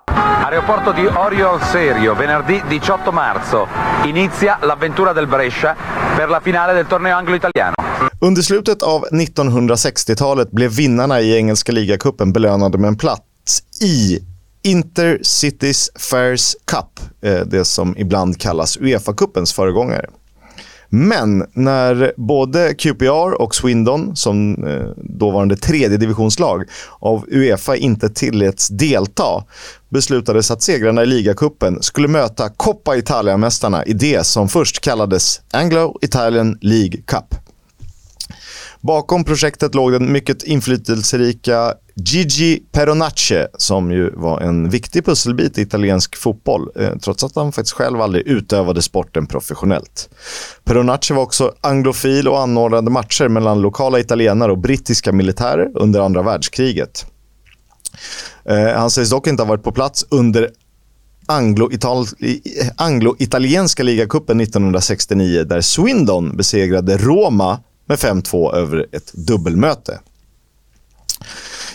Aeroporto 0.52 0.92
di 1.02 1.08
Orio 1.08 1.50
al 1.50 1.62
Serio, 1.62 2.16
venerdì 2.16 2.62
18 2.80 3.12
marzo. 3.12 3.68
Inizia 4.06 4.58
l'avventura 4.62 5.14
del 5.14 5.28
Brescia 5.28 5.76
per 6.18 6.30
la 6.30 6.40
finale 6.40 6.74
del 6.74 6.88
torneo 6.88 7.16
anglo-italiano. 7.16 7.74
Under 8.20 8.44
slutet 8.44 8.82
av 8.82 9.02
1960-talet 9.12 10.52
blev 10.52 10.72
vinnarna 10.72 11.22
i 11.22 11.38
engelska 11.38 11.72
ligacupen 11.72 12.32
belönade 12.32 12.78
med 12.78 12.88
en 12.88 12.98
plats 12.98 13.64
i 13.82 14.20
Intercities 14.64 15.92
Fairs 15.96 16.56
Cup, 16.66 17.00
eh, 17.22 17.46
det 17.46 17.66
som 17.66 17.98
ibland 17.98 18.38
kallas 18.42 18.78
Uefa-cupens 18.78 19.54
föregångare. 19.54 20.10
Men 20.90 21.46
när 21.54 22.14
både 22.18 22.74
QPR 22.74 23.42
och 23.42 23.56
Swindon, 23.56 24.16
som 24.16 24.64
eh, 24.68 24.88
dåvarande 24.98 25.58
tredje 25.58 25.98
divisionslag 25.98 26.64
av 27.00 27.26
Uefa 27.28 27.76
inte 27.76 28.10
tilläts 28.10 28.68
delta, 28.68 29.44
beslutades 29.90 30.52
att 30.52 30.62
segrarna 30.62 31.04
i 31.04 31.06
ligacupen 31.06 31.84
skulle 31.84 32.08
möta 32.08 32.50
Coppa 32.50 32.96
Italia-mästarna 32.96 33.86
i 33.86 33.94
det 33.94 34.26
som 34.26 34.50
först 34.50 34.82
kallades 34.82 35.42
Anglo-Italian 35.52 36.58
League 36.62 37.02
Cup. 37.06 37.45
Bakom 38.86 39.24
projektet 39.24 39.76
låg 39.76 39.92
den 39.92 40.12
mycket 40.12 40.44
inflytelserika 40.44 41.74
Gigi 41.96 42.64
Peronace 42.72 43.48
som 43.58 43.92
ju 43.92 44.10
var 44.16 44.42
en 44.42 44.70
viktig 44.70 45.06
pusselbit 45.06 45.58
i 45.58 45.62
italiensk 45.62 46.16
fotboll, 46.16 46.70
eh, 46.76 46.98
trots 47.04 47.24
att 47.24 47.36
han 47.36 47.52
faktiskt 47.52 47.74
själv 47.74 48.02
aldrig 48.02 48.28
utövade 48.28 48.82
sporten 48.82 49.28
professionellt. 49.28 50.10
Peronace 50.64 51.14
var 51.14 51.22
också 51.24 51.54
anglofil 51.62 52.28
och 52.28 52.42
anordnade 52.42 52.92
matcher 52.92 53.28
mellan 53.28 53.62
lokala 53.62 54.00
italienare 54.00 54.52
och 54.52 54.58
brittiska 54.58 55.12
militärer 55.12 55.70
under 55.74 56.00
andra 56.00 56.22
världskriget. 56.22 57.06
Eh, 58.50 58.78
han 58.78 58.90
sägs 58.90 59.10
dock 59.10 59.28
inte 59.28 59.44
ha 59.44 59.48
varit 59.48 59.64
på 59.64 59.72
plats 59.72 60.06
under 60.10 60.50
anglo-italienska 62.76 63.84
ligacupen 63.84 64.42
1969 64.42 65.44
där 65.44 65.62
Swindon 65.62 66.38
besegrade 66.38 66.98
Roma 66.98 67.60
med 67.86 67.98
5-2 67.98 68.56
över 68.56 68.86
ett 68.92 69.14
dubbelmöte. 69.14 70.00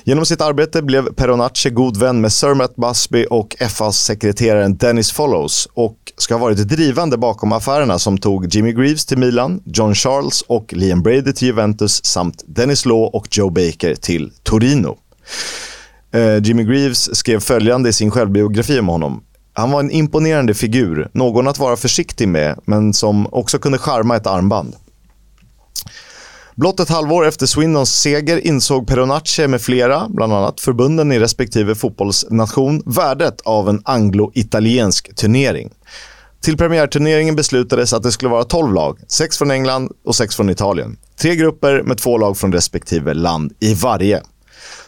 Genom 0.05 0.27
sitt 0.27 0.41
arbete 0.41 0.83
blev 0.83 1.15
Peronace 1.15 1.71
god 1.71 1.97
vän 1.97 2.21
med 2.21 2.33
Sir 2.33 2.55
Matt 2.55 2.77
Busby 2.77 3.27
och 3.31 3.57
FA-sekreteraren 3.61 4.77
Dennis 4.77 5.13
Follows 5.13 5.69
och 5.75 5.97
ska 6.17 6.35
ha 6.35 6.41
varit 6.41 6.69
drivande 6.69 7.19
bakom 7.19 7.53
affärerna 7.53 7.99
som 7.99 8.19
tog 8.19 8.55
Jimmy 8.55 8.73
Greaves 8.73 9.07
till 9.07 9.19
Milan, 9.19 9.63
John 9.65 9.95
Charles 9.95 10.43
och 10.43 10.73
Liam 10.73 11.03
Brady 11.03 11.33
till 11.33 11.49
Juventus 11.49 12.05
samt 12.05 12.45
Dennis 12.47 12.87
Law 12.87 13.11
och 13.15 13.27
Joe 13.31 13.51
Baker 13.51 13.95
till 13.95 14.33
Torino. 14.43 14.99
Eh, 16.13 16.39
Jimmy 16.43 16.65
Greaves 16.65 17.17
skrev 17.17 17.41
följande 17.41 17.89
i 17.89 17.93
sin 17.93 18.11
självbiografi 18.11 18.81
om 18.81 18.89
honom. 18.89 19.23
Han 19.53 19.71
var 19.71 19.81
en 19.81 19.91
imponerande 19.91 20.55
figur, 20.55 21.09
någon 21.13 21.49
att 21.49 21.59
vara 21.59 21.77
försiktig 21.77 22.29
med, 22.29 22.59
men 22.65 22.93
som 22.93 23.27
också 23.33 23.59
kunde 23.59 23.79
charma 23.79 24.17
ett 24.17 24.27
armband. 24.27 24.77
Blott 26.61 26.81
ett 26.81 26.89
halvår 26.89 27.27
efter 27.27 27.47
Swindons 27.47 27.91
seger 27.91 28.47
insåg 28.47 28.87
Peronace 28.87 29.49
med 29.49 29.61
flera, 29.63 30.07
bland 30.09 30.33
annat 30.33 30.61
förbunden 30.61 31.13
i 31.13 31.19
respektive 31.19 31.75
fotbollsnation, 31.75 32.83
värdet 32.87 33.41
av 33.41 33.69
en 33.69 33.83
anglo-italiensk 33.85 35.17
turnering. 35.17 35.71
Till 36.43 36.57
premiärturneringen 36.57 37.37
beslutades 37.37 37.93
att 37.93 38.03
det 38.03 38.13
skulle 38.13 38.31
vara 38.31 38.45
12 38.45 38.75
lag, 38.75 38.99
6 39.09 39.39
från 39.39 39.51
England 39.51 39.93
och 40.05 40.17
6 40.17 40.37
från 40.37 40.51
Italien. 40.51 40.97
Tre 41.21 41.37
grupper 41.37 41.83
med 41.83 41.99
två 41.99 42.19
lag 42.19 42.39
från 42.39 42.53
respektive 42.53 43.15
land 43.15 43.53
i 43.61 43.75
varje. 43.75 44.23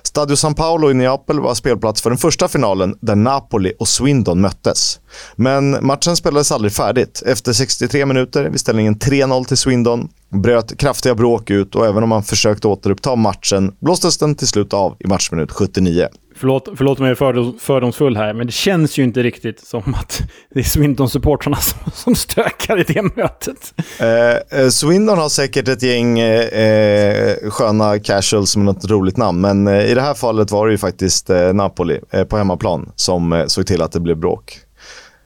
Stadio 0.02 0.36
San 0.36 0.54
Paolo 0.54 0.90
i 0.90 0.94
Neapel 0.94 1.40
var 1.40 1.54
spelplats 1.54 2.02
för 2.02 2.10
den 2.10 2.18
första 2.18 2.48
finalen 2.48 2.96
där 3.00 3.16
Napoli 3.16 3.72
och 3.78 3.88
Swindon 3.88 4.40
möttes. 4.40 5.00
Men 5.36 5.86
matchen 5.86 6.16
spelades 6.16 6.52
aldrig 6.52 6.72
färdigt. 6.72 7.22
Efter 7.26 7.52
63 7.52 8.06
minuter, 8.06 8.44
vid 8.44 8.60
ställningen 8.60 8.96
3-0 8.96 9.44
till 9.44 9.56
Swindon, 9.56 10.08
bröt 10.32 10.78
kraftiga 10.78 11.14
bråk 11.14 11.50
ut 11.50 11.74
och 11.74 11.86
även 11.86 12.02
om 12.02 12.08
man 12.08 12.22
försökte 12.22 12.68
återuppta 12.68 13.16
matchen 13.16 13.74
blåstes 13.80 14.18
den 14.18 14.34
till 14.34 14.48
slut 14.48 14.72
av 14.72 14.96
i 14.98 15.06
matchminut 15.06 15.52
79. 15.52 16.08
Förlåt, 16.36 16.68
förlåt 16.76 16.98
mig 16.98 17.14
fördom, 17.14 17.58
fördomsfull 17.60 18.16
här, 18.16 18.34
men 18.34 18.46
det 18.46 18.52
känns 18.52 18.98
ju 18.98 19.02
inte 19.02 19.22
riktigt 19.22 19.60
som 19.66 19.94
att 19.94 20.22
det 20.54 20.60
är 20.60 20.64
Swindon-supportrarna 20.64 21.56
som, 21.56 21.92
som 21.94 22.14
stökar 22.14 22.80
i 22.80 22.82
det 22.82 23.02
mötet. 23.16 23.74
Eh, 23.98 24.60
eh, 24.60 24.68
Swindon 24.68 25.18
har 25.18 25.28
säkert 25.28 25.68
ett 25.68 25.82
gäng 25.82 26.18
eh, 26.18 26.44
eh, 26.44 27.50
sköna 27.50 27.98
casuals 27.98 28.56
med 28.56 28.64
något 28.64 28.84
roligt 28.84 29.16
namn, 29.16 29.40
men 29.40 29.66
eh, 29.66 29.90
i 29.90 29.94
det 29.94 30.00
här 30.00 30.14
fallet 30.14 30.50
var 30.50 30.66
det 30.66 30.72
ju 30.72 30.78
faktiskt 30.78 31.30
eh, 31.30 31.52
Napoli 31.52 32.00
på 32.28 32.36
hemmaplan 32.36 32.92
som 32.96 33.44
såg 33.46 33.66
till 33.66 33.82
att 33.82 33.92
det 33.92 34.00
blev 34.00 34.16
bråk. 34.16 34.58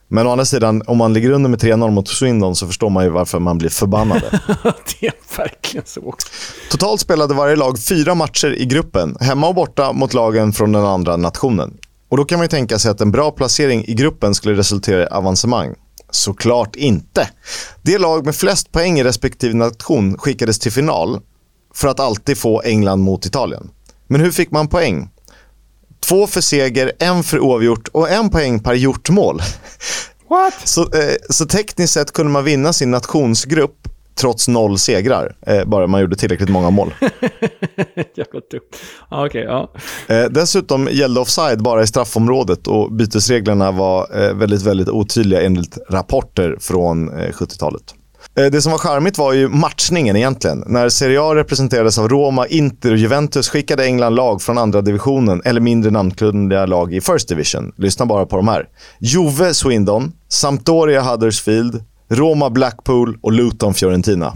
Men 0.09 0.27
å 0.27 0.31
andra 0.31 0.45
sidan, 0.45 0.83
om 0.87 0.99
man 0.99 1.13
ligger 1.13 1.31
under 1.31 1.51
med 1.51 1.63
3-0 1.63 1.91
mot 1.91 2.09
Swindon 2.09 2.57
så 2.57 2.67
förstår 2.67 2.91
man 2.91 3.05
ju 3.05 3.11
varför 3.11 3.39
man 3.39 3.59
blir 3.59 3.69
förbannade. 3.69 4.41
det 5.01 5.07
är 5.07 5.15
verkligen 5.37 5.87
så 5.87 6.01
också. 6.09 6.29
Totalt 6.71 7.01
spelade 7.01 7.35
varje 7.35 7.57
lag 7.57 7.79
fyra 7.79 8.15
matcher 8.15 8.55
i 8.55 8.67
gruppen, 8.67 9.17
hemma 9.21 9.49
och 9.49 9.55
borta 9.55 9.93
mot 9.93 10.15
lagen 10.15 10.53
från 10.53 10.73
den 10.73 10.85
andra 10.85 11.17
nationen. 11.17 11.75
Och 12.09 12.17
Då 12.17 12.25
kan 12.25 12.39
man 12.39 12.45
ju 12.45 12.49
tänka 12.49 12.79
sig 12.79 12.91
att 12.91 13.01
en 13.01 13.11
bra 13.11 13.31
placering 13.31 13.85
i 13.85 13.95
gruppen 13.95 14.35
skulle 14.35 14.55
resultera 14.55 15.03
i 15.03 15.07
avancemang. 15.07 15.75
Såklart 16.11 16.77
inte. 16.77 17.29
Det 17.83 17.99
lag 17.99 18.25
med 18.25 18.35
flest 18.35 18.73
poäng 18.73 18.99
i 18.99 19.05
respektive 19.05 19.55
nation 19.55 20.19
skickades 20.19 20.59
till 20.59 20.73
final 20.73 21.21
för 21.75 21.89
att 21.89 22.01
alltid 22.01 22.39
få 22.39 22.63
England 22.63 23.01
mot 23.01 23.27
Italien. 23.27 23.71
Men 24.07 24.21
hur 24.21 24.31
fick 24.31 24.51
man 24.51 24.69
poäng? 24.69 25.11
Två 26.01 26.26
för 26.26 26.40
seger, 26.40 26.92
en 26.99 27.22
för 27.22 27.40
oavgjort 27.40 27.88
och 27.88 28.11
en 28.11 28.30
poäng 28.30 28.62
per 28.62 28.74
gjort 28.74 29.11
mål. 29.11 29.40
What? 30.28 30.55
Så, 30.64 30.82
eh, 30.82 31.14
så 31.30 31.47
tekniskt 31.47 31.92
sett 31.92 32.12
kunde 32.12 32.32
man 32.32 32.44
vinna 32.44 32.72
sin 32.72 32.90
nationsgrupp 32.90 33.88
trots 34.16 34.49
noll 34.49 34.78
segrar, 34.78 35.36
eh, 35.47 35.64
bara 35.64 35.86
man 35.86 36.01
gjorde 36.01 36.16
tillräckligt 36.16 36.49
många 36.49 36.70
mål. 36.70 36.94
Jävla 38.14 38.40
dumt. 38.51 38.61
Ah, 39.09 39.26
okay, 39.26 39.42
ja. 39.42 39.72
eh, 40.09 40.24
dessutom 40.24 40.88
gällde 40.92 41.20
offside 41.20 41.62
bara 41.62 41.82
i 41.82 41.86
straffområdet 41.86 42.66
och 42.66 42.92
bytesreglerna 42.92 43.70
var 43.70 44.24
eh, 44.24 44.34
väldigt, 44.34 44.62
väldigt 44.62 44.88
otydliga 44.88 45.42
enligt 45.42 45.78
rapporter 45.90 46.57
från 46.61 47.11
70-talet. 47.11 47.94
Eh, 48.39 48.47
det 48.47 48.62
som 48.62 48.72
var 48.72 48.78
charmigt 48.78 49.18
var 49.18 49.32
ju 49.32 49.49
matchningen 49.49 50.16
egentligen. 50.16 50.64
När 50.66 50.89
Serie 50.89 51.20
A 51.22 51.34
representerades 51.34 51.99
av 51.99 52.09
Roma, 52.09 52.47
Inter 52.47 52.93
och 52.93 52.97
Juventus 52.97 53.49
skickade 53.49 53.84
England 53.84 54.14
lag 54.14 54.43
från 54.43 54.59
andra 54.59 54.80
divisionen 54.80 55.43
eller 55.45 55.61
mindre 55.61 55.91
namnkunniga 55.91 56.66
lag 56.66 56.95
i 56.95 57.01
First 57.01 57.28
Division. 57.28 57.72
Lyssna 57.76 58.07
bara 58.07 58.26
på 58.26 58.37
de 58.37 58.49
här. 58.49 58.66
Juve 58.99 59.55
Swindon, 59.55 60.12
Sampdoria 60.28 61.03
Huddersfield, 61.03 61.84
Roma 62.11 62.51
Blackpool 62.51 63.18
och 63.22 63.32
Luton 63.32 63.74
Fiorentina. 63.74 64.32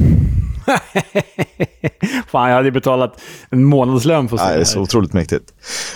Fan, 2.28 2.48
jag 2.48 2.56
hade 2.56 2.70
betalat 2.70 3.20
en 3.50 3.64
månadslön 3.64 4.28
för 4.28 4.36
sånt 4.36 4.50
Det 4.50 4.60
är 4.60 4.64
så 4.64 4.80
otroligt 4.80 5.12
mäktigt. 5.12 5.44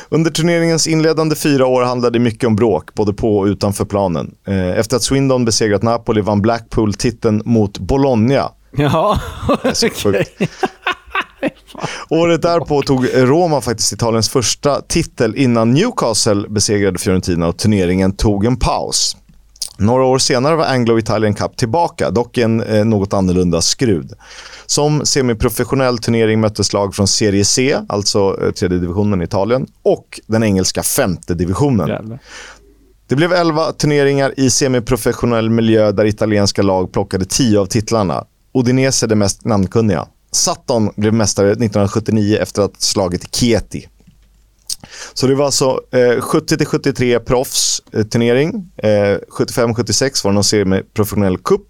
Under 0.09 0.31
turneringens 0.31 0.87
inledande 0.87 1.37
fyra 1.37 1.66
år 1.66 1.83
handlade 1.83 2.18
det 2.18 2.22
mycket 2.22 2.47
om 2.47 2.57
bråk, 2.57 2.95
både 2.95 3.12
på 3.12 3.39
och 3.39 3.45
utanför 3.45 3.85
planen. 3.85 4.35
Eh, 4.47 4.79
efter 4.79 4.97
att 4.97 5.03
Swindon 5.03 5.45
besegrat 5.45 5.83
Napoli 5.83 6.20
vann 6.20 6.43
Blackpool 6.43 6.95
titeln 6.95 7.43
mot 7.45 7.79
Bologna. 7.79 8.51
Ja, 8.77 9.20
okej. 10.05 10.27
Året 12.09 12.43
därpå 12.43 12.83
tog 12.83 13.09
Roma 13.14 13.61
faktiskt 13.61 13.93
Italiens 13.93 14.29
första 14.29 14.81
titel 14.81 15.37
innan 15.37 15.70
Newcastle 15.75 16.49
besegrade 16.49 16.99
Fiorentina 16.99 17.47
och 17.49 17.59
turneringen 17.59 18.16
tog 18.16 18.45
en 18.45 18.57
paus. 18.57 19.16
Några 19.79 20.05
år 20.05 20.18
senare 20.18 20.57
var 20.57 20.64
Anglo 20.64 20.99
Italian 20.99 21.35
Cup 21.35 21.57
tillbaka, 21.57 22.11
dock 22.11 22.39
en 22.39 22.61
eh, 22.61 22.85
något 22.85 23.12
annorlunda 23.12 23.61
skrud. 23.61 24.12
Som 24.66 25.07
semiprofessionell 25.07 25.99
turnering 25.99 26.41
möttes 26.41 26.72
lag 26.72 26.95
från 26.95 27.09
Serie 27.09 27.45
C, 27.45 27.79
alltså 27.89 28.39
eh, 28.43 28.51
tredje 28.51 28.79
divisionen 28.79 29.20
i 29.20 29.25
Italien, 29.25 29.66
och 29.83 30.20
den 30.27 30.43
engelska 30.43 30.83
femte 30.83 31.35
divisionen. 31.35 31.89
Jävlar. 31.89 32.18
Det 33.07 33.16
blev 33.16 33.33
elva 33.33 33.72
turneringar 33.72 34.35
i 34.37 34.51
semiprofessionell 34.51 35.51
miljö 35.51 35.93
där 35.93 36.05
italienska 36.05 36.62
lag 36.62 36.93
plockade 36.93 37.25
tio 37.25 37.61
av 37.61 37.66
titlarna. 37.66 38.25
Udinese 38.55 39.07
det 39.07 39.14
mest 39.14 39.45
namnkunniga. 39.45 40.07
Sutton 40.33 40.91
blev 40.97 41.14
mästare 41.14 41.47
1979 41.47 42.39
efter 42.41 42.62
att 42.62 42.70
ha 42.70 42.77
slagit 42.79 43.37
Chieti. 43.37 43.89
Så 45.14 45.26
det 45.26 45.34
var 45.34 45.45
alltså 45.45 45.80
eh, 45.92 45.99
70-73 45.99 47.18
proffsturnering. 47.18 48.70
Eh, 48.76 48.88
75-76 48.88 50.03
eh, 50.05 50.11
var 50.24 50.30
det 50.30 50.34
någon 50.34 50.45
semiprofessionell 50.45 51.38
cup. 51.38 51.62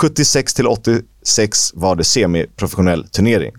76-86 0.00 1.02
var 1.74 1.96
det 1.96 2.04
semiprofessionell 2.04 3.08
turnering. 3.08 3.52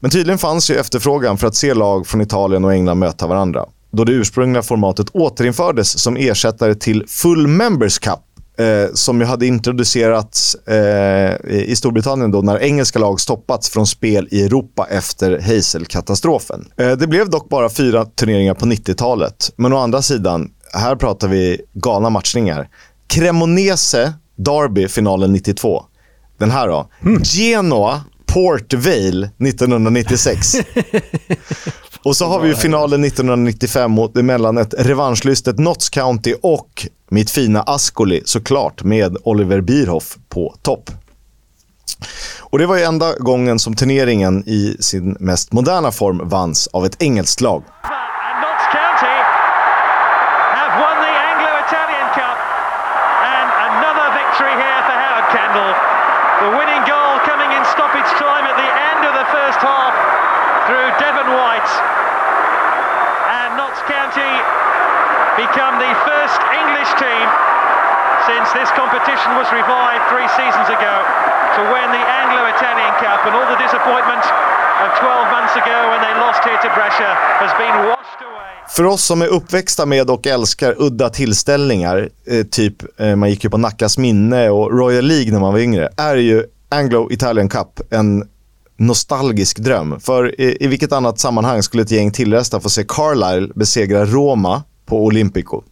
Men 0.00 0.10
tydligen 0.10 0.38
fanns 0.38 0.70
ju 0.70 0.76
efterfrågan 0.76 1.38
för 1.38 1.46
att 1.46 1.54
se 1.54 1.74
lag 1.74 2.06
från 2.06 2.20
Italien 2.20 2.64
och 2.64 2.72
England 2.72 2.98
möta 2.98 3.26
varandra. 3.26 3.66
Då 3.90 4.04
det 4.04 4.12
ursprungliga 4.12 4.62
formatet 4.62 5.10
återinfördes 5.10 5.98
som 5.98 6.16
ersättare 6.16 6.74
till 6.74 7.04
Full 7.08 7.46
Members 7.46 7.98
Cup 7.98 8.20
eh, 8.58 8.92
som 8.94 9.20
ju 9.20 9.26
hade 9.26 9.46
introducerats 9.46 10.54
eh, 10.54 11.34
i 11.50 11.76
Storbritannien 11.76 12.30
då 12.30 12.42
när 12.42 12.58
engelska 12.62 12.98
lag 12.98 13.20
stoppats 13.20 13.70
från 13.70 13.86
spel 13.86 14.28
i 14.30 14.44
Europa 14.44 14.86
efter 14.90 15.40
Hazel-katastrofen. 15.40 16.68
Eh, 16.76 16.92
det 16.92 17.06
blev 17.06 17.30
dock 17.30 17.48
bara 17.48 17.68
fyra 17.68 18.04
turneringar 18.04 18.54
på 18.54 18.66
90-talet. 18.66 19.52
Men 19.56 19.72
å 19.72 19.78
andra 19.78 20.02
sidan, 20.02 20.50
här 20.72 20.96
pratar 20.96 21.28
vi 21.28 21.60
galna 21.72 22.10
matchningar. 22.10 22.68
Cremonese 23.06 24.12
Derby 24.36 24.88
finalen 24.88 25.32
92. 25.32 25.84
Den 26.38 26.50
här 26.50 26.68
då. 26.68 26.90
Mm. 27.02 27.22
Genoa 27.24 28.00
Port 28.36 28.74
Vale 28.74 29.30
1996. 29.38 30.56
Och 32.02 32.16
så 32.16 32.26
har 32.26 32.40
vi 32.40 32.54
finalen 32.54 33.04
1995 33.04 33.90
mot, 33.90 34.14
mellan 34.14 34.58
ett 34.58 34.74
revanschlystet 34.78 35.58
Notts 35.58 35.88
County 35.88 36.34
och 36.42 36.86
mitt 37.10 37.30
fina 37.30 37.62
Ascoli 37.62 38.22
såklart 38.24 38.82
med 38.82 39.16
Oliver 39.24 39.60
Bierhoff 39.60 40.16
på 40.28 40.54
topp. 40.62 40.90
Och 42.40 42.58
Det 42.58 42.66
var 42.66 42.76
ju 42.76 42.82
enda 42.82 43.18
gången 43.18 43.58
som 43.58 43.74
turneringen 43.76 44.48
i 44.48 44.76
sin 44.80 45.16
mest 45.20 45.52
moderna 45.52 45.92
form 45.92 46.28
vanns 46.28 46.66
av 46.66 46.86
ett 46.86 47.02
engelskt 47.02 47.40
lag. 47.40 47.62
Was 69.40 69.48
revived 69.60 70.04
three 70.12 70.28
seasons 70.40 70.68
ago 70.76 70.94
to 71.56 71.60
win 71.74 71.88
the 71.98 72.04
Anglo-Italian 72.20 72.94
Cup 73.04 73.20
and 73.26 73.32
all 73.36 73.48
the 73.54 73.60
disappointment 73.66 74.24
of 74.84 74.88
12 75.00 75.36
months 75.36 75.54
ago 75.62 75.78
when 75.90 76.00
they 76.04 76.14
lost 76.24 76.40
here 76.48 76.60
to 76.66 76.70
Brescia 76.76 77.12
has 77.42 77.52
been 77.62 77.76
washed 77.88 78.20
away. 78.28 78.52
För 78.68 78.84
oss 78.84 79.04
som 79.04 79.22
är 79.22 79.26
uppväxta 79.26 79.86
med 79.86 80.10
och 80.10 80.26
älskar 80.26 80.74
udda 80.78 81.08
tillställningar, 81.10 82.08
eh, 82.26 82.46
typ 82.46 83.00
eh, 83.00 83.16
man 83.16 83.30
gick 83.30 83.44
ju 83.44 83.50
på 83.50 83.58
Nackas 83.58 83.98
minne 83.98 84.50
och 84.50 84.78
Royal 84.78 85.04
League 85.04 85.32
när 85.32 85.40
man 85.40 85.52
var 85.52 85.60
yngre, 85.60 85.88
är 85.96 86.16
ju 86.16 86.44
Anglo-Italian 86.68 87.48
Cup 87.48 87.80
en 87.90 88.28
nostalgisk 88.76 89.58
dröm. 89.58 90.00
För 90.00 90.40
i, 90.40 90.56
i 90.60 90.66
vilket 90.66 90.92
annat 90.92 91.18
sammanhang 91.18 91.62
skulle 91.62 91.82
ett 91.82 91.90
gäng 91.90 92.10
tillresta 92.10 92.60
få 92.60 92.70
se 92.70 92.84
Carlisle 92.88 93.48
besegra 93.54 94.04
Roma 94.04 94.62
på 94.86 95.04
Olympico. 95.04 95.62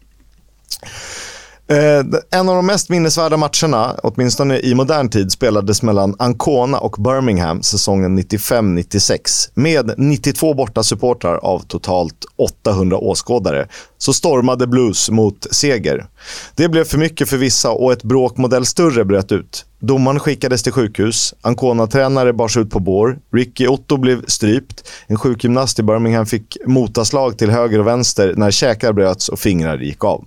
Eh, 1.68 2.04
en 2.30 2.48
av 2.48 2.54
de 2.54 2.66
mest 2.66 2.88
minnesvärda 2.88 3.36
matcherna, 3.36 3.96
åtminstone 4.02 4.58
i 4.58 4.74
modern 4.74 5.08
tid, 5.08 5.32
spelades 5.32 5.82
mellan 5.82 6.16
Ancona 6.18 6.78
och 6.78 6.96
Birmingham 6.98 7.62
säsongen 7.62 8.18
95-96 8.18 9.50
med 9.54 9.94
92 9.98 10.54
borta 10.54 10.82
supportrar 10.82 11.36
av 11.36 11.58
totalt 11.58 12.24
800 12.36 12.98
åskådare. 12.98 13.68
Så 13.98 14.12
stormade 14.12 14.66
Blues 14.66 15.10
mot 15.10 15.46
seger. 15.50 16.06
Det 16.54 16.68
blev 16.68 16.84
för 16.84 16.98
mycket 16.98 17.28
för 17.28 17.36
vissa 17.36 17.70
och 17.70 17.92
ett 17.92 18.02
bråk 18.02 18.36
modell 18.36 18.66
större 18.66 19.04
bröt 19.04 19.32
ut. 19.32 19.64
Domaren 19.80 20.20
skickades 20.20 20.62
till 20.62 20.72
sjukhus, 20.72 21.34
Ancona-tränare 21.42 22.32
bars 22.32 22.56
ut 22.56 22.70
på 22.70 22.80
bår, 22.80 23.18
Ricky 23.32 23.66
Otto 23.66 23.96
blev 23.96 24.24
strypt, 24.26 24.88
en 25.06 25.18
sjukgymnast 25.18 25.78
i 25.78 25.82
Birmingham 25.82 26.26
fick 26.26 26.56
motaslag 26.66 27.38
till 27.38 27.50
höger 27.50 27.78
och 27.78 27.86
vänster 27.86 28.34
när 28.36 28.50
käkar 28.50 28.92
bröts 28.92 29.28
och 29.28 29.38
fingrar 29.38 29.78
gick 29.78 30.04
av. 30.04 30.24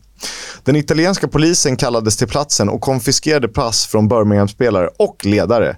Den 0.64 0.76
italienska 0.76 1.28
polisen 1.28 1.76
kallades 1.78 2.18
till 2.18 2.28
platsen 2.28 2.70
och 2.70 2.82
konfiskerade 2.82 3.48
pass 3.48 3.86
från 3.86 4.08
Birmingham-spelare 4.08 4.90
och 4.98 5.26
ledare. 5.26 5.78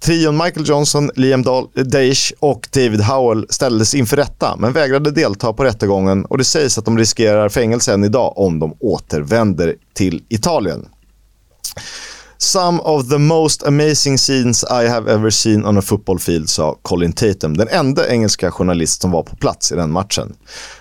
Trion 0.00 0.36
Michael 0.36 0.68
Johnson, 0.68 1.10
Liam 1.14 1.42
Daesh 1.74 2.32
eh, 2.32 2.38
och 2.40 2.68
David 2.72 3.00
Howell 3.00 3.46
ställdes 3.50 3.94
inför 3.94 4.16
rätta 4.16 4.56
men 4.56 4.72
vägrade 4.72 5.10
delta 5.10 5.52
på 5.52 5.64
rättegången 5.64 6.24
och 6.24 6.38
det 6.38 6.44
sägs 6.44 6.78
att 6.78 6.84
de 6.84 6.98
riskerar 6.98 7.48
fängelse 7.48 7.94
än 7.94 8.04
idag 8.04 8.38
om 8.38 8.58
de 8.58 8.76
återvänder 8.80 9.74
till 9.94 10.22
Italien. 10.28 10.88
Some 12.42 12.80
of 12.80 13.08
the 13.08 13.18
most 13.18 13.66
amazing 13.66 14.18
scenes 14.18 14.64
I 14.64 14.88
have 14.88 15.12
ever 15.12 15.30
seen 15.30 15.64
on 15.64 15.78
a 15.78 15.82
football 15.82 16.18
field, 16.18 16.48
sa 16.48 16.76
Colin 16.82 17.12
Tatum, 17.12 17.56
den 17.56 17.68
enda 17.68 18.08
engelska 18.08 18.50
journalist 18.50 19.02
som 19.02 19.10
var 19.10 19.22
på 19.22 19.36
plats 19.36 19.72
i 19.72 19.76
den 19.76 19.92
matchen. 19.92 20.34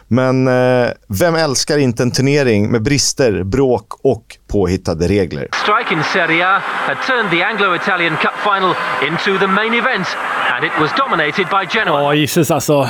Men 0.08 0.48
eh, 0.48 0.90
vem 1.08 1.36
älskar 1.36 1.78
inte 1.78 2.04
en 2.04 2.12
turnering 2.12 2.72
med 2.72 2.84
brister, 2.84 3.44
bråk 3.44 3.86
och 4.04 4.38
påhittade 4.48 5.08
regler? 5.08 5.48
Strike 5.64 5.94
in 5.94 6.04
Serie 6.14 6.48
A 6.48 6.62
had 6.64 6.98
turned 7.08 7.32
the 7.32 7.44
Anglo-Italian 7.44 8.18
Cup 8.18 8.34
final 8.44 8.76
into 9.08 9.40
the 9.46 9.48
main 9.48 9.74
event 9.74 10.08
and 10.54 10.66
it 10.66 10.72
was 10.80 10.92
dominated 10.98 11.46
by 11.50 11.80
Genoa. 11.80 12.02
Ja, 12.02 12.14
gissas 12.14 12.52
alltså. 12.52 12.88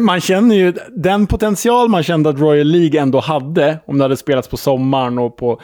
Man 0.00 0.20
känner 0.20 0.54
ju 0.54 0.72
den 0.96 1.26
potential 1.26 1.88
man 1.88 2.02
kände 2.02 2.30
att 2.30 2.38
Royal 2.38 2.66
League 2.66 3.00
ändå 3.00 3.20
hade 3.20 3.78
om 3.86 3.98
det 3.98 4.04
hade 4.04 4.16
spelats 4.16 4.48
på 4.48 4.56
sommaren 4.56 5.18
och 5.18 5.36
på 5.36 5.60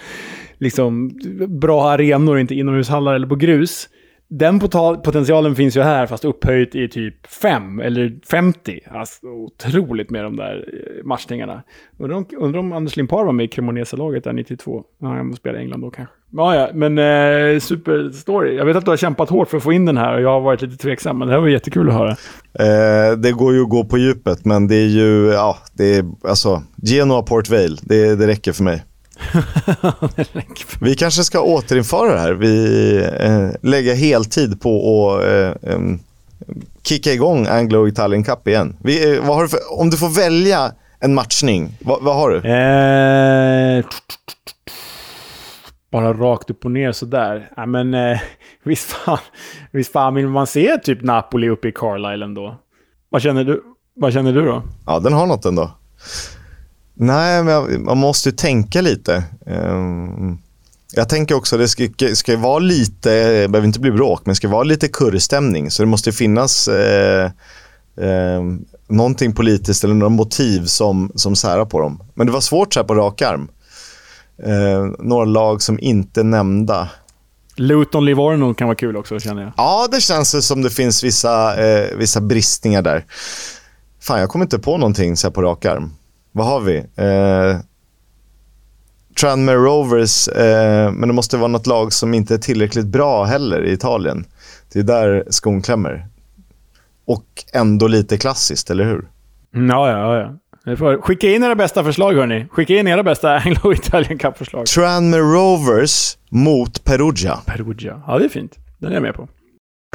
liksom, 0.59 1.19
bra 1.49 1.91
arenor, 1.91 2.39
inte 2.39 2.55
inomhushallar 2.55 3.15
eller 3.15 3.27
på 3.27 3.37
grus. 3.37 3.89
Den 4.31 4.61
potentialen 4.61 5.57
finns 5.57 5.77
ju 5.77 5.81
här, 5.81 6.07
fast 6.07 6.25
upphöjt 6.25 6.75
i 6.75 6.89
typ 6.89 7.27
5 7.27 7.81
eller 7.81 8.19
50. 8.31 8.81
Alltså, 8.91 9.27
otroligt 9.27 10.11
med 10.11 10.25
de 10.25 10.37
där 10.37 10.65
eh, 10.73 11.05
matchningarna. 11.05 11.63
Undrar 11.99 12.17
om, 12.17 12.27
undrar 12.39 12.61
om 12.61 12.73
Anders 12.73 12.97
Limpar 12.97 13.25
var 13.25 13.33
med 13.33 13.45
i 13.45 13.49
Cremonese-laget 13.49 14.25
där 14.25 14.33
92. 14.33 14.85
Ja, 14.99 15.17
jag 15.17 15.27
måste 15.27 15.41
spela 15.41 15.59
i 15.59 15.61
England 15.61 15.81
då 15.81 15.91
kanske. 15.91 16.15
Ja, 16.31 16.55
ja, 16.55 16.71
men 16.75 16.99
eh, 16.99 17.59
superstory. 17.61 18.57
Jag 18.57 18.65
vet 18.65 18.77
att 18.77 18.85
du 18.85 18.91
har 18.91 18.97
kämpat 18.97 19.31
hårt 19.31 19.49
för 19.49 19.57
att 19.57 19.63
få 19.63 19.73
in 19.73 19.87
den 19.87 19.97
här 19.97 20.15
och 20.15 20.21
jag 20.21 20.29
har 20.29 20.41
varit 20.41 20.63
lite 20.63 20.77
tveksam, 20.77 21.19
men 21.19 21.29
det 21.29 21.35
här 21.35 21.41
var 21.41 21.49
jättekul 21.49 21.89
att 21.89 21.95
höra. 21.95 22.11
Eh, 22.11 23.17
det 23.19 23.33
går 23.33 23.55
ju 23.55 23.63
att 23.63 23.69
gå 23.69 23.85
på 23.85 23.99
djupet, 23.99 24.45
men 24.45 24.69
det 24.69 24.77
är 24.77 24.89
ju, 24.89 25.27
ja, 25.27 25.59
det 25.73 25.97
är 25.97 26.05
alltså, 26.25 26.63
Genoa 26.83 27.23
Port 27.23 27.51
Vale, 27.51 27.77
det, 27.83 28.15
det 28.15 28.27
räcker 28.27 28.53
för 28.53 28.65
mig. 28.65 28.85
vi 30.81 30.95
kanske 30.95 31.25
ska 31.25 31.41
återinföra 31.41 32.13
det 32.13 32.21
här. 32.21 32.33
Vi 32.33 32.97
eh, 33.21 33.69
lägger 33.71 33.95
heltid 33.95 34.61
på 34.61 35.11
att 35.11 35.25
eh, 35.25 35.73
eh, 35.73 35.81
kicka 36.83 37.13
igång 37.13 37.47
Anglo-Italian 37.47 38.25
Cup 38.25 38.49
igen. 38.49 38.77
Vi, 38.83 39.17
eh, 39.17 39.27
vad 39.27 39.37
har 39.37 39.43
du 39.43 39.49
för, 39.49 39.81
om 39.81 39.91
du 39.91 39.97
får 39.97 40.09
välja 40.09 40.73
en 41.01 41.15
matchning, 41.15 41.79
vad, 41.81 42.03
vad 42.03 42.17
har 42.17 42.31
du? 42.31 42.37
Eh, 42.37 43.85
bara 45.93 46.13
rakt 46.13 46.51
upp 46.51 46.65
och 46.65 46.71
ner 46.71 46.93
sådär. 46.93 47.51
Ja, 47.57 47.67
men 47.67 47.95
eh, 47.95 48.19
visst, 48.63 48.91
fan, 48.91 49.19
visst 49.71 49.93
fan 49.93 50.15
vill 50.15 50.29
man 50.29 50.47
se 50.47 50.79
typ 50.79 51.03
Napoli 51.03 51.49
uppe 51.49 51.69
i 51.69 51.73
Carlisle 51.73 52.25
ändå? 52.25 52.57
Vad 53.09 53.23
känner 53.23 53.45
du, 53.45 53.63
vad 53.95 54.13
känner 54.13 54.33
du 54.33 54.45
då? 54.45 54.63
Ja, 54.87 54.99
den 54.99 55.13
har 55.13 55.27
något 55.27 55.45
ändå. 55.45 55.71
Nej, 57.01 57.45
men 57.45 57.85
man 57.85 57.99
måste 57.99 58.29
ju 58.29 58.37
tänka 58.37 58.81
lite. 58.81 59.25
Ehm, 59.47 60.39
jag 60.93 61.09
tänker 61.09 61.35
också 61.35 61.57
att 61.57 61.61
det 61.61 61.69
ska, 61.69 62.15
ska 62.15 62.37
vara 62.37 62.59
lite, 62.59 63.41
det 63.41 63.49
behöver 63.49 63.67
inte 63.67 63.81
bli 63.81 63.91
bråk, 63.91 64.21
men 64.25 64.33
det 64.33 64.37
ska 64.37 64.49
vara 64.49 64.63
lite 64.63 64.89
kurrstämning. 64.89 65.71
Så 65.71 65.83
det 65.83 65.87
måste 65.87 66.13
finnas 66.13 66.69
eh, 66.69 67.31
eh, 68.01 68.43
någonting 68.89 69.33
politiskt 69.33 69.85
eller 69.85 69.95
några 69.95 70.09
motiv 70.09 70.65
som, 70.65 71.13
som 71.15 71.37
särar 71.37 71.65
på 71.65 71.81
dem. 71.81 72.03
Men 72.15 72.27
det 72.27 72.33
var 72.33 72.41
svårt 72.41 72.75
så 72.75 72.81
här 72.81 72.87
på 72.87 72.95
rak 72.95 73.23
arm. 73.23 73.49
Eh, 74.43 74.87
några 74.99 75.25
lag 75.25 75.63
som 75.63 75.79
inte 75.81 76.23
nämnda. 76.23 76.89
Luton 77.57 78.05
Livorno 78.05 78.55
kan 78.55 78.69
vara 78.69 78.77
kul 78.77 78.97
också 78.97 79.21
känner 79.21 79.43
jag. 79.43 79.53
Ja, 79.57 79.89
det 79.91 80.01
känns 80.01 80.47
som 80.47 80.63
det 80.63 80.71
finns 80.71 81.05
vissa, 81.05 81.65
eh, 81.65 81.97
vissa 81.97 82.21
bristningar 82.21 82.83
där. 82.83 83.05
Fan, 84.01 84.21
jag 84.21 84.29
kommer 84.29 84.45
inte 84.45 84.59
på 84.59 84.79
någonting 84.79 85.17
så 85.17 85.27
här 85.27 85.33
på 85.33 85.43
rak 85.43 85.65
arm 85.65 85.93
vad 86.39 86.47
har 86.47 86.61
vi? 86.61 86.77
Eh, 86.77 87.61
Tranmere 89.21 89.57
Rovers, 89.57 90.29
eh, 90.29 90.93
men 90.93 91.09
det 91.09 91.15
måste 91.15 91.37
vara 91.37 91.49
något 91.49 91.67
lag 91.67 91.93
som 91.93 92.15
inte 92.15 92.35
är 92.35 92.39
tillräckligt 92.39 92.87
bra 92.87 93.25
heller 93.25 93.65
i 93.65 93.73
Italien. 93.73 94.25
Det 94.73 94.79
är 94.79 94.83
där 94.83 95.25
skon 95.31 95.63
klämmer. 95.63 96.07
Och 97.07 97.25
ändå 97.53 97.89
lite 97.89 98.19
klassiskt, 98.19 98.71
eller 98.71 98.85
hur? 98.85 99.09
Mm, 99.55 99.71
ja, 99.71 99.91
ja, 99.91 100.17
ja. 100.17 100.35
Skicka 101.03 101.29
in 101.31 101.45
era 101.45 101.55
bästa 101.55 101.85
förslag, 101.85 102.13
hörni. 102.13 102.47
Skicka 102.51 102.75
in 102.75 102.89
era 102.89 103.03
bästa 103.03 103.39
Anglo-Italian 103.45 104.19
Cup-förslag. 104.19 104.67
Tranmere 104.67 105.21
Rovers 105.21 106.19
mot 106.31 106.85
Perugia. 106.85 107.39
Perugia. 107.47 108.03
Ja, 108.07 108.19
det 108.19 108.25
är 108.25 108.29
fint. 108.29 108.53
Den 108.79 108.91
är 108.91 108.95
jag 108.95 109.03
med 109.03 109.15
på. 109.15 109.29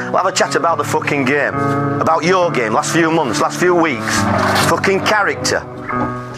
We'll 0.02 0.18
have 0.18 0.30
a 0.30 0.36
chat 0.36 0.56
about 0.56 0.80
the 0.80 0.92
fucking 0.92 1.26
game. 1.26 1.56
About 2.02 2.26
your 2.26 2.50
game, 2.50 2.70
last 2.70 2.94
few 2.94 3.16
months, 3.16 3.42
last 3.42 3.60
few 3.60 3.84
weeks. 3.84 4.22
Fucking 4.70 5.00
character. 5.00 5.62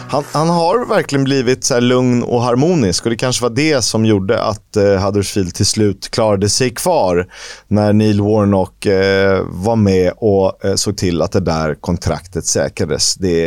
Han, 0.08 0.24
han, 0.32 0.48
har 0.48 0.86
verkligen 0.86 1.24
blivit 1.24 1.64
så 1.64 1.80
lugn 1.80 2.22
och 2.22 2.42
harmonisk 2.42 3.04
och 3.04 3.10
det 3.10 3.16
kanske 3.16 3.42
var 3.42 3.50
det 3.50 3.84
som 3.84 4.04
gjorde 4.04 4.42
att 4.42 4.76
eh, 4.76 5.04
Huddersfield 5.04 5.54
till 5.54 5.66
slut 5.66 6.10
klarade 6.10 6.48
sig 6.48 6.70
kvar 6.70 7.26
när 7.68 7.92
Neil 7.92 8.20
Warnock 8.20 8.86
eh, 8.86 9.42
var 9.48 9.76
med 9.76 10.12
och 10.16 10.64
eh, 10.64 10.74
såg 10.74 10.96
till 10.96 11.22
att 11.22 11.32
det 11.32 11.40
där 11.40 11.74
kontraktet 11.74 12.46
säkrades. 12.46 13.14
Det, 13.14 13.46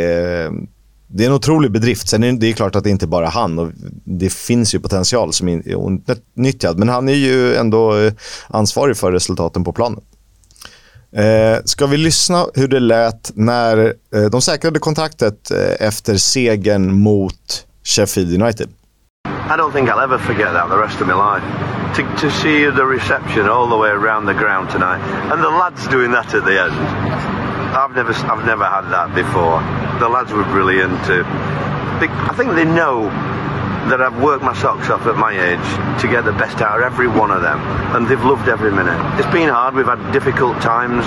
det 1.08 1.24
är 1.24 1.26
en 1.26 1.32
otrolig 1.32 1.72
bedrift. 1.72 2.08
Sen 2.08 2.24
är 2.24 2.32
det 2.32 2.52
klart 2.52 2.76
att 2.76 2.84
det 2.84 2.90
inte 2.90 3.06
bara 3.06 3.26
är 3.26 3.30
han 3.30 3.58
och 3.58 3.68
det 4.04 4.32
finns 4.32 4.74
ju 4.74 4.80
potential 4.80 5.32
som 5.32 5.48
är 5.48 5.74
outnyttjad. 5.74 6.78
Men 6.78 6.88
han 6.88 7.08
är 7.08 7.14
ju 7.14 7.54
ändå 7.54 7.98
eh, 7.98 8.12
ansvarig 8.48 8.96
för 8.96 9.12
resultaten 9.12 9.64
på 9.64 9.72
planen. 9.72 10.00
Eh, 11.16 11.62
ska 11.64 11.86
vi 11.86 11.96
lyssna 11.96 12.46
hur 12.54 12.68
det 12.68 12.80
lät 12.80 13.30
när 13.34 13.94
eh, 14.14 14.22
de 14.32 14.42
säkrade 14.42 14.78
kontraktet 14.78 15.50
eh, 15.50 15.86
efter 15.86 16.16
segern 16.16 16.94
mot 16.94 17.66
Sheffield 17.84 18.42
United? 18.42 18.68
I 19.28 19.56
don't 19.56 19.72
think 19.72 19.88
I'll 19.88 20.04
ever 20.04 20.18
forget 20.18 20.52
that 20.52 20.68
the 20.70 20.76
rest 20.76 21.00
of 21.00 21.06
my 21.06 21.14
life. 21.14 21.44
To, 21.96 22.02
to 22.20 22.30
see 22.30 22.70
the 22.70 22.84
reception 22.84 23.48
all 23.48 23.68
the 23.68 23.76
way 23.76 23.90
around 23.90 24.26
the 24.26 24.34
ground 24.34 24.70
tonight 24.70 25.00
and 25.32 25.42
the 25.42 25.50
lads 25.50 25.88
doing 25.88 26.12
that 26.12 26.34
at 26.34 26.44
the 26.44 26.62
end. 26.62 26.74
I've 27.74 27.94
never, 27.96 28.12
I've 28.12 28.46
never 28.46 28.64
had 28.64 28.84
that 28.90 29.14
before. 29.14 29.58
The 29.98 30.08
lads 30.08 30.32
were 30.32 30.44
brilliant. 30.44 31.00
I 32.00 32.34
think 32.36 32.54
they 32.54 32.64
know 32.64 33.10
that 33.88 34.00
I've 34.00 34.20
worked 34.20 34.42
my 34.42 34.54
socks 34.54 34.90
off 34.90 35.06
at 35.06 35.16
my 35.16 35.32
age 35.32 36.00
to 36.02 36.08
get 36.08 36.24
the 36.24 36.32
best 36.32 36.60
out 36.60 36.78
of 36.78 36.84
every 36.84 37.08
one 37.08 37.30
of 37.30 37.42
them, 37.42 37.58
and 37.96 38.06
they've 38.06 38.22
loved 38.22 38.48
every 38.48 38.70
minute. 38.70 38.98
It's 39.18 39.32
been 39.32 39.48
hard. 39.48 39.74
We've 39.74 39.86
had 39.86 40.12
difficult 40.12 40.60
times. 40.60 41.04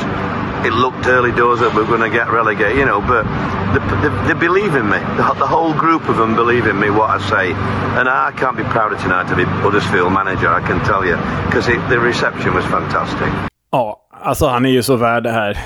It 0.65 0.73
looked 0.73 1.05
early 1.07 1.31
doors 1.31 1.59
that 1.59 1.75
we 1.75 1.83
are 1.83 1.85
going 1.85 2.01
to 2.01 2.09
get 2.09 2.31
relegated, 2.31 2.77
you 2.77 2.85
know, 2.85 3.01
but 3.01 3.23
they, 3.75 4.07
they, 4.07 4.33
they 4.33 4.39
believe 4.39 4.75
in 4.75 4.89
me. 4.89 4.97
The, 5.19 5.35
the, 5.37 5.47
whole 5.47 5.73
group 5.73 6.07
of 6.07 6.17
them 6.17 6.35
believe 6.35 6.67
in 6.67 6.79
me, 6.79 6.89
what 6.89 7.09
I 7.09 7.19
say. 7.29 7.51
And 7.99 8.07
I 8.07 8.31
can't 8.31 8.55
be 8.55 8.63
prouder 8.63 8.97
tonight 8.97 9.27
to 9.29 9.35
be 9.35 9.43
Huddersfield 9.43 10.13
manager, 10.13 10.47
I 10.47 10.65
can 10.65 10.79
tell 10.85 11.05
you, 11.05 11.17
because 11.45 11.67
the 11.67 11.99
reception 11.99 12.53
was 12.53 12.63
fantastic. 12.65 13.51
Oh, 13.73 14.02
Alltså 14.23 14.47
han 14.47 14.65
är 14.65 14.69
ju 14.69 14.83
så 14.83 14.95
värd 14.95 15.23
det 15.23 15.31
här. 15.31 15.57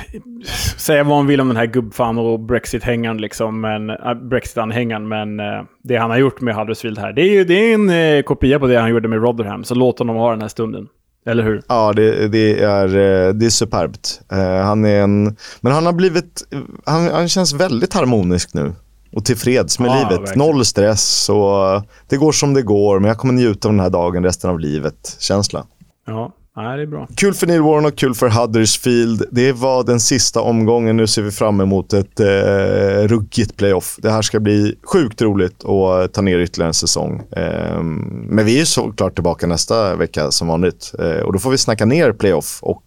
Säga 0.78 1.04
vad 1.04 1.18
man 1.18 1.28
vill 1.28 1.42
om 1.42 1.48
den 1.48 1.58
här 1.58 1.66
gubbfan 1.66 2.18
och 2.18 2.40
Brexit-hängan 2.40 3.18
liksom, 3.18 3.62
men, 3.62 3.90
äh, 3.90 4.14
Brexit-anhängaren, 4.14 5.08
men 5.08 5.40
äh, 5.40 5.64
det 5.84 5.98
han 5.98 6.10
har 6.10 6.18
gjort 6.18 6.42
med 6.42 6.56
Huddersfield 6.56 7.00
här, 7.00 7.14
det 7.14 7.22
är 7.22 7.34
ju 7.34 7.44
det 7.44 7.54
är 7.54 7.74
en 7.74 7.90
äh, 7.90 8.24
kopia 8.24 8.60
på 8.60 8.68
det 8.68 8.80
han 8.80 8.90
gjorde 8.90 9.08
med 9.08 9.22
Rotherham, 9.22 9.64
så 9.64 9.76
låt 9.76 10.00
honom 10.00 10.16
ha 10.16 10.32
den 10.32 10.42
här 10.42 10.48
stunden. 10.48 10.88
Eller 11.26 11.44
hur? 11.44 11.62
Ja, 11.68 11.94
det, 11.94 12.28
det 12.28 12.64
är, 12.64 12.86
eh, 12.88 13.34
det 13.34 13.46
är 13.46 13.50
superbt. 13.50 14.22
Uh, 14.34 14.40
han 14.40 14.86
är 14.86 15.02
en... 15.02 15.36
Men 15.62 15.74
han 15.74 15.86
har 15.86 15.94
blivit... 15.94 16.44
Han, 16.86 17.08
han 17.08 17.30
känns 17.30 17.54
väldigt 17.54 17.94
harmonisk 17.94 18.54
nu. 18.54 18.74
Och 19.12 19.26
tillfreds 19.26 19.80
med 19.80 19.90
ja, 19.90 19.96
livet. 19.96 20.20
Verkligen. 20.20 20.40
Noll 20.40 20.66
stress 20.66 21.30
och 21.30 21.84
det 22.10 22.18
går 22.18 22.32
som 22.32 22.54
det 22.54 22.62
går, 22.62 23.00
men 23.00 23.08
jag 23.08 23.18
kommer 23.18 23.34
njuta 23.34 23.68
av 23.68 23.74
den 23.74 23.80
här 23.80 23.90
dagen 23.90 24.24
resten 24.24 24.50
av 24.50 24.60
livet. 24.60 25.18
Känsla. 25.20 25.66
Ja, 26.06 26.34
Nej, 26.58 26.78
det 26.78 26.84
är 26.84 26.88
bra. 26.88 27.08
Kul 27.16 27.34
för 27.34 27.48
Neil 27.48 27.62
Warnock, 27.62 27.96
kul 27.96 28.16
för 28.16 28.30
Huddersfield. 28.30 29.24
Det 29.32 29.52
var 29.52 29.84
den 29.84 30.00
sista 30.00 30.42
omgången. 30.42 30.98
Nu 30.98 31.08
ser 31.08 31.22
vi 31.22 31.32
fram 31.32 31.62
emot 31.62 31.94
ett 31.94 32.20
eh, 32.20 33.08
ruggigt 33.08 33.58
playoff. 33.58 33.96
Det 34.02 34.12
här 34.12 34.22
ska 34.22 34.40
bli 34.40 34.76
sjukt 34.94 35.22
roligt 35.22 35.66
att 35.66 36.14
ta 36.14 36.22
ner 36.22 36.40
ytterligare 36.40 36.70
en 36.70 36.74
säsong. 36.74 37.22
Eh, 37.32 37.82
men 38.30 38.46
vi 38.46 38.62
är 38.62 38.66
såklart 38.66 39.14
tillbaka 39.14 39.48
nästa 39.48 39.96
vecka 39.96 40.32
som 40.32 40.48
vanligt. 40.48 40.94
Eh, 41.00 41.20
och 41.22 41.34
då 41.34 41.40
får 41.40 41.50
vi 41.52 41.58
snacka 41.58 41.86
ner 41.86 42.12
playoff 42.12 42.60
och 42.62 42.84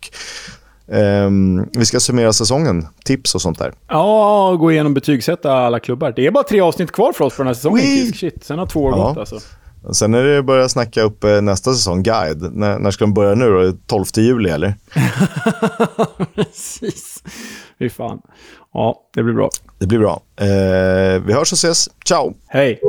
Um, 0.93 1.67
vi 1.73 1.85
ska 1.85 2.01
summera 2.01 2.33
säsongen, 2.33 2.87
tips 3.05 3.35
och 3.35 3.43
sånt 3.43 3.59
där. 3.59 3.73
Ja, 3.89 4.57
gå 4.61 4.73
igenom 4.73 4.95
betygsätta 4.95 5.53
alla 5.53 5.81
klubbar. 5.81 6.13
Det 6.17 6.27
är 6.27 6.31
bara 6.31 6.45
tre 6.45 6.61
avsnitt 6.61 6.93
kvar 6.93 7.13
för 7.13 7.25
oss 7.25 7.37
på 7.37 7.43
den 7.43 7.47
här 7.47 7.55
säsongen. 7.55 8.13
Shit, 8.13 8.45
sen 8.45 8.59
har 8.59 8.67
två 8.67 8.81
år 8.81 8.93
Ja. 8.97 9.09
gått 9.09 9.17
alltså. 9.19 9.39
Sen 9.93 10.15
är 10.15 10.23
det 10.23 10.43
börja 10.43 10.69
snacka 10.69 11.03
upp 11.03 11.25
eh, 11.25 11.41
nästa 11.41 11.73
säsong, 11.73 12.03
guide. 12.03 12.53
När, 12.53 12.79
när 12.79 12.91
ska 12.91 13.05
de 13.05 13.15
börja 13.15 13.35
nu 13.35 13.51
då? 13.51 13.73
12 13.87 14.05
juli 14.17 14.51
eller? 14.51 14.75
Precis. 16.35 17.23
Fy 17.79 17.89
fan. 17.89 18.21
Ja, 18.75 19.01
det 19.15 19.23
blir 19.23 19.35
bra. 19.35 19.51
Det 19.79 19.87
blir 19.87 19.99
bra. 19.99 20.23
Eh, 20.37 21.23
vi 21.27 21.33
hörs 21.33 21.53
och 21.53 21.59
ses. 21.59 21.89
Ciao! 22.05 22.35
Hej! 22.47 22.81